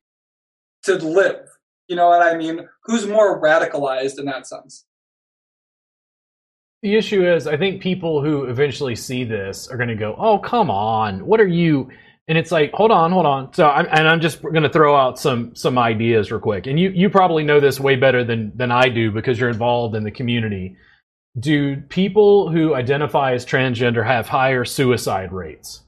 to 0.84 0.94
live. 0.96 1.46
You 1.88 1.96
know 1.96 2.08
what 2.08 2.22
I 2.22 2.36
mean? 2.36 2.66
Who's 2.84 3.06
more 3.06 3.40
radicalized 3.40 4.18
in 4.18 4.24
that 4.26 4.46
sense? 4.46 4.85
The 6.82 6.94
issue 6.94 7.26
is, 7.26 7.46
I 7.46 7.56
think 7.56 7.82
people 7.82 8.22
who 8.22 8.44
eventually 8.44 8.94
see 8.94 9.24
this 9.24 9.68
are 9.68 9.76
going 9.76 9.88
to 9.88 9.94
go, 9.96 10.14
"Oh, 10.18 10.38
come 10.38 10.70
on, 10.70 11.26
what 11.26 11.40
are 11.40 11.46
you?" 11.48 11.90
And 12.28 12.36
it's 12.36 12.50
like, 12.50 12.72
hold 12.72 12.90
on, 12.90 13.12
hold 13.12 13.24
on. 13.24 13.52
So, 13.54 13.68
I'm, 13.68 13.86
and 13.90 14.08
I'm 14.08 14.20
just 14.20 14.42
going 14.42 14.62
to 14.62 14.68
throw 14.68 14.96
out 14.96 15.18
some 15.18 15.54
some 15.54 15.78
ideas 15.78 16.30
real 16.30 16.40
quick. 16.40 16.66
And 16.66 16.78
you 16.78 16.90
you 16.90 17.08
probably 17.08 17.44
know 17.44 17.60
this 17.60 17.80
way 17.80 17.96
better 17.96 18.24
than 18.24 18.52
than 18.56 18.70
I 18.70 18.88
do 18.88 19.10
because 19.10 19.38
you're 19.38 19.48
involved 19.48 19.94
in 19.94 20.04
the 20.04 20.10
community. 20.10 20.76
Do 21.38 21.76
people 21.88 22.50
who 22.50 22.74
identify 22.74 23.32
as 23.34 23.44
transgender 23.46 24.04
have 24.04 24.26
higher 24.26 24.64
suicide 24.64 25.32
rates 25.32 25.82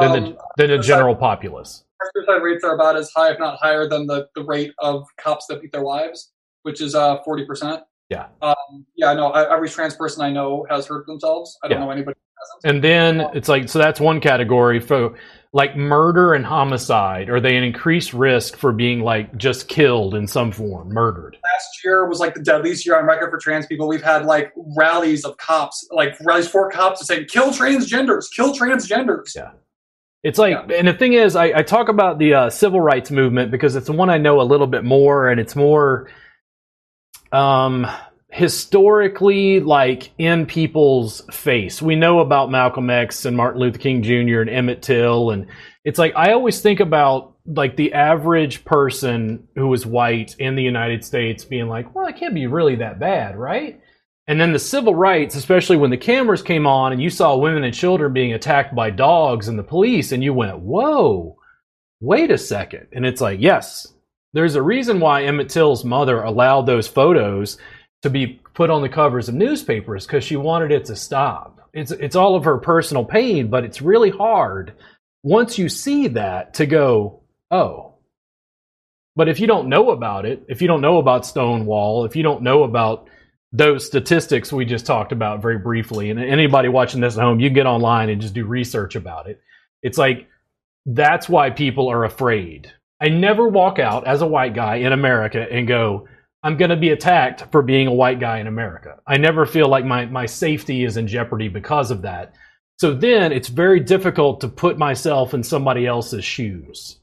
than 0.00 0.10
Um, 0.10 0.20
the 0.24 0.38
than 0.56 0.70
the 0.70 0.78
general 0.78 1.16
populace? 1.16 1.84
suicide 2.14 2.42
rates 2.42 2.62
are 2.64 2.74
about 2.74 2.96
as 2.96 3.10
high, 3.16 3.32
if 3.32 3.38
not 3.38 3.58
higher, 3.60 3.88
than 3.88 4.06
the, 4.06 4.28
the 4.34 4.44
rate 4.44 4.72
of 4.80 5.06
cops 5.18 5.46
that 5.46 5.62
beat 5.62 5.72
their 5.72 5.82
wives, 5.82 6.32
which 6.62 6.80
is 6.80 6.94
uh 6.94 7.22
forty 7.24 7.46
percent. 7.46 7.82
Yeah. 8.10 8.26
Um, 8.42 8.54
yeah, 8.96 9.08
I 9.10 9.14
know. 9.14 9.30
Every 9.32 9.68
trans 9.68 9.96
person 9.96 10.22
I 10.22 10.30
know 10.30 10.66
has 10.70 10.86
hurt 10.86 11.06
themselves. 11.06 11.58
I 11.62 11.68
don't 11.68 11.78
Yeah. 11.78 11.84
know 11.84 11.90
anybody 11.90 12.16
who 12.18 12.40
hasn't. 12.64 12.74
And 12.74 12.84
then 12.84 13.26
it's 13.34 13.48
like, 13.48 13.68
so 13.68 13.78
that's 13.78 13.98
one 14.00 14.20
category 14.20 14.78
for 14.80 15.14
like 15.52 15.76
murder 15.76 16.34
and 16.34 16.44
homicide. 16.44 17.30
Are 17.30 17.40
they 17.40 17.56
an 17.56 17.64
increased 17.64 18.12
risk 18.12 18.56
for 18.56 18.72
being 18.72 19.00
like 19.00 19.34
just 19.36 19.68
killed 19.68 20.14
in 20.14 20.26
some 20.26 20.52
form, 20.52 20.88
murdered? 20.90 21.38
last 21.42 21.84
year 21.84 22.06
was 22.08 22.18
like 22.20 22.34
the 22.34 22.42
deadliest 22.42 22.84
year 22.84 22.98
on 22.98 23.06
record 23.06 23.30
for 23.30 23.38
trans 23.38 23.66
people. 23.66 23.86
We've 23.88 24.02
had 24.02 24.26
like 24.26 24.52
rallies 24.76 25.24
of 25.24 25.36
cops, 25.38 25.86
like 25.90 26.14
rallies 26.22 26.48
for 26.48 26.70
cops 26.70 26.98
to 27.00 27.06
say, 27.06 27.24
kill 27.24 27.50
transgenders, 27.50 28.26
kill 28.34 28.52
transgenders. 28.52 29.34
Yeah. 29.34 29.52
It's 30.24 30.38
like, 30.38 30.56
and 30.74 30.88
the 30.88 30.94
thing 30.94 31.12
is, 31.12 31.36
I, 31.36 31.44
I 31.58 31.62
talk 31.62 31.88
about 31.90 32.18
the 32.18 32.32
uh, 32.34 32.50
civil 32.50 32.80
rights 32.80 33.10
movement 33.10 33.50
because 33.50 33.76
it's 33.76 33.86
the 33.86 33.92
one 33.92 34.08
I 34.10 34.16
know 34.18 34.40
a 34.40 34.42
little 34.42 34.66
bit 34.66 34.82
more, 34.82 35.28
and 35.28 35.38
it's 35.38 35.54
more 35.54 36.08
um, 37.34 37.86
historically 38.30 39.60
like 39.60 40.10
in 40.18 40.46
people's 40.46 41.22
face. 41.32 41.82
We 41.82 41.96
know 41.96 42.20
about 42.20 42.50
Malcolm 42.50 42.88
X 42.90 43.24
and 43.24 43.36
Martin 43.36 43.60
Luther 43.60 43.78
King 43.78 44.02
Jr. 44.02 44.40
and 44.40 44.50
Emmett 44.50 44.82
Till, 44.82 45.30
and 45.30 45.46
it's 45.84 45.98
like 45.98 46.14
I 46.16 46.32
always 46.32 46.60
think 46.60 46.80
about 46.80 47.34
like 47.46 47.76
the 47.76 47.92
average 47.92 48.64
person 48.64 49.48
who 49.54 49.72
is 49.74 49.84
white 49.84 50.34
in 50.38 50.54
the 50.54 50.62
United 50.62 51.04
States 51.04 51.44
being 51.44 51.68
like, 51.68 51.94
well, 51.94 52.06
it 52.06 52.16
can't 52.16 52.34
be 52.34 52.46
really 52.46 52.76
that 52.76 52.98
bad, 52.98 53.36
right? 53.36 53.80
And 54.26 54.40
then 54.40 54.52
the 54.52 54.58
civil 54.58 54.94
rights, 54.94 55.34
especially 55.34 55.76
when 55.76 55.90
the 55.90 55.98
cameras 55.98 56.40
came 56.40 56.66
on 56.66 56.92
and 56.92 57.02
you 57.02 57.10
saw 57.10 57.36
women 57.36 57.62
and 57.64 57.74
children 57.74 58.14
being 58.14 58.32
attacked 58.32 58.74
by 58.74 58.88
dogs 58.88 59.48
and 59.48 59.58
the 59.58 59.62
police, 59.62 60.12
and 60.12 60.24
you 60.24 60.32
went, 60.32 60.60
whoa, 60.60 61.36
wait 62.00 62.30
a 62.30 62.38
second. 62.38 62.86
And 62.92 63.04
it's 63.04 63.20
like, 63.20 63.40
yes, 63.42 63.93
there's 64.34 64.56
a 64.56 64.62
reason 64.62 65.00
why 65.00 65.24
Emmett 65.24 65.48
Till's 65.48 65.84
mother 65.84 66.22
allowed 66.22 66.66
those 66.66 66.86
photos 66.86 67.56
to 68.02 68.10
be 68.10 68.40
put 68.52 68.68
on 68.68 68.82
the 68.82 68.88
covers 68.88 69.28
of 69.28 69.34
newspapers 69.34 70.06
because 70.06 70.24
she 70.24 70.36
wanted 70.36 70.70
it 70.70 70.84
to 70.86 70.96
stop. 70.96 71.70
It's, 71.72 71.90
it's 71.90 72.16
all 72.16 72.36
of 72.36 72.44
her 72.44 72.58
personal 72.58 73.04
pain, 73.04 73.48
but 73.48 73.64
it's 73.64 73.80
really 73.80 74.10
hard 74.10 74.74
once 75.24 75.58
you 75.58 75.70
see 75.70 76.08
that 76.08 76.54
to 76.54 76.66
go, 76.66 77.22
oh. 77.50 77.94
But 79.16 79.28
if 79.28 79.40
you 79.40 79.46
don't 79.46 79.68
know 79.68 79.90
about 79.90 80.26
it, 80.26 80.44
if 80.48 80.60
you 80.60 80.68
don't 80.68 80.82
know 80.82 80.98
about 80.98 81.24
Stonewall, 81.24 82.04
if 82.04 82.14
you 82.14 82.22
don't 82.22 82.42
know 82.42 82.64
about 82.64 83.08
those 83.52 83.86
statistics 83.86 84.52
we 84.52 84.64
just 84.64 84.84
talked 84.84 85.12
about 85.12 85.40
very 85.40 85.58
briefly, 85.58 86.10
and 86.10 86.20
anybody 86.20 86.68
watching 86.68 87.00
this 87.00 87.16
at 87.16 87.22
home, 87.22 87.40
you 87.40 87.48
can 87.48 87.54
get 87.54 87.66
online 87.66 88.10
and 88.10 88.20
just 88.20 88.34
do 88.34 88.44
research 88.44 88.96
about 88.96 89.28
it. 89.28 89.40
It's 89.82 89.96
like 89.96 90.28
that's 90.84 91.28
why 91.28 91.50
people 91.50 91.88
are 91.88 92.04
afraid. 92.04 92.70
I 93.00 93.08
never 93.08 93.48
walk 93.48 93.78
out 93.78 94.06
as 94.06 94.22
a 94.22 94.26
white 94.26 94.54
guy 94.54 94.76
in 94.76 94.92
America 94.92 95.46
and 95.50 95.66
go, 95.66 96.08
I'm 96.42 96.56
going 96.56 96.70
to 96.70 96.76
be 96.76 96.90
attacked 96.90 97.50
for 97.50 97.62
being 97.62 97.86
a 97.86 97.92
white 97.94 98.20
guy 98.20 98.38
in 98.38 98.46
America. 98.46 99.00
I 99.06 99.16
never 99.16 99.46
feel 99.46 99.68
like 99.68 99.84
my, 99.84 100.06
my 100.06 100.26
safety 100.26 100.84
is 100.84 100.96
in 100.96 101.06
jeopardy 101.06 101.48
because 101.48 101.90
of 101.90 102.02
that. 102.02 102.34
So 102.78 102.92
then 102.92 103.32
it's 103.32 103.48
very 103.48 103.80
difficult 103.80 104.40
to 104.42 104.48
put 104.48 104.78
myself 104.78 105.32
in 105.32 105.42
somebody 105.42 105.86
else's 105.86 106.24
shoes. 106.24 106.98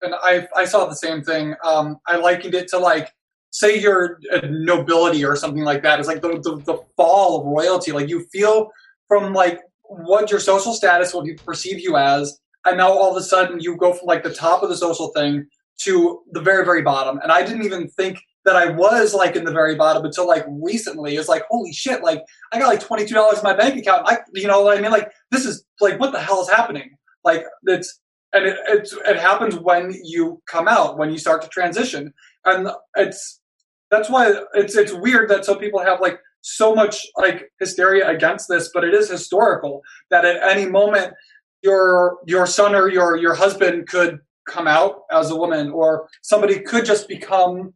And 0.00 0.14
I, 0.14 0.48
I 0.56 0.64
saw 0.64 0.86
the 0.86 0.94
same 0.94 1.22
thing. 1.22 1.54
Um, 1.64 1.98
I 2.06 2.16
likened 2.16 2.54
it 2.54 2.68
to 2.68 2.78
like 2.78 3.12
say 3.50 3.78
you're 3.78 4.18
a 4.30 4.48
nobility 4.48 5.24
or 5.24 5.36
something 5.36 5.62
like 5.62 5.82
that. 5.82 5.98
It's 5.98 6.08
like 6.08 6.22
the, 6.22 6.40
the, 6.42 6.56
the 6.64 6.78
fall 6.96 7.40
of 7.40 7.46
royalty. 7.46 7.92
Like 7.92 8.08
you 8.08 8.24
feel 8.32 8.70
from 9.08 9.34
like 9.34 9.60
what 9.82 10.30
your 10.30 10.40
social 10.40 10.72
status, 10.72 11.12
what 11.12 11.26
people 11.26 11.44
perceive 11.44 11.80
you 11.80 11.96
as, 11.96 12.40
and 12.64 12.76
now 12.76 12.90
all 12.90 13.10
of 13.10 13.16
a 13.16 13.24
sudden 13.24 13.60
you 13.60 13.76
go 13.76 13.92
from 13.92 14.06
like 14.06 14.22
the 14.22 14.34
top 14.34 14.62
of 14.62 14.68
the 14.68 14.76
social 14.76 15.08
thing 15.08 15.46
to 15.82 16.20
the 16.32 16.40
very 16.40 16.64
very 16.64 16.82
bottom. 16.82 17.18
And 17.22 17.32
I 17.32 17.42
didn't 17.42 17.64
even 17.64 17.88
think 17.88 18.20
that 18.44 18.56
I 18.56 18.70
was 18.70 19.14
like 19.14 19.36
in 19.36 19.44
the 19.44 19.52
very 19.52 19.74
bottom 19.74 20.04
until 20.04 20.26
like 20.26 20.44
recently. 20.48 21.16
It's 21.16 21.28
like 21.28 21.44
holy 21.50 21.72
shit! 21.72 22.02
Like 22.02 22.22
I 22.52 22.58
got 22.58 22.68
like 22.68 22.80
twenty 22.80 23.06
two 23.06 23.14
dollars 23.14 23.38
in 23.38 23.44
my 23.44 23.54
bank 23.54 23.76
account. 23.76 24.02
I 24.06 24.18
you 24.34 24.46
know 24.46 24.62
what 24.62 24.78
I 24.78 24.80
mean? 24.80 24.90
Like 24.90 25.10
this 25.30 25.44
is 25.44 25.64
like 25.80 25.98
what 25.98 26.12
the 26.12 26.20
hell 26.20 26.42
is 26.42 26.48
happening? 26.48 26.90
Like 27.24 27.44
it's 27.64 28.00
and 28.34 28.46
it, 28.46 28.56
it's, 28.66 28.96
it 29.06 29.18
happens 29.18 29.56
when 29.56 29.94
you 30.02 30.40
come 30.46 30.66
out 30.66 30.98
when 30.98 31.10
you 31.10 31.18
start 31.18 31.42
to 31.42 31.48
transition 31.48 32.14
and 32.46 32.68
it's 32.96 33.40
that's 33.90 34.08
why 34.08 34.32
it's 34.54 34.74
it's 34.74 34.92
weird 34.92 35.28
that 35.30 35.44
some 35.44 35.58
people 35.58 35.80
have 35.80 36.00
like 36.00 36.18
so 36.40 36.74
much 36.74 37.06
like 37.16 37.50
hysteria 37.60 38.08
against 38.08 38.48
this, 38.48 38.70
but 38.74 38.84
it 38.84 38.94
is 38.94 39.08
historical 39.08 39.82
that 40.10 40.24
at 40.24 40.42
any 40.42 40.68
moment 40.68 41.14
your 41.62 42.18
your 42.26 42.46
son 42.46 42.74
or 42.74 42.88
your 42.88 43.16
your 43.16 43.34
husband 43.34 43.88
could 43.88 44.20
come 44.48 44.66
out 44.66 45.02
as 45.12 45.30
a 45.30 45.36
woman 45.36 45.70
or 45.70 46.08
somebody 46.22 46.58
could 46.60 46.84
just 46.84 47.08
become 47.08 47.72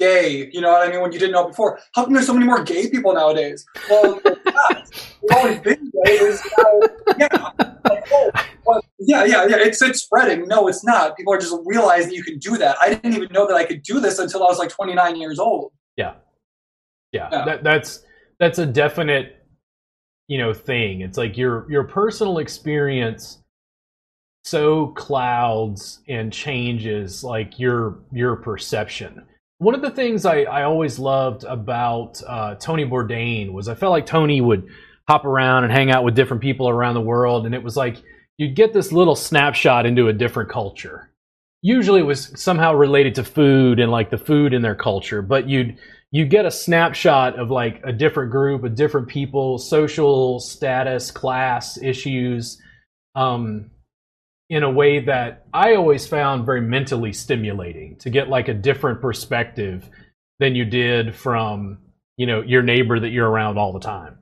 gay 0.00 0.50
you 0.52 0.60
know 0.60 0.72
what 0.72 0.86
i 0.86 0.90
mean 0.90 1.00
when 1.00 1.12
you 1.12 1.18
didn't 1.18 1.32
know 1.32 1.46
before. 1.46 1.78
How 1.94 2.04
come 2.04 2.12
there's 2.12 2.26
so 2.26 2.34
many 2.34 2.46
more 2.46 2.62
gay 2.62 2.90
people 2.90 3.14
nowadays? 3.14 3.64
Well 3.88 4.20
we've 4.24 5.36
always 5.36 5.60
been 5.60 5.92
gay 6.04 6.18
uh, 6.58 6.88
yeah 7.18 7.50
like, 7.84 8.04
oh, 8.12 8.30
well, 8.66 8.84
yeah 8.98 9.24
yeah 9.24 9.46
yeah 9.46 9.56
it's 9.58 9.80
it's 9.80 10.02
spreading. 10.02 10.48
No 10.48 10.66
it's 10.66 10.84
not. 10.84 11.16
People 11.16 11.34
are 11.34 11.38
just 11.38 11.54
realizing 11.64 12.12
you 12.12 12.24
can 12.24 12.38
do 12.38 12.56
that. 12.58 12.76
I 12.80 12.94
didn't 12.94 13.14
even 13.14 13.32
know 13.32 13.46
that 13.46 13.54
i 13.54 13.64
could 13.64 13.82
do 13.82 14.00
this 14.00 14.18
until 14.18 14.42
i 14.44 14.46
was 14.46 14.58
like 14.58 14.70
29 14.70 15.16
years 15.16 15.38
old. 15.38 15.72
Yeah. 15.96 16.14
Yeah, 17.12 17.28
yeah. 17.30 17.44
That, 17.44 17.62
that's 17.62 18.04
that's 18.40 18.58
a 18.58 18.66
definite 18.66 19.41
you 20.28 20.38
know 20.38 20.52
thing 20.52 21.00
it's 21.00 21.18
like 21.18 21.36
your 21.36 21.70
your 21.70 21.84
personal 21.84 22.38
experience 22.38 23.38
so 24.44 24.88
clouds 24.88 26.00
and 26.08 26.32
changes 26.32 27.22
like 27.22 27.58
your 27.58 27.98
your 28.12 28.36
perception 28.36 29.22
one 29.62 29.76
of 29.76 29.82
the 29.82 29.90
things 29.90 30.26
I, 30.26 30.40
I 30.42 30.64
always 30.64 30.98
loved 30.98 31.44
about 31.44 32.20
uh, 32.26 32.56
Tony 32.56 32.84
Bourdain 32.84 33.52
was 33.52 33.68
I 33.68 33.76
felt 33.76 33.92
like 33.92 34.06
Tony 34.06 34.40
would 34.40 34.68
hop 35.06 35.24
around 35.24 35.62
and 35.62 35.72
hang 35.72 35.92
out 35.92 36.02
with 36.02 36.16
different 36.16 36.42
people 36.42 36.68
around 36.68 36.94
the 36.94 37.00
world, 37.00 37.46
and 37.46 37.54
it 37.54 37.62
was 37.62 37.76
like 37.76 38.02
you'd 38.38 38.56
get 38.56 38.72
this 38.72 38.90
little 38.90 39.14
snapshot 39.14 39.86
into 39.86 40.08
a 40.08 40.12
different 40.12 40.50
culture. 40.50 41.10
Usually, 41.62 42.00
it 42.00 42.04
was 42.04 42.32
somehow 42.34 42.74
related 42.74 43.14
to 43.14 43.24
food 43.24 43.78
and 43.78 43.92
like 43.92 44.10
the 44.10 44.18
food 44.18 44.52
in 44.52 44.62
their 44.62 44.74
culture, 44.74 45.22
but 45.22 45.48
you'd 45.48 45.78
you 46.12 46.26
get 46.26 46.44
a 46.44 46.50
snapshot 46.50 47.38
of 47.38 47.50
like 47.50 47.80
a 47.84 47.92
different 47.92 48.30
group, 48.30 48.62
of 48.64 48.74
different 48.74 49.08
people, 49.08 49.56
social 49.56 50.38
status, 50.38 51.10
class 51.10 51.78
issues, 51.82 52.60
um, 53.14 53.70
in 54.50 54.62
a 54.62 54.70
way 54.70 55.00
that 55.00 55.46
I 55.54 55.74
always 55.74 56.06
found 56.06 56.44
very 56.44 56.60
mentally 56.60 57.14
stimulating 57.14 57.96
to 58.00 58.10
get 58.10 58.28
like 58.28 58.48
a 58.48 58.54
different 58.54 59.00
perspective 59.00 59.88
than 60.38 60.54
you 60.54 60.66
did 60.66 61.14
from 61.14 61.78
you 62.18 62.26
know 62.26 62.42
your 62.42 62.62
neighbor 62.62 63.00
that 63.00 63.08
you're 63.08 63.28
around 63.28 63.56
all 63.56 63.72
the 63.72 63.80
time. 63.80 64.18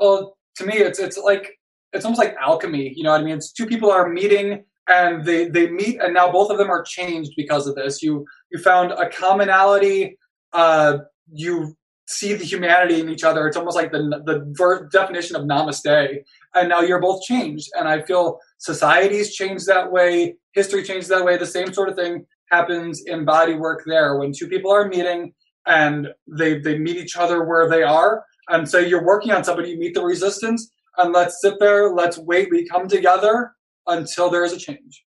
Well, 0.00 0.36
to 0.56 0.66
me, 0.66 0.74
it's 0.74 0.98
it's 0.98 1.16
like 1.16 1.60
it's 1.92 2.04
almost 2.04 2.20
like 2.20 2.34
alchemy. 2.40 2.92
You 2.96 3.04
know 3.04 3.12
what 3.12 3.20
I 3.20 3.24
mean? 3.24 3.36
It's 3.36 3.52
two 3.52 3.66
people 3.66 3.92
are 3.92 4.08
meeting 4.08 4.64
and 4.88 5.24
they 5.24 5.48
they 5.48 5.70
meet 5.70 6.00
and 6.00 6.12
now 6.12 6.32
both 6.32 6.50
of 6.50 6.58
them 6.58 6.70
are 6.70 6.82
changed 6.82 7.34
because 7.36 7.68
of 7.68 7.76
this. 7.76 8.02
You 8.02 8.26
you 8.50 8.58
found 8.58 8.90
a 8.90 9.08
commonality 9.08 10.16
uh, 10.52 10.98
you 11.32 11.76
see 12.06 12.34
the 12.34 12.44
humanity 12.44 13.00
in 13.00 13.08
each 13.08 13.24
other. 13.24 13.46
It's 13.46 13.56
almost 13.56 13.76
like 13.76 13.92
the 13.92 14.22
the 14.26 14.88
definition 14.92 15.36
of 15.36 15.42
namaste. 15.42 16.18
And 16.54 16.68
now 16.68 16.80
you're 16.80 17.00
both 17.00 17.22
changed. 17.22 17.68
And 17.74 17.88
I 17.88 18.02
feel 18.02 18.38
societies 18.58 19.34
change 19.34 19.64
that 19.64 19.90
way, 19.90 20.34
history 20.52 20.82
changes 20.82 21.08
that 21.08 21.24
way. 21.24 21.36
The 21.36 21.46
same 21.46 21.72
sort 21.72 21.88
of 21.88 21.96
thing 21.96 22.26
happens 22.50 23.02
in 23.06 23.24
body 23.24 23.54
work 23.54 23.82
there 23.86 24.18
when 24.18 24.32
two 24.36 24.46
people 24.46 24.70
are 24.70 24.86
meeting 24.88 25.32
and 25.66 26.08
they 26.26 26.58
they 26.58 26.78
meet 26.78 26.96
each 26.96 27.16
other 27.16 27.44
where 27.44 27.68
they 27.68 27.82
are. 27.82 28.24
And 28.48 28.68
so 28.68 28.78
you're 28.78 29.04
working 29.04 29.32
on 29.32 29.44
somebody, 29.44 29.70
you 29.70 29.78
meet 29.78 29.94
the 29.94 30.02
resistance, 30.02 30.70
and 30.98 31.12
let's 31.12 31.40
sit 31.40 31.54
there, 31.60 31.94
let's 31.94 32.18
wait, 32.18 32.50
we 32.50 32.66
come 32.66 32.88
together 32.88 33.52
until 33.86 34.30
there 34.30 34.44
is 34.44 34.52
a 34.52 34.58
change. 34.58 35.04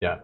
Yeah. 0.00 0.18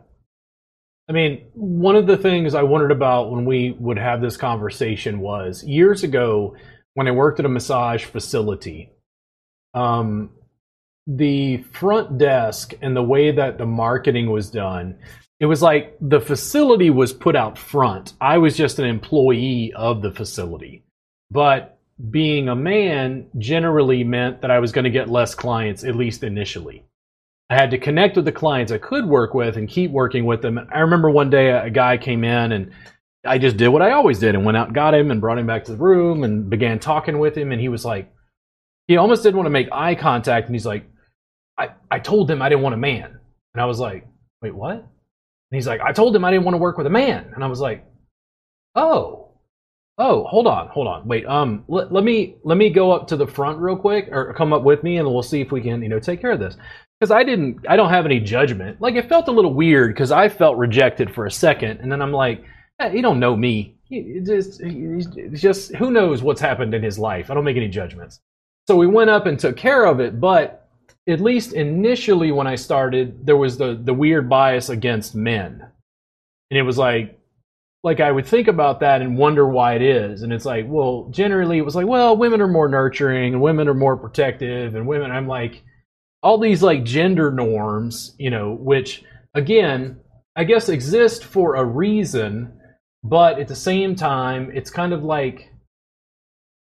I 1.09 1.13
mean, 1.13 1.47
one 1.55 1.95
of 1.95 2.07
the 2.07 2.17
things 2.17 2.55
I 2.55 2.63
wondered 2.63 2.91
about 2.91 3.31
when 3.31 3.45
we 3.45 3.77
would 3.79 3.99
have 3.99 4.21
this 4.21 4.37
conversation 4.37 5.21
was 5.21 5.63
years 5.63 6.03
ago 6.03 6.57
when 6.95 7.07
I 7.07 7.13
worked 7.13 7.39
at 7.39 7.47
a 7.47 7.51
massage 7.51 8.05
facility. 8.05 8.91
Um, 9.75 10.31
the 11.07 11.59
front 11.73 12.19
desk 12.19 12.75
and 12.83 12.97
the 12.97 13.03
way 13.03 13.31
that 13.31 13.59
the 13.59 13.67
marketing 13.67 14.31
was 14.31 14.51
done, 14.51 14.99
it 15.39 15.47
was 15.47 15.63
like 15.63 15.97
the 16.01 16.21
facility 16.21 16.91
was 16.91 17.13
put 17.13 17.37
out 17.37 17.59
front. 17.59 18.15
I 18.21 18.39
was 18.39 18.57
just 18.57 18.79
an 18.79 18.87
employee 18.87 19.73
of 19.75 20.03
the 20.03 20.11
facility. 20.11 20.83
But 21.31 21.79
being 22.11 22.49
a 22.49 22.57
man 22.57 23.29
generally 23.39 24.03
meant 24.03 24.41
that 24.41 24.51
I 24.51 24.59
was 24.59 24.73
going 24.73 24.85
to 24.85 24.91
get 24.91 25.09
less 25.09 25.35
clients, 25.35 25.85
at 25.85 25.95
least 25.95 26.25
initially. 26.25 26.86
I 27.49 27.55
had 27.55 27.71
to 27.71 27.79
connect 27.79 28.17
with 28.17 28.25
the 28.25 28.33
clients 28.33 28.73
I 28.73 28.79
could 28.79 29.07
work 29.07 29.33
with 29.33 29.57
and 29.57 29.69
keep 29.69 29.91
working 29.91 30.25
with 30.25 30.43
them. 30.43 30.59
I 30.73 30.81
remember 30.81 31.11
one 31.11 31.31
day 31.31 31.51
a 31.51 31.71
guy 31.71 31.97
came 31.97 32.25
in 32.25 32.53
and 32.53 32.73
I 33.25 33.39
just 33.39 33.57
did 33.57 33.69
what 33.69 33.83
I 33.83 33.93
always 33.93 34.19
did 34.19 34.35
and 34.35 34.45
went 34.45 34.57
out 34.57 34.67
and 34.67 34.75
got 34.75 34.95
him 34.95 35.11
and 35.11 35.21
brought 35.21 35.39
him 35.39 35.47
back 35.47 35.65
to 35.65 35.73
the 35.73 35.79
room 35.79 36.25
and 36.25 36.51
began 36.51 36.79
talking 36.81 37.19
with 37.19 37.37
him. 37.37 37.53
And 37.53 37.61
he 37.61 37.69
was 37.69 37.85
like, 37.85 38.13
he 38.89 38.97
almost 38.97 39.23
didn't 39.23 39.37
want 39.37 39.47
to 39.47 39.51
make 39.51 39.69
eye 39.71 39.95
contact. 39.95 40.47
And 40.47 40.55
he's 40.55 40.67
like, 40.67 40.89
I, 41.57 41.71
I 41.91 42.01
told 42.01 42.31
him 42.31 42.43
I 42.43 42.49
didn't 42.49 42.63
want 42.63 42.75
a 42.75 42.79
man. 42.79 43.19
And 43.55 43.63
I 43.63 43.67
was 43.67 43.79
like, 43.79 44.07
wait, 44.43 44.55
what? 44.55 44.77
And 44.77 44.85
he's 45.53 45.67
like, 45.69 45.81
I 45.81 45.93
told 45.93 46.15
him 46.15 46.25
I 46.25 46.31
didn't 46.33 46.45
want 46.45 46.55
to 46.55 46.61
work 46.61 46.79
with 46.79 46.87
a 46.87 46.91
man. 46.91 47.31
And 47.35 47.45
I 47.45 47.47
was 47.47 47.61
like, 47.61 47.85
oh, 48.75 49.31
oh, 49.99 50.25
hold 50.25 50.47
on, 50.47 50.69
hold 50.69 50.89
on, 50.89 51.07
wait. 51.07 51.27
Um, 51.27 51.65
let, 51.69 51.93
let 51.93 52.05
me 52.05 52.37
let 52.45 52.59
me 52.59 52.69
go 52.69 52.93
up 52.93 53.09
to 53.09 53.17
the 53.17 53.27
front 53.27 53.59
real 53.59 53.77
quick, 53.77 54.09
or 54.11 54.35
come 54.35 54.53
up 54.53 54.63
with 54.63 54.83
me, 54.83 54.99
and 54.99 55.09
we'll 55.09 55.23
see 55.23 55.41
if 55.41 55.51
we 55.51 55.63
can, 55.63 55.83
you 55.83 55.89
know, 55.89 55.99
take 55.99 56.21
care 56.21 56.33
of 56.33 56.41
this 56.41 56.57
because 56.99 57.11
I 57.11 57.25
didn't, 57.25 57.67
I 57.69 57.77
don't 57.77 57.91
have 57.91 58.07
any 58.07 58.21
judgment. 58.21 58.81
Like 58.81 58.95
it 58.95 59.09
felt 59.09 59.29
a 59.29 59.33
little 59.33 59.55
weird 59.55 59.95
because 59.95 60.13
I 60.13 60.29
felt 60.29 60.57
rejected 60.57 61.15
for 61.15 61.27
a 61.27 61.31
second, 61.31 61.81
and 61.81 61.91
then 61.91 62.01
I'm 62.01 62.13
like, 62.13 62.45
hey, 62.79 62.95
you 62.95 63.03
don't 63.03 63.21
know 63.21 63.37
me. 63.37 63.77
He 63.85 64.21
just, 64.25 64.61
just 65.33 65.75
who 65.77 65.91
knows 65.91 66.23
what's 66.23 66.41
happened 66.41 66.75
in 66.75 66.83
his 66.83 66.99
life. 66.99 67.31
I 67.31 67.35
don't 67.35 67.45
make 67.45 67.57
any 67.57 67.69
judgments. 67.69 68.21
So 68.67 68.77
we 68.77 68.89
went 68.89 69.11
up 69.11 69.27
and 69.27 69.39
took 69.39 69.57
care 69.57 69.85
of 69.85 70.01
it, 70.01 70.21
but 70.21 70.69
at 71.09 71.21
least 71.21 71.53
initially 71.53 72.33
when 72.33 72.49
I 72.49 72.57
started, 72.57 73.25
there 73.25 73.37
was 73.37 73.59
the 73.59 73.81
the 73.81 73.95
weird 73.95 74.29
bias 74.29 74.69
against 74.71 75.15
men, 75.15 75.65
and 76.51 76.59
it 76.59 76.63
was 76.63 76.79
like, 76.79 77.21
like 77.85 78.01
I 78.01 78.11
would 78.11 78.27
think 78.27 78.49
about 78.49 78.81
that 78.81 79.03
and 79.03 79.17
wonder 79.17 79.47
why 79.47 79.75
it 79.75 79.83
is, 79.83 80.23
and 80.23 80.33
it's 80.33 80.45
like, 80.45 80.65
well, 80.67 81.09
generally 81.11 81.59
it 81.59 81.65
was 81.65 81.77
like, 81.77 81.87
well, 81.87 82.17
women 82.17 82.41
are 82.41 82.49
more 82.49 82.69
nurturing 82.69 83.35
and 83.35 83.43
women 83.43 83.69
are 83.69 83.75
more 83.75 83.97
protective, 83.97 84.75
and 84.75 84.89
women. 84.89 85.13
I'm 85.13 85.29
like 85.29 85.63
all 86.27 86.39
these 86.39 86.61
like 86.61 86.83
gender 86.83 87.31
norms, 87.31 88.17
you 88.19 88.31
know, 88.31 88.57
which 88.61 89.05
again, 89.35 90.01
I 90.35 90.43
guess 90.43 90.69
exist 90.69 91.25
for 91.25 91.55
a 91.55 91.65
reason, 91.65 92.53
but 93.05 93.39
at 93.39 93.47
the 93.47 93.55
same 93.55 93.95
time, 93.95 94.51
it's 94.53 94.69
kind 94.69 94.93
of 94.93 95.05
like 95.05 95.53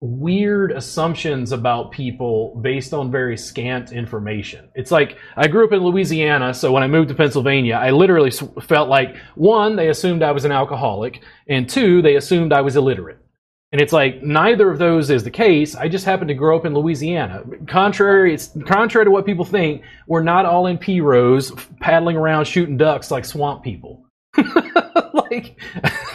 weird 0.02 0.74
assumptions 0.74 1.54
about 1.54 1.92
people 1.92 2.60
based 2.62 2.94
on 2.94 3.10
very 3.12 3.38
scant 3.38 3.94
information. 3.94 4.68
It's 4.76 4.92
like 4.92 5.18
I 5.38 5.48
grew 5.48 5.66
up 5.66 5.72
in 5.72 5.80
Louisiana, 5.80 6.54
so 6.54 6.74
when 6.74 6.84
I 6.84 6.88
moved 6.88 7.08
to 7.08 7.16
Pennsylvania, 7.16 7.76
I 7.76 7.92
literally 7.92 8.32
felt 8.62 8.90
like 8.90 9.16
one, 9.36 9.78
they 9.78 9.88
assumed 9.88 10.22
I 10.22 10.34
was 10.34 10.44
an 10.44 10.52
alcoholic, 10.52 11.24
and 11.48 11.70
two, 11.70 12.02
they 12.02 12.18
assumed 12.18 12.52
I 12.52 12.60
was 12.60 12.76
illiterate. 12.76 13.25
And 13.72 13.82
it's 13.82 13.92
like 13.92 14.22
neither 14.24 14.70
of 14.70 14.80
those 14.80 15.10
is 15.10 15.24
the 15.24 15.32
case. 15.32 15.76
I 15.76 15.90
just 15.90 16.06
happened 16.06 16.30
to 16.30 16.34
grow 16.34 16.58
up 16.58 16.66
in 16.66 16.74
Louisiana. 16.74 17.44
Contrary, 17.68 18.34
it's 18.34 18.52
contrary 18.66 19.06
to 19.06 19.12
what 19.12 19.26
people 19.26 19.44
think. 19.44 19.82
We're 20.08 20.24
not 20.24 20.46
all 20.46 20.68
in 20.68 20.78
pirogues 20.78 21.52
paddling 21.80 22.16
around 22.16 22.46
shooting 22.46 22.78
ducks 22.78 23.12
like 23.12 23.26
swamp 23.26 23.64
people. 23.64 24.06
like 25.14 25.60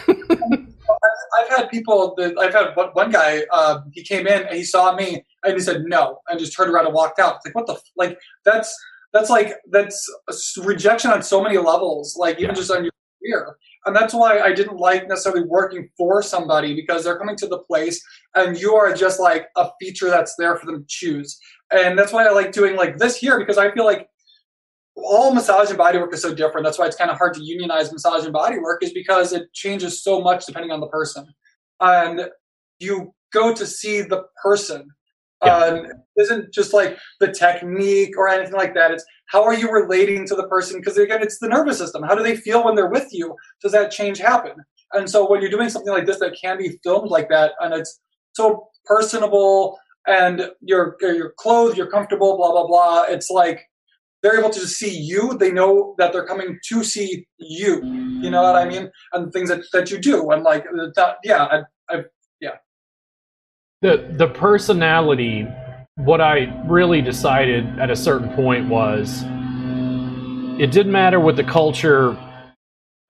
I've 0.08 1.48
had 1.48 1.70
people 1.70 2.14
that 2.16 2.38
I've 2.38 2.54
had 2.54 2.74
one 2.94 3.10
guy. 3.10 3.42
Uh, 3.52 3.80
he 3.92 4.04
came 4.04 4.26
in 4.26 4.42
and 4.46 4.56
he 4.56 4.64
saw 4.64 4.94
me 4.94 5.24
and 5.44 5.54
he 5.54 5.60
said 5.60 5.82
no 5.84 6.20
and 6.28 6.38
just 6.38 6.56
turned 6.56 6.72
around 6.72 6.86
and 6.86 6.94
walked 6.94 7.18
out. 7.18 7.36
It's 7.36 7.46
like 7.46 7.54
what 7.54 7.66
the 7.66 7.78
like 7.96 8.18
that's 8.44 8.74
that's 9.12 9.30
like 9.30 9.54
that's 9.70 10.08
rejection 10.62 11.10
on 11.10 11.22
so 11.22 11.42
many 11.42 11.58
levels. 11.58 12.16
Like 12.16 12.36
even 12.36 12.50
yeah. 12.50 12.54
just 12.54 12.70
on 12.70 12.84
your 12.84 12.92
career. 13.20 13.56
And 13.86 13.96
that's 13.96 14.12
why 14.12 14.40
I 14.40 14.52
didn't 14.52 14.76
like 14.76 15.08
necessarily 15.08 15.46
working 15.46 15.88
for 15.96 16.22
somebody 16.22 16.74
because 16.74 17.02
they're 17.02 17.18
coming 17.18 17.36
to 17.36 17.46
the 17.46 17.58
place 17.58 18.02
and 18.34 18.58
you 18.58 18.74
are 18.74 18.92
just 18.92 19.18
like 19.18 19.48
a 19.56 19.70
feature 19.80 20.10
that's 20.10 20.34
there 20.36 20.56
for 20.56 20.66
them 20.66 20.80
to 20.80 20.86
choose. 20.86 21.38
And 21.72 21.98
that's 21.98 22.12
why 22.12 22.26
I 22.26 22.30
like 22.30 22.52
doing 22.52 22.76
like 22.76 22.98
this 22.98 23.16
here 23.16 23.38
because 23.38 23.56
I 23.56 23.70
feel 23.72 23.86
like 23.86 24.06
all 24.96 25.32
massage 25.32 25.68
and 25.70 25.78
body 25.78 25.98
work 25.98 26.12
is 26.12 26.20
so 26.20 26.34
different. 26.34 26.64
That's 26.64 26.78
why 26.78 26.86
it's 26.86 26.96
kind 26.96 27.10
of 27.10 27.16
hard 27.16 27.34
to 27.34 27.42
unionize 27.42 27.90
massage 27.90 28.24
and 28.24 28.32
body 28.32 28.58
work 28.58 28.82
is 28.82 28.92
because 28.92 29.32
it 29.32 29.52
changes 29.54 30.02
so 30.02 30.20
much 30.20 30.44
depending 30.46 30.72
on 30.72 30.80
the 30.80 30.88
person. 30.88 31.26
And 31.80 32.28
you 32.80 33.14
go 33.32 33.54
to 33.54 33.66
see 33.66 34.02
the 34.02 34.24
person. 34.42 34.90
Um, 35.42 35.86
isn't 36.16 36.52
just 36.52 36.74
like 36.74 36.98
the 37.18 37.32
technique 37.32 38.16
or 38.16 38.28
anything 38.28 38.54
like 38.54 38.74
that. 38.74 38.90
It's 38.90 39.04
how 39.26 39.42
are 39.44 39.54
you 39.54 39.70
relating 39.72 40.26
to 40.26 40.34
the 40.34 40.46
person? 40.48 40.80
Because 40.80 40.98
again, 40.98 41.22
it's 41.22 41.38
the 41.38 41.48
nervous 41.48 41.78
system. 41.78 42.02
How 42.02 42.14
do 42.14 42.22
they 42.22 42.36
feel 42.36 42.64
when 42.64 42.74
they're 42.74 42.90
with 42.90 43.08
you? 43.10 43.34
Does 43.62 43.72
that 43.72 43.90
change 43.90 44.18
happen? 44.18 44.52
And 44.92 45.08
so 45.08 45.28
when 45.30 45.40
you're 45.40 45.50
doing 45.50 45.68
something 45.68 45.92
like 45.92 46.06
this 46.06 46.18
that 46.18 46.36
can 46.40 46.58
be 46.58 46.78
filmed 46.82 47.10
like 47.10 47.28
that, 47.30 47.52
and 47.60 47.72
it's 47.72 48.00
so 48.32 48.68
personable, 48.84 49.78
and 50.06 50.50
you're 50.60 50.96
you're 51.00 51.32
clothed, 51.38 51.76
you're 51.76 51.90
comfortable, 51.90 52.36
blah 52.36 52.50
blah 52.50 52.66
blah. 52.66 53.04
It's 53.04 53.30
like 53.30 53.62
they're 54.22 54.38
able 54.38 54.50
to 54.50 54.60
just 54.60 54.78
see 54.78 54.98
you. 54.98 55.36
They 55.38 55.50
know 55.50 55.94
that 55.98 56.12
they're 56.12 56.26
coming 56.26 56.58
to 56.68 56.84
see 56.84 57.26
you. 57.38 57.82
You 57.84 58.30
know 58.30 58.42
what 58.42 58.56
I 58.56 58.68
mean? 58.68 58.90
And 59.12 59.32
things 59.32 59.48
that, 59.48 59.62
that 59.72 59.90
you 59.90 59.98
do. 59.98 60.30
And 60.30 60.42
like 60.42 60.64
that, 60.96 61.16
yeah, 61.24 61.44
I, 61.44 61.62
I. 61.88 62.02
The 63.82 64.08
the 64.12 64.28
personality. 64.28 65.46
What 65.96 66.20
I 66.20 66.52
really 66.66 67.02
decided 67.02 67.78
at 67.78 67.90
a 67.90 67.96
certain 67.96 68.30
point 68.34 68.68
was, 68.68 69.22
it 70.58 70.70
didn't 70.70 70.92
matter 70.92 71.20
what 71.20 71.36
the 71.36 71.44
culture 71.44 72.16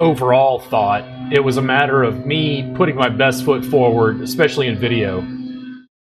overall 0.00 0.58
thought. 0.58 1.04
It 1.32 1.40
was 1.40 1.56
a 1.56 1.62
matter 1.62 2.02
of 2.02 2.26
me 2.26 2.72
putting 2.74 2.96
my 2.96 3.08
best 3.08 3.44
foot 3.44 3.64
forward, 3.64 4.20
especially 4.22 4.66
in 4.66 4.76
video 4.76 5.24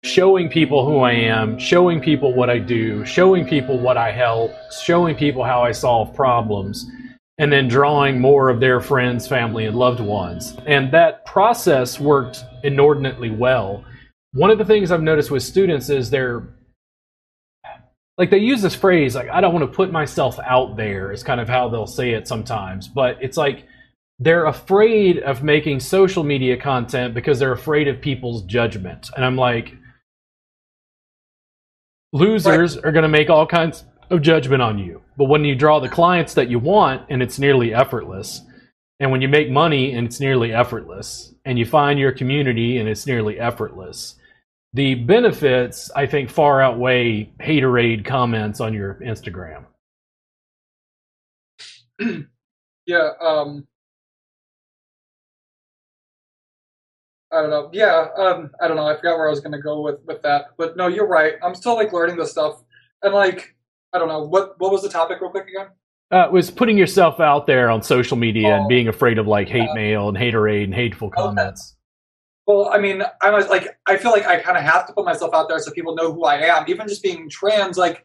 showing 0.03 0.49
people 0.49 0.85
who 0.85 0.99
I 0.99 1.13
am, 1.13 1.57
showing 1.57 2.01
people 2.01 2.33
what 2.33 2.49
I 2.49 2.59
do, 2.59 3.05
showing 3.05 3.47
people 3.47 3.79
what 3.79 3.97
I 3.97 4.11
help, 4.11 4.51
showing 4.83 5.15
people 5.15 5.43
how 5.43 5.61
I 5.61 5.71
solve 5.71 6.13
problems, 6.13 6.85
and 7.37 7.51
then 7.51 7.69
drawing 7.69 8.19
more 8.19 8.49
of 8.49 8.59
their 8.59 8.81
friends, 8.81 9.27
family, 9.27 9.65
and 9.65 9.77
loved 9.77 10.01
ones. 10.01 10.57
And 10.65 10.91
that 10.91 11.25
process 11.25 11.99
worked 11.99 12.43
inordinately 12.63 13.29
well. 13.29 13.85
One 14.33 14.49
of 14.49 14.57
the 14.57 14.65
things 14.65 14.91
I've 14.91 15.01
noticed 15.01 15.31
with 15.31 15.43
students 15.43 15.89
is 15.89 16.09
they're 16.09 16.55
like 18.17 18.29
they 18.29 18.37
use 18.37 18.61
this 18.61 18.75
phrase 18.75 19.15
like 19.15 19.29
I 19.29 19.41
don't 19.41 19.53
want 19.53 19.69
to 19.69 19.75
put 19.75 19.91
myself 19.91 20.39
out 20.45 20.75
there 20.75 21.11
is 21.11 21.23
kind 21.23 21.39
of 21.39 21.49
how 21.49 21.69
they'll 21.69 21.87
say 21.87 22.11
it 22.11 22.27
sometimes, 22.27 22.87
but 22.87 23.17
it's 23.21 23.37
like 23.37 23.67
they're 24.19 24.45
afraid 24.45 25.19
of 25.19 25.43
making 25.43 25.79
social 25.79 26.23
media 26.23 26.57
content 26.57 27.13
because 27.13 27.39
they're 27.39 27.51
afraid 27.51 27.87
of 27.87 28.01
people's 28.01 28.43
judgment. 28.43 29.09
And 29.15 29.25
I'm 29.25 29.35
like, 29.35 29.75
losers 32.11 32.75
right. 32.75 32.85
are 32.85 32.91
going 32.91 33.03
to 33.03 33.09
make 33.09 33.29
all 33.29 33.47
kinds 33.47 33.83
of 34.09 34.21
judgment 34.21 34.61
on 34.61 34.77
you. 34.77 35.01
But 35.17 35.25
when 35.25 35.43
you 35.43 35.55
draw 35.55 35.79
the 35.79 35.89
clients 35.89 36.35
that 36.35 36.49
you 36.49 36.59
want 36.59 37.07
and 37.09 37.21
it's 37.21 37.39
nearly 37.39 37.73
effortless, 37.73 38.41
and 38.99 39.11
when 39.11 39.21
you 39.21 39.27
make 39.27 39.49
money 39.49 39.93
and 39.93 40.07
it's 40.07 40.19
nearly 40.19 40.53
effortless, 40.53 41.33
and 41.45 41.59
you 41.59 41.65
find 41.65 41.99
your 41.99 42.11
community 42.11 42.77
and 42.77 42.87
it's 42.87 43.05
nearly 43.05 43.39
effortless, 43.39 44.15
the 44.73 44.95
benefits 44.95 45.91
I 45.95 46.05
think 46.07 46.29
far 46.29 46.61
outweigh 46.61 47.31
haterade 47.39 48.05
comments 48.05 48.59
on 48.59 48.73
your 48.73 48.95
Instagram. 48.95 49.65
yeah, 52.87 53.09
um, 53.21 53.67
I 57.31 57.41
don't 57.41 57.49
know. 57.49 57.69
Yeah, 57.71 58.07
um, 58.17 58.51
I 58.61 58.67
don't 58.67 58.77
know. 58.77 58.87
I 58.87 58.95
forgot 58.95 59.17
where 59.17 59.27
I 59.27 59.29
was 59.29 59.39
going 59.39 59.53
to 59.53 59.61
go 59.61 59.81
with 59.81 59.99
with 60.05 60.21
that. 60.23 60.51
But 60.57 60.75
no, 60.75 60.87
you're 60.87 61.07
right. 61.07 61.33
I'm 61.43 61.55
still 61.55 61.75
like 61.75 61.93
learning 61.93 62.17
this 62.17 62.31
stuff, 62.31 62.63
and 63.03 63.13
like 63.13 63.55
I 63.93 63.99
don't 63.99 64.07
know 64.07 64.23
what 64.23 64.59
what 64.59 64.71
was 64.71 64.81
the 64.81 64.89
topic 64.89 65.21
real 65.21 65.29
quick 65.29 65.47
again. 65.47 65.67
Uh, 66.11 66.29
was 66.31 66.51
putting 66.51 66.77
yourself 66.77 67.19
out 67.19 67.47
there 67.47 67.71
on 67.71 67.81
social 67.81 68.17
media 68.17 68.49
oh, 68.49 68.55
and 68.55 68.67
being 68.67 68.87
afraid 68.87 69.17
of 69.17 69.27
like 69.27 69.47
hate 69.47 69.67
yeah. 69.67 69.73
mail 69.73 70.09
and 70.09 70.17
haterade 70.17 70.65
and 70.65 70.73
hateful 70.73 71.09
comments. 71.09 71.73
Okay. 71.73 71.82
Well, 72.45 72.69
I 72.73 72.77
mean, 72.77 73.03
I 73.21 73.31
was 73.31 73.47
like, 73.47 73.69
I 73.87 73.95
feel 73.97 74.11
like 74.11 74.27
I 74.27 74.39
kind 74.39 74.57
of 74.57 74.63
have 74.63 74.85
to 74.87 74.93
put 74.93 75.05
myself 75.05 75.33
out 75.33 75.47
there 75.47 75.59
so 75.59 75.71
people 75.71 75.95
know 75.95 76.11
who 76.11 76.25
I 76.25 76.35
am. 76.35 76.65
Even 76.67 76.87
just 76.87 77.01
being 77.01 77.29
trans, 77.29 77.77
like, 77.77 78.03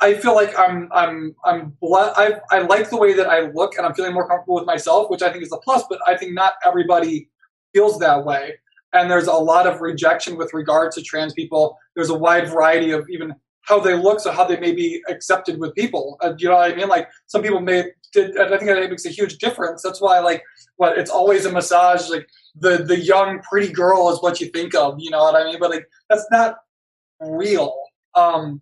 I 0.00 0.14
feel 0.14 0.34
like 0.34 0.58
I'm, 0.58 0.88
I'm, 0.92 1.36
I'm, 1.44 1.76
ble- 1.80 2.12
I, 2.16 2.40
I 2.50 2.60
like 2.60 2.90
the 2.90 2.96
way 2.96 3.12
that 3.12 3.28
I 3.28 3.50
look, 3.50 3.76
and 3.76 3.86
I'm 3.86 3.94
feeling 3.94 4.14
more 4.14 4.26
comfortable 4.26 4.54
with 4.54 4.64
myself, 4.64 5.10
which 5.10 5.22
I 5.22 5.30
think 5.30 5.44
is 5.44 5.52
a 5.52 5.58
plus. 5.58 5.84
But 5.88 6.00
I 6.08 6.16
think 6.16 6.32
not 6.32 6.54
everybody 6.66 7.28
feels 7.74 7.98
that 7.98 8.24
way. 8.24 8.54
And 8.94 9.10
there's 9.10 9.26
a 9.26 9.32
lot 9.32 9.66
of 9.66 9.80
rejection 9.80 10.36
with 10.36 10.52
regard 10.52 10.92
to 10.92 11.02
trans 11.02 11.34
people. 11.34 11.78
There's 11.94 12.10
a 12.10 12.14
wide 12.18 12.48
variety 12.48 12.90
of 12.90 13.08
even 13.10 13.34
how 13.62 13.78
they 13.78 13.94
look, 13.94 14.20
so 14.20 14.32
how 14.32 14.44
they 14.44 14.58
may 14.58 14.72
be 14.72 15.02
accepted 15.08 15.58
with 15.60 15.74
people. 15.74 16.18
Uh, 16.20 16.34
you 16.36 16.48
know 16.48 16.56
what 16.56 16.72
I 16.72 16.74
mean? 16.74 16.88
Like 16.88 17.08
some 17.26 17.42
people 17.42 17.60
may, 17.60 17.84
did, 18.12 18.36
I 18.38 18.48
think 18.48 18.64
that 18.64 18.90
makes 18.90 19.06
a 19.06 19.10
huge 19.10 19.38
difference. 19.38 19.82
That's 19.82 20.00
why, 20.00 20.18
like, 20.18 20.42
what 20.76 20.98
it's 20.98 21.10
always 21.10 21.46
a 21.46 21.52
massage. 21.52 22.10
Like 22.10 22.28
the 22.54 22.78
the 22.78 22.98
young 22.98 23.40
pretty 23.40 23.72
girl 23.72 24.10
is 24.10 24.20
what 24.22 24.40
you 24.40 24.48
think 24.48 24.74
of. 24.74 24.96
You 24.98 25.10
know 25.10 25.22
what 25.22 25.34
I 25.34 25.44
mean? 25.44 25.58
But 25.58 25.70
like 25.70 25.86
that's 26.08 26.26
not 26.30 26.56
real. 27.20 27.74
Um, 28.14 28.60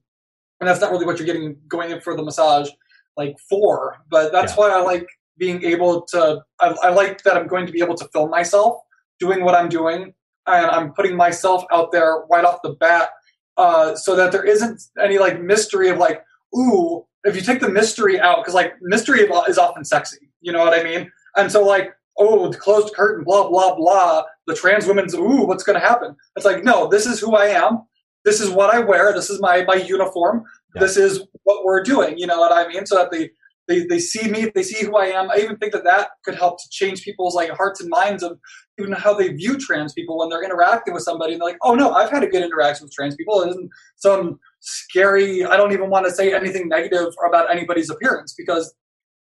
and 0.60 0.68
that's 0.68 0.80
not 0.80 0.90
really 0.90 1.06
what 1.06 1.18
you're 1.18 1.26
getting 1.26 1.56
going 1.68 1.90
in 1.90 2.00
for 2.00 2.14
the 2.14 2.22
massage 2.22 2.68
like 3.16 3.36
for. 3.48 3.96
But 4.10 4.32
that's 4.32 4.52
yeah. 4.52 4.56
why 4.58 4.70
I 4.70 4.80
like 4.82 5.06
being 5.38 5.62
able 5.64 6.02
to. 6.10 6.42
I, 6.60 6.76
I 6.82 6.90
like 6.90 7.22
that 7.24 7.36
I'm 7.36 7.46
going 7.46 7.66
to 7.66 7.72
be 7.72 7.80
able 7.80 7.96
to 7.96 8.08
film 8.12 8.30
myself 8.30 8.76
doing 9.18 9.44
what 9.44 9.54
I'm 9.54 9.68
doing, 9.68 10.14
and 10.46 10.66
I'm 10.66 10.92
putting 10.92 11.16
myself 11.16 11.64
out 11.72 11.92
there 11.92 12.24
right 12.30 12.44
off 12.44 12.60
the 12.62 12.70
bat, 12.70 13.10
uh, 13.56 13.94
so 13.94 14.16
that 14.16 14.32
there 14.32 14.44
isn't 14.44 14.82
any 15.02 15.18
like 15.18 15.42
mystery 15.42 15.88
of 15.88 15.98
like, 15.98 16.22
ooh, 16.56 17.04
if 17.24 17.36
you 17.36 17.42
take 17.42 17.60
the 17.60 17.68
mystery 17.68 18.18
out, 18.18 18.38
because 18.38 18.54
like 18.54 18.74
mystery 18.80 19.20
is 19.48 19.58
often 19.58 19.84
sexy, 19.84 20.30
you 20.40 20.52
know 20.52 20.60
what 20.60 20.78
I 20.78 20.82
mean? 20.82 21.10
And 21.36 21.52
so 21.52 21.64
like, 21.64 21.92
oh, 22.20 22.50
the 22.50 22.58
closed 22.58 22.94
curtain, 22.94 23.24
blah 23.24 23.48
blah 23.48 23.74
blah. 23.74 24.22
The 24.46 24.54
trans 24.54 24.86
women's, 24.86 25.14
ooh, 25.14 25.46
what's 25.46 25.64
going 25.64 25.80
to 25.80 25.86
happen? 25.86 26.14
It's 26.36 26.46
like, 26.46 26.62
no, 26.62 26.88
this 26.88 27.06
is 27.06 27.20
who 27.20 27.34
I 27.34 27.46
am. 27.46 27.82
This 28.24 28.40
is 28.40 28.50
what 28.50 28.72
I 28.72 28.80
wear. 28.80 29.12
This 29.12 29.30
is 29.30 29.40
my 29.40 29.64
my 29.64 29.76
uniform. 29.76 30.44
Yeah. 30.74 30.82
This 30.82 30.96
is 30.96 31.26
what 31.44 31.64
we're 31.64 31.82
doing. 31.82 32.18
You 32.18 32.26
know 32.26 32.38
what 32.38 32.52
I 32.52 32.68
mean? 32.68 32.86
So 32.86 32.96
that 32.96 33.10
the 33.10 33.30
they, 33.70 33.86
they 33.86 34.00
see 34.00 34.28
me, 34.28 34.50
they 34.52 34.64
see 34.64 34.84
who 34.84 34.96
I 34.96 35.06
am. 35.06 35.30
I 35.30 35.36
even 35.36 35.56
think 35.56 35.72
that 35.72 35.84
that 35.84 36.08
could 36.24 36.34
help 36.34 36.60
to 36.60 36.68
change 36.70 37.04
people's 37.04 37.36
like 37.36 37.50
hearts 37.50 37.80
and 37.80 37.88
minds 37.88 38.24
of 38.24 38.36
even 38.80 38.92
how 38.92 39.14
they 39.14 39.28
view 39.28 39.56
trans 39.56 39.92
people 39.92 40.18
when 40.18 40.28
they're 40.28 40.42
interacting 40.42 40.92
with 40.92 41.04
somebody. 41.04 41.34
And 41.34 41.40
they're 41.40 41.50
like, 41.50 41.58
oh 41.62 41.76
no, 41.76 41.92
I've 41.92 42.10
had 42.10 42.24
a 42.24 42.26
good 42.26 42.42
interaction 42.42 42.84
with 42.84 42.92
trans 42.92 43.14
people. 43.14 43.42
It 43.42 43.50
isn't 43.50 43.70
some 43.94 44.40
scary. 44.58 45.44
I 45.44 45.56
don't 45.56 45.72
even 45.72 45.88
want 45.88 46.04
to 46.06 46.12
say 46.12 46.34
anything 46.34 46.68
negative 46.68 47.14
about 47.26 47.48
anybody's 47.48 47.90
appearance 47.90 48.34
because 48.36 48.74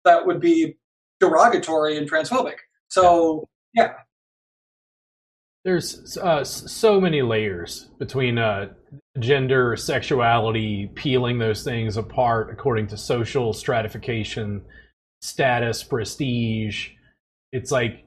that 0.06 0.26
would 0.26 0.40
be 0.40 0.78
derogatory 1.20 1.98
and 1.98 2.10
transphobic. 2.10 2.56
So 2.89 3.48
yeah. 3.74 3.93
There's 5.65 6.16
uh, 6.16 6.44
so 6.44 7.01
many 7.01 7.20
layers 7.20 7.90
between 7.98 8.39
uh, 8.39 8.70
gender, 9.19 9.77
sexuality, 9.77 10.90
peeling 10.94 11.39
those 11.39 11.62
things 11.62 11.97
apart 11.97 12.51
according 12.51 12.86
to 12.89 12.97
social 12.97 13.52
stratification, 13.52 14.62
status, 15.20 15.82
prestige. 15.82 16.90
It's 17.52 17.70
like, 17.70 18.05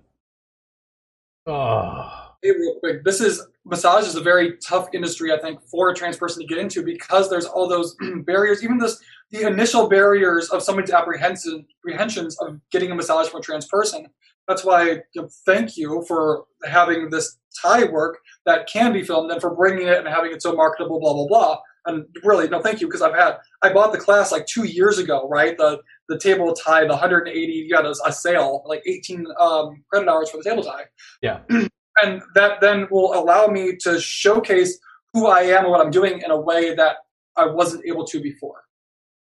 oh, 1.46 2.32
Hey, 2.42 2.52
real 2.52 2.80
quick, 2.80 3.04
this 3.04 3.22
is 3.22 3.46
massage 3.66 4.06
is 4.08 4.16
a 4.16 4.22
very 4.22 4.58
tough 4.58 4.90
industry, 4.94 5.32
I 5.32 5.40
think, 5.40 5.62
for 5.64 5.90
a 5.90 5.96
trans 5.96 6.18
person 6.18 6.42
to 6.42 6.48
get 6.48 6.58
into 6.58 6.84
because 6.84 7.30
there's 7.30 7.46
all 7.46 7.68
those 7.68 7.96
barriers, 8.26 8.64
even 8.64 8.78
this 8.78 9.00
the 9.32 9.48
initial 9.48 9.88
barriers 9.88 10.50
of 10.50 10.62
somebody's 10.62 10.92
apprehension 10.92 11.66
apprehensions 11.86 12.38
of 12.42 12.60
getting 12.72 12.92
a 12.92 12.96
massage 12.96 13.30
from 13.30 13.40
a 13.40 13.44
trans 13.44 13.68
person. 13.68 14.08
That's 14.48 14.66
why 14.66 14.84
you 15.14 15.22
know, 15.22 15.30
thank 15.46 15.78
you 15.78 16.04
for 16.08 16.46
having 16.66 17.10
this 17.10 17.38
Thai 17.62 17.86
work 17.86 18.18
that 18.46 18.68
can 18.68 18.92
be 18.92 19.04
filmed 19.04 19.32
and 19.32 19.40
for 19.40 19.56
bringing 19.56 19.88
it 19.88 20.00
and 20.00 20.08
having 20.08 20.32
it 20.32 20.42
so 20.42 20.54
marketable, 20.54 21.00
blah 21.00 21.14
blah 21.14 21.28
blah. 21.28 21.60
And 21.86 22.06
really, 22.24 22.48
no, 22.48 22.62
thank 22.62 22.80
you 22.80 22.88
because 22.88 23.02
I've 23.02 23.16
had 23.16 23.38
I 23.62 23.72
bought 23.72 23.92
the 23.92 24.00
class 24.00 24.32
like 24.32 24.46
two 24.46 24.66
years 24.66 24.98
ago, 24.98 25.28
right? 25.30 25.58
The 25.58 25.80
the 26.10 26.20
table 26.20 26.54
Thai, 26.54 26.82
the 26.82 26.90
180, 26.90 27.52
you 27.52 27.70
got 27.70 27.86
a, 27.86 27.96
a 28.06 28.12
sale, 28.12 28.64
like 28.66 28.82
18 28.86 29.26
um, 29.40 29.84
credit 29.90 30.10
hours 30.10 30.30
for 30.30 30.38
the 30.38 30.44
table 30.44 30.64
Thai. 30.64 30.84
Yeah. 31.22 31.40
and 32.02 32.22
that 32.36 32.62
then 32.62 32.88
will 32.92 33.14
allow 33.14 33.48
me 33.48 33.76
to 33.82 34.00
showcase 34.00 34.80
who 35.14 35.28
I 35.28 35.42
am 35.42 35.64
and 35.64 35.72
what 35.72 35.82
I'm 35.82 35.92
doing 35.92 36.22
in 36.22 36.32
a 36.32 36.40
way 36.40 36.74
that 36.76 36.98
I 37.38 37.46
wasn't 37.46 37.86
able 37.86 38.06
to 38.08 38.22
before. 38.22 38.64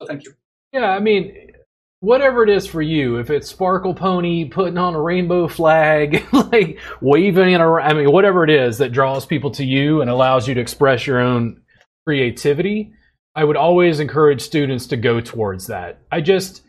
So 0.01 0.07
thank 0.07 0.25
you. 0.25 0.33
Yeah, 0.73 0.91
I 0.91 0.99
mean, 0.99 1.51
whatever 1.99 2.43
it 2.43 2.49
is 2.49 2.67
for 2.67 2.81
you, 2.81 3.17
if 3.17 3.29
it's 3.29 3.47
Sparkle 3.47 3.93
Pony 3.93 4.45
putting 4.45 4.77
on 4.77 4.95
a 4.95 5.01
rainbow 5.01 5.47
flag, 5.47 6.25
like 6.33 6.79
waving 7.01 7.51
it 7.51 7.61
around, 7.61 7.89
I 7.89 7.93
mean, 7.93 8.11
whatever 8.11 8.43
it 8.43 8.49
is 8.49 8.77
that 8.77 8.91
draws 8.91 9.25
people 9.25 9.51
to 9.51 9.65
you 9.65 10.01
and 10.01 10.09
allows 10.09 10.47
you 10.47 10.53
to 10.53 10.61
express 10.61 11.07
your 11.07 11.19
own 11.19 11.61
creativity, 12.05 12.93
I 13.35 13.43
would 13.43 13.57
always 13.57 13.99
encourage 13.99 14.41
students 14.41 14.87
to 14.87 14.97
go 14.97 15.21
towards 15.21 15.67
that. 15.67 15.99
I 16.11 16.21
just, 16.21 16.63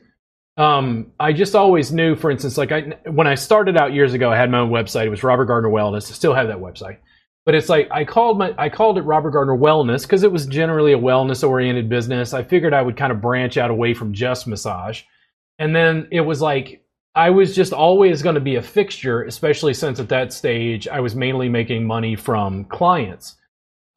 um, 0.58 1.12
I 1.20 1.32
just 1.32 1.54
always 1.54 1.92
knew, 1.92 2.16
for 2.16 2.30
instance, 2.32 2.58
like 2.58 2.72
I, 2.72 2.80
when 3.06 3.28
I 3.28 3.36
started 3.36 3.76
out 3.76 3.92
years 3.92 4.12
ago, 4.12 4.30
I 4.30 4.36
had 4.36 4.50
my 4.50 4.58
own 4.58 4.70
website. 4.70 5.06
It 5.06 5.10
was 5.10 5.22
Robert 5.22 5.44
Gardner 5.44 5.70
Wellness. 5.70 6.10
I 6.10 6.14
still 6.14 6.34
have 6.34 6.48
that 6.48 6.58
website. 6.58 6.98
But 7.46 7.54
it's 7.54 7.68
like 7.68 7.88
I 7.90 8.04
called 8.04 8.36
my 8.36 8.54
I 8.58 8.68
called 8.68 8.98
it 8.98 9.02
Robert 9.02 9.30
Gardner 9.30 9.56
Wellness 9.56 10.02
because 10.02 10.24
it 10.24 10.32
was 10.32 10.44
generally 10.46 10.92
a 10.92 10.98
wellness 10.98 11.48
oriented 11.48 11.88
business. 11.88 12.34
I 12.34 12.42
figured 12.42 12.74
I 12.74 12.82
would 12.82 12.96
kind 12.96 13.12
of 13.12 13.22
branch 13.22 13.56
out 13.56 13.70
away 13.70 13.94
from 13.94 14.12
just 14.12 14.46
massage. 14.46 15.02
And 15.58 15.74
then 15.74 16.08
it 16.10 16.20
was 16.20 16.42
like 16.42 16.84
I 17.14 17.30
was 17.30 17.54
just 17.54 17.72
always 17.72 18.20
going 18.20 18.34
to 18.34 18.40
be 18.40 18.56
a 18.56 18.62
fixture, 18.62 19.22
especially 19.22 19.72
since 19.72 19.98
at 19.98 20.08
that 20.10 20.32
stage 20.32 20.88
I 20.88 21.00
was 21.00 21.14
mainly 21.14 21.48
making 21.48 21.86
money 21.86 22.16
from 22.16 22.64
clients. 22.64 23.36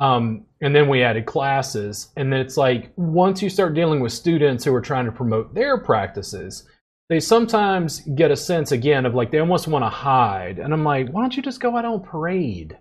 Um, 0.01 0.45
and 0.61 0.75
then 0.75 0.89
we 0.89 1.03
added 1.03 1.27
classes. 1.27 2.09
And 2.17 2.33
then 2.33 2.41
it's 2.41 2.57
like 2.57 2.91
once 2.97 3.41
you 3.41 3.49
start 3.49 3.75
dealing 3.75 4.01
with 4.01 4.11
students 4.11 4.65
who 4.65 4.73
are 4.73 4.81
trying 4.81 5.05
to 5.05 5.11
promote 5.11 5.53
their 5.53 5.77
practices, 5.77 6.67
they 7.07 7.19
sometimes 7.19 8.01
get 8.15 8.31
a 8.31 8.35
sense 8.35 8.71
again 8.71 9.05
of 9.05 9.13
like 9.13 9.31
they 9.31 9.39
almost 9.39 9.67
want 9.67 9.85
to 9.85 9.89
hide. 9.89 10.57
And 10.57 10.73
I'm 10.73 10.83
like, 10.83 11.09
why 11.09 11.21
don't 11.21 11.37
you 11.37 11.43
just 11.43 11.59
go 11.61 11.77
out 11.77 11.85
on 11.85 12.01
parade? 12.01 12.77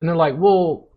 And 0.00 0.08
they're 0.08 0.16
like, 0.16 0.34
well, 0.36 0.88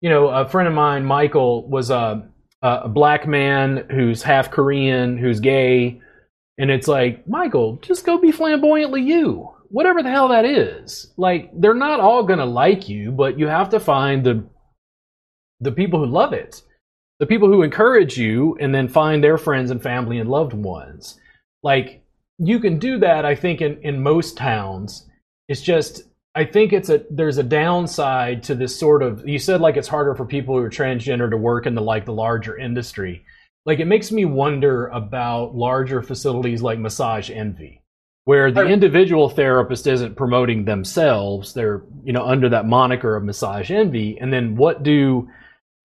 you 0.00 0.08
know, 0.08 0.28
a 0.28 0.48
friend 0.48 0.66
of 0.66 0.74
mine, 0.74 1.04
Michael, 1.04 1.68
was 1.68 1.90
a, 1.90 2.26
a 2.62 2.88
black 2.88 3.26
man 3.26 3.86
who's 3.90 4.22
half 4.22 4.50
Korean, 4.50 5.18
who's 5.18 5.40
gay. 5.40 6.00
And 6.58 6.70
it's 6.70 6.88
like, 6.88 7.28
Michael, 7.28 7.78
just 7.82 8.06
go 8.06 8.18
be 8.18 8.32
flamboyantly 8.32 9.02
you. 9.02 9.52
Whatever 9.68 10.02
the 10.02 10.10
hell 10.10 10.28
that 10.28 10.44
is. 10.46 11.12
Like, 11.18 11.50
they're 11.54 11.74
not 11.74 12.00
all 12.00 12.22
going 12.22 12.38
to 12.38 12.46
like 12.46 12.88
you, 12.88 13.10
but 13.10 13.38
you 13.38 13.46
have 13.48 13.68
to 13.70 13.80
find 13.80 14.24
the 14.24 14.46
the 15.60 15.72
people 15.72 16.00
who 16.00 16.10
love 16.10 16.32
it, 16.32 16.62
the 17.18 17.26
people 17.26 17.48
who 17.48 17.62
encourage 17.62 18.18
you, 18.18 18.56
and 18.60 18.74
then 18.74 18.88
find 18.88 19.22
their 19.22 19.38
friends 19.38 19.70
and 19.70 19.82
family 19.82 20.18
and 20.18 20.30
loved 20.30 20.52
ones. 20.52 21.18
Like, 21.62 22.02
you 22.38 22.60
can 22.60 22.78
do 22.78 22.98
that, 22.98 23.24
I 23.24 23.34
think, 23.34 23.60
in, 23.60 23.78
in 23.82 24.02
most 24.02 24.36
towns. 24.36 25.08
It's 25.48 25.62
just 25.62 26.02
I 26.36 26.44
think 26.44 26.74
it's 26.74 26.90
a 26.90 27.02
there's 27.08 27.38
a 27.38 27.42
downside 27.42 28.42
to 28.44 28.54
this 28.54 28.78
sort 28.78 29.02
of 29.02 29.26
you 29.26 29.38
said 29.38 29.62
like 29.62 29.78
it's 29.78 29.88
harder 29.88 30.14
for 30.14 30.26
people 30.26 30.54
who 30.54 30.62
are 30.62 30.70
transgender 30.70 31.30
to 31.30 31.36
work 31.36 31.64
in 31.64 31.74
the 31.74 31.80
like 31.80 32.04
the 32.04 32.12
larger 32.12 32.58
industry. 32.58 33.24
Like 33.64 33.80
it 33.80 33.86
makes 33.86 34.12
me 34.12 34.26
wonder 34.26 34.88
about 34.88 35.56
larger 35.56 36.02
facilities 36.02 36.60
like 36.60 36.78
Massage 36.78 37.30
Envy, 37.30 37.80
where 38.26 38.52
the 38.52 38.66
individual 38.66 39.30
therapist 39.30 39.86
isn't 39.86 40.14
promoting 40.14 40.66
themselves, 40.66 41.54
they're 41.54 41.82
you 42.04 42.12
know 42.12 42.26
under 42.26 42.50
that 42.50 42.66
moniker 42.66 43.16
of 43.16 43.24
Massage 43.24 43.70
Envy, 43.70 44.18
and 44.20 44.30
then 44.30 44.56
what 44.56 44.82
do 44.82 45.26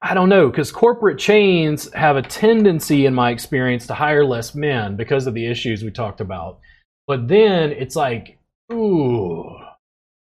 I 0.01 0.13
don't 0.13 0.29
know 0.29 0.49
because 0.49 0.71
corporate 0.71 1.19
chains 1.19 1.91
have 1.93 2.17
a 2.17 2.23
tendency, 2.23 3.05
in 3.05 3.13
my 3.13 3.29
experience, 3.29 3.85
to 3.87 3.93
hire 3.93 4.25
less 4.25 4.55
men 4.55 4.95
because 4.95 5.27
of 5.27 5.33
the 5.33 5.45
issues 5.45 5.83
we 5.83 5.91
talked 5.91 6.21
about. 6.21 6.59
But 7.07 7.27
then 7.27 7.71
it's 7.71 7.95
like, 7.95 8.39
ooh, 8.73 9.57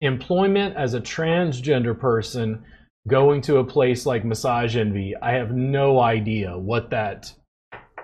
employment 0.00 0.76
as 0.76 0.94
a 0.94 1.00
transgender 1.00 1.98
person 1.98 2.64
going 3.06 3.40
to 3.42 3.58
a 3.58 3.64
place 3.64 4.06
like 4.06 4.24
Massage 4.24 4.76
Envy, 4.76 5.14
I 5.20 5.32
have 5.32 5.52
no 5.52 6.00
idea 6.00 6.56
what 6.56 6.90
that 6.90 7.32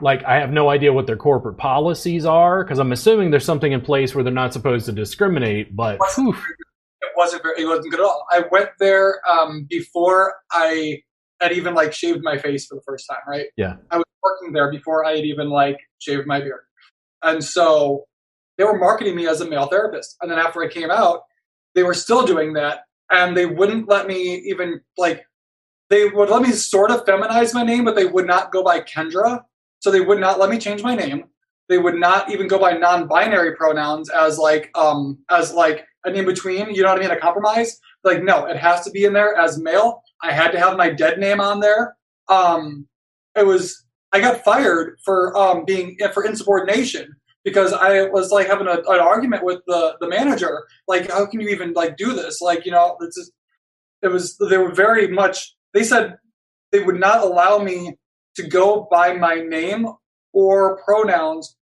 like 0.00 0.24
I 0.24 0.36
have 0.36 0.50
no 0.50 0.68
idea 0.70 0.92
what 0.92 1.06
their 1.06 1.16
corporate 1.16 1.58
policies 1.58 2.24
are 2.24 2.62
because 2.62 2.78
I'm 2.78 2.92
assuming 2.92 3.30
there's 3.30 3.44
something 3.44 3.72
in 3.72 3.80
place 3.80 4.14
where 4.14 4.22
they're 4.22 4.32
not 4.32 4.52
supposed 4.52 4.86
to 4.86 4.92
discriminate. 4.92 5.74
But 5.74 5.94
it 5.94 6.00
wasn't, 6.00 6.36
it 6.36 7.10
wasn't 7.16 7.42
very, 7.42 7.62
it 7.62 7.66
wasn't 7.66 7.90
good 7.90 8.00
at 8.00 8.06
all. 8.06 8.24
I 8.30 8.44
went 8.50 8.70
there 8.78 9.20
um, 9.28 9.66
before 9.68 10.34
I 10.52 11.02
had 11.40 11.52
even 11.52 11.74
like 11.74 11.92
shaved 11.92 12.20
my 12.22 12.38
face 12.38 12.66
for 12.66 12.74
the 12.74 12.82
first 12.82 13.06
time. 13.08 13.20
Right? 13.26 13.46
Yeah. 13.56 13.76
I 13.90 13.96
was 13.96 14.04
working 14.22 14.52
there 14.52 14.70
before 14.70 15.04
I 15.04 15.16
had 15.16 15.24
even 15.24 15.50
like 15.50 15.78
shaved 15.98 16.26
my 16.26 16.40
beard, 16.40 16.62
and 17.22 17.42
so 17.42 18.04
they 18.56 18.64
were 18.64 18.78
marketing 18.78 19.14
me 19.16 19.26
as 19.28 19.40
a 19.40 19.48
male 19.48 19.66
therapist. 19.66 20.16
And 20.20 20.30
then 20.30 20.38
after 20.38 20.62
I 20.62 20.68
came 20.68 20.90
out, 20.90 21.22
they 21.74 21.84
were 21.84 21.94
still 21.94 22.26
doing 22.26 22.54
that 22.54 22.80
and 23.10 23.36
they 23.36 23.46
wouldn't 23.46 23.88
let 23.88 24.06
me 24.06 24.36
even 24.46 24.80
like 24.96 25.24
they 25.90 26.08
would 26.08 26.28
let 26.28 26.42
me 26.42 26.52
sort 26.52 26.90
of 26.90 27.04
feminize 27.04 27.54
my 27.54 27.62
name 27.62 27.84
but 27.84 27.94
they 27.94 28.04
would 28.04 28.26
not 28.26 28.52
go 28.52 28.62
by 28.62 28.80
kendra 28.80 29.40
so 29.80 29.90
they 29.90 30.00
would 30.00 30.20
not 30.20 30.38
let 30.38 30.50
me 30.50 30.58
change 30.58 30.82
my 30.82 30.94
name 30.94 31.24
they 31.68 31.78
would 31.78 31.96
not 31.96 32.30
even 32.30 32.48
go 32.48 32.58
by 32.58 32.72
non-binary 32.72 33.54
pronouns 33.56 34.10
as 34.10 34.38
like 34.38 34.70
um 34.74 35.18
as 35.30 35.52
like 35.52 35.84
an 36.04 36.14
in 36.14 36.24
between 36.24 36.70
you 36.70 36.82
know 36.82 36.88
what 36.88 36.98
i 36.98 37.00
mean 37.00 37.10
a 37.10 37.20
compromise 37.20 37.78
like 38.04 38.22
no 38.22 38.46
it 38.46 38.56
has 38.56 38.84
to 38.84 38.90
be 38.90 39.04
in 39.04 39.12
there 39.12 39.36
as 39.36 39.58
male 39.58 40.02
i 40.22 40.32
had 40.32 40.50
to 40.50 40.58
have 40.58 40.76
my 40.76 40.90
dead 40.90 41.18
name 41.18 41.40
on 41.40 41.60
there 41.60 41.96
um 42.28 42.86
it 43.36 43.46
was 43.46 43.84
i 44.12 44.20
got 44.20 44.44
fired 44.44 44.98
for 45.04 45.36
um 45.36 45.64
being 45.64 45.96
for 46.12 46.24
insubordination 46.24 47.14
because 47.48 47.72
I 47.72 48.04
was 48.04 48.30
like 48.30 48.46
having 48.46 48.66
a, 48.66 48.72
an 48.72 49.00
argument 49.00 49.44
with 49.44 49.60
the 49.66 49.96
the 50.00 50.08
manager. 50.08 50.66
Like, 50.86 51.10
how 51.10 51.26
can 51.26 51.40
you 51.40 51.48
even 51.48 51.72
like 51.72 51.96
do 51.96 52.12
this? 52.12 52.40
Like, 52.40 52.66
you 52.66 52.72
know, 52.72 52.96
it's 53.00 53.16
just, 53.16 53.32
it 54.02 54.08
was 54.08 54.36
they 54.50 54.58
were 54.58 54.74
very 54.74 55.08
much. 55.08 55.54
They 55.74 55.82
said 55.82 56.16
they 56.72 56.80
would 56.80 57.00
not 57.00 57.22
allow 57.22 57.58
me 57.58 57.96
to 58.36 58.46
go 58.46 58.86
by 58.90 59.14
my 59.14 59.36
name 59.36 59.86
or 60.32 60.82
pronouns 60.84 61.56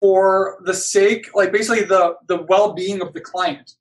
for 0.00 0.58
the 0.64 0.74
sake, 0.74 1.28
like 1.34 1.52
basically 1.52 1.84
the 1.84 2.14
the 2.28 2.42
well 2.48 2.72
being 2.72 3.00
of 3.00 3.12
the 3.12 3.20
client. 3.20 3.72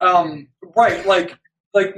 Um, 0.00 0.48
right, 0.76 1.04
like 1.06 1.36
like 1.74 1.94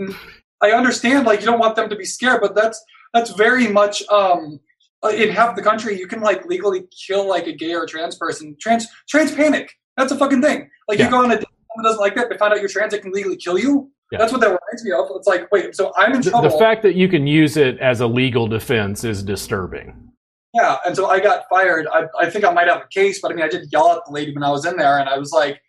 I 0.63 0.73
understand, 0.73 1.27
like 1.27 1.41
you 1.41 1.47
don't 1.47 1.59
want 1.59 1.77
them 1.77 1.89
to 1.89 1.97
be 1.97 2.05
scared, 2.05 2.41
but 2.41 2.55
that's 2.55 2.83
that's 3.13 3.31
very 3.33 3.69
much 3.69 4.03
um 4.09 4.61
uh, 5.05 5.09
in 5.09 5.29
half 5.31 5.55
the 5.55 5.63
country, 5.63 5.99
you 5.99 6.07
can 6.07 6.21
like 6.21 6.47
legally 6.47 6.85
kill 7.07 7.29
like 7.29 7.47
a 7.47 7.53
gay 7.53 7.75
or 7.75 7.87
trans 7.87 8.17
person. 8.17 8.57
Trans 8.61 8.87
trans 9.09 9.35
panic. 9.35 9.71
That's 9.97 10.13
a 10.13 10.17
fucking 10.17 10.43
thing. 10.43 10.71
Like 10.89 10.99
yeah. 10.99 11.07
you 11.07 11.11
go 11.11 11.23
on 11.23 11.31
a 11.31 11.37
date, 11.37 11.47
someone 11.75 11.91
doesn't 11.91 12.01
like 12.01 12.15
that, 12.17 12.31
they 12.31 12.37
find 12.37 12.53
out 12.53 12.61
you're 12.61 12.69
trans, 12.69 12.95
it 12.95 13.03
can 13.03 13.13
legally 13.13 13.37
kill 13.37 13.59
you. 13.59 13.91
Yeah. 14.11 14.19
That's 14.19 14.33
what 14.33 14.41
that 14.43 14.47
reminds 14.47 14.85
me 14.85 14.93
of. 14.93 15.07
It's 15.17 15.27
like, 15.27 15.51
wait, 15.51 15.75
so 15.75 15.93
I'm 15.97 16.13
in 16.13 16.21
the, 16.21 16.31
trouble. 16.31 16.51
The 16.51 16.59
fact 16.59 16.83
that 16.83 16.95
you 16.95 17.09
can 17.09 17.27
use 17.27 17.57
it 17.57 17.79
as 17.79 18.01
a 18.01 18.07
legal 18.07 18.47
defense 18.47 19.03
is 19.05 19.23
disturbing. 19.23 20.13
Yeah, 20.53 20.77
and 20.87 20.95
so 20.95 21.07
I 21.07 21.19
got 21.19 21.47
fired. 21.51 21.89
I, 21.93 22.05
I 22.19 22.31
think 22.31 22.45
I 22.45 22.53
might 22.53 22.69
have 22.69 22.83
a 22.83 22.89
case, 22.89 23.21
but 23.21 23.33
I 23.33 23.35
mean, 23.35 23.45
I 23.45 23.49
did 23.49 23.73
yell 23.73 23.91
at 23.91 24.05
the 24.07 24.13
lady 24.13 24.33
when 24.33 24.45
I 24.45 24.51
was 24.51 24.65
in 24.67 24.77
there, 24.77 24.99
and 24.99 25.09
I 25.09 25.19
was 25.19 25.33
like, 25.33 25.61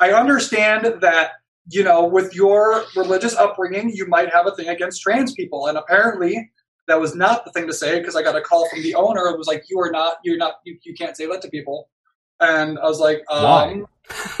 I 0.00 0.12
understand 0.12 1.02
that 1.02 1.32
you 1.68 1.84
know, 1.84 2.04
with 2.04 2.34
your 2.34 2.84
religious 2.96 3.36
upbringing, 3.36 3.90
you 3.94 4.06
might 4.06 4.32
have 4.32 4.46
a 4.46 4.54
thing 4.54 4.68
against 4.68 5.02
trans 5.02 5.32
people, 5.32 5.66
and 5.68 5.78
apparently 5.78 6.50
that 6.88 7.00
was 7.00 7.14
not 7.14 7.44
the 7.44 7.52
thing 7.52 7.66
to 7.68 7.72
say 7.72 7.98
because 7.98 8.16
I 8.16 8.22
got 8.22 8.36
a 8.36 8.40
call 8.40 8.68
from 8.68 8.82
the 8.82 8.94
owner. 8.94 9.26
It 9.26 9.38
was 9.38 9.46
like, 9.46 9.64
"You 9.68 9.80
are 9.80 9.90
not. 9.90 10.16
You're 10.24 10.36
not. 10.36 10.54
You, 10.64 10.78
you 10.84 10.94
can't 10.94 11.16
say 11.16 11.26
that 11.26 11.42
to 11.42 11.48
people." 11.48 11.88
And 12.40 12.78
I 12.78 12.84
was 12.84 12.98
like, 12.98 13.22
um, 13.30 13.86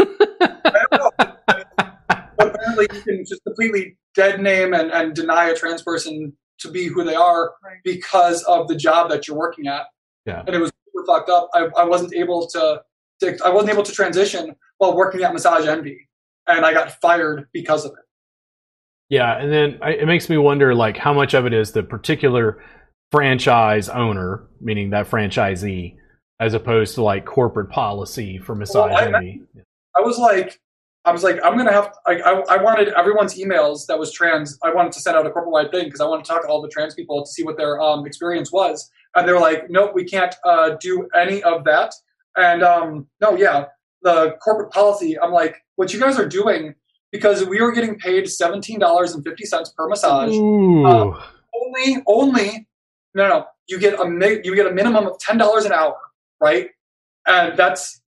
apparently, 2.38 2.88
you 2.92 3.00
can 3.02 3.24
just 3.24 3.44
completely 3.44 3.96
dead 4.14 4.40
name 4.40 4.74
and, 4.74 4.90
and 4.90 5.14
deny 5.14 5.50
a 5.50 5.54
trans 5.54 5.82
person 5.82 6.32
to 6.58 6.70
be 6.70 6.86
who 6.86 7.04
they 7.04 7.14
are 7.14 7.52
because 7.84 8.42
of 8.44 8.68
the 8.68 8.76
job 8.76 9.10
that 9.10 9.28
you're 9.28 9.36
working 9.36 9.68
at. 9.68 9.82
Yeah. 10.26 10.42
And 10.46 10.54
it 10.54 10.58
was 10.58 10.72
super 10.86 11.04
fucked 11.06 11.30
up. 11.30 11.48
I, 11.54 11.68
I 11.76 11.84
wasn't 11.84 12.14
able 12.14 12.46
to, 12.48 12.82
to 13.20 13.38
I 13.44 13.50
wasn't 13.50 13.72
able 13.72 13.82
to 13.84 13.92
transition 13.92 14.54
while 14.78 14.96
working 14.96 15.22
at 15.22 15.32
Massage 15.32 15.66
Envy, 15.66 16.08
and 16.56 16.66
I 16.66 16.72
got 16.72 16.92
fired 17.00 17.48
because 17.52 17.84
of 17.84 17.92
it. 17.92 18.04
Yeah, 19.08 19.38
and 19.38 19.52
then 19.52 19.78
it 19.82 20.06
makes 20.06 20.30
me 20.30 20.38
wonder, 20.38 20.74
like, 20.74 20.96
how 20.96 21.12
much 21.12 21.34
of 21.34 21.44
it 21.44 21.52
is 21.52 21.72
the 21.72 21.82
particular 21.82 22.62
franchise 23.10 23.90
owner, 23.90 24.48
meaning 24.60 24.90
that 24.90 25.08
franchisee, 25.08 25.96
as 26.40 26.54
opposed 26.54 26.94
to 26.94 27.02
like 27.02 27.26
corporate 27.26 27.70
policy 27.70 28.38
for 28.38 28.54
Massage 28.54 28.90
well, 28.90 29.14
I, 29.14 29.38
I 29.96 30.00
was 30.00 30.18
like, 30.18 30.58
I 31.04 31.12
was 31.12 31.22
like, 31.22 31.38
I'm 31.44 31.56
gonna 31.56 31.72
have. 31.72 31.92
Like, 32.06 32.22
I, 32.24 32.40
I 32.48 32.62
wanted 32.62 32.88
everyone's 32.88 33.34
emails 33.34 33.86
that 33.86 33.98
was 33.98 34.12
trans. 34.12 34.58
I 34.64 34.72
wanted 34.72 34.92
to 34.92 35.00
send 35.00 35.16
out 35.16 35.26
a 35.26 35.30
corporate 35.30 35.52
wide 35.52 35.70
thing 35.70 35.84
because 35.84 36.00
I 36.00 36.06
wanted 36.06 36.24
to 36.24 36.32
talk 36.32 36.42
to 36.42 36.48
all 36.48 36.62
the 36.62 36.68
trans 36.68 36.94
people 36.94 37.22
to 37.22 37.30
see 37.30 37.44
what 37.44 37.56
their 37.56 37.80
um, 37.80 38.06
experience 38.06 38.50
was. 38.50 38.90
And 39.14 39.28
they're 39.28 39.40
like, 39.40 39.68
nope, 39.68 39.92
we 39.94 40.04
can't 40.04 40.34
uh, 40.44 40.70
do 40.80 41.08
any 41.14 41.42
of 41.42 41.64
that. 41.64 41.92
And 42.36 42.62
um, 42.62 43.08
no, 43.20 43.36
yeah, 43.36 43.66
the 44.02 44.36
corporate 44.42 44.72
policy. 44.72 45.18
I'm 45.18 45.32
like, 45.32 45.56
what 45.76 45.92
you 45.92 46.00
guys 46.00 46.18
are 46.18 46.28
doing 46.28 46.74
because 47.10 47.44
we 47.44 47.60
were 47.60 47.72
getting 47.72 47.98
paid 47.98 48.28
seventeen 48.28 48.78
dollars 48.78 49.14
and 49.14 49.24
fifty 49.24 49.44
cents 49.44 49.72
per 49.76 49.88
massage. 49.88 50.34
Um, 50.34 51.20
only, 51.54 52.02
only, 52.06 52.66
no, 53.14 53.28
no, 53.28 53.46
you 53.68 53.78
get 53.78 53.94
a 53.94 54.40
you 54.44 54.54
get 54.54 54.66
a 54.66 54.72
minimum 54.72 55.06
of 55.06 55.18
ten 55.18 55.38
dollars 55.38 55.64
an 55.64 55.72
hour, 55.72 55.96
right? 56.40 56.70
And 57.26 57.56
that's, 57.56 58.00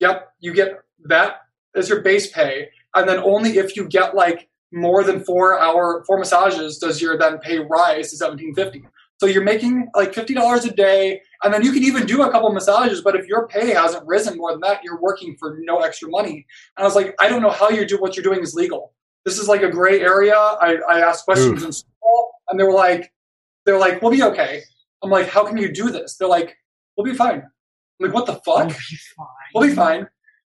yep, 0.00 0.32
you 0.40 0.52
get 0.52 0.80
that 1.04 1.36
as 1.74 1.88
your 1.88 2.02
base 2.02 2.30
pay, 2.30 2.68
and 2.94 3.08
then 3.08 3.18
only 3.18 3.58
if 3.58 3.76
you 3.76 3.88
get 3.88 4.14
like 4.14 4.48
more 4.72 5.04
than 5.04 5.24
four 5.24 5.58
hour 5.58 6.02
four 6.06 6.18
massages 6.18 6.78
does 6.78 7.00
your 7.00 7.16
then 7.18 7.38
pay 7.38 7.58
rise 7.58 8.10
to 8.10 8.16
seventeen 8.16 8.54
fifty. 8.54 8.82
So 9.20 9.26
you're 9.26 9.44
making 9.44 9.88
like 9.94 10.12
fifty 10.12 10.34
dollars 10.34 10.64
a 10.64 10.72
day, 10.72 11.22
and 11.44 11.52
then 11.52 11.62
you 11.62 11.72
can 11.72 11.82
even 11.82 12.06
do 12.06 12.22
a 12.22 12.30
couple 12.30 12.52
massages. 12.52 13.00
But 13.00 13.16
if 13.16 13.26
your 13.26 13.48
pay 13.48 13.72
hasn't 13.72 14.06
risen 14.06 14.36
more 14.36 14.52
than 14.52 14.60
that, 14.60 14.82
you're 14.84 15.00
working 15.00 15.36
for 15.38 15.58
no 15.60 15.80
extra 15.80 16.08
money. 16.08 16.46
And 16.76 16.82
I 16.82 16.84
was 16.84 16.94
like, 16.94 17.14
I 17.20 17.28
don't 17.28 17.42
know 17.42 17.50
how 17.50 17.68
you 17.68 17.86
do 17.86 18.00
what 18.00 18.16
you're 18.16 18.24
doing 18.24 18.40
is 18.40 18.54
legal. 18.54 18.92
This 19.24 19.38
is 19.38 19.48
like 19.48 19.62
a 19.62 19.70
gray 19.70 20.00
area. 20.00 20.34
I, 20.34 20.78
I 20.88 21.00
asked 21.00 21.24
questions 21.24 21.60
Oof. 21.60 21.66
in 21.66 21.72
school, 21.72 22.30
and 22.48 22.58
they 22.58 22.64
were 22.64 22.72
like, 22.72 23.12
they're 23.64 23.78
like, 23.78 24.02
we'll 24.02 24.10
be 24.10 24.22
okay. 24.22 24.62
I'm 25.02 25.10
like, 25.10 25.28
how 25.28 25.44
can 25.44 25.56
you 25.56 25.72
do 25.72 25.90
this? 25.90 26.16
They're 26.16 26.28
like, 26.28 26.56
we'll 26.96 27.04
be 27.04 27.16
fine. 27.16 27.42
I'm 27.42 27.50
like, 28.00 28.14
what 28.14 28.26
the 28.26 28.34
fuck? 28.34 28.66
We'll 28.66 28.66
be 28.68 28.96
fine. 29.16 29.26
We'll 29.54 29.68
be 29.68 29.74
fine. 29.74 30.08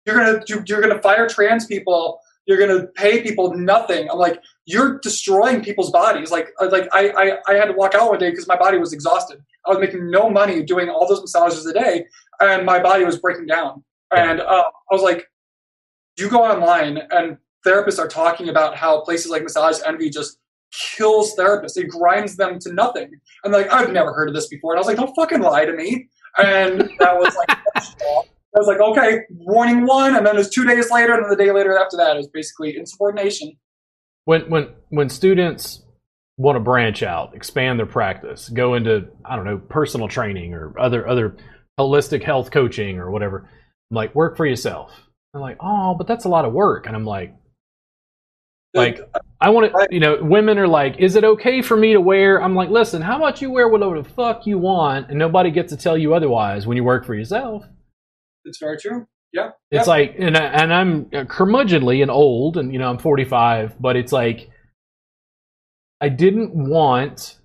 You're 0.07 0.17
gonna 0.17 0.65
you're 0.67 0.81
gonna 0.81 1.03
fire 1.03 1.29
trans 1.29 1.67
people. 1.67 2.21
You're 2.47 2.59
gonna 2.59 2.87
pay 2.87 3.23
people 3.23 3.55
nothing. 3.55 4.09
I'm 4.11 4.19
like, 4.19 4.41
you're 4.65 4.99
destroying 5.01 5.63
people's 5.63 5.91
bodies. 5.91 6.31
Like 6.31 6.49
like 6.61 6.89
I 6.93 7.11
I, 7.11 7.53
I 7.53 7.55
had 7.57 7.67
to 7.67 7.75
walk 7.75 7.95
out 7.95 8.09
one 8.09 8.19
day 8.19 8.31
because 8.31 8.49
my 8.49 8.57
body 8.57 8.79
was 8.79 8.93
exhausted. 8.93 9.41
I 9.69 9.73
was 9.73 9.81
making 9.81 10.11
no 10.11 10.31
money 10.31 10.63
doing 10.63 10.89
all 10.89 11.07
those 11.07 11.21
massages 11.21 11.67
a 11.67 11.73
day, 11.73 12.07
and 12.41 12.65
my 12.65 12.79
body 12.79 13.05
was 13.05 13.19
breaking 13.19 13.47
down. 13.47 13.85
And 14.11 14.41
uh, 14.41 14.65
I 14.65 14.95
was 14.95 15.03
like, 15.03 15.27
you 16.17 16.29
go 16.29 16.43
online 16.43 16.99
and 17.11 17.37
therapists 17.67 17.99
are 17.99 18.09
talking 18.09 18.49
about 18.49 18.77
how 18.77 19.03
places 19.03 19.31
like 19.31 19.43
Massage 19.43 19.79
Envy 19.87 20.11
just 20.11 20.39
kills 20.73 21.37
therapists. 21.37 21.77
It 21.77 21.89
grinds 21.89 22.37
them 22.37 22.59
to 22.61 22.73
nothing. 22.73 23.05
And 23.05 23.13
I'm 23.45 23.53
like, 23.53 23.71
I've 23.71 23.93
never 23.93 24.13
heard 24.13 24.29
of 24.29 24.35
this 24.35 24.49
before. 24.49 24.73
And 24.73 24.79
I 24.79 24.81
was 24.81 24.87
like, 24.87 24.97
don't 24.97 25.15
fucking 25.15 25.41
lie 25.41 25.67
to 25.67 25.73
me. 25.73 26.09
And 26.39 26.91
that 26.99 27.17
was 27.17 27.35
like, 27.37 27.59
I 28.57 28.61
was 28.61 28.67
like, 28.67 28.81
okay, 28.81 29.21
warning 29.31 29.87
one, 29.87 30.17
and 30.17 30.27
then 30.27 30.39
it's 30.39 30.49
two 30.49 30.65
days 30.65 30.91
later, 30.91 31.13
and 31.13 31.23
then 31.23 31.31
the 31.31 31.37
day 31.37 31.53
later 31.53 31.79
after 31.79 31.97
that 31.99 32.17
is 32.17 32.27
basically 32.29 32.77
insubordination. 32.77 33.53
When 34.25 34.49
when 34.49 34.71
when 34.89 35.11
students 35.11 35.83
want 36.39 36.57
to 36.57 36.61
branch 36.61 37.03
out, 37.03 37.35
expand 37.35 37.79
their 37.79 37.87
practice, 37.87 38.49
go 38.49 38.75
into 38.75 39.09
I 39.25 39.37
don't 39.37 39.45
know 39.45 39.59
personal 39.59 40.09
training 40.09 40.55
or 40.55 40.79
other 40.81 41.07
other 41.07 41.37
holistic 41.79 42.23
health 42.23 42.51
coaching 42.51 42.99
or 42.99 43.11
whatever, 43.11 43.51
I'm 43.91 43.95
like, 43.95 44.15
work 44.15 44.37
for 44.37 44.47
yourself. 44.47 44.93
I'm 45.35 45.41
like, 45.41 45.59
oh, 45.61 45.95
but 45.95 46.07
that's 46.07 46.25
a 46.25 46.29
lot 46.29 46.47
of 46.47 46.53
work, 46.53 46.87
and 46.87 46.97
I'm 46.97 47.05
like, 47.05 47.35
like 48.73 49.01
I 49.41 49.51
want 49.51 49.73
to, 49.73 49.89
you 49.91 50.01
know, 50.01 50.19
women 50.23 50.59
are 50.59 50.69
like, 50.69 50.99
is 50.99 51.17
it 51.17 51.25
okay 51.25 51.61
for 51.61 51.77
me 51.77 51.93
to 51.93 52.01
wear? 52.01 52.43
I'm 52.43 52.55
like, 52.55 52.71
listen, 52.71 53.03
how 53.03 53.17
about 53.17 53.43
you 53.43 53.51
wear 53.51 53.69
whatever 53.69 54.01
the 54.01 54.09
fuck 54.09 54.47
you 54.47 54.59
want, 54.59 55.11
and 55.11 55.19
nobody 55.19 55.51
gets 55.51 55.73
to 55.73 55.77
tell 55.77 55.99
you 55.99 56.15
otherwise 56.15 56.67
when 56.67 56.77
you 56.77 56.85
work 56.85 57.05
for 57.05 57.15
yourself. 57.15 57.65
It's 58.45 58.59
very 58.59 58.79
true. 58.79 59.07
Yeah. 59.33 59.51
It's 59.71 59.87
yeah. 59.87 59.93
like, 59.93 60.15
and, 60.19 60.37
I, 60.37 60.45
and 60.45 60.73
I'm 60.73 61.05
curmudgeonly 61.07 62.01
and 62.01 62.11
old, 62.11 62.57
and 62.57 62.73
you 62.73 62.79
know, 62.79 62.89
I'm 62.89 62.99
45, 62.99 63.81
but 63.81 63.97
it's 63.97 64.13
like, 64.13 64.51
I 66.01 66.09
didn't 66.09 66.55
want 66.55 67.39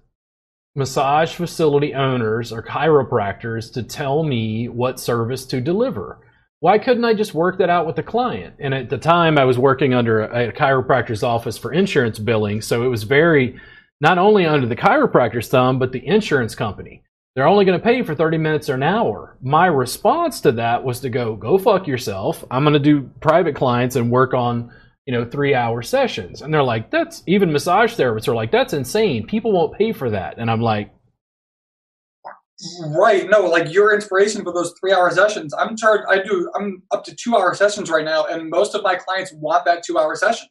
massage 0.75 1.33
facility 1.33 1.93
owners 1.93 2.51
or 2.51 2.63
chiropractors 2.63 3.71
to 3.73 3.83
tell 3.83 4.23
me 4.23 4.67
what 4.67 4.99
service 4.99 5.45
to 5.45 5.61
deliver. 5.61 6.19
Why 6.59 6.77
couldn't 6.79 7.05
I 7.05 7.13
just 7.13 7.33
work 7.33 7.57
that 7.57 7.69
out 7.69 7.85
with 7.85 7.95
the 7.95 8.03
client? 8.03 8.55
And 8.59 8.73
at 8.73 8.89
the 8.89 8.97
time, 8.97 9.37
I 9.37 9.45
was 9.45 9.59
working 9.59 9.93
under 9.93 10.21
a, 10.21 10.49
a 10.49 10.51
chiropractor's 10.51 11.23
office 11.23 11.57
for 11.57 11.73
insurance 11.73 12.19
billing, 12.19 12.61
so 12.61 12.83
it 12.83 12.87
was 12.87 13.03
very 13.03 13.59
not 14.01 14.17
only 14.17 14.45
under 14.45 14.67
the 14.67 14.75
chiropractor's 14.75 15.49
thumb, 15.49 15.77
but 15.77 15.91
the 15.91 16.05
insurance 16.05 16.55
company 16.55 17.03
they're 17.35 17.47
only 17.47 17.65
going 17.65 17.79
to 17.79 17.83
pay 17.83 17.97
you 17.97 18.03
for 18.03 18.13
30 18.13 18.37
minutes 18.37 18.69
or 18.69 18.75
an 18.75 18.83
hour. 18.83 19.37
My 19.41 19.65
response 19.65 20.41
to 20.41 20.51
that 20.53 20.83
was 20.83 20.99
to 20.99 21.09
go, 21.09 21.35
go 21.35 21.57
fuck 21.57 21.87
yourself. 21.87 22.45
I'm 22.51 22.63
going 22.63 22.73
to 22.73 22.79
do 22.79 23.09
private 23.21 23.55
clients 23.55 23.95
and 23.95 24.11
work 24.11 24.35
on, 24.35 24.71
you 25.05 25.13
know, 25.13 25.25
three 25.25 25.53
hour 25.53 25.81
sessions. 25.81 26.41
And 26.41 26.53
they're 26.53 26.63
like, 26.63 26.89
that's 26.89 27.23
even 27.27 27.51
massage 27.51 27.95
therapists 27.95 28.27
are 28.27 28.35
like, 28.35 28.51
that's 28.51 28.73
insane. 28.73 29.25
People 29.27 29.51
won't 29.51 29.77
pay 29.77 29.91
for 29.91 30.09
that. 30.09 30.35
And 30.37 30.49
I'm 30.49 30.61
like, 30.61 30.93
right. 32.85 33.29
No, 33.29 33.41
like 33.41 33.73
your 33.73 33.93
inspiration 33.93 34.43
for 34.43 34.53
those 34.53 34.73
three 34.79 34.93
hour 34.93 35.11
sessions. 35.11 35.53
I'm 35.53 35.75
charged, 35.75 36.03
I 36.09 36.23
do, 36.23 36.49
I'm 36.55 36.83
up 36.91 37.03
to 37.05 37.15
two 37.15 37.35
hour 37.35 37.53
sessions 37.53 37.89
right 37.89 38.05
now. 38.05 38.25
And 38.25 38.49
most 38.49 38.75
of 38.75 38.83
my 38.83 38.95
clients 38.95 39.33
want 39.33 39.65
that 39.65 39.83
two 39.83 39.97
hour 39.97 40.15
session. 40.15 40.47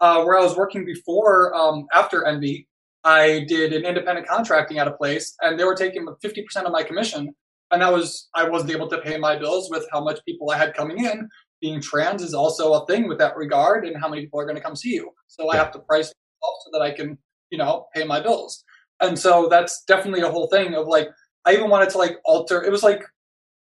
Uh, 0.00 0.22
where 0.24 0.38
I 0.38 0.42
was 0.42 0.56
working 0.56 0.86
before, 0.86 1.54
um, 1.54 1.86
after 1.92 2.26
Envy, 2.26 2.66
I 3.04 3.44
did 3.48 3.74
an 3.74 3.84
independent 3.84 4.26
contracting 4.26 4.78
at 4.78 4.88
a 4.88 4.92
place, 4.92 5.36
and 5.42 5.60
they 5.60 5.64
were 5.64 5.74
taking 5.74 6.06
50% 6.06 6.64
of 6.64 6.72
my 6.72 6.82
commission. 6.82 7.34
And 7.70 7.82
that 7.82 7.92
was, 7.92 8.30
I 8.34 8.48
wasn't 8.48 8.70
able 8.72 8.88
to 8.88 8.98
pay 9.02 9.18
my 9.18 9.36
bills 9.36 9.70
with 9.70 9.86
how 9.92 10.02
much 10.02 10.24
people 10.24 10.50
I 10.50 10.56
had 10.56 10.72
coming 10.74 11.04
in. 11.04 11.28
Being 11.60 11.80
trans 11.80 12.22
is 12.22 12.34
also 12.34 12.72
a 12.74 12.86
thing 12.86 13.08
with 13.08 13.18
that 13.18 13.36
regard, 13.36 13.86
and 13.86 13.96
how 14.00 14.08
many 14.08 14.22
people 14.22 14.40
are 14.40 14.44
going 14.44 14.56
to 14.56 14.62
come 14.62 14.76
see 14.76 14.94
you. 14.94 15.10
So 15.26 15.44
yeah. 15.44 15.50
I 15.50 15.56
have 15.56 15.72
to 15.72 15.78
price 15.78 16.06
myself 16.06 16.56
so 16.64 16.70
that 16.72 16.82
I 16.82 16.90
can, 16.92 17.18
you 17.50 17.58
know, 17.58 17.86
pay 17.94 18.04
my 18.04 18.20
bills. 18.20 18.64
And 19.00 19.18
so 19.18 19.48
that's 19.48 19.84
definitely 19.84 20.20
a 20.20 20.30
whole 20.30 20.48
thing 20.48 20.74
of 20.74 20.86
like, 20.86 21.08
I 21.46 21.54
even 21.54 21.70
wanted 21.70 21.90
to 21.90 21.98
like 21.98 22.18
alter, 22.24 22.62
it 22.62 22.70
was 22.70 22.82
like, 22.82 23.02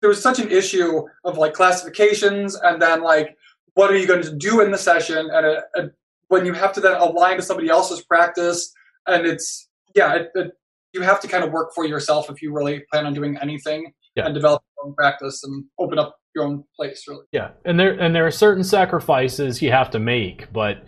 there 0.00 0.08
was 0.08 0.22
such 0.22 0.38
an 0.38 0.50
issue 0.50 1.02
of 1.24 1.38
like 1.38 1.54
classifications 1.54 2.54
and 2.54 2.80
then 2.80 3.02
like, 3.02 3.36
what 3.74 3.90
are 3.90 3.96
you 3.96 4.06
going 4.06 4.22
to 4.22 4.34
do 4.34 4.60
in 4.60 4.70
the 4.70 4.78
session? 4.78 5.18
And 5.18 5.46
uh, 5.46 5.60
a, 5.76 5.82
a, 5.82 5.90
when 6.28 6.46
you 6.46 6.52
have 6.52 6.72
to 6.74 6.80
then 6.80 6.96
align 6.96 7.36
to 7.36 7.42
somebody 7.42 7.68
else's 7.68 8.02
practice 8.04 8.72
and 9.06 9.26
it's 9.26 9.68
yeah, 9.94 10.14
it, 10.14 10.30
it, 10.34 10.52
you 10.92 11.02
have 11.02 11.20
to 11.20 11.28
kind 11.28 11.44
of 11.44 11.52
work 11.52 11.72
for 11.74 11.84
yourself 11.84 12.30
if 12.30 12.40
you 12.40 12.54
really 12.54 12.84
plan 12.90 13.06
on 13.06 13.14
doing 13.14 13.36
anything 13.38 13.92
yeah. 14.14 14.24
and 14.24 14.34
develop 14.34 14.62
your 14.76 14.86
own 14.86 14.94
practice 14.94 15.42
and 15.44 15.64
open 15.78 15.98
up 15.98 16.16
your 16.38 16.46
own 16.46 16.64
place. 16.76 17.04
Really, 17.06 17.24
yeah. 17.32 17.50
And 17.64 17.78
there 17.78 17.92
and 17.92 18.14
there 18.14 18.26
are 18.26 18.30
certain 18.30 18.64
sacrifices 18.64 19.60
you 19.60 19.70
have 19.70 19.90
to 19.90 19.98
make, 19.98 20.52
but 20.52 20.84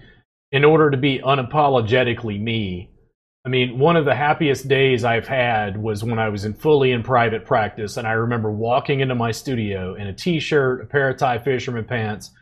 in 0.53 0.65
order 0.65 0.91
to 0.91 0.97
be 0.97 1.21
unapologetically 1.21 2.41
me. 2.41 2.91
I 3.47 3.49
mean, 3.49 3.79
one 3.79 3.97
of 3.97 4.05
the 4.05 4.15
happiest 4.15 4.69
days 4.69 5.03
I've 5.03 5.27
had 5.27 5.83
was 5.83 6.05
when 6.05 6.19
I 6.19 6.29
was 6.29 6.45
in 6.45 6.53
fully 6.53 6.93
in 6.93 7.03
private 7.03 7.47
practice, 7.47 7.97
and 7.97 8.07
I 8.07 8.13
remember 8.13 8.51
walking 8.51 9.01
into 9.01 9.15
my 9.15 9.31
studio 9.31 9.95
in 9.95 10.09
a 10.09 10.13
t-shirt, 10.13 10.83
a 10.83 10.87
pair 10.87 11.09
of 11.09 11.17
Thai 11.17 11.39
fisherman 11.39 11.87
pants, 11.87 12.33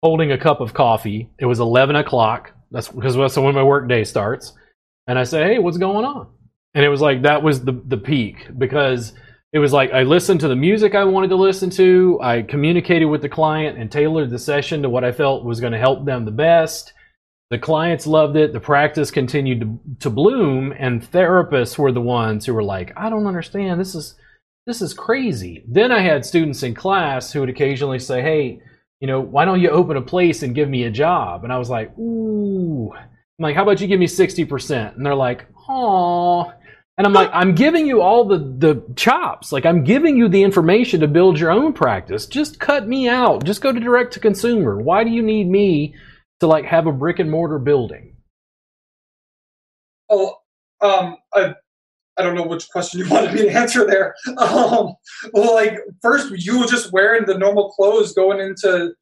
holding 0.00 0.30
a 0.30 0.38
cup 0.38 0.60
of 0.60 0.72
coffee. 0.72 1.28
It 1.40 1.46
was 1.46 1.58
eleven 1.58 1.96
o'clock. 1.96 2.52
That's 2.70 2.88
because 2.88 3.16
that's 3.16 3.36
when 3.36 3.54
my 3.54 3.64
work 3.64 3.88
day 3.88 4.04
starts 4.04 4.52
and 5.06 5.18
I 5.18 5.24
say, 5.24 5.42
"Hey, 5.42 5.58
what's 5.58 5.78
going 5.78 6.04
on?" 6.04 6.28
And 6.74 6.84
it 6.84 6.88
was 6.88 7.00
like 7.00 7.22
that 7.22 7.42
was 7.42 7.64
the 7.64 7.72
the 7.86 7.96
peak 7.96 8.48
because 8.56 9.12
it 9.54 9.60
was 9.60 9.72
like 9.72 9.92
I 9.92 10.02
listened 10.02 10.40
to 10.40 10.48
the 10.48 10.56
music 10.56 10.96
I 10.96 11.04
wanted 11.04 11.28
to 11.28 11.36
listen 11.36 11.70
to. 11.70 12.18
I 12.20 12.42
communicated 12.42 13.04
with 13.04 13.22
the 13.22 13.28
client 13.28 13.78
and 13.78 13.90
tailored 13.90 14.30
the 14.30 14.38
session 14.38 14.82
to 14.82 14.90
what 14.90 15.04
I 15.04 15.12
felt 15.12 15.44
was 15.44 15.60
going 15.60 15.72
to 15.72 15.78
help 15.78 16.04
them 16.04 16.24
the 16.24 16.32
best. 16.32 16.92
The 17.50 17.58
clients 17.60 18.04
loved 18.04 18.36
it. 18.36 18.52
The 18.52 18.58
practice 18.58 19.12
continued 19.12 19.60
to, 19.60 19.78
to 20.00 20.10
bloom, 20.10 20.74
and 20.76 21.00
therapists 21.00 21.78
were 21.78 21.92
the 21.92 22.00
ones 22.00 22.44
who 22.44 22.52
were 22.52 22.64
like, 22.64 22.92
"I 22.96 23.08
don't 23.08 23.28
understand. 23.28 23.80
This 23.80 23.94
is 23.94 24.16
this 24.66 24.82
is 24.82 24.92
crazy." 24.92 25.64
Then 25.68 25.92
I 25.92 26.00
had 26.00 26.26
students 26.26 26.64
in 26.64 26.74
class 26.74 27.32
who 27.32 27.38
would 27.40 27.48
occasionally 27.48 28.00
say, 28.00 28.22
"Hey." 28.22 28.60
You 29.00 29.08
know, 29.08 29.20
why 29.20 29.44
don't 29.44 29.60
you 29.60 29.68
open 29.68 29.98
a 29.98 30.02
place 30.02 30.42
and 30.42 30.54
give 30.54 30.70
me 30.70 30.84
a 30.84 30.90
job? 30.90 31.44
And 31.44 31.52
I 31.52 31.58
was 31.58 31.68
like, 31.68 31.94
ooh, 31.98 32.90
I'm 32.94 33.42
like, 33.42 33.54
how 33.54 33.62
about 33.62 33.78
you 33.78 33.86
give 33.86 34.00
me 34.00 34.06
60%? 34.06 34.96
And 34.96 35.04
they're 35.04 35.14
like, 35.14 35.46
oh. 35.68 36.50
And 36.96 37.06
I'm 37.06 37.12
like, 37.12 37.30
I'm 37.32 37.54
giving 37.54 37.86
you 37.86 38.00
all 38.00 38.24
the, 38.24 38.38
the 38.38 38.82
chops. 38.94 39.50
Like, 39.50 39.66
I'm 39.66 39.82
giving 39.82 40.16
you 40.16 40.28
the 40.28 40.42
information 40.42 41.00
to 41.00 41.08
build 41.08 41.40
your 41.40 41.50
own 41.50 41.72
practice. 41.72 42.26
Just 42.26 42.60
cut 42.60 42.86
me 42.86 43.08
out. 43.08 43.44
Just 43.44 43.60
go 43.60 43.72
to 43.72 43.80
direct 43.80 44.12
to 44.12 44.20
consumer. 44.20 44.80
Why 44.80 45.02
do 45.02 45.10
you 45.10 45.22
need 45.22 45.48
me 45.48 45.94
to 46.40 46.46
like 46.46 46.64
have 46.66 46.86
a 46.86 46.92
brick 46.92 47.18
and 47.18 47.30
mortar 47.30 47.58
building? 47.58 48.16
Oh, 50.08 50.36
um, 50.80 51.16
I, 51.32 51.54
I 52.16 52.22
don't 52.22 52.36
know 52.36 52.46
which 52.46 52.68
question 52.68 53.00
you 53.00 53.08
wanted 53.10 53.34
me 53.34 53.42
to 53.42 53.50
answer 53.50 53.84
there. 53.84 54.14
Um, 54.38 54.94
well, 55.32 55.54
like 55.54 55.78
first, 56.00 56.30
you 56.30 56.60
were 56.60 56.66
just 56.66 56.92
wearing 56.92 57.26
the 57.26 57.36
normal 57.36 57.70
clothes 57.70 58.12
going 58.12 58.38
into, 58.38 58.94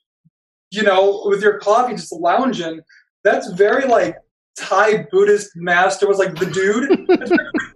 you 0.71 0.83
know, 0.83 1.25
with 1.27 1.43
your 1.43 1.59
coffee, 1.59 1.95
just 1.95 2.13
lounging 2.13 2.81
that's 3.25 3.51
very 3.53 3.87
like 3.87 4.17
Thai 4.59 5.07
Buddhist 5.11 5.51
master 5.57 6.07
was 6.07 6.19
like 6.19 6.35
the 6.35 6.47
dude. 6.47 7.09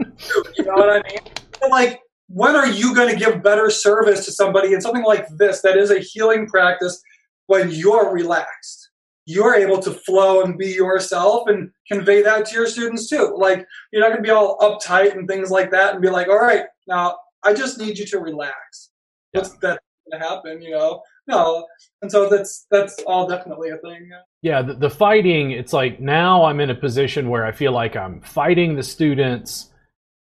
you 0.56 0.64
know 0.64 0.74
what 0.74 0.90
I 0.90 1.02
mean? 1.08 1.20
And 1.62 1.70
like, 1.70 2.00
when 2.28 2.56
are 2.56 2.66
you 2.68 2.94
going 2.94 3.08
to 3.08 3.16
give 3.16 3.42
better 3.42 3.70
service 3.70 4.24
to 4.26 4.32
somebody 4.32 4.72
in 4.72 4.80
something 4.80 5.04
like 5.04 5.26
this 5.36 5.62
that 5.62 5.76
is 5.76 5.90
a 5.90 6.00
healing 6.00 6.46
practice 6.46 7.00
when 7.46 7.70
you're 7.70 8.12
relaxed? 8.12 8.86
you're 9.26 9.56
able 9.56 9.80
to 9.82 9.90
flow 9.90 10.42
and 10.42 10.56
be 10.56 10.68
yourself 10.68 11.48
and 11.48 11.70
convey 11.88 12.22
that 12.22 12.46
to 12.46 12.54
your 12.54 12.66
students 12.66 13.10
too. 13.10 13.36
Like 13.36 13.66
you're 13.92 14.00
not 14.00 14.08
going 14.08 14.22
to 14.22 14.22
be 14.22 14.30
all 14.30 14.56
uptight 14.58 15.16
and 15.16 15.28
things 15.28 15.50
like 15.50 15.70
that 15.72 15.94
and 15.94 16.02
be 16.02 16.08
like, 16.08 16.28
all 16.28 16.38
right, 16.38 16.64
now 16.86 17.18
I 17.42 17.52
just 17.52 17.78
need 17.78 17.98
you 17.98 18.06
to 18.06 18.20
relax. 18.20 18.90
What's 19.32 19.50
that 19.58 19.80
going 20.10 20.22
to 20.22 20.28
happen? 20.28 20.62
You 20.62 20.70
know, 20.70 21.02
no. 21.26 21.66
And 22.02 22.10
so 22.10 22.28
that's 22.28 22.66
that's 22.70 23.02
all 23.02 23.26
definitely 23.26 23.70
a 23.70 23.78
thing. 23.78 24.08
Yeah, 24.42 24.62
the, 24.62 24.74
the 24.74 24.90
fighting. 24.90 25.50
It's 25.50 25.72
like 25.72 26.00
now 26.00 26.44
I'm 26.44 26.60
in 26.60 26.70
a 26.70 26.74
position 26.74 27.28
where 27.28 27.44
I 27.44 27.50
feel 27.50 27.72
like 27.72 27.96
I'm 27.96 28.20
fighting 28.20 28.76
the 28.76 28.82
students 28.82 29.70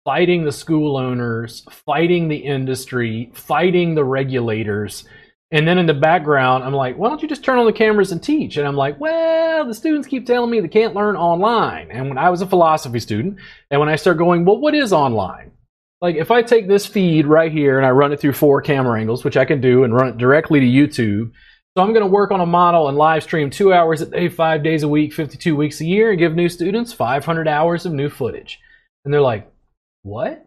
fighting 0.06 0.44
the 0.44 0.52
school 0.52 0.98
owners, 0.98 1.66
fighting 1.70 2.28
the 2.28 2.38
industry, 2.38 3.32
fighting 3.34 3.96
the 3.96 4.04
regulators. 4.04 5.06
And 5.52 5.68
then 5.68 5.78
in 5.78 5.86
the 5.86 5.94
background, 5.94 6.64
I'm 6.64 6.74
like, 6.74 6.98
why 6.98 7.10
don't 7.10 7.22
you 7.22 7.28
just 7.28 7.44
turn 7.44 7.60
on 7.60 7.66
the 7.66 7.74
cameras 7.74 8.12
and 8.12 8.22
teach? 8.22 8.58
And 8.58 8.68
I'm 8.68 8.76
like, 8.76 9.00
well, 9.00 9.66
the 9.66 9.74
students 9.74 10.08
keep 10.08 10.26
telling 10.26 10.50
me 10.50 10.60
they 10.60 10.68
can't 10.68 10.96
learn 10.96 11.16
online. 11.16 11.92
And 11.92 12.10
when 12.10 12.18
I 12.18 12.30
was 12.30 12.42
a 12.42 12.48
philosophy 12.48 13.00
student, 13.00 13.38
and 13.70 13.80
when 13.80 13.90
I 13.90 13.96
start 13.96 14.18
going, 14.18 14.46
well, 14.46 14.58
what 14.58 14.76
is 14.76 14.92
online? 14.92 15.52
Like, 16.02 16.16
if 16.16 16.32
I 16.32 16.42
take 16.42 16.68
this 16.68 16.86
feed 16.86 17.28
right 17.28 17.52
here 17.52 17.78
and 17.78 17.86
I 17.86 17.92
run 17.92 18.12
it 18.12 18.20
through 18.20 18.34
four 18.34 18.62
camera 18.62 19.00
angles, 19.00 19.24
which 19.24 19.38
I 19.38 19.46
can 19.46 19.62
do, 19.62 19.84
and 19.84 19.94
run 19.94 20.10
it 20.10 20.18
directly 20.18 20.60
to 20.60 20.66
YouTube, 20.66 21.32
so 21.78 21.84
I'm 21.84 21.94
going 21.94 22.02
to 22.04 22.08
work 22.08 22.32
on 22.32 22.42
a 22.42 22.46
model 22.46 22.90
and 22.90 22.98
live 22.98 23.24
stream 23.24 23.50
two 23.50 23.74
hours 23.74 24.02
a 24.02 24.08
day, 24.08 24.30
five 24.30 24.64
days 24.64 24.84
a 24.84 24.88
week, 24.88 25.14
52 25.14 25.56
weeks 25.56 25.80
a 25.82 25.86
year, 25.86 26.10
and 26.10 26.20
give 26.20 26.36
new 26.36 26.50
students 26.50 26.92
500 26.94 27.48
hours 27.48 27.86
of 27.86 27.94
new 27.94 28.10
footage. 28.10 28.60
And 29.06 29.14
they're 29.14 29.22
like, 29.22 29.53
what? 30.04 30.46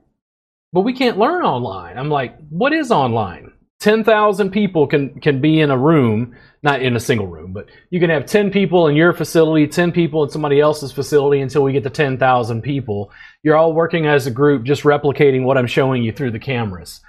But 0.73 0.83
we 0.83 0.93
can't 0.93 1.19
learn 1.19 1.43
online. 1.43 1.99
I'm 1.99 2.11
like, 2.11 2.39
what 2.49 2.73
is 2.73 2.91
online? 2.91 3.53
10,000 3.81 4.51
people 4.51 4.87
can, 4.87 5.21
can 5.21 5.41
be 5.41 5.61
in 5.61 5.71
a 5.71 5.77
room, 5.77 6.35
not 6.63 6.81
in 6.81 6.97
a 6.97 7.01
single 7.01 7.27
room, 7.27 7.53
but 7.53 7.67
you 7.91 8.01
can 8.01 8.11
have 8.11 8.25
10 8.25 8.51
people 8.51 8.89
in 8.89 8.97
your 8.97 9.13
facility, 9.13 9.67
10 9.67 9.93
people 9.93 10.25
in 10.25 10.31
somebody 10.31 10.61
else's 10.61 10.93
facility 10.93 11.41
until 11.41 11.63
we 11.63 11.73
get 11.73 11.85
to 11.85 11.91
10,000 11.91 12.63
people. 12.63 13.11
You're 13.43 13.57
all 13.57 13.75
working 13.75 14.07
as 14.07 14.27
a 14.27 14.31
group, 14.31 14.65
just 14.65 14.83
replicating 14.83 15.45
what 15.45 15.59
I'm 15.59 15.67
showing 15.67 16.03
you 16.03 16.13
through 16.13 16.31
the 16.31 16.39
cameras. 16.39 17.01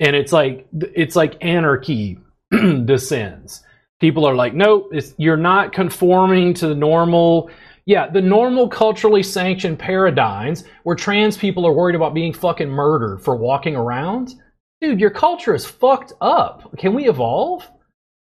And 0.00 0.16
it's 0.16 0.32
like, 0.32 0.66
it's 0.72 1.14
like 1.14 1.36
anarchy 1.40 2.18
descends. 2.84 3.62
People 4.00 4.26
are 4.26 4.34
like, 4.34 4.54
nope, 4.54 4.92
you're 5.16 5.36
not 5.36 5.72
conforming 5.72 6.54
to 6.54 6.66
the 6.66 6.74
normal 6.74 7.48
yeah, 7.86 8.08
the 8.08 8.20
normal 8.20 8.68
culturally 8.68 9.22
sanctioned 9.22 9.78
paradigms 9.78 10.64
where 10.84 10.96
trans 10.96 11.36
people 11.36 11.66
are 11.66 11.72
worried 11.72 11.96
about 11.96 12.14
being 12.14 12.32
fucking 12.32 12.68
murdered 12.68 13.22
for 13.22 13.36
walking 13.36 13.74
around. 13.74 14.34
Dude, 14.80 15.00
your 15.00 15.10
culture 15.10 15.54
is 15.54 15.64
fucked 15.64 16.12
up. 16.20 16.76
Can 16.78 16.94
we 16.94 17.08
evolve? 17.08 17.68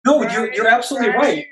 No, 0.05 0.21
you're, 0.21 0.53
you're 0.53 0.67
absolutely 0.67 1.09
right. 1.09 1.45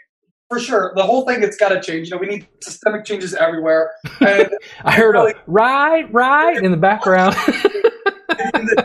For 0.50 0.60
sure. 0.60 0.92
The 0.96 1.04
whole 1.04 1.26
thing, 1.26 1.44
it's 1.44 1.56
got 1.56 1.70
to 1.70 1.82
change. 1.82 2.10
You 2.10 2.16
know, 2.16 2.20
we 2.20 2.28
need 2.28 2.48
systemic 2.62 3.06
changes 3.06 3.34
everywhere. 3.34 3.92
And 4.20 4.52
I 4.84 4.92
heard 4.92 5.14
really, 5.14 5.32
a 5.32 5.36
right, 5.48 6.12
right 6.14 6.62
in 6.62 6.72
the 6.72 6.78
background. 6.78 7.36
you 7.48 8.76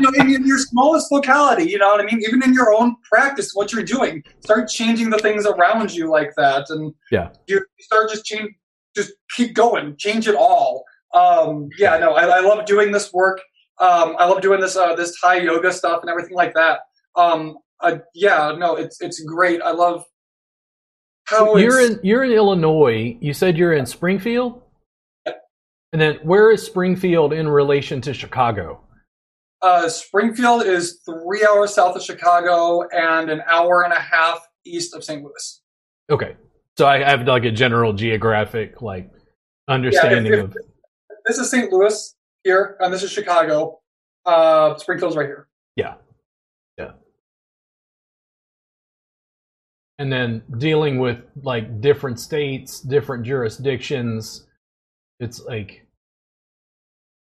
know, 0.00 0.34
in, 0.34 0.46
your 0.46 0.58
smallest 0.58 1.10
locality, 1.10 1.64
you 1.64 1.78
know 1.78 1.88
what 1.88 2.00
I 2.00 2.04
mean? 2.04 2.20
Even 2.26 2.42
in 2.42 2.54
your 2.54 2.74
own 2.74 2.96
practice, 3.02 3.52
what 3.54 3.72
you're 3.72 3.82
doing, 3.82 4.22
start 4.40 4.68
changing 4.68 5.10
the 5.10 5.18
things 5.18 5.46
around 5.46 5.94
you 5.94 6.10
like 6.10 6.32
that. 6.36 6.66
And 6.70 6.94
yeah, 7.10 7.30
you 7.46 7.64
start 7.80 8.10
just 8.10 8.24
change, 8.24 8.50
just 8.96 9.12
keep 9.36 9.54
going, 9.54 9.96
change 9.96 10.28
it 10.28 10.34
all. 10.34 10.84
Um, 11.14 11.68
yeah, 11.78 11.98
no, 11.98 12.12
I, 12.12 12.24
I 12.24 12.40
love 12.40 12.66
doing 12.66 12.92
this 12.92 13.12
work. 13.12 13.40
Um, 13.80 14.16
I 14.18 14.26
love 14.26 14.42
doing 14.42 14.60
this, 14.60 14.76
uh, 14.76 14.94
this 14.94 15.18
Thai 15.20 15.40
yoga 15.40 15.72
stuff 15.72 16.00
and 16.02 16.10
everything 16.10 16.36
like 16.36 16.54
that. 16.54 16.80
Um, 17.16 17.58
uh, 17.80 17.98
yeah, 18.14 18.54
no, 18.58 18.76
it's, 18.76 19.00
it's 19.00 19.22
great. 19.22 19.62
I 19.62 19.70
love 19.70 20.04
how 21.24 21.56
you're 21.56 21.80
in, 21.80 22.00
you're 22.02 22.24
in 22.24 22.32
Illinois. 22.32 23.16
You 23.20 23.32
said 23.32 23.56
you're 23.56 23.74
in 23.74 23.86
Springfield. 23.86 24.62
And 25.92 26.00
then 26.02 26.16
where 26.22 26.50
is 26.50 26.62
Springfield 26.62 27.32
in 27.32 27.48
relation 27.48 28.00
to 28.02 28.12
Chicago? 28.12 28.80
Uh, 29.60 29.88
Springfield 29.88 30.62
is 30.62 31.00
three 31.04 31.46
hours 31.48 31.74
south 31.74 31.96
of 31.96 32.02
Chicago 32.02 32.82
and 32.92 33.28
an 33.28 33.42
hour 33.48 33.82
and 33.82 33.92
a 33.92 33.98
half 33.98 34.46
east 34.64 34.94
of 34.94 35.02
St. 35.02 35.22
Louis. 35.22 35.62
Okay, 36.10 36.36
so 36.76 36.86
I 36.86 36.98
have 36.98 37.26
like 37.26 37.44
a 37.44 37.50
general 37.50 37.92
geographic 37.92 38.80
like 38.82 39.10
understanding 39.66 40.32
yeah, 40.32 40.38
if, 40.38 40.44
if, 40.44 40.50
of. 40.50 40.56
This 41.26 41.38
is 41.38 41.50
St. 41.50 41.72
Louis 41.72 42.14
here, 42.44 42.76
and 42.80 42.94
this 42.94 43.02
is 43.02 43.10
Chicago. 43.10 43.80
Uh, 44.24 44.76
Springfield's 44.76 45.16
right 45.16 45.26
here. 45.26 45.48
Yeah, 45.74 45.94
yeah. 46.78 46.92
And 49.98 50.12
then 50.12 50.42
dealing 50.58 50.98
with 51.00 51.18
like 51.42 51.80
different 51.80 52.20
states, 52.20 52.80
different 52.80 53.24
jurisdictions, 53.26 54.46
it's 55.18 55.40
like 55.40 55.84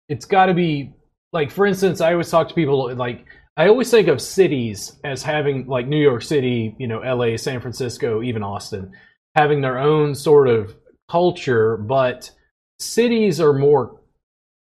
it's 0.08 0.26
got 0.26 0.46
to 0.46 0.54
be 0.54 0.94
like 1.34 1.52
for 1.52 1.66
instance, 1.66 2.00
I 2.00 2.12
always 2.12 2.30
talk 2.30 2.48
to 2.48 2.54
people 2.54 2.96
like 2.96 3.26
I 3.58 3.68
always 3.68 3.92
think 3.92 4.08
of 4.08 4.22
cities 4.22 4.98
as 5.04 5.22
having 5.24 5.68
like 5.68 5.88
New 5.88 6.02
York 6.02 6.22
City, 6.22 6.76
you 6.80 6.88
know, 6.88 7.00
LA, 7.00 7.38
San 7.38 7.60
Francisco, 7.60 8.24
even 8.24 8.44
Austin, 8.44 8.92
having 9.36 9.62
their 9.62 9.78
own 9.78 10.16
sort 10.16 10.48
of 10.48 10.76
culture, 11.10 11.78
but 11.78 12.32
cities 12.80 13.42
are 13.42 13.54
more 13.54 14.00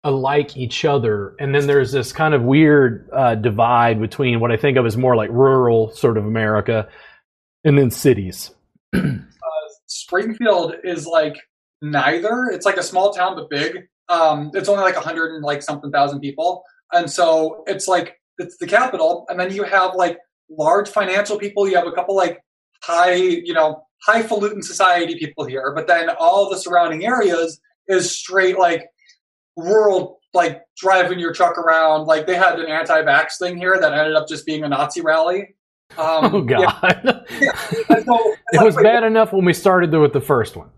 alike 0.04 0.58
each 0.58 0.84
other. 0.84 1.36
And 1.40 1.56
then 1.56 1.68
there's 1.68 1.92
this 1.92 2.12
kind 2.12 2.34
of 2.34 2.42
weird 2.42 3.10
uh, 3.14 3.36
divide 3.36 4.02
between 4.02 4.42
what 4.42 4.52
I 4.52 4.58
think 4.58 4.78
of 4.78 4.86
as 4.86 4.98
more 4.98 5.16
like 5.16 5.30
rural 5.30 5.92
sort 5.92 6.18
of 6.18 6.26
America 6.26 6.90
and 7.64 7.78
then 7.78 7.90
cities. 7.90 8.52
uh, 8.96 9.00
Springfield 9.88 10.76
is 10.84 11.08
like 11.08 11.38
neither. 11.82 12.50
It's 12.52 12.66
like 12.66 12.78
a 12.78 12.84
small 12.84 13.14
town 13.14 13.36
but 13.36 13.50
big 13.50 13.88
um, 14.10 14.52
it's 14.54 14.70
only 14.70 14.84
like 14.84 14.96
a 14.96 15.02
hundred 15.02 15.34
and 15.34 15.44
like 15.44 15.62
something 15.62 15.92
thousand 15.92 16.20
people, 16.20 16.64
and 16.92 17.10
so 17.10 17.64
it's 17.68 17.88
like 17.88 18.16
it's 18.38 18.58
the 18.58 18.68
capital, 18.68 19.26
and 19.30 19.40
then 19.40 19.54
you 19.54 19.64
have 19.64 19.96
like 19.96 20.18
large 20.50 20.90
financial 20.90 21.38
people. 21.38 21.68
You 21.68 21.76
have 21.76 21.88
a 21.88 21.92
couple 21.92 22.16
like 22.16 22.44
high, 22.84 23.14
you 23.14 23.54
know, 23.54 23.84
highfalutin 24.06 24.62
society 24.62 25.16
people 25.18 25.46
here, 25.46 25.72
but 25.76 25.88
then 25.88 26.10
all 26.20 26.50
the 26.50 26.58
surrounding 26.58 27.06
areas 27.06 27.60
is 27.88 28.12
straight 28.12 28.58
like 28.58 28.86
rural, 29.56 30.20
like 30.34 30.62
driving 30.78 31.20
your 31.20 31.34
truck 31.34 31.58
around. 31.58 32.06
Like 32.06 32.28
they 32.28 32.36
had 32.36 32.60
an 32.60 32.68
anti-vax 32.68 33.38
thing 33.40 33.58
here 33.58 33.80
that 33.80 33.94
ended 33.94 34.16
up 34.16 34.28
just 34.28 34.46
being 34.46 34.64
a 34.64 34.70
Nazi 34.70 35.02
rally. 35.02 35.56
Um, 35.98 36.34
oh 36.36 36.42
God! 36.42 37.02
Yeah. 37.04 37.20
yeah. 37.40 38.04
So, 38.04 38.18
it 38.18 38.58
like, 38.58 38.66
was 38.66 38.76
wait, 38.76 38.84
bad 38.84 39.04
enough 39.04 39.32
when 39.32 39.46
we 39.46 39.54
started 39.54 39.92
with 39.92 40.14
the 40.14 40.22
first 40.22 40.56
one. 40.56 40.70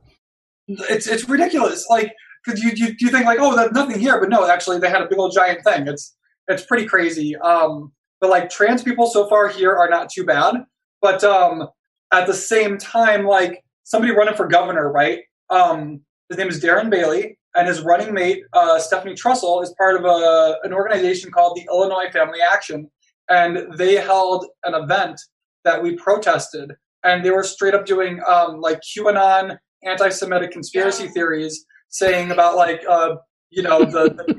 It's 0.67 1.07
it's 1.07 1.29
ridiculous. 1.29 1.87
Like 1.89 2.11
because 2.45 2.61
you, 2.61 2.71
you 2.75 2.95
you 2.99 3.09
think 3.09 3.25
like 3.25 3.39
oh 3.39 3.55
there's 3.55 3.71
nothing 3.71 3.99
here 3.99 4.19
but 4.19 4.29
no 4.29 4.47
actually 4.49 4.79
they 4.79 4.89
had 4.89 5.01
a 5.01 5.07
big 5.07 5.19
old 5.19 5.33
giant 5.33 5.63
thing. 5.63 5.87
It's 5.87 6.15
it's 6.47 6.65
pretty 6.65 6.85
crazy. 6.85 7.35
Um 7.37 7.91
but 8.21 8.29
like 8.29 8.49
trans 8.49 8.83
people 8.83 9.07
so 9.07 9.27
far 9.27 9.47
here 9.47 9.75
are 9.75 9.89
not 9.89 10.09
too 10.09 10.25
bad. 10.25 10.55
But 11.01 11.23
um 11.23 11.67
at 12.13 12.27
the 12.27 12.33
same 12.33 12.77
time 12.77 13.25
like 13.25 13.63
somebody 13.83 14.13
running 14.13 14.35
for 14.35 14.47
governor 14.47 14.91
right? 14.91 15.21
Um 15.49 16.01
his 16.29 16.37
name 16.37 16.47
is 16.47 16.63
darren 16.63 16.89
bailey 16.89 17.37
and 17.55 17.67
his 17.67 17.81
running 17.81 18.13
mate 18.13 18.43
uh, 18.53 18.79
stephanie 18.79 19.15
trussell 19.15 19.63
is 19.63 19.73
part 19.77 19.95
of 19.95 20.05
a, 20.05 20.57
an 20.63 20.73
organization 20.73 21.31
called 21.31 21.55
the 21.55 21.67
illinois 21.69 22.11
family 22.11 22.39
action. 22.41 22.89
And 23.29 23.73
they 23.77 23.95
held 23.95 24.45
an 24.65 24.75
event 24.75 25.19
that 25.63 25.81
we 25.81 25.95
protested. 25.95 26.73
And 27.03 27.25
they 27.25 27.31
were 27.31 27.43
straight 27.43 27.73
up 27.73 27.85
doing 27.85 28.21
um, 28.27 28.59
like 28.59 28.81
qanon 28.81 29.57
anti-semitic 29.83 30.51
conspiracy 30.51 31.07
theories 31.07 31.65
saying 31.95 32.31
about 32.31 32.55
like 32.55 32.81
uh, 32.89 33.15
you 33.49 33.63
know 33.63 33.79
the, 33.79 34.13
the 34.13 34.33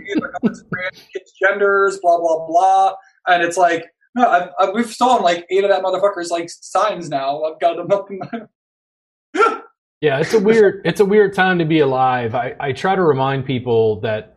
kids' 1.12 1.32
genders, 1.40 1.98
blah 2.02 2.18
blah 2.18 2.46
blah, 2.46 2.94
and 3.26 3.42
it's 3.42 3.56
like 3.56 3.86
no, 4.14 4.26
I've, 4.26 4.48
I've, 4.58 4.74
we've 4.74 4.90
stolen 4.90 5.22
like 5.22 5.46
eight 5.50 5.62
of 5.62 5.70
that 5.70 5.82
motherfucker's 5.82 6.30
like 6.30 6.48
signs 6.48 7.08
now. 7.08 7.42
I've 7.44 7.60
got 7.60 7.76
them 7.76 7.90
up 7.92 8.10
in 8.10 8.18
my. 8.18 9.60
yeah, 10.00 10.18
it's 10.18 10.32
a 10.32 10.40
weird 10.40 10.82
it's 10.84 11.00
a 11.00 11.04
weird 11.04 11.34
time 11.34 11.58
to 11.58 11.64
be 11.64 11.80
alive. 11.80 12.34
I, 12.34 12.54
I 12.58 12.72
try 12.72 12.94
to 12.94 13.02
remind 13.02 13.44
people 13.44 14.00
that 14.00 14.36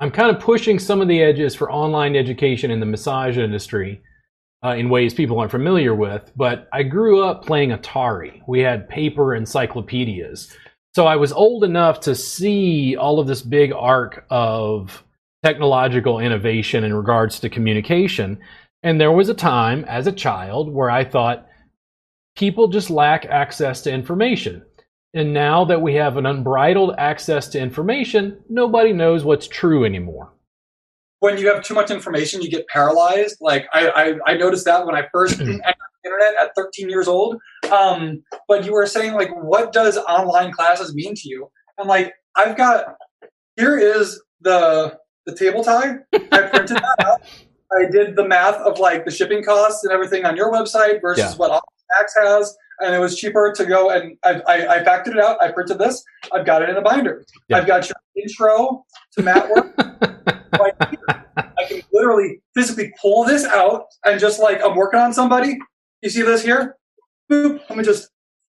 I'm 0.00 0.10
kind 0.10 0.34
of 0.34 0.40
pushing 0.42 0.78
some 0.78 1.00
of 1.00 1.08
the 1.08 1.22
edges 1.22 1.54
for 1.54 1.70
online 1.70 2.16
education 2.16 2.70
in 2.70 2.80
the 2.80 2.86
massage 2.86 3.36
industry. 3.38 4.02
Uh, 4.64 4.74
in 4.74 4.88
ways 4.88 5.14
people 5.14 5.38
aren't 5.38 5.52
familiar 5.52 5.94
with, 5.94 6.32
but 6.34 6.66
I 6.72 6.82
grew 6.82 7.22
up 7.22 7.44
playing 7.44 7.70
Atari. 7.70 8.40
We 8.48 8.58
had 8.58 8.88
paper 8.88 9.36
encyclopedias. 9.36 10.52
So 10.94 11.06
I 11.06 11.16
was 11.16 11.32
old 11.32 11.64
enough 11.64 12.00
to 12.00 12.14
see 12.14 12.96
all 12.96 13.20
of 13.20 13.26
this 13.26 13.42
big 13.42 13.72
arc 13.72 14.26
of 14.30 15.04
technological 15.44 16.18
innovation 16.18 16.84
in 16.84 16.94
regards 16.94 17.40
to 17.40 17.48
communication. 17.48 18.38
And 18.82 19.00
there 19.00 19.12
was 19.12 19.28
a 19.28 19.34
time 19.34 19.84
as 19.84 20.06
a 20.06 20.12
child 20.12 20.72
where 20.72 20.90
I 20.90 21.04
thought 21.04 21.46
people 22.36 22.68
just 22.68 22.90
lack 22.90 23.26
access 23.26 23.82
to 23.82 23.92
information. 23.92 24.64
And 25.14 25.32
now 25.32 25.64
that 25.64 25.80
we 25.80 25.94
have 25.94 26.16
an 26.16 26.26
unbridled 26.26 26.94
access 26.98 27.48
to 27.48 27.60
information, 27.60 28.38
nobody 28.48 28.92
knows 28.92 29.24
what's 29.24 29.48
true 29.48 29.84
anymore. 29.84 30.32
When 31.20 31.38
you 31.38 31.48
have 31.52 31.64
too 31.64 31.74
much 31.74 31.90
information, 31.90 32.42
you 32.42 32.50
get 32.50 32.66
paralyzed. 32.68 33.38
Like 33.40 33.66
I, 33.72 33.88
I, 34.26 34.32
I 34.32 34.36
noticed 34.36 34.64
that 34.66 34.86
when 34.86 34.94
I 34.94 35.08
first 35.12 35.40
entered 35.40 35.58
the 35.58 36.08
internet 36.08 36.34
at 36.40 36.54
13 36.54 36.88
years 36.88 37.08
old, 37.08 37.38
Um, 37.70 38.22
but 38.48 38.64
you 38.64 38.72
were 38.72 38.86
saying 38.86 39.14
like, 39.14 39.30
what 39.42 39.72
does 39.72 39.96
online 39.98 40.52
classes 40.52 40.94
mean 40.94 41.14
to 41.14 41.28
you? 41.28 41.50
And 41.78 41.88
like, 41.88 42.12
I've 42.36 42.56
got 42.56 42.96
here 43.56 43.76
is 43.76 44.20
the 44.40 44.96
the 45.26 45.34
table 45.34 45.62
Thai. 45.62 45.96
I 46.32 46.42
printed 46.42 46.76
that 46.78 46.96
out. 47.04 47.20
I 47.72 47.84
did 47.90 48.16
the 48.16 48.26
math 48.26 48.54
of 48.56 48.78
like 48.78 49.04
the 49.04 49.10
shipping 49.10 49.42
costs 49.44 49.84
and 49.84 49.92
everything 49.92 50.24
on 50.24 50.36
your 50.36 50.50
website 50.50 51.00
versus 51.02 51.32
Yeah. 51.32 51.36
what 51.36 51.62
Max 51.98 52.14
has, 52.22 52.56
and 52.80 52.94
it 52.94 52.98
was 52.98 53.18
cheaper 53.18 53.52
to 53.54 53.66
go 53.66 53.90
and 53.90 54.16
I, 54.24 54.40
I, 54.46 54.76
I 54.76 54.84
factored 54.84 55.08
it 55.16 55.18
out. 55.20 55.42
I 55.42 55.52
printed 55.52 55.78
this. 55.78 56.02
I've 56.32 56.46
got 56.46 56.62
it 56.62 56.70
in 56.70 56.76
a 56.76 56.82
binder. 56.82 57.24
Yeah. 57.48 57.58
I've 57.58 57.66
got 57.66 57.86
your 57.88 57.96
intro 58.16 58.84
to 59.16 59.22
mat 59.22 59.50
work 59.50 59.74
right. 60.58 60.74
I 61.36 61.64
can 61.68 61.82
literally 61.92 62.40
physically 62.54 62.92
pull 63.00 63.24
this 63.24 63.44
out 63.44 63.84
and 64.06 64.18
just 64.18 64.40
like 64.40 64.62
I'm 64.64 64.74
working 64.76 65.00
on 65.00 65.12
somebody. 65.12 65.58
You 66.02 66.08
see 66.10 66.22
this 66.22 66.42
here? 66.42 66.76
Boop. 67.30 67.60
Let 67.68 67.78
me 67.78 67.84
just 67.84 68.08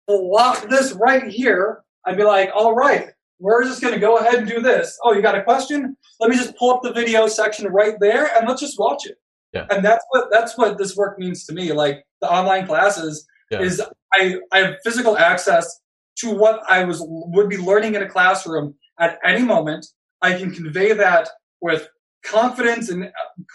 lock 0.07 0.69
this 0.69 0.93
right 0.93 1.27
here 1.27 1.83
I'd 2.07 2.15
be 2.17 2.23
like, 2.23 2.49
all 2.55 2.73
right, 2.73 3.09
we're 3.39 3.65
just 3.65 3.81
going 3.81 3.93
to 3.93 3.99
go 3.99 4.17
ahead 4.17 4.35
and 4.35 4.47
do 4.47 4.61
this. 4.61 4.97
Oh, 5.03 5.13
you 5.13 5.21
got 5.21 5.37
a 5.37 5.43
question? 5.43 5.97
Let 6.21 6.29
me 6.29 6.37
just 6.37 6.55
pull 6.55 6.73
up 6.73 6.81
the 6.81 6.93
video 6.93 7.27
section 7.27 7.67
right 7.67 7.95
there 7.99 8.33
and 8.35 8.47
let's 8.47 8.61
just 8.61 8.79
watch 8.79 9.05
it. 9.05 9.17
Yeah. 9.53 9.65
And 9.69 9.83
that's 9.83 10.03
what 10.09 10.29
that's 10.31 10.57
what 10.57 10.77
this 10.77 10.95
work 10.95 11.19
means 11.19 11.45
to 11.45 11.53
me. 11.53 11.73
Like 11.73 12.03
the 12.21 12.31
online 12.31 12.65
classes 12.65 13.27
Yeah. 13.51 13.61
is 13.61 13.81
I 14.13 14.37
I 14.51 14.59
have 14.59 14.75
physical 14.83 15.17
access 15.17 15.81
to 16.19 16.31
what 16.31 16.61
I 16.67 16.83
was 16.85 16.99
would 17.01 17.49
be 17.49 17.57
learning 17.57 17.95
in 17.95 18.03
a 18.03 18.09
classroom 18.09 18.75
at 18.99 19.19
any 19.23 19.43
moment. 19.43 19.85
I 20.21 20.33
can 20.37 20.51
convey 20.51 20.93
that 20.93 21.29
with 21.61 21.87
confidence 22.23 22.89
and 22.89 23.11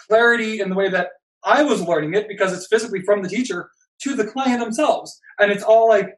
clarity 0.07 0.61
in 0.61 0.69
the 0.69 0.75
way 0.75 0.89
that 0.89 1.09
I 1.43 1.63
was 1.63 1.81
learning 1.81 2.13
it 2.13 2.27
because 2.27 2.53
it's 2.53 2.67
physically 2.67 3.01
from 3.01 3.21
the 3.21 3.29
teacher 3.29 3.69
to 4.03 4.15
the 4.15 4.25
client 4.25 4.59
themselves, 4.59 5.19
and 5.39 5.51
it's 5.51 5.63
all 5.63 5.87
like 5.87 6.17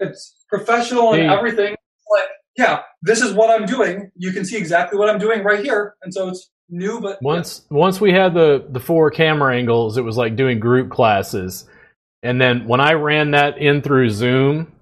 it's 0.00 0.44
professional 0.48 1.14
and 1.14 1.22
everything. 1.30 1.74
Like, 2.10 2.28
yeah, 2.56 2.82
this 3.02 3.20
is 3.20 3.32
what 3.32 3.50
I'm 3.50 3.66
doing. 3.66 4.10
You 4.16 4.32
can 4.32 4.44
see 4.44 4.56
exactly 4.56 4.98
what 4.98 5.10
I'm 5.10 5.18
doing 5.18 5.42
right 5.42 5.62
here, 5.62 5.94
and 6.02 6.12
so 6.12 6.28
it's 6.28 6.50
new, 6.68 7.00
but 7.00 7.18
Once 7.22 7.64
once 7.70 8.00
we 8.00 8.12
had 8.12 8.34
the 8.34 8.66
the 8.70 8.80
four 8.80 9.10
camera 9.10 9.56
angles, 9.56 9.96
it 9.96 10.02
was 10.02 10.16
like 10.16 10.36
doing 10.36 10.58
group 10.60 10.90
classes. 10.90 11.68
And 12.22 12.40
then 12.40 12.66
when 12.66 12.80
I 12.80 12.94
ran 12.94 13.32
that 13.32 13.58
in 13.58 13.82
through 13.82 14.10
Zoom 14.10 14.72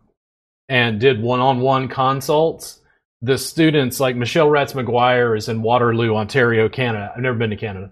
and 0.68 0.98
did 0.98 1.20
one-on-one 1.20 1.88
consults, 1.88 2.80
the 3.20 3.36
students 3.36 4.00
like 4.00 4.16
Michelle 4.16 4.48
Ratz 4.48 4.72
McGuire 4.72 5.36
is 5.36 5.48
in 5.48 5.60
Waterloo, 5.60 6.14
Ontario, 6.14 6.68
Canada. 6.68 7.12
I've 7.14 7.22
never 7.22 7.36
been 7.36 7.50
to 7.50 7.56
Canada. 7.56 7.90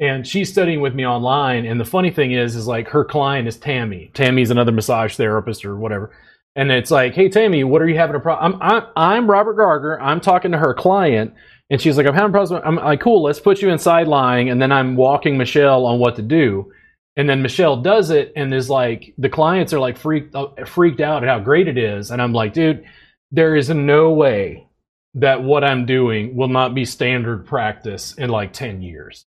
And 0.00 0.26
she's 0.26 0.50
studying 0.50 0.80
with 0.80 0.94
me 0.94 1.06
online. 1.06 1.66
And 1.66 1.78
the 1.78 1.84
funny 1.84 2.10
thing 2.10 2.32
is, 2.32 2.56
is 2.56 2.66
like 2.66 2.88
her 2.88 3.04
client 3.04 3.46
is 3.46 3.56
Tammy. 3.56 4.10
Tammy's 4.14 4.50
another 4.50 4.72
massage 4.72 5.16
therapist 5.16 5.64
or 5.64 5.76
whatever. 5.76 6.10
And 6.56 6.70
it's 6.70 6.90
like, 6.90 7.14
hey 7.14 7.28
Tammy, 7.28 7.64
what 7.64 7.82
are 7.82 7.88
you 7.88 7.96
having 7.96 8.16
a 8.16 8.20
problem? 8.20 8.60
I'm, 8.62 8.84
I'm 8.96 9.30
Robert 9.30 9.54
Gardner. 9.54 10.00
I'm 10.00 10.20
talking 10.20 10.52
to 10.52 10.58
her 10.58 10.72
client, 10.72 11.34
and 11.70 11.80
she's 11.80 11.96
like, 11.96 12.06
I'm 12.06 12.14
having 12.14 12.30
problems. 12.30 12.62
I'm 12.64 12.76
like, 12.76 13.00
cool. 13.00 13.22
Let's 13.22 13.40
put 13.40 13.60
you 13.60 13.70
inside 13.70 14.06
lying, 14.06 14.50
and 14.50 14.62
then 14.62 14.70
I'm 14.70 14.94
walking 14.94 15.36
Michelle 15.36 15.84
on 15.86 15.98
what 15.98 16.16
to 16.16 16.22
do. 16.22 16.72
And 17.16 17.28
then 17.28 17.42
Michelle 17.42 17.80
does 17.80 18.10
it, 18.10 18.32
and 18.36 18.54
is 18.54 18.70
like, 18.70 19.14
the 19.18 19.28
clients 19.28 19.72
are 19.72 19.80
like 19.80 19.96
freaked 19.96 20.34
uh, 20.34 20.48
freaked 20.64 21.00
out 21.00 21.24
at 21.24 21.28
how 21.28 21.40
great 21.40 21.66
it 21.66 21.78
is, 21.78 22.10
and 22.10 22.22
I'm 22.22 22.32
like, 22.32 22.52
dude, 22.52 22.84
there 23.32 23.56
is 23.56 23.70
no 23.70 24.12
way 24.12 24.68
that 25.14 25.42
what 25.42 25.64
I'm 25.64 25.86
doing 25.86 26.36
will 26.36 26.48
not 26.48 26.74
be 26.74 26.84
standard 26.84 27.46
practice 27.46 28.14
in 28.14 28.30
like 28.30 28.52
ten 28.52 28.82
years. 28.82 29.26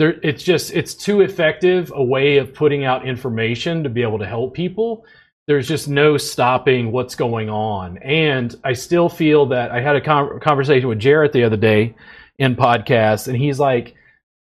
There, 0.00 0.18
it's 0.22 0.42
just 0.42 0.72
it's 0.72 0.94
too 0.94 1.20
effective 1.20 1.92
a 1.94 2.02
way 2.02 2.38
of 2.38 2.54
putting 2.54 2.84
out 2.84 3.06
information 3.06 3.82
to 3.82 3.90
be 3.90 4.00
able 4.00 4.18
to 4.18 4.26
help 4.26 4.54
people 4.54 5.04
there's 5.50 5.66
just 5.66 5.88
no 5.88 6.16
stopping 6.16 6.92
what's 6.92 7.16
going 7.16 7.50
on. 7.50 7.98
And 7.98 8.54
I 8.62 8.72
still 8.72 9.08
feel 9.08 9.46
that 9.46 9.72
I 9.72 9.80
had 9.80 9.96
a 9.96 10.00
con- 10.00 10.38
conversation 10.38 10.88
with 10.88 11.00
Jarrett 11.00 11.32
the 11.32 11.42
other 11.42 11.56
day 11.56 11.96
in 12.38 12.54
podcast, 12.54 13.26
and 13.26 13.36
he's 13.36 13.58
like, 13.58 13.96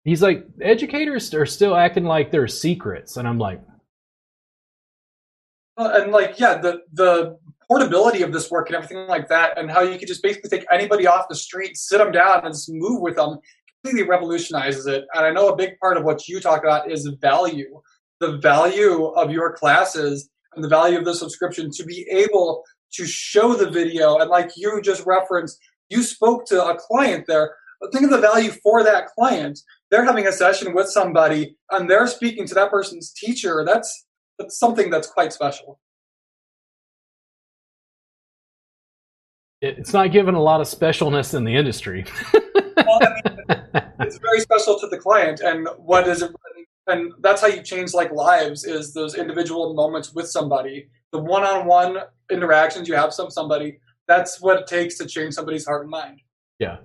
he's 0.04 0.22
like, 0.22 0.46
educators 0.62 1.34
are 1.34 1.44
still 1.44 1.76
acting 1.76 2.04
like 2.04 2.32
they're 2.32 2.48
secrets, 2.48 3.18
and 3.18 3.28
I'm 3.28 3.38
like, 3.38 3.60
and 5.76 6.10
like 6.10 6.40
yeah 6.40 6.56
the 6.56 6.80
the 6.94 7.38
portability 7.68 8.22
of 8.22 8.32
this 8.32 8.50
work 8.50 8.68
and 8.68 8.76
everything 8.76 9.06
like 9.06 9.28
that 9.28 9.58
and 9.58 9.70
how 9.70 9.82
you 9.82 9.98
could 9.98 10.08
just 10.08 10.22
basically 10.22 10.48
take 10.48 10.66
anybody 10.70 11.06
off 11.06 11.28
the 11.28 11.34
street 11.34 11.76
sit 11.76 11.98
them 11.98 12.12
down 12.12 12.44
and 12.44 12.54
just 12.54 12.70
move 12.70 13.00
with 13.00 13.16
them 13.16 13.38
completely 13.84 14.08
revolutionizes 14.08 14.86
it. 14.86 15.04
And 15.14 15.26
i 15.26 15.30
know 15.30 15.48
a 15.48 15.56
big 15.56 15.78
part 15.78 15.96
of 15.96 16.04
what 16.04 16.26
you 16.28 16.40
talk 16.40 16.62
about 16.62 16.90
is 16.90 17.06
value 17.20 17.80
the 18.20 18.38
value 18.38 19.06
of 19.06 19.30
your 19.30 19.52
classes 19.52 20.30
and 20.54 20.64
the 20.64 20.68
value 20.68 20.96
of 20.96 21.04
the 21.04 21.14
subscription 21.14 21.70
to 21.72 21.84
be 21.84 22.06
able 22.10 22.62
to 22.92 23.04
show 23.04 23.54
the 23.54 23.68
video. 23.68 24.18
And 24.18 24.30
like 24.30 24.52
you 24.56 24.80
just 24.80 25.04
referenced 25.04 25.58
you 25.90 26.02
spoke 26.02 26.46
to 26.46 26.64
a 26.64 26.78
client 26.78 27.26
there. 27.26 27.54
But 27.80 27.92
think 27.92 28.04
of 28.04 28.10
the 28.10 28.20
value 28.20 28.52
for 28.62 28.82
that 28.82 29.08
client. 29.08 29.58
They're 29.90 30.04
having 30.04 30.26
a 30.26 30.32
session 30.32 30.74
with 30.74 30.88
somebody 30.88 31.56
and 31.70 31.90
they're 31.90 32.06
speaking 32.06 32.46
to 32.46 32.54
that 32.54 32.70
person's 32.70 33.12
teacher. 33.12 33.64
That's 33.66 34.06
that's 34.38 34.58
something 34.58 34.90
that's 34.90 35.08
quite 35.08 35.32
special. 35.32 35.78
It's 39.60 39.92
not 39.92 40.12
given 40.12 40.34
a 40.34 40.42
lot 40.42 40.60
of 40.60 40.66
specialness 40.66 41.34
in 41.34 41.44
the 41.44 41.54
industry. 41.54 42.06
Well, 42.76 42.98
I 43.02 43.08
mean, 43.08 43.33
it's 44.00 44.18
very 44.18 44.40
special 44.40 44.78
to 44.78 44.86
the 44.88 44.98
client 44.98 45.40
and 45.40 45.68
what 45.78 46.06
is 46.08 46.22
it 46.22 46.30
and 46.86 47.12
that's 47.20 47.40
how 47.40 47.46
you 47.46 47.62
change 47.62 47.94
like 47.94 48.12
lives 48.12 48.64
is 48.64 48.92
those 48.92 49.14
individual 49.14 49.74
moments 49.74 50.12
with 50.14 50.28
somebody 50.28 50.88
the 51.12 51.18
one-on-one 51.18 51.98
interactions 52.30 52.88
you 52.88 52.94
have 52.94 53.12
with 53.18 53.32
somebody 53.32 53.78
that's 54.08 54.40
what 54.40 54.58
it 54.60 54.66
takes 54.66 54.98
to 54.98 55.06
change 55.06 55.34
somebody's 55.34 55.64
heart 55.66 55.82
and 55.82 55.90
mind 55.90 56.20
Yeah. 56.58 56.78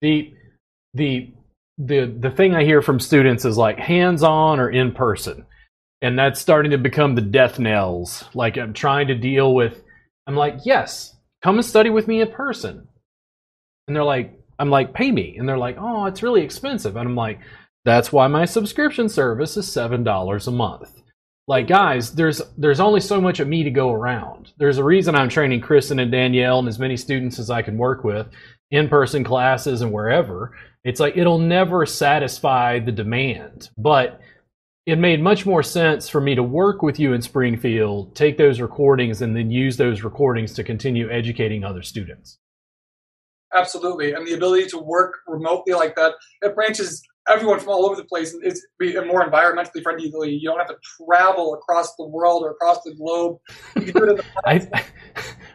the 0.00 0.32
the 0.94 1.32
the 1.78 2.06
the 2.20 2.30
thing 2.30 2.54
I 2.54 2.64
hear 2.64 2.82
from 2.82 3.00
students 3.00 3.44
is 3.44 3.56
like 3.56 3.78
hands 3.78 4.22
on 4.22 4.60
or 4.60 4.70
in 4.70 4.92
person, 4.92 5.46
and 6.02 6.18
that's 6.18 6.38
starting 6.38 6.70
to 6.72 6.78
become 6.78 7.14
the 7.14 7.22
death 7.22 7.58
knells. 7.58 8.24
Like 8.34 8.58
I'm 8.58 8.74
trying 8.74 9.08
to 9.08 9.14
deal 9.14 9.54
with. 9.54 9.82
I'm 10.26 10.36
like, 10.36 10.58
yes, 10.64 11.16
come 11.42 11.56
and 11.56 11.64
study 11.64 11.88
with 11.88 12.06
me 12.06 12.20
in 12.20 12.30
person, 12.30 12.86
and 13.88 13.96
they're 13.96 14.04
like, 14.04 14.38
I'm 14.62 14.70
like, 14.70 14.94
pay 14.94 15.10
me, 15.10 15.36
and 15.36 15.48
they're 15.48 15.58
like, 15.58 15.76
oh, 15.76 16.06
it's 16.06 16.22
really 16.22 16.42
expensive, 16.42 16.94
and 16.94 17.08
I'm 17.08 17.16
like, 17.16 17.40
that's 17.84 18.12
why 18.12 18.28
my 18.28 18.44
subscription 18.44 19.08
service 19.08 19.56
is 19.56 19.70
seven 19.70 20.04
dollars 20.04 20.46
a 20.46 20.52
month. 20.52 21.02
Like 21.48 21.66
guys, 21.66 22.14
there's 22.14 22.40
there's 22.56 22.78
only 22.78 23.00
so 23.00 23.20
much 23.20 23.40
of 23.40 23.48
me 23.48 23.64
to 23.64 23.70
go 23.70 23.90
around. 23.90 24.52
There's 24.58 24.78
a 24.78 24.84
reason 24.84 25.16
I'm 25.16 25.28
training 25.28 25.62
Kristen 25.62 25.98
and 25.98 26.12
Danielle 26.12 26.60
and 26.60 26.68
as 26.68 26.78
many 26.78 26.96
students 26.96 27.40
as 27.40 27.50
I 27.50 27.62
can 27.62 27.76
work 27.76 28.04
with 28.04 28.28
in 28.70 28.88
person 28.88 29.24
classes 29.24 29.82
and 29.82 29.92
wherever. 29.92 30.56
It's 30.84 31.00
like 31.00 31.16
it'll 31.16 31.40
never 31.40 31.84
satisfy 31.84 32.78
the 32.78 32.92
demand. 32.92 33.68
But 33.76 34.20
it 34.86 34.96
made 34.96 35.20
much 35.20 35.44
more 35.44 35.64
sense 35.64 36.08
for 36.08 36.20
me 36.20 36.36
to 36.36 36.42
work 36.44 36.82
with 36.82 37.00
you 37.00 37.12
in 37.14 37.22
Springfield, 37.22 38.14
take 38.14 38.38
those 38.38 38.60
recordings, 38.60 39.22
and 39.22 39.34
then 39.34 39.50
use 39.50 39.76
those 39.76 40.04
recordings 40.04 40.52
to 40.54 40.64
continue 40.64 41.10
educating 41.10 41.64
other 41.64 41.82
students. 41.82 42.38
Absolutely 43.54 44.12
and 44.12 44.26
the 44.26 44.32
ability 44.32 44.66
to 44.66 44.78
work 44.78 45.18
remotely 45.26 45.74
like 45.74 45.94
that 45.96 46.14
it 46.42 46.54
branches 46.54 47.02
everyone 47.28 47.58
from 47.58 47.68
all 47.68 47.86
over 47.86 47.94
the 47.94 48.04
place 48.04 48.34
and 48.34 48.44
it's 48.44 48.66
be 48.78 48.94
more 49.04 49.28
environmentally 49.28 49.82
friendly 49.82 50.30
you 50.30 50.48
don't 50.48 50.58
have 50.58 50.68
to 50.68 50.76
travel 51.06 51.54
across 51.54 51.94
the 51.96 52.06
world 52.06 52.42
or 52.42 52.50
across 52.50 52.82
the 52.82 52.94
globe 52.94 53.36
you 53.76 53.82
can 53.82 53.94
do 53.94 54.04
it 54.04 54.10
in 54.10 54.16
the 54.16 54.24
I 54.44 54.84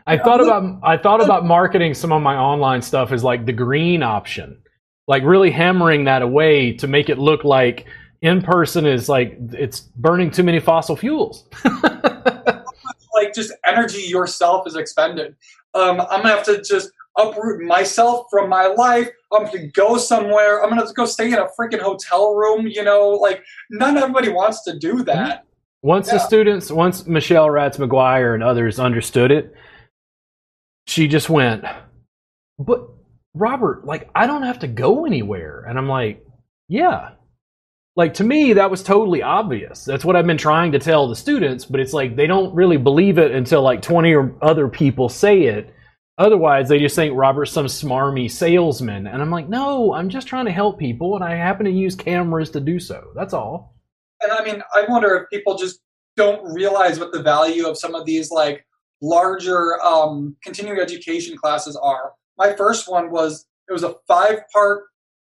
I 0.07 0.17
thought 0.17 0.39
about 0.39 0.79
I 0.83 0.95
thought 0.95 1.21
about 1.21 1.45
marketing 1.45 1.93
some 1.93 2.13
of 2.13 2.21
my 2.21 2.35
online 2.35 2.81
stuff 2.81 3.11
as 3.11 3.25
like 3.25 3.45
the 3.45 3.51
green 3.51 4.01
option, 4.01 4.57
like 5.05 5.21
really 5.23 5.51
hammering 5.51 6.05
that 6.05 6.21
away 6.21 6.71
to 6.77 6.87
make 6.87 7.09
it 7.09 7.19
look 7.19 7.43
like 7.43 7.85
in 8.21 8.41
person 8.41 8.85
is 8.85 9.09
like 9.09 9.37
it's 9.51 9.81
burning 9.81 10.31
too 10.31 10.43
many 10.43 10.61
fossil 10.61 10.95
fuels. 10.95 11.45
like 11.83 13.33
just 13.35 13.51
energy 13.65 14.03
yourself 14.03 14.65
is 14.65 14.77
expended. 14.77 15.35
Um, 15.73 15.99
I'm 15.99 16.21
gonna 16.21 16.29
have 16.29 16.45
to 16.45 16.61
just 16.61 16.89
uproot 17.17 17.63
myself 17.63 18.27
from 18.29 18.49
my 18.49 18.67
life. 18.67 19.09
I'm 19.33 19.45
gonna 19.45 19.67
go 19.67 19.97
somewhere. 19.97 20.63
I'm 20.63 20.69
gonna 20.69 20.87
go 20.93 21.05
stay 21.05 21.27
in 21.27 21.35
a 21.35 21.47
freaking 21.59 21.81
hotel 21.81 22.33
room. 22.35 22.67
You 22.67 22.83
know, 22.83 23.09
like 23.09 23.43
not 23.69 23.97
everybody 23.97 24.29
wants 24.29 24.63
to 24.63 24.77
do 24.77 24.95
mm-hmm. 24.95 25.03
that. 25.05 25.43
Once 25.83 26.09
the 26.09 26.19
students, 26.19 26.71
once 26.71 27.05
Michelle 27.05 27.49
Ratz 27.49 27.77
McGuire 27.77 28.33
and 28.33 28.43
others 28.43 28.79
understood 28.79 29.31
it, 29.31 29.53
she 30.87 31.07
just 31.07 31.29
went, 31.29 31.63
But 32.57 32.89
Robert, 33.33 33.85
like, 33.85 34.09
I 34.15 34.25
don't 34.25 34.43
have 34.43 34.59
to 34.59 34.67
go 34.67 35.05
anywhere. 35.05 35.65
And 35.67 35.77
I'm 35.77 35.87
like, 35.87 36.25
Yeah. 36.67 37.11
Like, 37.95 38.13
to 38.15 38.23
me, 38.23 38.53
that 38.53 38.69
was 38.69 38.83
totally 38.83 39.23
obvious. 39.23 39.83
That's 39.83 40.05
what 40.05 40.15
I've 40.15 40.27
been 40.27 40.37
trying 40.37 40.71
to 40.73 40.79
tell 40.79 41.07
the 41.07 41.15
students, 41.15 41.65
but 41.65 41.79
it's 41.79 41.93
like 41.93 42.15
they 42.15 42.27
don't 42.27 42.53
really 42.53 42.77
believe 42.77 43.17
it 43.17 43.31
until 43.31 43.61
like 43.61 43.81
20 43.81 44.13
or 44.13 44.35
other 44.41 44.67
people 44.67 45.09
say 45.09 45.43
it. 45.43 45.73
Otherwise, 46.17 46.67
they 46.67 46.79
just 46.79 46.95
think 46.95 47.15
Robert's 47.15 47.51
some 47.51 47.67
smarmy 47.67 48.29
salesman. 48.29 49.05
And 49.05 49.21
I'm 49.21 49.29
like, 49.29 49.49
No, 49.49 49.93
I'm 49.93 50.09
just 50.09 50.27
trying 50.27 50.45
to 50.45 50.51
help 50.51 50.79
people, 50.79 51.15
and 51.15 51.23
I 51.23 51.35
happen 51.35 51.65
to 51.65 51.71
use 51.71 51.95
cameras 51.95 52.49
to 52.51 52.59
do 52.59 52.79
so. 52.79 53.09
That's 53.15 53.33
all. 53.33 53.75
And 54.21 54.31
I 54.31 54.43
mean, 54.43 54.63
I 54.73 54.85
wonder 54.89 55.15
if 55.15 55.29
people 55.29 55.57
just 55.57 55.79
don't 56.15 56.43
realize 56.53 56.99
what 56.99 57.11
the 57.11 57.21
value 57.21 57.67
of 57.67 57.77
some 57.77 57.93
of 57.93 58.05
these 58.05 58.31
like 58.31 58.65
larger 59.01 59.79
um, 59.83 60.35
continuing 60.43 60.79
education 60.79 61.37
classes 61.37 61.75
are. 61.75 62.13
My 62.37 62.53
first 62.53 62.89
one 62.89 63.11
was 63.11 63.45
it 63.69 63.73
was 63.73 63.83
a 63.83 63.95
five 64.07 64.39
part, 64.51 64.85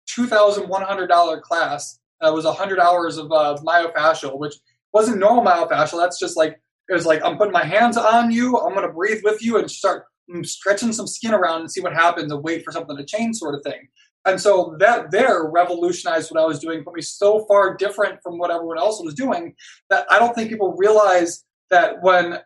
two 0.08 0.26
thousand 0.26 0.70
one 0.70 0.84
hundred 0.84 1.08
dollar 1.08 1.42
class. 1.42 2.00
That 2.22 2.34
was 2.34 2.46
hundred 2.46 2.80
hours 2.80 3.18
of 3.18 3.32
uh, 3.32 3.58
myofascial, 3.62 4.40
which 4.40 4.56
wasn't 4.94 5.20
normal 5.20 5.44
myofascial. 5.44 6.00
That's 6.00 6.20
just 6.20 6.38
like 6.38 6.60
it 6.90 6.94
was 6.94 7.06
like 7.06 7.22
I'm 7.26 7.38
putting 7.38 7.52
my 7.52 7.66
hands 7.66 7.98
on 7.98 8.32
you. 8.32 8.58
I'm 8.58 8.74
gonna 8.74 8.94
breathe 8.94 9.22
with 9.24 9.44
you 9.44 9.58
and 9.58 9.70
start 9.70 10.06
Mm, 10.34 10.46
stretching 10.46 10.92
some 10.92 11.08
skin 11.08 11.34
around 11.34 11.62
and 11.62 11.72
see 11.72 11.80
what 11.80 11.94
happens 11.94 12.32
and 12.32 12.44
wait 12.44 12.66
for 12.66 12.72
something 12.72 12.98
to 12.98 13.06
change, 13.06 13.38
sort 13.38 13.56
of 13.56 13.64
thing. 13.64 13.88
And 14.26 14.42
so 14.42 14.76
that 14.80 15.10
there 15.10 15.46
revolutionized 15.46 16.32
what 16.32 16.42
I 16.42 16.46
was 16.46 16.60
doing, 16.60 16.84
put 16.84 16.96
me 16.96 17.02
so 17.02 17.46
far 17.46 17.78
different 17.78 18.20
from 18.22 18.38
what 18.38 18.52
everyone 18.52 18.78
else 18.78 19.02
was 19.02 19.14
doing 19.14 19.56
that 19.90 20.06
I 20.12 20.20
don't 20.20 20.36
think 20.36 20.50
people 20.50 20.76
realize 20.78 21.46
that 21.70 22.02
when 22.02 22.40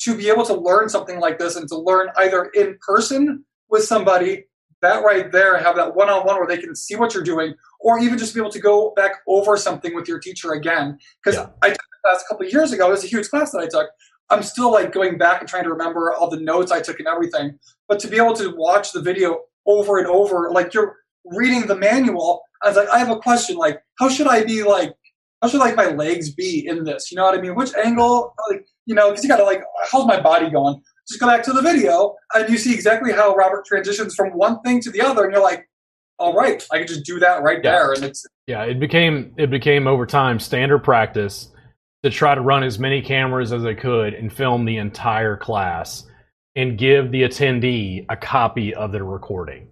to 0.00 0.16
be 0.16 0.28
able 0.28 0.44
to 0.46 0.54
learn 0.54 0.88
something 0.88 1.20
like 1.20 1.38
this 1.38 1.54
and 1.54 1.68
to 1.68 1.76
learn 1.76 2.08
either 2.16 2.46
in 2.54 2.76
person 2.84 3.44
with 3.68 3.84
somebody, 3.84 4.46
that 4.82 5.04
right 5.04 5.30
there, 5.30 5.56
have 5.58 5.76
that 5.76 5.94
one 5.94 6.08
on 6.08 6.26
one 6.26 6.36
where 6.36 6.48
they 6.48 6.58
can 6.58 6.74
see 6.74 6.96
what 6.96 7.14
you're 7.14 7.22
doing, 7.22 7.54
or 7.78 8.00
even 8.00 8.18
just 8.18 8.34
be 8.34 8.40
able 8.40 8.50
to 8.50 8.60
go 8.60 8.92
back 8.96 9.12
over 9.28 9.56
something 9.56 9.94
with 9.94 10.08
your 10.08 10.18
teacher 10.18 10.54
again. 10.54 10.98
Because 11.22 11.38
yeah. 11.38 11.48
I 11.62 11.68
took 11.68 11.78
the 11.78 12.08
class 12.08 12.24
a 12.24 12.28
couple 12.28 12.46
of 12.46 12.52
years 12.52 12.72
ago, 12.72 12.88
it 12.88 12.90
was 12.90 13.04
a 13.04 13.08
huge 13.08 13.28
class 13.28 13.52
that 13.52 13.60
I 13.60 13.68
took. 13.68 13.90
I'm 14.30 14.42
still 14.42 14.72
like 14.72 14.92
going 14.92 15.18
back 15.18 15.40
and 15.40 15.48
trying 15.48 15.64
to 15.64 15.70
remember 15.70 16.14
all 16.14 16.30
the 16.30 16.40
notes 16.40 16.70
I 16.70 16.80
took 16.80 16.98
and 16.98 17.08
everything. 17.08 17.58
But 17.88 17.98
to 18.00 18.08
be 18.08 18.16
able 18.16 18.34
to 18.34 18.54
watch 18.56 18.92
the 18.92 19.00
video 19.00 19.40
over 19.66 19.98
and 19.98 20.06
over, 20.06 20.50
like 20.52 20.72
you're 20.72 20.96
reading 21.24 21.66
the 21.66 21.76
manual, 21.76 22.42
I 22.62 22.68
was 22.68 22.76
like, 22.76 22.88
I 22.88 22.98
have 22.98 23.10
a 23.10 23.18
question, 23.18 23.56
like, 23.56 23.80
how 23.98 24.08
should 24.08 24.28
I 24.28 24.44
be 24.44 24.62
like 24.62 24.94
how 25.42 25.48
should 25.48 25.60
like 25.60 25.76
my 25.76 25.86
legs 25.86 26.30
be 26.30 26.66
in 26.66 26.84
this? 26.84 27.10
You 27.10 27.16
know 27.16 27.24
what 27.24 27.38
I 27.38 27.40
mean? 27.40 27.54
Which 27.54 27.74
angle? 27.74 28.34
Like, 28.50 28.66
you 28.86 28.94
know, 28.94 29.08
because 29.08 29.24
you 29.24 29.28
got 29.28 29.38
to 29.38 29.44
like, 29.44 29.62
how's 29.90 30.06
my 30.06 30.20
body 30.20 30.50
going? 30.50 30.82
Just 31.08 31.20
go 31.20 31.26
back 31.26 31.42
to 31.44 31.52
the 31.52 31.62
video, 31.62 32.14
and 32.34 32.48
you 32.48 32.58
see 32.58 32.72
exactly 32.72 33.12
how 33.12 33.34
Robert 33.34 33.64
transitions 33.64 34.14
from 34.14 34.30
one 34.30 34.60
thing 34.62 34.80
to 34.82 34.90
the 34.90 35.00
other, 35.00 35.24
and 35.24 35.32
you're 35.32 35.42
like, 35.42 35.68
all 36.18 36.34
right, 36.34 36.64
I 36.70 36.78
can 36.78 36.86
just 36.86 37.04
do 37.04 37.18
that 37.18 37.42
right 37.42 37.58
yeah. 37.64 37.70
there, 37.70 37.92
and 37.92 38.04
it's 38.04 38.24
yeah. 38.46 38.62
It 38.64 38.78
became 38.78 39.34
it 39.38 39.50
became 39.50 39.86
over 39.86 40.06
time 40.06 40.38
standard 40.38 40.80
practice 40.80 41.49
to 42.02 42.10
try 42.10 42.34
to 42.34 42.40
run 42.40 42.62
as 42.62 42.78
many 42.78 43.02
cameras 43.02 43.52
as 43.52 43.64
I 43.64 43.74
could 43.74 44.14
and 44.14 44.32
film 44.32 44.64
the 44.64 44.78
entire 44.78 45.36
class 45.36 46.06
and 46.56 46.78
give 46.78 47.10
the 47.10 47.22
attendee 47.22 48.06
a 48.08 48.16
copy 48.16 48.74
of 48.74 48.92
the 48.92 49.02
recording. 49.02 49.68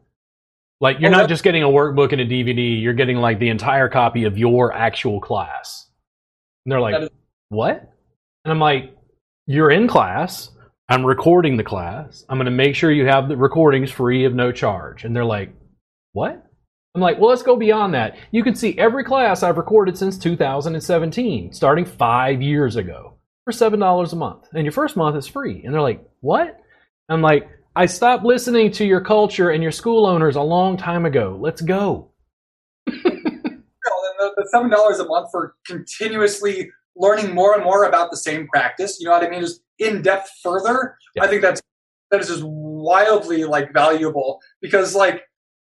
Like 0.81 1.01
you're 1.01 1.11
oh, 1.11 1.19
not 1.19 1.29
just 1.29 1.43
getting 1.43 1.63
a 1.65 1.69
workbook 1.69 2.13
and 2.13 2.21
a 2.21 2.27
DVD, 2.27 2.81
you're 2.81 2.95
getting 2.95 3.17
like 3.17 3.39
the 3.39 3.49
entire 3.49 3.89
copy 3.89 4.25
of 4.25 4.39
your 4.39 4.73
actual 4.73 5.21
class. 5.21 5.91
And 6.65 6.73
they're 6.73 6.81
like, 6.81 7.03
is- 7.03 7.11
"What?" 7.49 7.93
And 8.45 8.53
I'm 8.53 8.61
like, 8.61 8.95
"You're 9.47 9.71
in 9.71 9.89
class. 9.89 10.51
I'm 10.89 11.05
recording 11.05 11.57
the 11.57 11.65
class. 11.65 12.25
I'm 12.29 12.39
going 12.39 12.47
to 12.47 12.51
make 12.51 12.75
sure 12.75 12.93
you 12.93 13.07
have 13.07 13.29
the 13.29 13.37
recordings 13.37 13.91
free 13.91 14.25
of 14.25 14.35
no 14.35 14.53
charge." 14.53 15.05
And 15.05 15.17
they're 15.17 15.25
like, 15.25 15.53
"What?" 16.13 16.48
I'm 16.95 17.01
like, 17.01 17.19
"Well, 17.19 17.31
let's 17.31 17.43
go 17.43 17.57
beyond 17.57 17.95
that. 17.95 18.17
You 18.33 18.43
can 18.43 18.55
see 18.55 18.77
every 18.79 19.05
class 19.05 19.43
I've 19.43 19.59
recorded 19.59 19.97
since 19.97 20.19
2017, 20.19 21.53
starting 21.53 21.85
5 21.85 22.43
years 22.43 22.77
ago, 22.77 23.15
for 23.45 23.53
$7 23.53 24.13
a 24.13 24.17
month. 24.17 24.49
And 24.55 24.65
your 24.65 24.73
first 24.73 24.97
month 24.97 25.17
is 25.17 25.27
free." 25.27 25.63
And 25.65 25.73
they're 25.73 25.83
like, 25.83 26.05
"What?" 26.21 26.61
I'm 27.09 27.23
like, 27.23 27.49
I 27.77 27.87
stopped 27.87 28.25
listening 28.25 28.73
to 28.73 28.85
your 28.85 29.01
culture 29.01 29.51
and 29.51 29.63
your 29.63 29.73
school 29.73 30.05
owners 30.05 30.37
a 30.37 30.43
long 30.43 30.77
time 30.77 31.07
ago. 31.07 31.39
Let's 31.41 31.61
go. 31.61 32.11
the, 32.87 34.49
seven 34.51 34.71
dollars 34.71 34.99
a 34.99 35.07
month 35.07 35.31
for 35.31 35.55
continuously 35.67 36.71
learning 36.97 37.35
more 37.35 37.55
and 37.55 37.63
more 37.65 37.85
about 37.85 38.11
the 38.11 38.17
same 38.17 38.49
practice. 38.49 38.99
You 38.99 39.07
know 39.07 39.13
what 39.13 39.25
I 39.25 39.31
mean? 39.31 39.41
Just 39.41 39.63
in 39.79 40.03
depth 40.03 40.29
further. 40.43 40.97
Yeah. 41.15 41.25
I 41.25 41.29
think 41.29 41.43
that's 41.43 41.63
that 42.11 42.21
is 42.21 42.29
just 42.29 42.43
wildly 42.45 43.45
like 43.45 43.73
valuable 43.73 44.41
because 44.61 44.95
like 44.95 45.23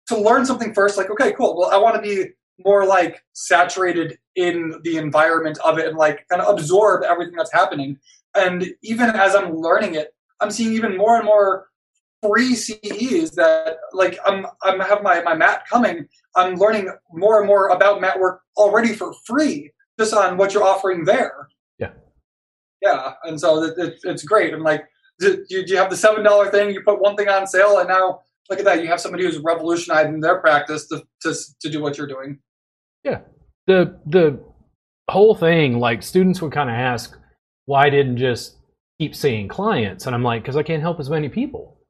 to 0.08 0.18
learn 0.18 0.44
something 0.46 0.74
first, 0.74 0.96
like 0.96 1.10
okay, 1.10 1.32
cool. 1.32 1.56
Well, 1.56 1.70
I 1.70 1.76
want 1.76 1.96
to 1.96 2.02
be 2.02 2.30
more 2.64 2.86
like 2.86 3.22
saturated 3.32 4.18
in 4.36 4.74
the 4.84 4.96
environment 4.96 5.58
of 5.64 5.78
it 5.78 5.88
and 5.88 5.96
like 5.96 6.26
kind 6.28 6.42
of 6.42 6.54
absorb 6.54 7.02
everything 7.04 7.34
that's 7.36 7.52
happening. 7.52 7.98
And 8.34 8.66
even 8.82 9.10
as 9.10 9.34
I'm 9.34 9.54
learning 9.56 9.94
it, 9.94 10.14
I'm 10.40 10.50
seeing 10.50 10.72
even 10.72 10.96
more 10.96 11.16
and 11.16 11.24
more 11.24 11.66
free 12.22 12.54
CEs 12.54 13.32
that 13.32 13.76
like 13.92 14.18
I'm 14.26 14.46
I'm 14.62 14.80
have 14.80 15.02
my 15.02 15.22
my 15.22 15.34
mat 15.34 15.64
coming. 15.68 16.08
I'm 16.36 16.54
learning 16.54 16.90
more 17.12 17.38
and 17.38 17.46
more 17.46 17.68
about 17.68 18.00
mat 18.00 18.18
work 18.18 18.42
already 18.56 18.94
for 18.94 19.12
free 19.26 19.70
just 19.98 20.14
on 20.14 20.36
what 20.36 20.54
you're 20.54 20.64
offering 20.64 21.04
there. 21.04 21.48
Yeah, 21.78 21.90
yeah, 22.80 23.14
and 23.24 23.38
so 23.38 23.62
it, 23.62 23.78
it, 23.78 24.00
it's 24.04 24.24
great. 24.24 24.54
And 24.54 24.62
like, 24.62 24.84
do, 25.18 25.44
do 25.48 25.64
you 25.66 25.76
have 25.76 25.90
the 25.90 25.96
seven 25.96 26.24
dollar 26.24 26.50
thing? 26.50 26.70
You 26.70 26.82
put 26.82 27.00
one 27.00 27.16
thing 27.16 27.28
on 27.28 27.46
sale, 27.46 27.78
and 27.78 27.88
now 27.88 28.20
look 28.52 28.60
at 28.60 28.64
that. 28.66 28.82
You 28.82 28.88
have 28.88 29.00
somebody 29.00 29.24
who's 29.24 29.38
revolutionizing 29.38 30.20
their 30.20 30.40
practice 30.40 30.86
to 30.88 31.02
to 31.22 31.34
to 31.60 31.70
do 31.70 31.82
what 31.82 31.98
you're 31.98 32.06
doing. 32.06 32.38
Yeah, 33.04 33.20
the 33.66 33.98
the 34.06 34.40
whole 35.10 35.34
thing 35.34 35.78
like 35.78 36.02
students 36.02 36.40
would 36.40 36.52
kind 36.52 36.70
of 36.70 36.76
ask 36.76 37.18
why 37.66 37.90
didn't 37.90 38.16
just 38.16 38.56
keep 39.00 39.14
seeing 39.14 39.48
clients 39.48 40.06
and 40.06 40.14
i'm 40.14 40.22
like 40.22 40.42
because 40.42 40.56
i 40.56 40.62
can't 40.62 40.80
help 40.80 41.00
as 41.00 41.10
many 41.10 41.28
people 41.28 41.82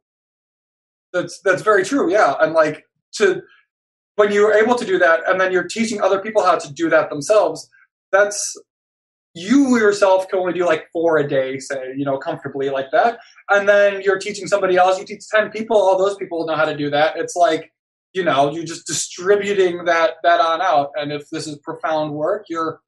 that's 1.13 1.41
that's 1.45 1.63
very 1.63 1.85
true. 1.85 2.11
Yeah, 2.11 2.35
and 2.41 2.53
like 2.53 2.85
to 3.15 3.43
when 4.17 4.33
you're 4.33 4.53
able 4.53 4.75
to 4.75 4.85
do 4.85 4.99
that, 4.99 5.21
and 5.29 5.41
then 5.41 5.53
you're 5.53 5.69
teaching 5.69 6.01
other 6.01 6.21
people 6.21 6.43
how 6.43 6.59
to 6.59 6.73
do 6.73 6.89
that 6.91 7.11
themselves. 7.11 7.69
That's 8.11 8.57
you 9.35 9.79
yourself 9.79 10.29
can 10.29 10.39
only 10.39 10.53
do 10.53 10.67
like 10.67 10.89
four 10.93 11.19
a 11.19 11.29
day, 11.29 11.59
say, 11.59 11.95
you 11.97 12.05
know, 12.05 12.19
comfortably 12.19 12.71
like 12.71 12.91
that. 12.93 13.19
And 13.51 13.69
then 13.69 14.03
you're 14.03 14.19
teaching 14.19 14.47
somebody 14.47 14.77
else, 14.77 14.99
you 14.99 15.07
teach 15.07 15.23
10 15.35 15.51
people, 15.51 15.77
all 15.77 15.99
those 15.99 16.17
people 16.17 16.47
know 16.47 16.57
how 16.57 16.67
to 16.67 16.77
do 16.77 16.91
that. 16.91 17.17
It's 17.17 17.35
like, 17.35 17.73
you 18.13 18.25
know, 18.25 18.53
you're 18.53 18.65
just 18.65 18.87
distributing 18.87 19.87
that 19.87 20.17
that 20.23 20.41
on 20.41 20.61
out. 20.61 20.91
And 20.97 21.13
if 21.13 21.31
this 21.31 21.47
is 21.47 21.59
profound 21.59 22.13
work, 22.13 22.45
you're 22.49 22.81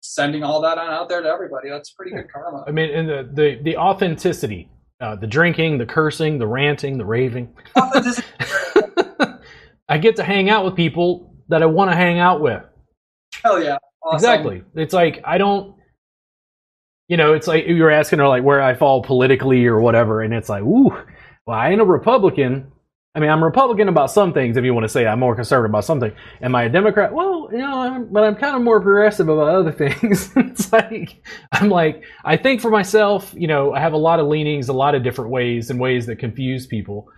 sending 0.00 0.42
all 0.42 0.60
that 0.62 0.78
on 0.78 0.90
out 0.90 1.08
there 1.08 1.22
to 1.22 1.28
everybody. 1.28 1.70
That's 1.70 1.90
pretty 1.92 2.10
good 2.10 2.26
karma. 2.32 2.64
I 2.66 2.72
mean, 2.72 2.90
and 2.90 3.08
the 3.08 3.30
the, 3.32 3.60
the 3.62 3.76
authenticity 3.76 4.68
uh, 5.00 5.16
the 5.16 5.26
drinking, 5.26 5.78
the 5.78 5.86
cursing, 5.86 6.38
the 6.38 6.46
ranting, 6.46 6.98
the 6.98 7.04
raving. 7.04 7.54
I 9.88 9.98
get 9.98 10.16
to 10.16 10.24
hang 10.24 10.50
out 10.50 10.64
with 10.64 10.74
people 10.74 11.36
that 11.48 11.62
I 11.62 11.66
want 11.66 11.90
to 11.90 11.96
hang 11.96 12.18
out 12.18 12.40
with. 12.40 12.62
Hell 13.42 13.62
yeah. 13.62 13.78
Awesome. 14.12 14.16
Exactly. 14.16 14.62
It's 14.74 14.94
like 14.94 15.22
I 15.24 15.38
don't 15.38 15.76
you 17.08 17.16
know, 17.16 17.32
it's 17.32 17.46
like 17.46 17.66
you 17.66 17.82
were 17.82 17.90
asking 17.90 18.18
her 18.18 18.28
like 18.28 18.44
where 18.44 18.60
I 18.62 18.74
fall 18.74 19.02
politically 19.02 19.66
or 19.66 19.80
whatever, 19.80 20.20
and 20.22 20.34
it's 20.34 20.48
like, 20.50 20.62
ooh, 20.62 20.90
well, 21.46 21.58
I 21.58 21.70
ain't 21.70 21.80
a 21.80 21.84
Republican, 21.84 22.70
I 23.14 23.20
mean, 23.20 23.30
I'm 23.30 23.42
Republican 23.42 23.88
about 23.88 24.12
some 24.12 24.32
things. 24.32 24.56
If 24.56 24.64
you 24.64 24.72
want 24.74 24.84
to 24.84 24.88
say 24.88 25.04
I'm 25.06 25.18
more 25.18 25.34
conservative 25.34 25.70
about 25.72 25.84
something, 25.84 26.12
am 26.40 26.54
I 26.54 26.64
a 26.64 26.68
Democrat? 26.68 27.12
Well, 27.12 27.48
you 27.50 27.58
know, 27.58 27.80
I'm, 27.80 28.12
but 28.12 28.22
I'm 28.22 28.36
kind 28.36 28.54
of 28.54 28.62
more 28.62 28.80
progressive 28.80 29.28
about 29.28 29.48
other 29.48 29.72
things. 29.72 30.30
it's 30.36 30.72
like 30.72 31.20
I'm 31.50 31.68
like 31.68 32.04
I 32.24 32.36
think 32.36 32.60
for 32.60 32.70
myself. 32.70 33.34
You 33.36 33.48
know, 33.48 33.72
I 33.72 33.80
have 33.80 33.92
a 33.94 33.98
lot 33.98 34.20
of 34.20 34.28
leanings, 34.28 34.68
a 34.68 34.72
lot 34.72 34.94
of 34.94 35.02
different 35.02 35.30
ways, 35.32 35.70
and 35.70 35.80
ways 35.80 36.06
that 36.06 36.20
confuse 36.20 36.68
people. 36.68 37.08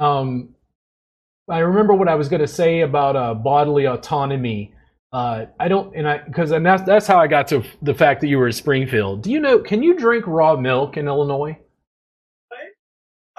Um, 0.00 0.54
I 1.50 1.58
remember 1.58 1.94
what 1.94 2.08
I 2.08 2.14
was 2.14 2.30
going 2.30 2.40
to 2.40 2.48
say 2.48 2.80
about 2.80 3.16
uh, 3.16 3.34
bodily 3.34 3.86
autonomy. 3.86 4.72
Uh, 5.12 5.46
I 5.58 5.68
don't, 5.68 5.94
and 5.96 6.06
I 6.06 6.18
because 6.18 6.50
and 6.50 6.64
that's 6.64 6.82
that's 6.82 7.06
how 7.06 7.18
I 7.18 7.26
got 7.26 7.48
to 7.48 7.62
the 7.82 7.94
fact 7.94 8.20
that 8.20 8.28
you 8.28 8.38
were 8.38 8.46
in 8.46 8.52
Springfield. 8.52 9.22
Do 9.22 9.30
you 9.30 9.40
know? 9.40 9.58
Can 9.58 9.82
you 9.82 9.96
drink 9.96 10.26
raw 10.26 10.56
milk 10.56 10.96
in 10.96 11.06
Illinois? 11.06 11.58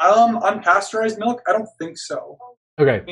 Um, 0.02 0.40
unpasteurized 0.40 1.20
milk? 1.20 1.42
I 1.48 1.52
don't 1.52 1.68
think 1.78 1.98
so. 1.98 2.38
Okay. 2.80 3.04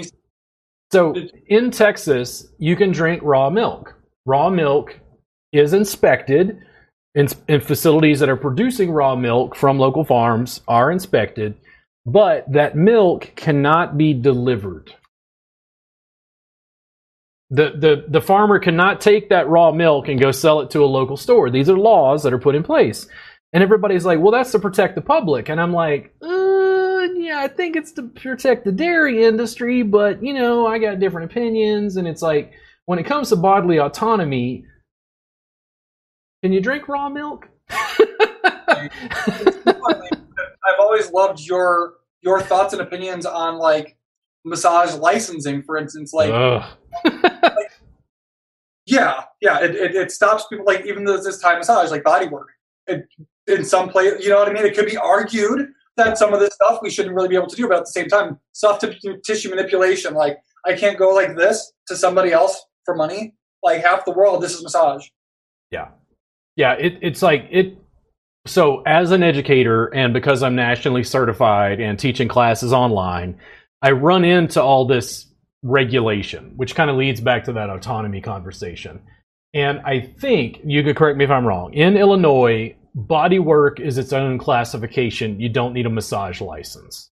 So 0.92 1.14
in 1.48 1.70
Texas, 1.70 2.48
you 2.60 2.76
can 2.76 2.92
drink 2.92 3.22
raw 3.24 3.50
milk. 3.50 3.94
Raw 4.26 4.50
milk 4.50 4.98
is 5.52 5.74
inspected, 5.74 6.60
in, 7.18 7.28
in 7.48 7.60
facilities 7.60 8.20
that 8.20 8.30
are 8.30 8.38
producing 8.38 8.92
raw 8.92 9.16
milk 9.16 9.56
from 9.56 9.80
local 9.80 10.06
farms 10.06 10.62
are 10.68 10.92
inspected, 10.92 11.56
but 12.06 12.50
that 12.52 12.78
milk 12.78 13.32
cannot 13.36 13.98
be 13.98 14.14
delivered. 14.14 14.94
The, 17.50 17.72
the, 17.78 18.06
the 18.10 18.22
farmer 18.22 18.60
cannot 18.60 19.00
take 19.00 19.30
that 19.30 19.48
raw 19.48 19.72
milk 19.72 20.10
and 20.10 20.20
go 20.20 20.32
sell 20.32 20.60
it 20.60 20.70
to 20.72 20.84
a 20.84 20.86
local 20.86 21.16
store. 21.16 21.50
These 21.50 21.70
are 21.70 21.78
laws 21.78 22.24
that 22.24 22.34
are 22.34 22.40
put 22.40 22.56
in 22.56 22.64
place. 22.64 23.08
And 23.54 23.64
everybody's 23.64 24.06
like, 24.06 24.20
well, 24.20 24.32
that's 24.32 24.52
to 24.52 24.60
protect 24.60 24.96
the 24.96 25.02
public. 25.02 25.48
And 25.48 25.62
I'm 25.62 25.72
like, 25.72 26.14
uh, 26.22 27.08
yeah, 27.16 27.40
I 27.40 27.48
think 27.48 27.78
it's 27.78 27.94
to 27.94 28.04
protect 28.04 28.66
the 28.66 28.74
dairy 28.74 29.24
industry, 29.24 29.82
but, 29.82 30.22
you 30.22 30.34
know, 30.34 30.68
I 30.68 30.78
got 30.78 31.00
different 31.00 31.32
opinions. 31.32 31.96
And 31.96 32.08
it's 32.08 32.22
like, 32.22 32.52
when 32.86 33.00
it 33.00 33.06
comes 33.06 33.30
to 33.30 33.36
bodily 33.36 33.80
autonomy, 33.80 34.66
can 36.42 36.54
you 36.54 36.62
drink 36.62 36.88
raw 36.88 37.10
milk? 37.10 37.50
I've 37.70 38.90
always 40.80 41.12
loved 41.12 41.42
your 41.42 41.96
your 42.22 42.42
thoughts 42.42 42.74
and 42.74 42.82
opinions 42.82 43.26
on 43.26 43.58
like 43.58 43.98
massage 44.46 44.94
licensing, 44.96 45.64
for 45.64 45.78
instance. 45.78 46.14
Like, 46.14 46.30
like 47.06 47.72
yeah, 48.86 49.26
yeah, 49.42 49.60
it, 49.60 49.76
it, 49.76 49.96
it, 49.96 50.12
stops 50.12 50.48
people 50.48 50.66
like 50.66 50.86
even 50.86 51.04
though 51.04 51.22
this 51.22 51.40
Thai 51.40 51.58
massage, 51.58 51.92
like 51.92 52.04
body 52.04 52.28
work 52.28 52.48
it, 52.88 53.06
in 53.46 53.66
some 53.66 53.90
place, 53.90 54.24
you 54.24 54.30
know 54.30 54.40
what 54.40 54.48
I 54.48 54.54
mean? 54.54 54.66
It 54.66 54.76
could 54.76 54.86
be 54.86 54.98
argued 54.98 55.68
that 55.98 56.18
some 56.18 56.34
of 56.34 56.40
this 56.40 56.54
stuff 56.54 56.80
we 56.82 56.90
shouldn't 56.90 57.14
really 57.14 57.28
be 57.28 57.36
able 57.36 57.48
to 57.48 57.56
do, 57.56 57.68
but 57.68 57.78
at 57.78 57.86
the 57.86 57.92
same 57.92 58.08
time, 58.08 58.40
soft 58.54 58.86
tissue 59.26 59.50
manipulation, 59.50 60.14
like 60.14 60.38
I 60.66 60.74
can't 60.74 60.98
go 60.98 61.10
like 61.10 61.36
this 61.36 61.74
to 61.88 61.96
somebody 61.96 62.32
else 62.32 62.66
for 62.86 62.96
money. 62.96 63.34
Like 63.64 63.84
half 63.84 64.06
the 64.06 64.12
world, 64.12 64.42
this 64.42 64.54
is 64.54 64.64
massage. 64.64 65.06
Yeah. 65.72 65.90
Yeah. 66.56 66.74
It, 66.74 67.00
it's 67.02 67.22
like 67.22 67.48
it. 67.52 67.78
So, 68.46 68.82
as 68.84 69.12
an 69.12 69.24
educator, 69.24 69.88
and 69.88 70.14
because 70.14 70.42
I'm 70.42 70.56
nationally 70.56 71.04
certified 71.04 71.82
and 71.82 72.00
teaching 72.00 72.30
classes 72.30 72.72
online, 72.72 73.38
I 73.82 73.92
run 73.92 74.24
into 74.24 74.62
all 74.62 74.86
this 74.86 75.27
regulation, 75.64 76.54
which 76.56 76.76
kind 76.76 76.90
of 76.90 76.96
leads 76.96 77.22
back 77.22 77.44
to 77.46 77.54
that 77.54 77.70
autonomy 77.70 78.22
conversation. 78.22 79.02
And 79.54 79.80
I 79.80 80.02
think, 80.02 80.60
you 80.66 80.84
could 80.84 80.96
correct 80.96 81.18
me 81.18 81.26
if 81.26 81.32
I'm 81.32 81.46
wrong, 81.46 81.74
in 81.74 81.98
Illinois, 81.98 82.76
body 82.94 83.40
work 83.40 83.80
is 83.80 83.98
its 83.98 84.14
own 84.14 84.38
classification. 84.38 85.40
You 85.40 85.50
don't 85.50 85.74
need 85.74 85.86
a 85.86 85.90
massage 85.90 86.42
license. 86.42 87.10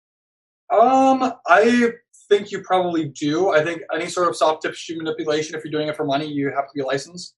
Um, 0.71 1.33
I 1.47 1.91
think 2.29 2.51
you 2.51 2.61
probably 2.61 3.09
do. 3.09 3.49
I 3.49 3.63
think 3.63 3.81
any 3.93 4.07
sort 4.07 4.29
of 4.29 4.35
soft 4.35 4.63
tissue 4.63 4.97
manipulation, 4.97 5.55
if 5.55 5.63
you're 5.63 5.71
doing 5.71 5.89
it 5.89 5.97
for 5.97 6.05
money, 6.05 6.27
you 6.27 6.51
have 6.55 6.67
to 6.67 6.71
be 6.73 6.81
licensed. 6.81 7.35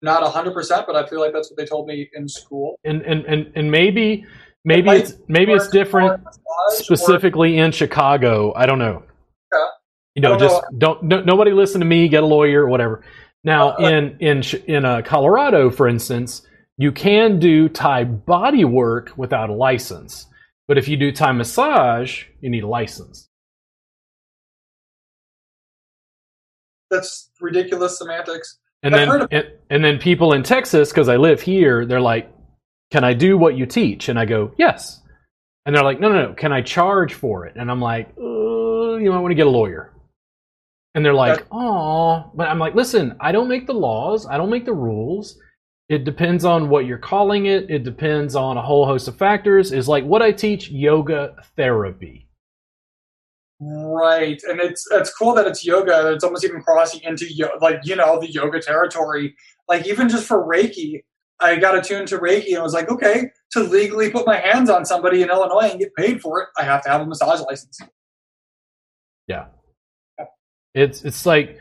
Not 0.00 0.22
hundred 0.32 0.52
percent, 0.52 0.86
but 0.86 0.96
I 0.96 1.08
feel 1.08 1.20
like 1.20 1.32
that's 1.32 1.50
what 1.50 1.56
they 1.56 1.64
told 1.64 1.86
me 1.86 2.10
in 2.14 2.28
school. 2.28 2.78
And 2.84 3.02
and 3.02 3.24
and, 3.24 3.52
and 3.54 3.70
maybe 3.70 4.26
maybe 4.64 4.90
it's 4.90 5.14
maybe 5.28 5.52
it's 5.52 5.68
different 5.68 6.22
specifically 6.70 7.60
or, 7.60 7.64
in 7.64 7.72
Chicago. 7.72 8.52
I 8.56 8.66
don't 8.66 8.80
know. 8.80 9.04
You 10.14 10.22
know, 10.22 10.38
just 10.38 10.54
know. 10.54 10.78
don't 10.78 11.02
no, 11.02 11.20
nobody 11.22 11.52
listen 11.52 11.80
to 11.80 11.86
me. 11.86 12.08
Get 12.08 12.22
a 12.22 12.26
lawyer, 12.26 12.66
whatever. 12.66 13.02
Now 13.44 13.76
in 13.76 14.16
in 14.20 14.42
in 14.66 14.84
uh, 14.84 15.02
Colorado, 15.02 15.70
for 15.70 15.88
instance, 15.88 16.42
you 16.76 16.92
can 16.92 17.38
do 17.38 17.68
Thai 17.68 18.04
body 18.04 18.64
work 18.64 19.12
without 19.16 19.50
a 19.50 19.54
license. 19.54 20.26
But 20.68 20.78
if 20.78 20.88
you 20.88 20.96
do 20.96 21.12
Thai 21.12 21.32
massage, 21.32 22.24
you 22.40 22.50
need 22.50 22.64
a 22.64 22.68
license. 22.68 23.28
That's 26.90 27.30
ridiculous 27.40 27.98
semantics. 27.98 28.58
And 28.82 28.94
then 28.94 29.26
and, 29.30 29.46
and 29.70 29.84
then 29.84 29.98
people 29.98 30.32
in 30.34 30.42
Texas, 30.42 30.90
because 30.90 31.08
I 31.08 31.16
live 31.16 31.40
here, 31.40 31.86
they're 31.86 32.00
like, 32.00 32.30
Can 32.90 33.04
I 33.04 33.14
do 33.14 33.38
what 33.38 33.56
you 33.56 33.64
teach? 33.64 34.08
And 34.08 34.18
I 34.18 34.24
go, 34.24 34.52
Yes. 34.58 35.00
And 35.64 35.74
they're 35.74 35.84
like, 35.84 36.00
No, 36.00 36.08
no, 36.08 36.28
no, 36.28 36.34
can 36.34 36.52
I 36.52 36.60
charge 36.60 37.14
for 37.14 37.46
it? 37.46 37.56
And 37.56 37.70
I'm 37.70 37.80
like, 37.80 38.08
uh, 38.18 38.96
you 38.96 39.10
might 39.10 39.20
want 39.20 39.30
to 39.30 39.36
get 39.36 39.46
a 39.46 39.50
lawyer. 39.50 39.91
And 40.94 41.04
they're 41.04 41.14
like, 41.14 41.46
Oh, 41.50 42.30
but 42.34 42.48
I'm 42.48 42.58
like, 42.58 42.74
listen, 42.74 43.16
I 43.20 43.32
don't 43.32 43.48
make 43.48 43.66
the 43.66 43.72
laws, 43.72 44.26
I 44.26 44.36
don't 44.36 44.50
make 44.50 44.64
the 44.64 44.74
rules. 44.74 45.38
It 45.88 46.04
depends 46.04 46.44
on 46.44 46.70
what 46.70 46.86
you're 46.86 46.96
calling 46.96 47.46
it. 47.46 47.70
It 47.70 47.84
depends 47.84 48.34
on 48.34 48.56
a 48.56 48.62
whole 48.62 48.86
host 48.86 49.08
of 49.08 49.16
factors. 49.18 49.72
Is 49.72 49.88
like 49.88 50.04
what 50.04 50.22
I 50.22 50.32
teach 50.32 50.70
yoga 50.70 51.34
therapy. 51.54 52.28
Right, 53.60 54.40
and 54.48 54.58
it's 54.58 54.88
it's 54.90 55.12
cool 55.14 55.34
that 55.34 55.46
it's 55.46 55.64
yoga. 55.64 56.12
It's 56.12 56.24
almost 56.24 56.44
even 56.44 56.62
crossing 56.62 57.02
into 57.02 57.26
like 57.60 57.80
you 57.84 57.94
know 57.94 58.18
the 58.18 58.30
yoga 58.30 58.60
territory. 58.60 59.36
Like 59.68 59.86
even 59.86 60.08
just 60.08 60.26
for 60.26 60.44
Reiki, 60.44 61.02
I 61.40 61.56
got 61.56 61.76
attuned 61.76 62.08
to 62.08 62.18
Reiki 62.18 62.54
and 62.54 62.62
was 62.62 62.72
like, 62.72 62.90
okay, 62.90 63.30
to 63.52 63.60
legally 63.60 64.10
put 64.10 64.26
my 64.26 64.38
hands 64.38 64.70
on 64.70 64.84
somebody 64.84 65.22
in 65.22 65.28
Illinois 65.28 65.68
and 65.70 65.78
get 65.78 65.94
paid 65.94 66.20
for 66.20 66.40
it, 66.42 66.48
I 66.58 66.64
have 66.64 66.82
to 66.84 66.88
have 66.88 67.02
a 67.02 67.06
massage 67.06 67.40
license. 67.40 67.78
Yeah, 69.28 69.46
yeah. 69.46 69.46
It's 70.74 71.04
it's 71.04 71.26
like 71.26 71.58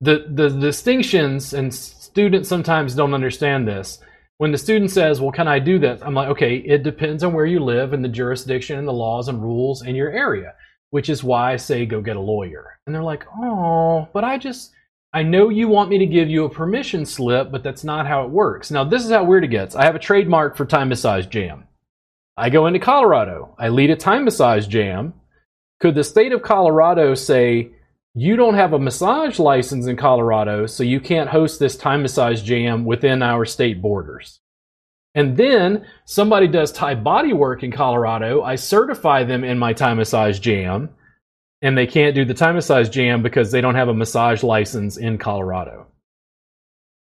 the 0.00 0.26
the 0.28 0.48
distinctions 0.48 1.52
and 1.52 1.74
students 1.74 2.48
sometimes 2.48 2.94
don't 2.94 3.14
understand 3.14 3.68
this. 3.68 3.98
When 4.38 4.52
the 4.52 4.58
student 4.58 4.90
says, 4.90 5.20
Well, 5.20 5.32
can 5.32 5.48
I 5.48 5.58
do 5.58 5.78
this? 5.78 6.00
I'm 6.02 6.14
like, 6.14 6.28
Okay, 6.30 6.56
it 6.56 6.82
depends 6.82 7.22
on 7.22 7.34
where 7.34 7.44
you 7.44 7.60
live 7.60 7.92
and 7.92 8.02
the 8.02 8.08
jurisdiction 8.08 8.78
and 8.78 8.88
the 8.88 8.92
laws 8.92 9.28
and 9.28 9.42
rules 9.42 9.84
in 9.84 9.94
your 9.94 10.10
area, 10.10 10.54
which 10.90 11.10
is 11.10 11.22
why 11.22 11.52
I 11.52 11.56
say 11.56 11.84
go 11.84 12.00
get 12.00 12.16
a 12.16 12.20
lawyer. 12.20 12.78
And 12.86 12.94
they're 12.94 13.02
like, 13.02 13.26
Oh, 13.36 14.08
but 14.14 14.24
I 14.24 14.38
just, 14.38 14.72
I 15.12 15.22
know 15.22 15.50
you 15.50 15.68
want 15.68 15.90
me 15.90 15.98
to 15.98 16.06
give 16.06 16.30
you 16.30 16.44
a 16.44 16.50
permission 16.50 17.04
slip, 17.04 17.52
but 17.52 17.62
that's 17.62 17.84
not 17.84 18.06
how 18.06 18.24
it 18.24 18.30
works. 18.30 18.70
Now, 18.70 18.82
this 18.82 19.04
is 19.04 19.10
how 19.10 19.24
weird 19.24 19.44
it 19.44 19.48
gets. 19.48 19.76
I 19.76 19.84
have 19.84 19.94
a 19.94 19.98
trademark 19.98 20.56
for 20.56 20.64
Thai 20.64 20.84
Massage 20.84 21.26
Jam. 21.26 21.64
I 22.36 22.48
go 22.48 22.66
into 22.66 22.78
Colorado, 22.78 23.54
I 23.58 23.68
lead 23.68 23.90
a 23.90 23.96
Thai 23.96 24.20
Massage 24.20 24.66
Jam. 24.66 25.12
Could 25.80 25.94
the 25.94 26.04
state 26.04 26.32
of 26.32 26.40
Colorado 26.40 27.14
say, 27.14 27.72
you 28.14 28.36
don't 28.36 28.54
have 28.54 28.72
a 28.72 28.78
massage 28.78 29.38
license 29.38 29.86
in 29.86 29.96
Colorado, 29.96 30.66
so 30.66 30.82
you 30.82 31.00
can't 31.00 31.30
host 31.30 31.60
this 31.60 31.76
Thai 31.76 31.96
massage 31.96 32.42
jam 32.42 32.84
within 32.84 33.22
our 33.22 33.44
state 33.44 33.80
borders. 33.80 34.40
And 35.14 35.36
then 35.36 35.86
somebody 36.04 36.48
does 36.48 36.72
Thai 36.72 36.96
body 36.96 37.32
work 37.32 37.62
in 37.62 37.72
Colorado. 37.72 38.42
I 38.42 38.56
certify 38.56 39.24
them 39.24 39.44
in 39.44 39.58
my 39.58 39.72
Thai 39.72 39.94
massage 39.94 40.38
jam, 40.40 40.90
and 41.62 41.78
they 41.78 41.86
can't 41.86 42.14
do 42.14 42.24
the 42.24 42.34
Thai 42.34 42.52
massage 42.52 42.88
jam 42.88 43.22
because 43.22 43.52
they 43.52 43.60
don't 43.60 43.74
have 43.74 43.88
a 43.88 43.94
massage 43.94 44.42
license 44.42 44.96
in 44.96 45.18
Colorado. 45.18 45.86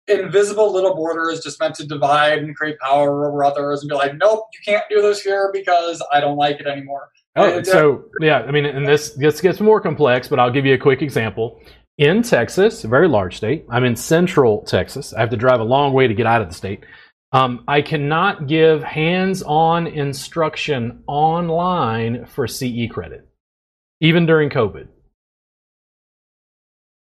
Invisible 0.07 0.73
little 0.73 0.95
borders 0.95 1.41
just 1.43 1.61
meant 1.61 1.77
to 1.77 1.87
divide 1.87 2.39
and 2.39 2.57
create 2.57 2.79
power 2.81 3.29
over 3.29 3.45
others 3.45 3.81
and 3.81 3.89
be 3.89 3.95
like, 3.95 4.17
nope, 4.17 4.45
you 4.53 4.61
can't 4.65 4.85
do 4.91 5.01
this 5.01 5.23
here 5.23 5.51
because 5.53 6.05
I 6.13 6.21
don't 6.21 6.37
like 6.37 6.59
it 6.59 6.67
anymore. 6.67 7.11
Oh, 7.37 7.63
so 7.63 8.05
yeah, 8.21 8.41
I 8.41 8.51
mean, 8.51 8.67
and 8.67 8.87
this 8.87 9.11
this 9.15 9.41
gets 9.41 9.61
more 9.61 9.81
complex, 9.81 10.29
but 10.29 10.39
I'll 10.39 10.51
give 10.51 10.67
you 10.67 10.75
a 10.75 10.79
quick 10.79 11.01
example. 11.03 11.61
In 11.99 12.23
Texas, 12.23 12.83
a 12.85 12.89
very 12.89 13.09
large 13.09 13.37
state, 13.37 13.67
I'm 13.71 13.85
in 13.85 13.95
Central 13.95 14.63
Texas. 14.63 15.13
I 15.13 15.21
have 15.21 15.31
to 15.31 15.37
drive 15.37 15.61
a 15.61 15.65
long 15.65 15.93
way 15.93 16.09
to 16.09 16.15
get 16.15 16.27
out 16.27 16.43
of 16.43 16.49
the 16.49 16.55
state. 16.55 16.85
Um, 17.33 17.63
I 17.69 17.83
cannot 17.83 18.49
give 18.49 18.83
hands-on 18.83 19.87
instruction 19.87 21.05
online 21.07 22.27
for 22.27 22.49
CE 22.49 22.89
credit, 22.91 23.29
even 24.01 24.27
during 24.27 24.51
COVID. 24.51 24.89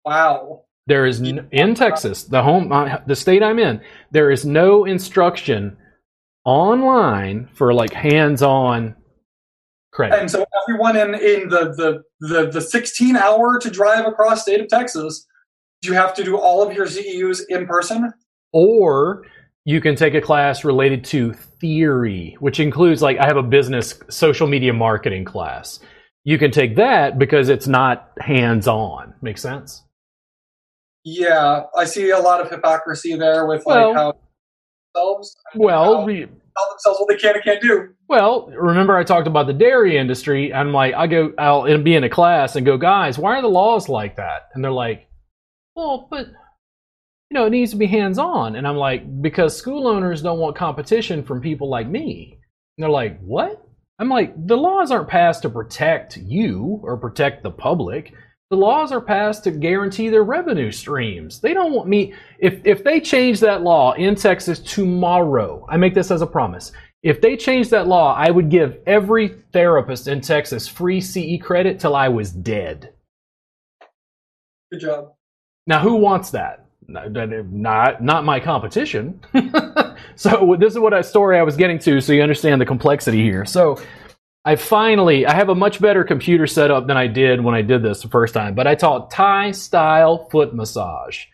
Wow. 0.06 0.64
There 0.88 1.06
is 1.06 1.20
in 1.52 1.76
Texas, 1.76 2.24
the 2.24 2.42
home, 2.42 2.72
uh, 2.72 3.00
the 3.06 3.16
state 3.16 3.44
I'm 3.44 3.60
in. 3.60 3.82
There 4.12 4.32
is 4.32 4.46
no 4.46 4.86
instruction 4.86 5.78
online 6.46 7.50
for 7.54 7.74
like 7.74 7.94
hands-on 7.94 8.96
And 10.14 10.30
so 10.30 10.46
everyone 10.64 10.96
in, 10.96 11.16
in 11.16 11.50
the, 11.50 11.74
the, 11.76 12.04
the, 12.28 12.52
the 12.52 12.62
16 12.62 13.16
hour 13.16 13.60
to 13.60 13.70
drive 13.70 14.06
across 14.06 14.44
state 14.44 14.62
of 14.62 14.68
Texas, 14.68 15.26
you 15.82 15.94
have 15.94 16.14
to 16.16 16.24
do 16.24 16.38
all 16.38 16.68
of 16.68 16.76
your 16.76 16.86
CEUs 16.86 17.42
in 17.50 17.66
person? 17.66 18.12
Or 18.54 19.24
you 19.66 19.82
can 19.82 19.96
take 19.96 20.14
a 20.14 20.22
class 20.22 20.64
related 20.64 21.04
to 21.06 21.34
theory, 21.34 22.38
which 22.40 22.60
includes 22.60 23.02
like 23.02 23.18
I 23.18 23.26
have 23.26 23.38
a 23.38 23.44
business 23.44 24.00
social 24.10 24.48
media 24.48 24.74
marketing 24.74 25.26
class. 25.26 25.80
You 26.24 26.38
can 26.38 26.52
take 26.52 26.76
that 26.76 27.18
because 27.18 27.50
it's 27.50 27.68
not 27.68 28.12
hands 28.20 28.68
on. 28.68 29.14
Make 29.22 29.38
sense? 29.38 29.84
Yeah, 31.04 31.64
I 31.76 31.86
see 31.86 32.10
a 32.10 32.20
lot 32.20 32.42
of 32.42 32.50
hypocrisy 32.50 33.16
there 33.16 33.46
with 33.46 33.66
like 33.66 33.78
well, 33.78 33.94
how 33.94 34.14
themselves. 34.94 35.36
Well, 35.56 36.02
how, 36.02 36.06
tell 36.08 36.70
themselves 36.70 37.00
what 37.00 37.10
they 37.10 37.16
can 37.16 37.36
and 37.36 37.44
can't 37.44 37.62
do. 37.62 37.90
Well, 38.10 38.48
remember 38.56 38.96
I 38.96 39.04
talked 39.04 39.28
about 39.28 39.48
the 39.48 39.54
dairy 39.54 39.98
industry. 39.98 40.54
I'm 40.54 40.72
like, 40.72 40.94
I 40.94 41.08
go, 41.08 41.34
I'll 41.38 41.84
be 41.84 41.96
in 41.96 42.06
a 42.06 42.10
class 42.10 42.56
and 42.56 42.66
go, 42.66 42.78
guys, 42.78 43.18
why 43.18 43.38
are 43.38 43.42
the 43.42 43.50
laws 43.50 43.90
like 43.90 44.16
that? 44.16 44.50
And 44.54 44.64
they're 44.64 44.72
like, 44.72 45.08
well, 45.76 46.08
but 46.10 46.28
you 47.30 47.36
know, 47.36 47.46
it 47.46 47.50
needs 47.50 47.72
to 47.72 47.78
be 47.78 47.88
hands 47.88 48.18
on. 48.18 48.56
And 48.56 48.66
I'm 48.66 48.78
like, 48.78 49.22
because 49.22 49.58
school 49.58 49.88
owners 49.88 50.22
don't 50.22 50.40
want 50.40 50.56
competition 50.56 51.24
from 51.24 51.42
people 51.42 51.70
like 51.70 51.88
me. 51.88 52.40
And 52.78 52.84
they're 52.84 52.90
like, 52.90 53.20
what? 53.20 53.64
I'm 54.00 54.10
like, 54.10 54.34
the 54.48 54.56
laws 54.56 54.92
aren't 54.92 55.10
passed 55.10 55.42
to 55.42 55.50
protect 55.50 56.18
you 56.18 56.80
or 56.84 56.98
protect 56.98 57.44
the 57.44 57.52
public. 57.52 58.14
The 58.50 58.56
laws 58.56 58.94
are 58.94 59.02
passed 59.02 59.44
to 59.44 59.52
guarantee 59.52 60.08
their 60.08 60.24
revenue 60.24 60.72
streams. 60.72 61.42
They 61.42 61.54
don't 61.54 61.74
want 61.74 61.90
me 61.90 62.14
if 62.40 62.62
if 62.64 62.84
they 62.84 63.02
change 63.02 63.42
that 63.42 63.64
law 63.64 63.92
in 63.94 64.16
Texas 64.16 64.60
tomorrow. 64.60 65.66
I 65.68 65.76
make 65.76 65.94
this 65.94 66.12
as 66.12 66.22
a 66.22 66.28
promise. 66.28 66.72
If 67.04 67.22
they 67.22 67.38
change 67.38 67.70
that 67.70 67.88
law, 67.88 68.16
I 68.16 68.32
would 68.32 68.50
give 68.50 68.80
every 68.86 69.40
therapist 69.54 70.08
in 70.08 70.22
Texas 70.22 70.68
free 70.68 71.00
CE 71.00 71.40
credit 71.42 71.80
till 71.80 71.96
I 71.96 72.10
was 72.10 72.32
dead. 72.32 72.94
Good 74.72 74.82
job. 74.82 75.14
Now, 75.68 75.80
who 75.80 75.96
wants 75.96 76.32
that? 76.32 76.66
Not 76.88 78.02
not 78.02 78.24
my 78.24 78.40
competition. 78.40 79.20
so 80.16 80.56
this 80.58 80.74
is 80.74 80.80
what 80.80 80.94
a 80.94 81.04
story 81.04 81.38
I 81.38 81.44
was 81.44 81.58
getting 81.58 81.80
to, 81.80 82.00
so 82.00 82.14
you 82.14 82.22
understand 82.22 82.62
the 82.62 82.66
complexity 82.66 83.22
here. 83.22 83.44
So 83.44 83.78
I 84.46 84.56
finally 84.56 85.26
I 85.26 85.34
have 85.34 85.50
a 85.50 85.56
much 85.56 85.82
better 85.82 86.06
computer 86.06 86.48
setup 86.48 86.88
than 86.88 86.96
I 86.96 87.08
did 87.08 87.44
when 87.44 87.54
I 87.54 87.62
did 87.62 87.84
this 87.84 88.02
the 88.02 88.08
first 88.08 88.34
time. 88.34 88.56
But 88.56 88.68
I 88.68 88.76
taught 88.76 89.12
Thai 89.12 89.52
style 89.52 90.30
foot 90.30 90.56
massage, 90.56 91.26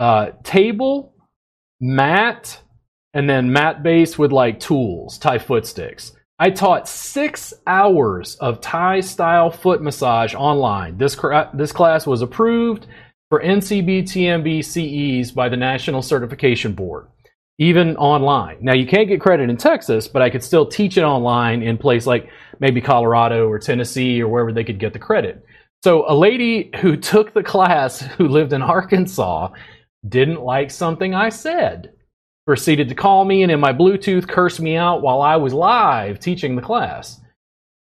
uh, 0.00 0.30
table, 0.42 1.14
mat, 1.80 2.60
and 3.14 3.28
then 3.28 3.52
mat 3.52 3.82
base 3.82 4.18
with 4.18 4.32
like 4.32 4.60
tools, 4.60 5.18
Thai 5.18 5.38
foot 5.38 5.66
sticks. 5.66 6.12
I 6.38 6.50
taught 6.50 6.88
six 6.88 7.54
hours 7.66 8.36
of 8.36 8.60
Thai 8.60 9.00
style 9.00 9.50
foot 9.50 9.82
massage 9.82 10.34
online. 10.34 10.98
This 10.98 11.16
this 11.54 11.72
class 11.72 12.06
was 12.06 12.22
approved 12.22 12.86
for 13.28 13.42
NCB 13.42 14.02
TMB 14.02 14.64
CEs 14.64 15.30
by 15.30 15.48
the 15.48 15.56
National 15.56 16.02
Certification 16.02 16.72
Board. 16.74 17.06
even 17.58 17.96
online. 17.96 18.58
Now 18.60 18.74
you 18.74 18.86
can't 18.86 19.08
get 19.08 19.20
credit 19.20 19.48
in 19.48 19.56
Texas, 19.56 20.08
but 20.08 20.22
I 20.22 20.30
could 20.30 20.42
still 20.42 20.66
teach 20.66 20.96
it 20.96 21.04
online 21.04 21.62
in 21.62 21.78
place 21.78 22.06
like 22.06 22.28
maybe 22.58 22.80
Colorado 22.80 23.48
or 23.48 23.58
Tennessee 23.58 24.20
or 24.20 24.28
wherever 24.28 24.52
they 24.52 24.64
could 24.64 24.80
get 24.80 24.92
the 24.92 24.98
credit. 24.98 25.44
So 25.84 26.04
a 26.10 26.14
lady 26.14 26.70
who 26.80 26.96
took 27.12 27.32
the 27.34 27.42
class 27.42 28.00
who 28.00 28.26
lived 28.26 28.52
in 28.52 28.62
Arkansas 28.62 29.50
didn't 30.08 30.42
like 30.42 30.70
something 30.70 31.14
I 31.14 31.28
said. 31.28 31.92
Proceeded 32.46 32.88
to 32.88 32.94
call 32.94 33.24
me 33.24 33.42
and 33.42 33.52
in 33.52 33.60
my 33.60 33.72
Bluetooth 33.72 34.28
curse 34.28 34.58
me 34.58 34.76
out 34.76 35.00
while 35.00 35.22
I 35.22 35.36
was 35.36 35.54
live 35.54 36.18
teaching 36.18 36.56
the 36.56 36.62
class. 36.62 37.20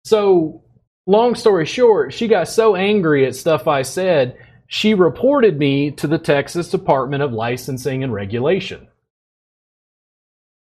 So, 0.04 0.64
long 1.08 1.36
story 1.36 1.66
short, 1.66 2.14
she 2.14 2.28
got 2.28 2.50
so 2.50 2.76
angry 2.76 3.26
at 3.26 3.36
stuff 3.36 3.68
I 3.68 3.84
said, 3.84 4.38
she 4.68 4.96
reported 4.96 5.58
me 5.58 5.92
to 5.92 6.08
the 6.08 6.18
Texas 6.18 6.70
Department 6.70 7.24
of 7.24 7.32
Licensing 7.32 8.04
and 8.04 8.14
Regulation. 8.14 8.88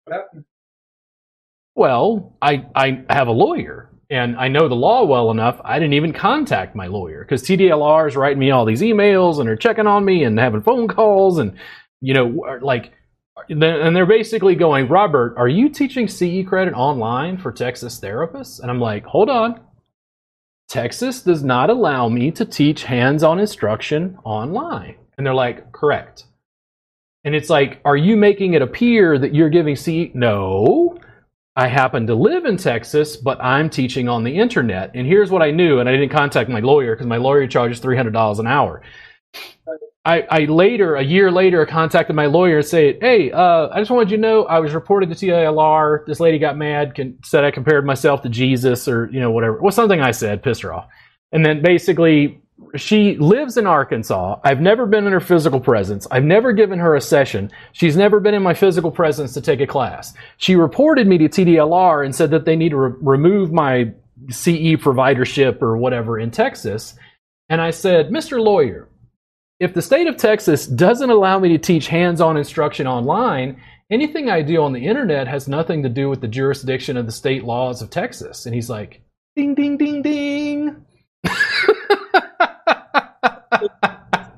What 0.05 0.15
happened? 0.15 0.45
Well, 1.75 2.37
I, 2.43 2.67
I 2.75 3.05
have 3.09 3.29
a 3.29 3.33
lawyer 3.33 3.91
and 4.11 4.37
I 4.37 4.49
know 4.49 4.69
the 4.69 4.77
law 4.77 5.05
well 5.05 5.31
enough. 5.31 5.61
I 5.65 5.79
didn't 5.79 5.95
even 5.95 6.13
contact 6.13 6.77
my 6.77 6.87
lawyer 6.87 7.25
because 7.25 7.43
TDLR 7.43 8.09
is 8.09 8.15
writing 8.15 8.39
me 8.39 8.51
all 8.51 8.67
these 8.67 8.83
emails 8.83 9.39
and 9.39 9.49
they're 9.49 9.57
checking 9.57 9.87
on 9.87 10.05
me 10.05 10.23
and 10.23 10.39
having 10.39 10.63
phone 10.63 10.87
calls 10.87 11.39
and, 11.39 11.57
you 12.01 12.13
know, 12.13 12.59
like, 12.61 12.93
and 13.49 13.97
they're 13.97 14.07
basically 14.07 14.55
going, 14.55 14.89
Robert, 14.89 15.35
are 15.37 15.49
you 15.49 15.69
teaching 15.69 16.09
CE 16.09 16.47
credit 16.47 16.75
online 16.75 17.39
for 17.39 17.53
Texas 17.53 18.01
therapists? 18.01 18.61
And 18.61 18.71
I'm 18.71 18.81
like, 18.81 19.05
hold 19.05 19.29
on. 19.31 19.61
Texas 20.69 21.23
does 21.23 21.45
not 21.45 21.69
allow 21.71 22.09
me 22.09 22.31
to 22.31 22.45
teach 22.45 22.85
hands 22.85 23.23
on 23.23 23.39
instruction 23.39 24.19
online. 24.25 24.97
And 25.17 25.27
they're 25.27 25.35
like, 25.35 25.71
correct. 25.73 26.25
And 27.25 27.35
it's 27.35 27.51
like, 27.51 27.81
are 27.85 27.97
you 27.97 28.17
making 28.17 28.55
it 28.55 28.63
appear 28.63 29.19
that 29.19 29.35
you're 29.35 29.51
giving 29.51 29.77
CE? 29.77 30.15
No. 30.15 30.99
I 31.55 31.69
happen 31.69 32.07
to 32.07 32.15
live 32.15 32.47
in 32.47 32.57
Texas, 32.57 33.17
but 33.17 33.39
I'm 33.45 33.69
teaching 33.69 34.09
on 34.09 34.25
the 34.25 34.39
internet. 34.39 34.91
And 34.95 35.07
here's 35.07 35.31
what 35.31 35.43
I 35.43 35.51
knew, 35.51 35.81
and 35.81 35.89
I 35.89 35.93
didn't 35.93 36.09
contact 36.09 36.49
my 36.49 36.61
lawyer 36.61 36.95
because 36.95 37.07
my 37.07 37.19
lawyer 37.19 37.47
charges 37.47 37.81
$300 37.81 38.39
an 38.39 38.47
hour. 38.47 38.83
I, 40.05 40.23
I, 40.29 40.39
later, 40.47 40.97
a 40.97 41.03
year 41.03 41.31
later, 41.31 41.65
contacted 41.65 42.17
my 42.17 42.27
lawyer 42.27 42.59
and 42.59 42.67
said, 42.67 42.99
"Hey, 43.01 43.31
uh, 43.31 43.69
I 43.73 43.79
just 43.79 43.91
wanted 43.91 44.11
you 44.11 44.17
to 44.17 44.21
know 44.21 44.45
I 44.45 44.59
was 44.59 44.75
reported 44.75 45.11
to 45.11 45.15
TDLR. 45.15 46.05
This 46.07 46.19
lady 46.19 46.39
got 46.41 46.57
mad, 46.57 46.97
can, 46.97 47.19
said 47.23 47.45
I 47.45 47.53
compared 47.53 47.87
myself 47.87 48.23
to 48.23 48.29
Jesus, 48.29 48.89
or 48.89 49.09
you 49.13 49.21
know 49.21 49.31
whatever. 49.31 49.61
Well, 49.61 49.71
something 49.71 50.01
I 50.01 50.11
said 50.11 50.43
pissed 50.43 50.63
her 50.63 50.75
off. 50.75 50.89
And 51.31 51.47
then 51.47 51.63
basically, 51.63 52.43
she 52.77 53.17
lives 53.17 53.57
in 53.57 53.67
Arkansas. 53.67 54.41
I've 54.43 54.61
never 54.61 54.87
been 54.87 55.07
in 55.07 55.13
her 55.13 55.21
physical 55.21 55.61
presence. 55.61 56.07
I've 56.11 56.25
never 56.25 56.53
given 56.53 56.81
her 56.81 56.97
a 56.97 57.01
session. 57.01 57.53
She's 57.73 57.97
never 57.97 58.19
been 58.19 58.35
in 58.35 58.43
my 58.43 58.55
physical 58.55 58.91
presence 58.91 59.33
to 59.35 59.41
take 59.41 59.61
a 59.61 59.67
class. 59.67 60.15
She 60.37 60.57
reported 60.57 61.07
me 61.07 61.19
to 61.19 61.29
TDLR 61.29 62.05
and 62.05 62.15
said 62.15 62.31
that 62.33 62.45
they 62.45 62.57
need 62.57 62.71
to 62.71 62.77
re- 62.77 62.97
remove 63.01 63.53
my 63.53 63.93
CE 64.31 64.79
providership 64.79 65.63
or 65.63 65.77
whatever 65.77 66.19
in 66.19 66.31
Texas. 66.33 66.95
And 67.49 67.61
I 67.61 67.71
said, 67.71 68.11
Mr. 68.11 68.43
Lawyer, 68.43 68.89
if 69.63 69.73
the 69.75 69.81
state 69.81 70.09
of 70.09 70.17
Texas 70.17 70.67
doesn't 70.67 71.09
allow 71.09 71.39
me 71.39 71.49
to 71.51 71.57
teach 71.57 71.87
hands 71.87 72.21
on 72.21 72.37
instruction 72.37 72.89
online, 72.89 73.63
anything 73.93 74.29
I 74.29 74.43
do 74.43 74.61
on 74.61 74.73
the 74.73 74.85
internet 74.85 75.29
has 75.29 75.47
nothing 75.47 75.85
to 75.85 75.89
do 75.89 76.09
with 76.09 76.21
the 76.21 76.27
jurisdiction 76.27 76.97
of 76.97 77.07
the 77.07 77.13
state 77.13 77.45
laws 77.45 77.81
of 77.81 77.89
Texas. 77.89 78.45
And 78.45 78.57
he's 78.57 78.69
like, 78.69 79.03
ding, 79.37 79.55
ding, 79.55 79.77
ding, 79.77 80.03
ding. 80.03 80.85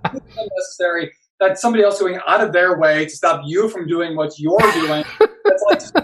unnecessary. 0.05 1.11
That's 1.41 1.63
somebody 1.63 1.85
else 1.85 1.99
going 1.99 2.19
out 2.27 2.43
of 2.43 2.53
their 2.53 2.79
way 2.79 3.07
to 3.07 3.11
stop 3.11 3.41
you 3.47 3.71
from 3.71 3.89
doing 3.89 4.15
what 4.17 4.39
you're 4.39 4.59
doing. 4.75 5.05
That's 5.19 5.65
like 5.71 5.81
just 5.81 5.95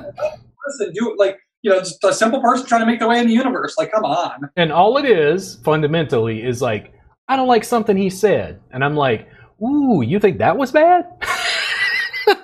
do 0.94 1.14
like 1.18 1.36
you 1.60 1.70
know, 1.70 1.78
just 1.80 2.02
a 2.04 2.14
simple 2.14 2.40
person 2.40 2.66
trying 2.66 2.80
to 2.80 2.86
make 2.86 3.00
their 3.00 3.08
way 3.08 3.18
in 3.18 3.26
the 3.26 3.34
universe. 3.34 3.76
Like, 3.76 3.92
come 3.92 4.04
on. 4.04 4.48
And 4.56 4.72
all 4.72 4.96
it 4.96 5.04
is 5.04 5.56
fundamentally 5.56 6.42
is 6.42 6.62
like, 6.62 6.94
I 7.30 7.36
don't 7.36 7.46
like 7.46 7.62
something 7.62 7.96
he 7.96 8.10
said, 8.10 8.60
and 8.72 8.84
I'm 8.84 8.96
like, 8.96 9.28
ooh, 9.62 10.02
you 10.02 10.18
think 10.18 10.38
that 10.38 10.56
was 10.56 10.72
bad? 10.72 11.06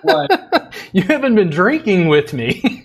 What? 0.03 0.73
you 0.93 1.03
haven't 1.03 1.35
been 1.35 1.51
drinking 1.51 2.07
with 2.07 2.33
me. 2.33 2.85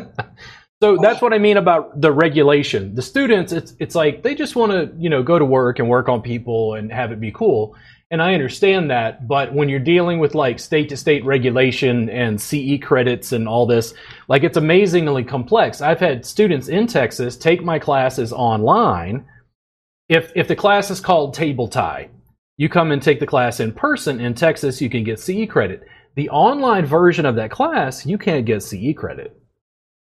so 0.82 0.96
that's 0.96 1.22
what 1.22 1.32
I 1.32 1.38
mean 1.38 1.56
about 1.56 2.00
the 2.00 2.10
regulation. 2.10 2.96
The 2.96 3.02
students, 3.02 3.52
it's 3.52 3.74
it's 3.78 3.94
like 3.94 4.24
they 4.24 4.34
just 4.34 4.56
want 4.56 4.72
to, 4.72 4.92
you 4.98 5.08
know, 5.08 5.22
go 5.22 5.38
to 5.38 5.44
work 5.44 5.78
and 5.78 5.88
work 5.88 6.08
on 6.08 6.20
people 6.20 6.74
and 6.74 6.90
have 6.90 7.12
it 7.12 7.20
be 7.20 7.30
cool. 7.30 7.76
And 8.10 8.20
I 8.20 8.34
understand 8.34 8.90
that, 8.90 9.28
but 9.28 9.54
when 9.54 9.68
you're 9.68 9.78
dealing 9.78 10.18
with 10.18 10.34
like 10.34 10.58
state 10.58 10.88
to 10.88 10.96
state 10.96 11.24
regulation 11.24 12.10
and 12.10 12.40
CE 12.40 12.80
credits 12.82 13.30
and 13.30 13.46
all 13.46 13.66
this, 13.66 13.94
like 14.26 14.42
it's 14.42 14.56
amazingly 14.56 15.22
complex. 15.22 15.80
I've 15.80 16.00
had 16.00 16.26
students 16.26 16.66
in 16.66 16.88
Texas 16.88 17.36
take 17.36 17.62
my 17.62 17.78
classes 17.78 18.32
online. 18.32 19.24
If 20.08 20.32
if 20.36 20.46
the 20.46 20.56
class 20.56 20.90
is 20.90 21.00
called 21.00 21.34
table 21.34 21.68
Thai, 21.68 22.08
you 22.56 22.68
come 22.68 22.92
and 22.92 23.02
take 23.02 23.18
the 23.20 23.26
class 23.26 23.58
in 23.60 23.72
person 23.72 24.20
in 24.20 24.34
Texas, 24.34 24.80
you 24.80 24.88
can 24.88 25.02
get 25.04 25.18
CE 25.18 25.46
credit. 25.48 25.82
The 26.14 26.30
online 26.30 26.86
version 26.86 27.26
of 27.26 27.34
that 27.36 27.50
class, 27.50 28.06
you 28.06 28.16
can't 28.16 28.46
get 28.46 28.62
CE 28.62 28.94
credit. 28.96 29.36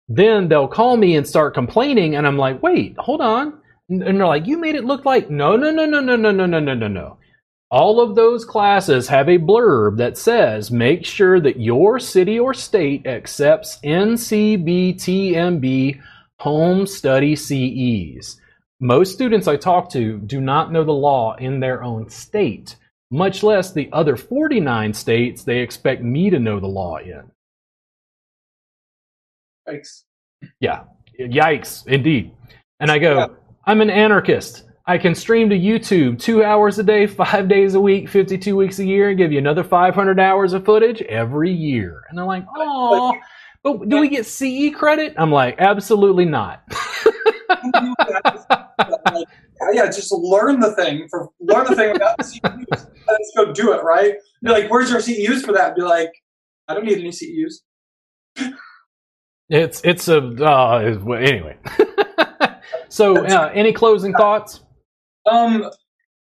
Then 0.08 0.48
they'll 0.48 0.68
call 0.68 0.96
me 0.98 1.16
and 1.18 1.28
start 1.28 1.54
complaining, 1.54 2.16
and 2.16 2.26
I'm 2.26 2.38
like, 2.38 2.64
wait, 2.64 2.96
hold 2.98 3.22
on. 3.22 3.60
And 3.90 4.02
they're 4.02 4.28
like, 4.28 4.48
you 4.48 4.58
made 4.58 4.76
it 4.76 4.86
look 4.86 5.04
like 5.04 5.30
no, 5.30 5.58
no, 5.58 5.72
no, 5.72 5.86
no, 5.86 6.00
no, 6.00 6.16
no, 6.16 6.32
no, 6.32 6.46
no, 6.46 6.60
no, 6.60 6.74
no, 6.74 6.88
no. 6.88 7.18
All 7.70 8.00
of 8.00 8.16
those 8.16 8.46
classes 8.46 9.10
have 9.10 9.28
a 9.28 9.38
blurb 9.38 9.98
that 9.98 10.18
says 10.18 10.72
make 10.72 11.06
sure 11.06 11.42
that 11.42 11.60
your 11.60 12.00
city 12.00 12.40
or 12.40 12.54
state 12.54 13.06
accepts 13.06 13.78
NCBTMB 13.84 15.20
home 16.40 16.88
study 16.88 17.36
CEs. 17.36 18.40
Most 18.80 19.14
students 19.14 19.48
I 19.48 19.56
talk 19.56 19.90
to 19.92 20.20
do 20.20 20.40
not 20.40 20.72
know 20.72 20.84
the 20.84 20.92
law 20.92 21.36
in 21.36 21.60
their 21.60 21.82
own 21.84 22.10
state, 22.10 22.76
much 23.10 23.42
less 23.42 23.74
the 23.74 23.90
other 23.92 24.16
49 24.16 24.94
states 24.94 25.44
they 25.44 25.60
expect 25.60 26.04
me 26.04 26.30
to 26.30 26.38
know 26.40 26.60
the 26.60 26.68
law 26.68 26.98
in. 26.98 27.24
Yikes. 29.68 30.04
Yeah, 30.60 30.84
yikes, 31.20 31.88
indeed. 31.88 32.32
And 32.80 32.92
I 32.92 33.00
go, 33.00 33.16
Yeah. 33.18 33.28
I'm 33.66 33.82
an 33.82 33.90
anarchist. 33.90 34.64
I 34.86 34.98
can 34.98 35.16
stream 35.16 35.50
to 35.50 35.58
YouTube 35.58 36.22
two 36.22 36.44
hours 36.44 36.80
a 36.80 36.84
day, 36.84 37.08
five 37.08 37.50
days 37.50 37.74
a 37.74 37.82
week, 37.82 38.08
52 38.08 38.56
weeks 38.56 38.80
a 38.80 38.86
year, 38.86 39.10
and 39.10 39.18
give 39.18 39.32
you 39.32 39.40
another 39.40 39.64
500 39.64 40.20
hours 40.20 40.54
of 40.54 40.64
footage 40.64 41.02
every 41.02 41.52
year. 41.52 42.04
And 42.10 42.18
they're 42.18 42.26
like, 42.26 42.46
oh, 42.56 43.14
but 43.64 43.90
do 43.90 44.00
we 44.00 44.08
get 44.08 44.26
CE 44.26 44.70
credit? 44.74 45.16
I'm 45.18 45.32
like, 45.32 45.56
absolutely 45.60 46.26
not. 46.26 46.64
Like, 48.78 49.28
yeah, 49.74 49.86
just 49.86 50.12
learn 50.12 50.60
the 50.60 50.74
thing 50.76 51.08
for 51.10 51.30
learn 51.40 51.66
the 51.66 51.76
thing 51.76 51.96
about 51.96 52.18
the 52.18 52.24
CEUs. 52.24 52.90
Let's 53.08 53.32
go 53.36 53.52
do 53.52 53.74
it, 53.74 53.84
right? 53.84 54.16
Be 54.44 54.52
like, 54.52 54.70
where's 54.70 54.90
your 54.90 55.00
CEUs 55.00 55.44
for 55.44 55.54
that? 55.54 55.76
Be 55.76 55.82
like, 55.82 56.12
I 56.68 56.74
don't 56.74 56.86
need 56.86 57.00
any 57.00 57.10
CEUs. 57.10 57.62
it's 59.50 59.82
it's 59.84 60.08
a 60.08 60.20
uh, 60.20 60.80
anyway. 61.16 61.58
so, 62.90 63.26
uh, 63.26 63.52
any 63.54 63.74
closing 63.74 64.14
thoughts? 64.14 64.62
Um, 65.26 65.70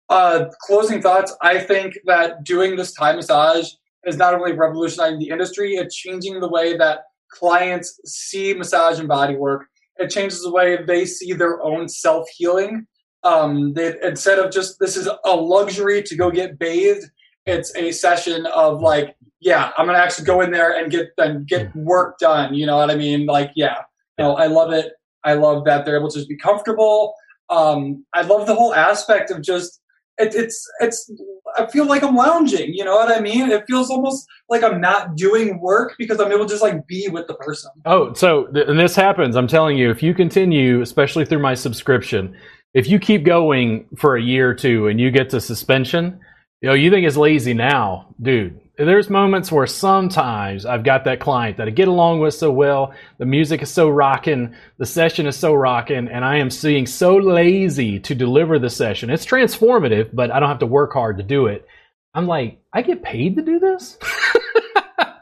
uh, 0.09 0.45
closing 0.61 1.01
thoughts. 1.01 1.35
I 1.41 1.59
think 1.59 1.97
that 2.05 2.43
doing 2.43 2.75
this 2.75 2.93
Thai 2.93 3.15
massage 3.15 3.69
is 4.05 4.17
not 4.17 4.33
only 4.33 4.53
revolutionizing 4.53 5.19
the 5.19 5.29
industry, 5.29 5.75
it's 5.75 5.95
changing 5.95 6.39
the 6.39 6.49
way 6.49 6.77
that 6.77 7.03
clients 7.31 7.99
see 8.05 8.53
massage 8.53 8.99
and 8.99 9.07
body 9.07 9.35
work. 9.35 9.67
It 9.99 10.09
changes 10.09 10.41
the 10.41 10.51
way 10.51 10.77
they 10.83 11.05
see 11.05 11.33
their 11.33 11.61
own 11.61 11.87
self 11.87 12.27
healing. 12.35 12.87
Um, 13.23 13.73
instead 13.77 14.39
of 14.39 14.51
just 14.51 14.77
this 14.79 14.95
is 14.95 15.09
a 15.25 15.35
luxury 15.35 16.01
to 16.03 16.15
go 16.15 16.31
get 16.31 16.57
bathed, 16.57 17.05
it's 17.45 17.75
a 17.75 17.91
session 17.91 18.45
of 18.47 18.81
like, 18.81 19.15
yeah, 19.41 19.71
I'm 19.77 19.85
gonna 19.85 19.97
actually 19.97 20.25
go 20.25 20.41
in 20.41 20.51
there 20.51 20.71
and 20.71 20.91
get 20.91 21.09
and 21.17 21.47
get 21.47 21.75
work 21.75 22.17
done. 22.19 22.53
You 22.53 22.65
know 22.65 22.77
what 22.77 22.89
I 22.89 22.95
mean? 22.95 23.25
Like, 23.25 23.51
yeah, 23.55 23.75
I 24.17 24.47
love 24.47 24.71
it. 24.71 24.93
I 25.23 25.33
love 25.33 25.65
that 25.65 25.85
they're 25.85 25.97
able 25.97 26.09
to 26.09 26.17
just 26.17 26.29
be 26.29 26.37
comfortable. 26.37 27.13
Um, 27.49 28.05
I 28.13 28.21
love 28.21 28.47
the 28.47 28.55
whole 28.55 28.73
aspect 28.73 29.31
of 29.31 29.41
just 29.41 29.81
it, 30.17 30.35
it's 30.35 30.65
it's. 30.79 31.11
I 31.59 31.67
feel 31.67 31.85
like 31.85 32.03
I'm 32.03 32.15
lounging. 32.15 32.73
You 32.73 32.85
know 32.85 32.95
what 32.95 33.11
I 33.11 33.19
mean? 33.19 33.51
It 33.51 33.65
feels 33.67 33.89
almost 33.89 34.25
like 34.49 34.63
I'm 34.63 34.79
not 34.79 35.15
doing 35.15 35.59
work 35.59 35.95
because 35.97 36.19
I'm 36.19 36.31
able 36.31 36.45
to 36.45 36.49
just 36.49 36.61
like 36.61 36.87
be 36.87 37.07
with 37.09 37.27
the 37.27 37.35
person. 37.35 37.71
Oh, 37.85 38.13
so 38.13 38.47
th- 38.47 38.67
and 38.67 38.79
this 38.79 38.95
happens. 38.95 39.35
I'm 39.35 39.47
telling 39.47 39.77
you, 39.77 39.91
if 39.91 40.01
you 40.01 40.13
continue, 40.13 40.81
especially 40.81 41.25
through 41.25 41.39
my 41.39 41.53
subscription, 41.53 42.35
if 42.73 42.87
you 42.87 42.99
keep 42.99 43.23
going 43.23 43.85
for 43.97 44.15
a 44.15 44.21
year 44.21 44.49
or 44.49 44.53
two 44.53 44.87
and 44.87 44.99
you 44.99 45.11
get 45.11 45.29
to 45.31 45.41
suspension, 45.41 46.19
you 46.61 46.69
know, 46.69 46.75
you 46.75 46.91
think 46.91 47.05
it's 47.05 47.17
lazy 47.17 47.53
now, 47.53 48.13
dude. 48.21 48.59
There's 48.79 49.09
moments 49.09 49.51
where 49.51 49.67
sometimes 49.67 50.65
I've 50.65 50.85
got 50.85 51.03
that 51.03 51.19
client 51.19 51.57
that 51.57 51.67
I 51.67 51.71
get 51.71 51.89
along 51.89 52.21
with 52.21 52.33
so 52.33 52.49
well, 52.49 52.93
the 53.17 53.25
music 53.25 53.61
is 53.61 53.69
so 53.69 53.89
rocking, 53.89 54.55
the 54.77 54.85
session 54.85 55.27
is 55.27 55.35
so 55.35 55.53
rocking, 55.53 56.07
and 56.07 56.23
I 56.23 56.37
am 56.37 56.49
seeing 56.49 56.87
so 56.87 57.17
lazy 57.17 57.99
to 57.99 58.15
deliver 58.15 58.57
the 58.57 58.69
session. 58.69 59.09
It's 59.09 59.25
transformative, 59.25 60.11
but 60.13 60.31
I 60.31 60.39
don't 60.39 60.47
have 60.47 60.59
to 60.59 60.65
work 60.65 60.93
hard 60.93 61.17
to 61.17 61.23
do 61.23 61.47
it. 61.47 61.67
I'm 62.13 62.25
like, 62.25 62.61
I 62.71 62.81
get 62.81 63.03
paid 63.03 63.35
to 63.35 63.41
do 63.41 63.59
this? 63.59 63.97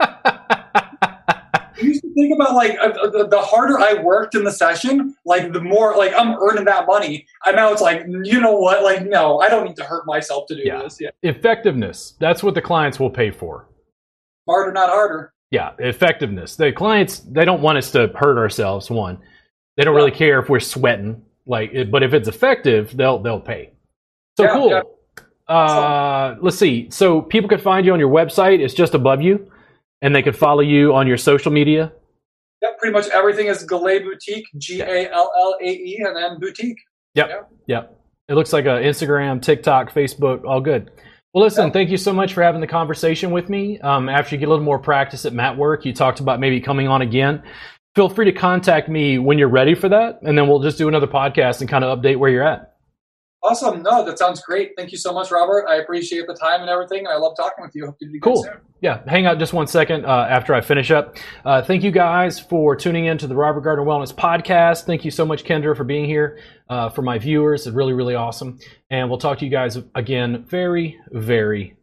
think 2.18 2.34
about 2.35 2.56
like 2.56 2.77
uh, 2.81 2.89
the, 3.11 3.27
the 3.30 3.39
harder 3.39 3.80
I 3.80 3.94
worked 4.02 4.35
in 4.35 4.44
the 4.44 4.52
session, 4.52 5.15
like 5.26 5.53
the 5.53 5.61
more 5.61 5.95
like 5.95 6.14
I'm 6.18 6.35
earning 6.41 6.65
that 6.65 6.88
money. 6.88 7.26
I 7.45 7.52
now 7.53 7.72
it's 7.72 7.81
like 7.81 8.06
you 8.23 8.41
know 8.41 8.57
what, 8.57 8.84
like 8.84 9.06
no, 9.06 9.39
I 9.39 9.48
don't 9.49 9.65
need 9.65 9.76
to 9.77 9.84
hurt 9.84 10.06
myself 10.06 10.45
to 10.48 10.56
do 10.56 10.61
Yeah. 10.65 10.81
this. 10.84 10.98
Yeah, 10.99 11.10
Effectiveness. 11.23 12.15
That's 12.19 12.44
what 12.44 12.56
the 12.56 12.61
clients 12.61 12.99
will 12.99 13.10
pay 13.11 13.31
for. 13.31 13.69
harder, 14.49 14.72
not 14.72 14.89
harder. 14.89 15.34
Yeah, 15.52 15.72
effectiveness. 15.80 16.56
The 16.57 16.72
clients 16.73 17.19
they 17.19 17.45
don't 17.45 17.61
want 17.61 17.77
us 17.77 17.91
to 17.91 18.07
hurt 18.15 18.38
ourselves. 18.38 18.89
One, 18.89 19.19
they 19.77 19.84
don't 19.85 19.95
really 19.95 20.11
care 20.11 20.39
if 20.39 20.49
we're 20.49 20.60
sweating. 20.60 21.22
Like, 21.45 21.69
it- 21.73 21.89
but 21.91 22.03
if 22.03 22.14
it's 22.14 22.27
effective, 22.27 22.95
they'll 22.98 23.19
they'll 23.19 23.39
pay. 23.39 23.72
So 24.38 24.44
Yeah, 24.44 24.53
cool. 24.53 24.69
yeah. 24.69 24.81
Uh, 25.48 26.35
let's 26.41 26.57
see. 26.57 26.89
So 26.89 27.22
people 27.22 27.48
can 27.48 27.60
find 27.60 27.85
you 27.85 27.94
on 27.94 27.99
your 27.99 28.10
website. 28.10 28.60
It's 28.60 28.73
just 28.73 28.94
above 28.94 29.22
you, 29.22 29.49
and 30.02 30.14
they 30.14 30.22
could 30.22 30.35
follow 30.35 30.60
you 30.60 30.94
on 30.94 31.07
your 31.07 31.15
social 31.18 31.52
media. 31.53 31.94
Yeah, 32.61 32.69
pretty 32.79 32.93
much 32.93 33.07
everything 33.09 33.47
is 33.47 33.65
Gallae 33.65 34.03
Boutique, 34.03 34.47
G 34.57 34.81
A 34.81 35.11
L 35.11 35.31
L 35.38 35.57
A 35.61 35.69
E, 35.69 36.03
and 36.05 36.15
then 36.15 36.39
boutique. 36.39 36.79
Yep. 37.13 37.49
Yep. 37.67 37.99
It 38.29 38.34
looks 38.34 38.51
like 38.51 38.65
a 38.65 38.79
Instagram, 38.81 39.41
TikTok, 39.41 39.91
Facebook, 39.93 40.43
all 40.43 40.59
good. 40.59 40.91
Well, 41.34 41.43
listen, 41.43 41.71
thank 41.71 41.89
you 41.89 41.97
so 41.97 42.13
much 42.13 42.34
for 42.34 42.41
having 42.41 42.61
the 42.61 42.67
conversation 42.67 43.31
with 43.31 43.47
me. 43.47 43.79
Um, 43.79 44.09
after 44.09 44.35
you 44.35 44.39
get 44.39 44.47
a 44.47 44.49
little 44.49 44.65
more 44.65 44.79
practice 44.79 45.25
at 45.25 45.34
mat 45.34 45.55
work, 45.55 45.85
you 45.85 45.93
talked 45.93 46.19
about 46.19 46.39
maybe 46.39 46.59
coming 46.59 46.88
on 46.88 47.01
again. 47.01 47.43
Feel 47.95 48.09
free 48.09 48.25
to 48.25 48.31
contact 48.31 48.89
me 48.89 49.17
when 49.17 49.38
you're 49.38 49.47
ready 49.47 49.75
for 49.75 49.89
that, 49.89 50.19
and 50.23 50.38
then 50.38 50.47
we'll 50.47 50.61
just 50.61 50.77
do 50.77 50.88
another 50.88 51.07
podcast 51.07 51.61
and 51.61 51.69
kind 51.69 51.84
of 51.84 51.99
update 51.99 52.17
where 52.17 52.29
you're 52.29 52.47
at. 52.47 52.66
Awesome. 53.47 53.81
No, 53.81 54.03
that 54.03 54.19
sounds 54.19 54.41
great. 54.41 54.71
Thank 54.75 54.91
you 54.91 54.97
so 54.97 55.13
much, 55.13 55.31
Robert. 55.31 55.65
I 55.67 55.75
appreciate 55.75 56.27
the 56.27 56.33
time 56.33 56.59
and 56.61 56.69
everything, 56.69 56.99
and 56.99 57.07
I 57.07 57.15
love 57.15 57.35
talking 57.37 57.63
with 57.63 57.71
you. 57.75 57.85
Hope 57.85 57.97
do 57.99 58.19
Cool. 58.21 58.43
soon. 58.43 58.53
Yeah, 58.81 59.01
hang 59.07 59.25
out 59.25 59.39
just 59.39 59.53
one 59.53 59.67
second 59.67 60.05
uh, 60.05 60.27
after 60.29 60.53
I 60.53 60.59
finish 60.59 60.91
up. 60.91 61.15
Uh, 61.45 61.61
thank 61.63 61.81
you 61.81 61.91
guys 61.91 62.39
for 62.39 62.75
tuning 62.75 63.05
in 63.05 63.17
to 63.19 63.27
the 63.27 63.35
Robert 63.35 63.61
Gardner 63.61 63.85
Wellness 63.85 64.13
Podcast. 64.13 64.83
Thank 64.85 65.05
you 65.05 65.11
so 65.11 65.25
much, 65.25 65.45
Kendra, 65.45 65.77
for 65.77 65.85
being 65.85 66.05
here. 66.05 66.39
Uh, 66.69 66.89
for 66.89 67.01
my 67.03 67.17
viewers, 67.17 67.65
it's 67.65 67.73
really, 67.75 67.93
really 67.93 68.15
awesome. 68.15 68.59
And 68.91 69.09
we'll 69.09 69.17
talk 69.19 69.39
to 69.39 69.45
you 69.45 69.51
guys 69.51 69.77
again 69.95 70.43
very, 70.49 70.99
very 71.11 71.76